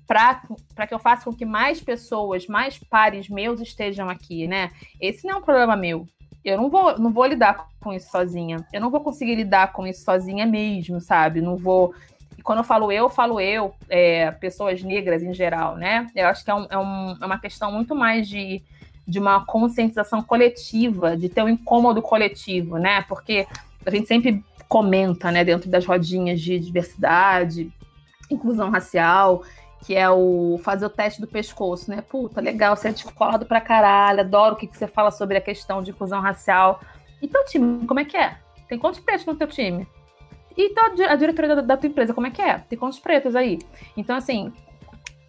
para 0.07 0.41
que 0.89 0.95
eu 0.95 0.99
faça 0.99 1.27
com 1.27 1.37
que 1.37 1.45
mais 1.45 1.79
pessoas, 1.79 2.47
mais 2.47 2.79
pares 2.79 3.29
meus 3.29 3.61
estejam 3.61 4.09
aqui, 4.09 4.47
né? 4.47 4.71
Esse 4.99 5.27
não 5.27 5.35
é 5.35 5.37
um 5.37 5.43
problema 5.43 5.77
meu. 5.77 6.09
Eu 6.43 6.57
não 6.57 6.71
vou, 6.71 6.99
não 6.99 7.13
vou 7.13 7.27
lidar 7.27 7.69
com 7.83 7.93
isso 7.93 8.11
sozinha. 8.11 8.67
Eu 8.73 8.81
não 8.81 8.91
vou 8.91 9.03
conseguir 9.03 9.35
lidar 9.35 9.75
com 9.75 9.87
isso 9.87 10.03
sozinha 10.03 10.47
mesmo, 10.47 11.03
sabe? 11.03 11.43
Não 11.43 11.55
vou. 11.55 11.95
E 12.39 12.41
quando 12.43 12.61
eu 12.61 12.65
falo 12.65 12.91
eu, 12.91 13.11
falo 13.11 13.39
eu, 13.39 13.75
é, 13.91 14.31
pessoas 14.31 14.83
negras 14.83 15.23
em 15.23 15.35
geral, 15.35 15.77
né? 15.77 16.07
Eu 16.17 16.29
acho 16.29 16.43
que 16.43 16.51
é, 16.51 16.55
um, 16.55 16.67
é, 16.71 16.79
um, 16.79 17.17
é 17.21 17.27
uma 17.27 17.39
questão 17.39 17.71
muito 17.71 17.95
mais 17.95 18.27
de, 18.27 18.63
de 19.07 19.19
uma 19.19 19.45
conscientização 19.45 20.23
coletiva, 20.23 21.15
de 21.15 21.29
ter 21.29 21.43
um 21.43 21.49
incômodo 21.51 22.01
coletivo, 22.01 22.79
né? 22.79 23.03
Porque 23.03 23.47
a 23.85 23.91
gente 23.91 24.09
sempre 24.09 24.43
comenta, 24.75 25.31
né, 25.31 25.45
dentro 25.45 25.71
das 25.71 25.87
rodinhas 25.87 26.41
de 26.41 26.59
diversidade, 26.59 27.73
inclusão 28.29 28.71
racial, 28.71 29.45
que 29.87 29.95
é 29.95 30.11
o 30.11 30.59
fazer 30.65 30.87
o 30.87 30.91
teste 30.91 31.21
do 31.21 31.29
pescoço, 31.29 31.89
né? 31.89 32.01
Puta, 32.03 32.41
legal, 32.41 32.75
você 32.75 32.89
é 32.89 32.91
descolado 32.91 33.47
pra 33.47 33.61
caralho, 33.61 34.19
adoro 34.19 34.57
o 34.57 34.59
que, 34.59 34.67
que 34.67 34.77
você 34.77 34.89
fala 34.89 35.13
sobre 35.13 35.37
a 35.37 35.41
questão 35.41 35.81
de 35.81 35.93
inclusão 35.93 36.21
racial. 36.21 36.81
E 37.23 37.29
teu 37.29 37.45
time, 37.45 37.87
como 37.87 38.01
é 38.01 38.05
que 38.05 38.17
é? 38.17 38.37
Tem 38.69 38.77
quantos 38.77 38.99
pretos 38.99 39.25
no 39.27 39.37
teu 39.37 39.47
time? 39.47 39.87
E 40.57 40.75
a 41.09 41.15
diretoria 41.15 41.55
da, 41.55 41.63
da 41.63 41.77
tua 41.77 41.89
empresa, 41.89 42.13
como 42.13 42.27
é 42.27 42.31
que 42.33 42.43
é? 42.43 42.59
Tem 42.59 42.77
quantos 42.77 42.99
pretos 42.99 43.37
aí? 43.37 43.61
Então, 43.97 44.17
assim, 44.17 44.53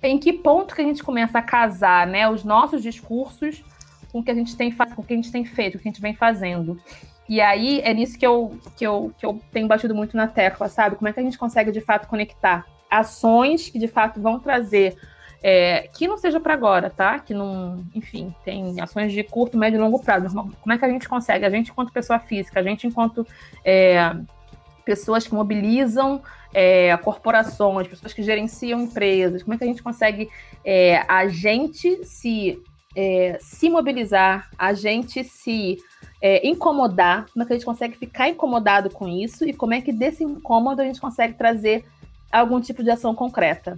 em 0.01 0.17
que 0.17 0.33
ponto 0.33 0.73
que 0.73 0.81
a 0.81 0.85
gente 0.85 1.03
começa 1.03 1.37
a 1.37 1.43
casar, 1.43 2.07
né, 2.07 2.27
os 2.27 2.43
nossos 2.43 2.81
discursos 2.81 3.63
com 4.11 4.21
o 4.21 4.23
que 4.23 4.31
a 4.31 4.35
gente 4.35 4.57
tem, 4.57 4.71
com 4.71 5.03
o 5.03 5.05
que 5.05 5.13
a 5.13 5.17
gente 5.17 5.31
tem 5.31 5.45
feito, 5.45 5.75
o 5.75 5.79
que 5.79 5.87
a 5.87 5.91
gente 5.91 6.01
vem 6.01 6.15
fazendo. 6.15 6.81
E 7.27 7.41
aí 7.41 7.81
é 7.81 7.93
nisso 7.93 8.17
que 8.17 8.25
eu, 8.25 8.57
que, 8.77 8.85
eu, 8.85 9.13
que 9.17 9.25
eu 9.25 9.39
tenho 9.51 9.67
batido 9.67 9.95
muito 9.95 10.15
na 10.15 10.27
tecla, 10.27 10.69
sabe? 10.69 10.95
Como 10.95 11.07
é 11.07 11.13
que 11.13 11.19
a 11.19 11.23
gente 11.23 11.37
consegue 11.37 11.71
de 11.71 11.81
fato 11.81 12.07
conectar 12.07 12.65
ações 12.89 13.69
que 13.69 13.79
de 13.79 13.87
fato 13.87 14.21
vão 14.21 14.39
trazer. 14.39 14.95
É, 15.43 15.89
que 15.95 16.07
não 16.07 16.17
seja 16.17 16.39
para 16.39 16.53
agora, 16.53 16.89
tá? 16.89 17.19
Que 17.19 17.33
não, 17.33 17.85
enfim, 17.93 18.33
tem 18.43 18.81
ações 18.81 19.13
de 19.13 19.23
curto, 19.23 19.57
médio 19.57 19.77
e 19.77 19.81
longo 19.81 19.99
prazo. 19.99 20.33
Como 20.33 20.73
é 20.73 20.77
que 20.77 20.85
a 20.85 20.89
gente 20.89 21.07
consegue? 21.07 21.45
A 21.45 21.49
gente, 21.49 21.69
enquanto 21.69 21.93
pessoa 21.93 22.17
física, 22.19 22.59
a 22.59 22.63
gente, 22.63 22.87
enquanto 22.87 23.27
é, 23.63 24.15
pessoas 24.83 25.27
que 25.27 25.35
mobilizam 25.35 26.21
é, 26.51 26.95
corporações, 26.97 27.87
pessoas 27.87 28.13
que 28.13 28.23
gerenciam 28.23 28.81
empresas, 28.81 29.43
como 29.43 29.53
é 29.53 29.57
que 29.57 29.63
a 29.63 29.67
gente 29.67 29.83
consegue 29.83 30.29
é, 30.63 31.03
a 31.07 31.27
gente 31.27 32.03
se, 32.03 32.57
é, 32.95 33.37
se 33.39 33.69
mobilizar, 33.69 34.49
a 34.57 34.73
gente 34.73 35.23
se 35.23 35.77
é, 36.21 36.47
incomodar, 36.47 37.27
como 37.31 37.43
é 37.43 37.45
que 37.45 37.53
a 37.53 37.55
gente 37.55 37.65
consegue 37.65 37.97
ficar 37.97 38.29
incomodado 38.29 38.89
com 38.89 39.07
isso 39.07 39.45
e 39.45 39.53
como 39.53 39.73
é 39.73 39.81
que 39.81 39.91
desse 39.91 40.23
incômodo 40.23 40.81
a 40.81 40.85
gente 40.85 40.99
consegue 40.99 41.33
trazer 41.35 41.85
algum 42.31 42.59
tipo 42.59 42.83
de 42.83 42.91
ação 42.91 43.13
concreta. 43.13 43.75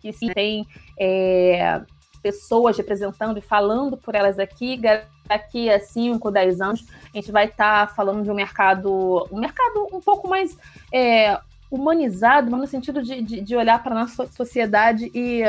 Que 0.00 0.12
sim, 0.12 0.28
tem 0.28 0.66
é, 0.98 1.80
pessoas 2.22 2.76
representando 2.76 3.38
e 3.38 3.42
falando 3.42 3.96
por 3.96 4.14
elas 4.14 4.38
aqui, 4.38 4.80
daqui 5.26 5.70
a 5.70 5.80
5, 5.80 6.30
10 6.30 6.60
anos, 6.60 6.86
a 7.12 7.16
gente 7.16 7.32
vai 7.32 7.46
estar 7.46 7.86
tá 7.86 7.94
falando 7.94 8.22
de 8.22 8.30
um 8.30 8.34
mercado, 8.34 9.26
um 9.32 9.38
mercado 9.38 9.88
um 9.92 10.00
pouco 10.00 10.28
mais 10.28 10.56
é, 10.92 11.38
humanizado, 11.70 12.50
mas 12.50 12.60
no 12.60 12.66
sentido 12.66 13.02
de, 13.02 13.22
de, 13.22 13.40
de 13.40 13.56
olhar 13.56 13.82
para 13.82 13.94
a 13.94 14.00
nossa 14.00 14.26
sociedade 14.26 15.10
e 15.14 15.42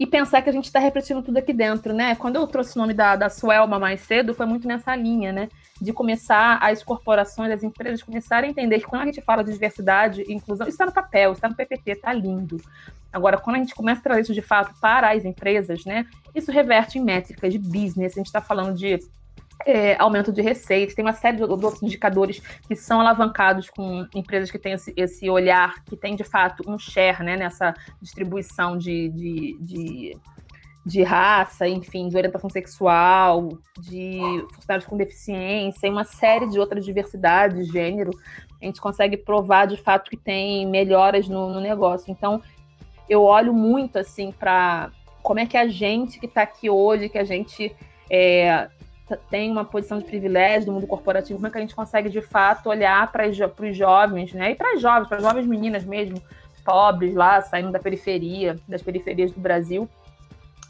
e 0.00 0.06
pensar 0.06 0.40
que 0.40 0.48
a 0.48 0.52
gente 0.52 0.64
está 0.64 0.78
refletindo 0.78 1.20
tudo 1.20 1.36
aqui 1.36 1.52
dentro, 1.52 1.92
né? 1.92 2.14
Quando 2.14 2.36
eu 2.36 2.46
trouxe 2.46 2.74
o 2.74 2.80
nome 2.80 2.94
da, 2.94 3.16
da 3.16 3.28
Suelma 3.28 3.78
mais 3.78 4.00
cedo, 4.00 4.32
foi 4.32 4.46
muito 4.46 4.66
nessa 4.66 4.96
linha, 4.96 5.30
né? 5.30 5.50
De 5.78 5.92
começar 5.92 6.56
as 6.56 6.82
corporações, 6.82 7.52
as 7.52 7.62
empresas 7.62 8.02
começarem 8.02 8.48
a 8.48 8.50
entender 8.50 8.78
que 8.78 8.86
quando 8.86 9.02
a 9.02 9.04
gente 9.04 9.20
fala 9.20 9.44
de 9.44 9.52
diversidade 9.52 10.24
e 10.26 10.32
inclusão, 10.32 10.66
isso 10.66 10.76
está 10.76 10.86
no 10.86 10.92
papel, 10.92 11.32
está 11.32 11.50
no 11.50 11.54
PPT, 11.54 11.90
está 11.90 12.14
lindo. 12.14 12.56
Agora, 13.12 13.36
quando 13.36 13.56
a 13.56 13.58
gente 13.58 13.74
começa 13.74 14.00
a 14.00 14.02
trazer 14.02 14.22
isso 14.22 14.32
de 14.32 14.40
fato 14.40 14.74
para 14.80 15.10
as 15.12 15.26
empresas, 15.26 15.84
né? 15.84 16.06
Isso 16.34 16.50
reverte 16.50 16.98
em 16.98 17.04
métricas 17.04 17.52
de 17.52 17.58
business, 17.58 18.14
a 18.14 18.20
gente 18.20 18.26
está 18.26 18.40
falando 18.40 18.74
de 18.74 18.98
é, 19.66 19.96
aumento 20.00 20.32
de 20.32 20.40
receitas, 20.40 20.94
tem 20.94 21.04
uma 21.04 21.12
série 21.12 21.36
de 21.36 21.42
outros 21.42 21.82
indicadores 21.82 22.40
que 22.66 22.74
são 22.74 23.00
alavancados 23.00 23.68
com 23.70 24.06
empresas 24.14 24.50
que 24.50 24.58
têm 24.58 24.72
esse, 24.72 24.92
esse 24.96 25.28
olhar, 25.28 25.84
que 25.84 25.96
tem 25.96 26.16
de 26.16 26.24
fato 26.24 26.62
um 26.68 26.78
share 26.78 27.22
né, 27.22 27.36
nessa 27.36 27.74
distribuição 28.00 28.76
de, 28.76 29.08
de, 29.10 29.58
de, 29.60 30.16
de, 30.84 31.02
raça, 31.02 31.68
enfim, 31.68 32.08
de 32.08 32.16
orientação 32.16 32.48
sexual, 32.48 33.48
de 33.78 34.20
funcionários 34.54 34.86
com 34.86 34.96
deficiência, 34.96 35.86
e 35.86 35.90
uma 35.90 36.04
série 36.04 36.48
de 36.48 36.58
outras 36.58 36.84
diversidades, 36.84 37.68
gênero, 37.68 38.10
a 38.60 38.64
gente 38.64 38.80
consegue 38.80 39.16
provar 39.16 39.66
de 39.66 39.76
fato 39.76 40.10
que 40.10 40.16
tem 40.16 40.66
melhoras 40.66 41.28
no, 41.28 41.52
no 41.52 41.60
negócio. 41.60 42.10
Então, 42.10 42.42
eu 43.08 43.22
olho 43.22 43.52
muito 43.52 43.98
assim 43.98 44.32
para 44.32 44.90
como 45.22 45.40
é 45.40 45.46
que 45.46 45.56
a 45.56 45.66
gente 45.66 46.18
que 46.18 46.26
está 46.26 46.42
aqui 46.42 46.70
hoje, 46.70 47.08
que 47.08 47.18
a 47.18 47.24
gente 47.24 47.74
é, 48.10 48.68
tem 49.16 49.50
uma 49.50 49.64
posição 49.64 49.98
de 49.98 50.04
privilégio 50.04 50.66
do 50.66 50.72
mundo 50.72 50.86
corporativo, 50.86 51.38
como 51.38 51.46
é 51.46 51.50
que 51.50 51.58
a 51.58 51.60
gente 51.60 51.74
consegue 51.74 52.08
de 52.08 52.20
fato 52.20 52.68
olhar 52.68 53.10
para 53.10 53.28
os 53.28 53.76
jovens, 53.76 54.32
né? 54.32 54.52
E 54.52 54.54
para 54.54 54.74
as 54.74 54.80
jovens, 54.80 55.08
para 55.08 55.18
as 55.18 55.22
jovens 55.22 55.46
meninas 55.46 55.84
mesmo, 55.84 56.22
pobres 56.64 57.14
lá, 57.14 57.40
saindo 57.40 57.70
da 57.70 57.78
periferia, 57.78 58.58
das 58.68 58.82
periferias 58.82 59.32
do 59.32 59.40
Brasil, 59.40 59.88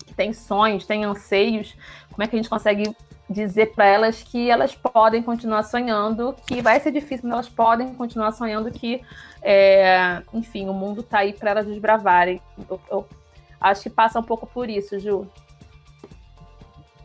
que 0.07 0.15
têm 0.15 0.33
sonhos, 0.33 0.87
têm 0.87 1.05
anseios, 1.05 1.77
como 2.11 2.23
é 2.23 2.27
que 2.27 2.37
a 2.37 2.39
gente 2.39 2.51
consegue 2.51 2.95
dizer 3.29 3.73
para 3.75 3.87
elas 3.87 4.23
que 4.23 4.51
elas 4.51 4.75
podem 4.75 5.23
continuar 5.23 5.63
sonhando, 5.63 6.35
que 6.47 6.61
vai 6.61 6.81
ser 6.81 6.91
difícil, 6.91 7.29
mas 7.29 7.35
elas 7.35 7.49
podem 7.49 7.95
continuar 7.95 8.33
sonhando 8.33 8.73
que, 8.73 9.03
é, 9.41 10.23
enfim, 10.35 10.69
o 10.69 10.73
mundo 10.73 11.01
está 11.01 11.21
aí 11.21 11.33
para 11.33 11.51
elas 11.53 11.67
desbravarem. 11.67 12.43
Eu, 12.69 12.81
eu 12.91 13.09
acho 13.61 13.83
que 13.85 13.91
passa 13.91 14.19
um 14.19 14.23
pouco 14.25 14.47
por 14.49 14.69
isso, 14.69 14.99
Ju. 14.99 15.29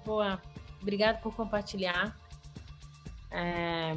Boa. 0.03 0.39
Obrigado 0.85 1.19
por 1.19 1.35
compartilhar. 1.35 2.15
É... 3.31 3.95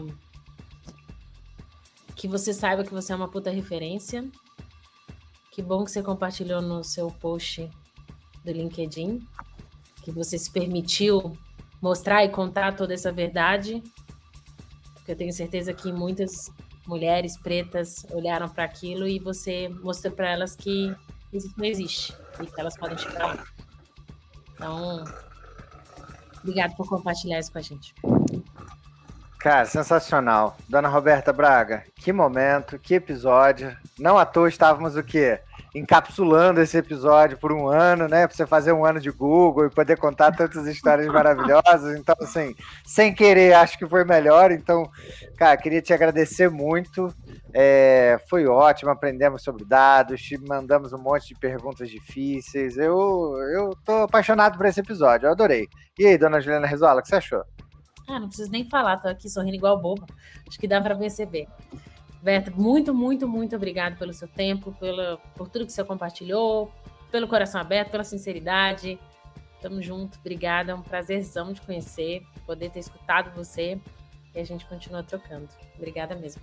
Que 2.16 2.27
você 2.27 2.55
saiba 2.55 2.82
que 2.82 2.94
você 2.94 3.12
é 3.12 3.16
uma 3.16 3.28
puta 3.28 3.51
referência. 3.51 4.27
Que 5.52 5.60
bom 5.60 5.85
que 5.85 5.90
você 5.90 6.02
compartilhou 6.02 6.62
no 6.62 6.82
seu 6.82 7.10
post 7.10 7.70
do 8.43 8.51
LinkedIn. 8.51 9.20
Que 10.02 10.10
você 10.10 10.39
se 10.39 10.51
permitiu 10.51 11.36
mostrar 11.78 12.24
e 12.24 12.31
contar 12.31 12.74
toda 12.74 12.94
essa 12.94 13.12
verdade. 13.12 13.82
Porque 14.94 15.12
eu 15.12 15.16
tenho 15.16 15.32
certeza 15.35 15.74
que 15.74 15.93
muitas 15.93 16.51
mulheres 16.86 17.36
pretas 17.36 18.06
olharam 18.10 18.48
para 18.48 18.65
aquilo 18.65 19.06
e 19.06 19.19
você 19.19 19.69
mostrou 19.69 20.15
para 20.15 20.31
elas 20.31 20.56
que 20.56 20.97
isso 21.35 21.52
não 21.55 21.66
existe 21.66 22.16
e 22.43 22.47
que 22.47 22.59
elas 22.59 22.78
podem 22.78 22.97
chegar 22.97 23.27
lá. 23.27 23.47
Então, 24.55 25.05
Obrigado 26.43 26.77
por 26.77 26.89
compartilhar 26.89 27.39
isso 27.39 27.52
com 27.52 27.59
a 27.59 27.62
gente. 27.62 27.94
Cara, 29.39 29.66
sensacional. 29.66 30.56
Dona 30.69 30.89
Roberta 30.89 31.32
Braga, 31.32 31.85
que 31.94 32.12
momento, 32.12 32.78
que 32.78 32.94
episódio. 32.94 33.77
Não 33.98 34.19
à 34.19 34.27
toa 34.27 34.48
estávamos 34.48 34.97
o 34.97 35.02
quê? 35.02 35.40
Encapsulando 35.78 36.60
esse 36.60 36.76
episódio 36.76 37.38
por 37.38 37.52
um 37.52 37.68
ano, 37.68 38.09
né? 38.09 38.26
Para 38.26 38.36
você 38.36 38.46
fazer 38.46 38.72
um 38.72 38.84
ano 38.84 39.00
de 39.00 39.10
Google 39.10 39.66
e 39.66 39.70
poder 39.70 39.96
contar 39.96 40.32
tantas 40.32 40.66
histórias 40.66 41.06
maravilhosas. 41.09 41.98
Então, 41.98 42.14
assim, 42.20 42.55
sem 42.84 43.14
querer, 43.14 43.55
acho 43.55 43.78
que 43.78 43.86
foi 43.86 44.05
melhor. 44.05 44.50
Então, 44.50 44.90
cara, 45.36 45.56
queria 45.56 45.80
te 45.80 45.92
agradecer 45.92 46.50
muito. 46.50 47.14
É, 47.55 48.20
foi 48.28 48.46
ótimo, 48.46 48.90
aprendemos 48.90 49.42
sobre 49.42 49.64
dados, 49.64 50.20
te 50.20 50.36
mandamos 50.38 50.92
um 50.92 50.98
monte 50.98 51.28
de 51.28 51.34
perguntas 51.36 51.88
difíceis. 51.88 52.76
Eu, 52.76 53.36
eu 53.55 53.70
tô 53.84 54.02
apaixonado 54.02 54.56
por 54.56 54.66
esse 54.66 54.80
episódio, 54.80 55.26
eu 55.26 55.32
adorei. 55.32 55.66
E 55.98 56.06
aí, 56.06 56.18
dona 56.18 56.40
Juliana 56.40 56.66
Rizola, 56.66 57.00
o 57.00 57.02
que 57.02 57.09
você 57.09 57.16
achou? 57.16 57.44
Ah, 58.09 58.18
não 58.18 58.28
preciso 58.28 58.50
nem 58.50 58.68
falar, 58.68 58.96
tô 58.96 59.09
aqui 59.09 59.28
sorrindo 59.28 59.56
igual 59.56 59.80
boba. 59.80 60.06
Acho 60.48 60.59
que 60.59 60.66
dá 60.66 60.80
para 60.80 60.96
perceber. 60.96 61.46
Berta, 62.23 62.51
muito, 62.51 62.93
muito, 62.93 63.28
muito 63.28 63.55
obrigado 63.55 63.97
pelo 63.97 64.12
seu 64.12 64.27
tempo, 64.27 64.73
pelo, 64.81 65.19
por 65.36 65.49
tudo 65.49 65.66
que 65.66 65.73
você 65.73 65.85
compartilhou, 65.85 66.73
pelo 67.11 67.28
coração 67.28 67.61
aberto, 67.61 67.90
pela 67.90 68.05
sinceridade. 68.05 68.99
Tamo 69.61 69.81
junto, 69.82 70.19
obrigada. 70.19 70.73
É 70.73 70.74
um 70.74 70.82
prazerzão 70.82 71.53
de 71.53 71.61
conhecer, 71.61 72.23
poder 72.47 72.70
ter 72.70 72.81
escutado 72.81 73.35
você 73.35 73.78
e 74.35 74.40
a 74.40 74.45
gente 74.45 74.66
continua 74.66 75.03
trocando. 75.03 75.49
Obrigada 75.77 76.15
mesmo. 76.15 76.43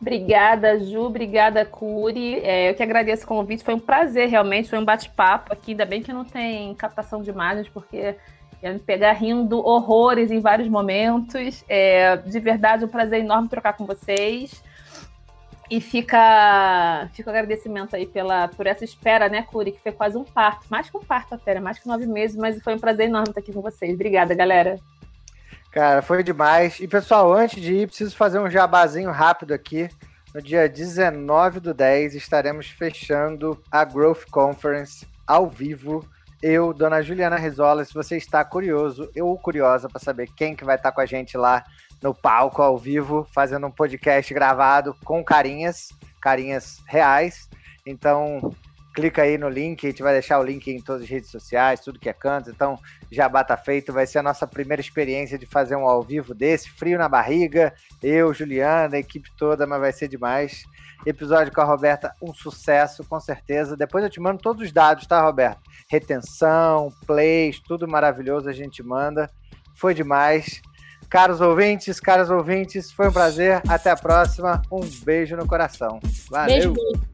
Obrigada, 0.00 0.78
Ju. 0.80 1.02
Obrigada, 1.02 1.64
Curi. 1.64 2.40
É, 2.40 2.70
eu 2.70 2.74
que 2.74 2.82
agradeço 2.82 3.24
o 3.24 3.28
convite. 3.28 3.64
Foi 3.64 3.74
um 3.74 3.80
prazer, 3.80 4.28
realmente. 4.28 4.68
Foi 4.68 4.78
um 4.78 4.84
bate-papo 4.84 5.52
aqui. 5.52 5.70
Ainda 5.72 5.86
bem 5.86 6.02
que 6.02 6.12
não 6.12 6.24
tem 6.24 6.74
captação 6.74 7.22
de 7.22 7.30
imagens, 7.30 7.68
porque 7.68 8.14
ia 8.62 8.72
me 8.72 8.78
pegar 8.78 9.12
rindo 9.12 9.58
horrores 9.58 10.30
em 10.30 10.40
vários 10.40 10.68
momentos. 10.68 11.64
É, 11.68 12.16
de 12.16 12.40
verdade, 12.40 12.84
um 12.84 12.88
prazer 12.88 13.20
enorme 13.20 13.48
trocar 13.48 13.74
com 13.74 13.86
vocês. 13.86 14.62
E 15.70 15.80
fica, 15.80 17.08
fica 17.14 17.30
o 17.30 17.32
agradecimento 17.32 17.96
aí 17.96 18.06
pela, 18.06 18.48
por 18.48 18.66
essa 18.66 18.84
espera, 18.84 19.28
né, 19.28 19.42
Curi? 19.42 19.72
Que 19.72 19.80
foi 19.80 19.92
quase 19.92 20.16
um 20.16 20.24
parto. 20.24 20.66
Mais 20.68 20.90
que 20.90 20.96
um 20.96 21.04
parto 21.04 21.34
até, 21.34 21.54
né? 21.54 21.60
mais 21.60 21.78
que 21.78 21.88
nove 21.88 22.06
meses, 22.06 22.36
mas 22.36 22.62
foi 22.62 22.74
um 22.74 22.78
prazer 22.78 23.06
enorme 23.06 23.30
estar 23.30 23.40
aqui 23.40 23.52
com 23.52 23.62
vocês. 23.62 23.94
Obrigada, 23.94 24.34
galera. 24.34 24.78
Cara, 25.72 26.02
foi 26.02 26.22
demais. 26.22 26.78
E 26.80 26.86
pessoal, 26.86 27.32
antes 27.32 27.60
de 27.60 27.72
ir, 27.74 27.86
preciso 27.88 28.14
fazer 28.14 28.38
um 28.38 28.50
jabazinho 28.50 29.10
rápido 29.10 29.52
aqui. 29.52 29.88
No 30.34 30.42
dia 30.42 30.68
19 30.68 31.60
do 31.60 31.72
10, 31.72 32.14
estaremos 32.14 32.66
fechando 32.68 33.60
a 33.70 33.84
Growth 33.84 34.24
Conference 34.30 35.06
ao 35.26 35.48
vivo. 35.48 36.04
Eu, 36.42 36.74
Dona 36.74 37.02
Juliana 37.02 37.36
Rizola, 37.36 37.84
se 37.84 37.94
você 37.94 38.16
está 38.16 38.44
curioso 38.44 39.10
ou 39.18 39.38
curiosa 39.38 39.88
para 39.88 39.98
saber 39.98 40.28
quem 40.36 40.54
que 40.54 40.64
vai 40.64 40.76
estar 40.76 40.92
com 40.92 41.00
a 41.00 41.06
gente 41.06 41.36
lá 41.36 41.64
no 42.04 42.14
palco 42.14 42.60
ao 42.60 42.76
vivo, 42.76 43.26
fazendo 43.32 43.66
um 43.66 43.70
podcast 43.70 44.34
gravado 44.34 44.94
com 45.06 45.24
carinhas, 45.24 45.88
carinhas 46.20 46.82
reais. 46.86 47.48
Então, 47.86 48.54
clica 48.94 49.22
aí 49.22 49.38
no 49.38 49.48
link, 49.48 49.86
a 49.86 49.88
gente 49.88 50.02
vai 50.02 50.12
deixar 50.12 50.38
o 50.38 50.42
link 50.42 50.70
em 50.70 50.82
todas 50.82 51.04
as 51.04 51.08
redes 51.08 51.30
sociais, 51.30 51.80
tudo 51.80 51.98
que 51.98 52.10
é 52.10 52.12
canto. 52.12 52.50
Então, 52.50 52.78
já 53.10 53.26
bata 53.26 53.56
feito, 53.56 53.90
vai 53.90 54.06
ser 54.06 54.18
a 54.18 54.22
nossa 54.22 54.46
primeira 54.46 54.82
experiência 54.82 55.38
de 55.38 55.46
fazer 55.46 55.76
um 55.76 55.88
ao 55.88 56.02
vivo 56.02 56.34
desse, 56.34 56.68
frio 56.68 56.98
na 56.98 57.08
barriga, 57.08 57.72
eu, 58.02 58.34
Juliana, 58.34 58.96
a 58.96 59.00
equipe 59.00 59.30
toda, 59.38 59.66
mas 59.66 59.80
vai 59.80 59.92
ser 59.92 60.06
demais. 60.06 60.62
Episódio 61.06 61.54
com 61.54 61.62
a 61.62 61.64
Roberta, 61.64 62.14
um 62.20 62.34
sucesso, 62.34 63.02
com 63.04 63.18
certeza. 63.18 63.78
Depois 63.78 64.04
eu 64.04 64.10
te 64.10 64.20
mando 64.20 64.42
todos 64.42 64.62
os 64.62 64.72
dados, 64.72 65.06
tá, 65.06 65.22
Roberta? 65.22 65.58
Retenção, 65.88 66.90
plays, 67.06 67.60
tudo 67.60 67.88
maravilhoso 67.88 68.46
a 68.46 68.52
gente 68.52 68.82
manda. 68.82 69.30
Foi 69.74 69.94
demais. 69.94 70.60
Caros 71.14 71.40
ouvintes, 71.40 72.00
caros 72.00 72.28
ouvintes, 72.28 72.90
foi 72.90 73.06
um 73.06 73.12
prazer. 73.12 73.62
Até 73.68 73.88
a 73.88 73.94
próxima. 73.94 74.60
Um 74.68 74.80
beijo 75.04 75.36
no 75.36 75.46
coração. 75.46 76.00
Valeu. 76.28 76.72
Beijo. 76.72 77.04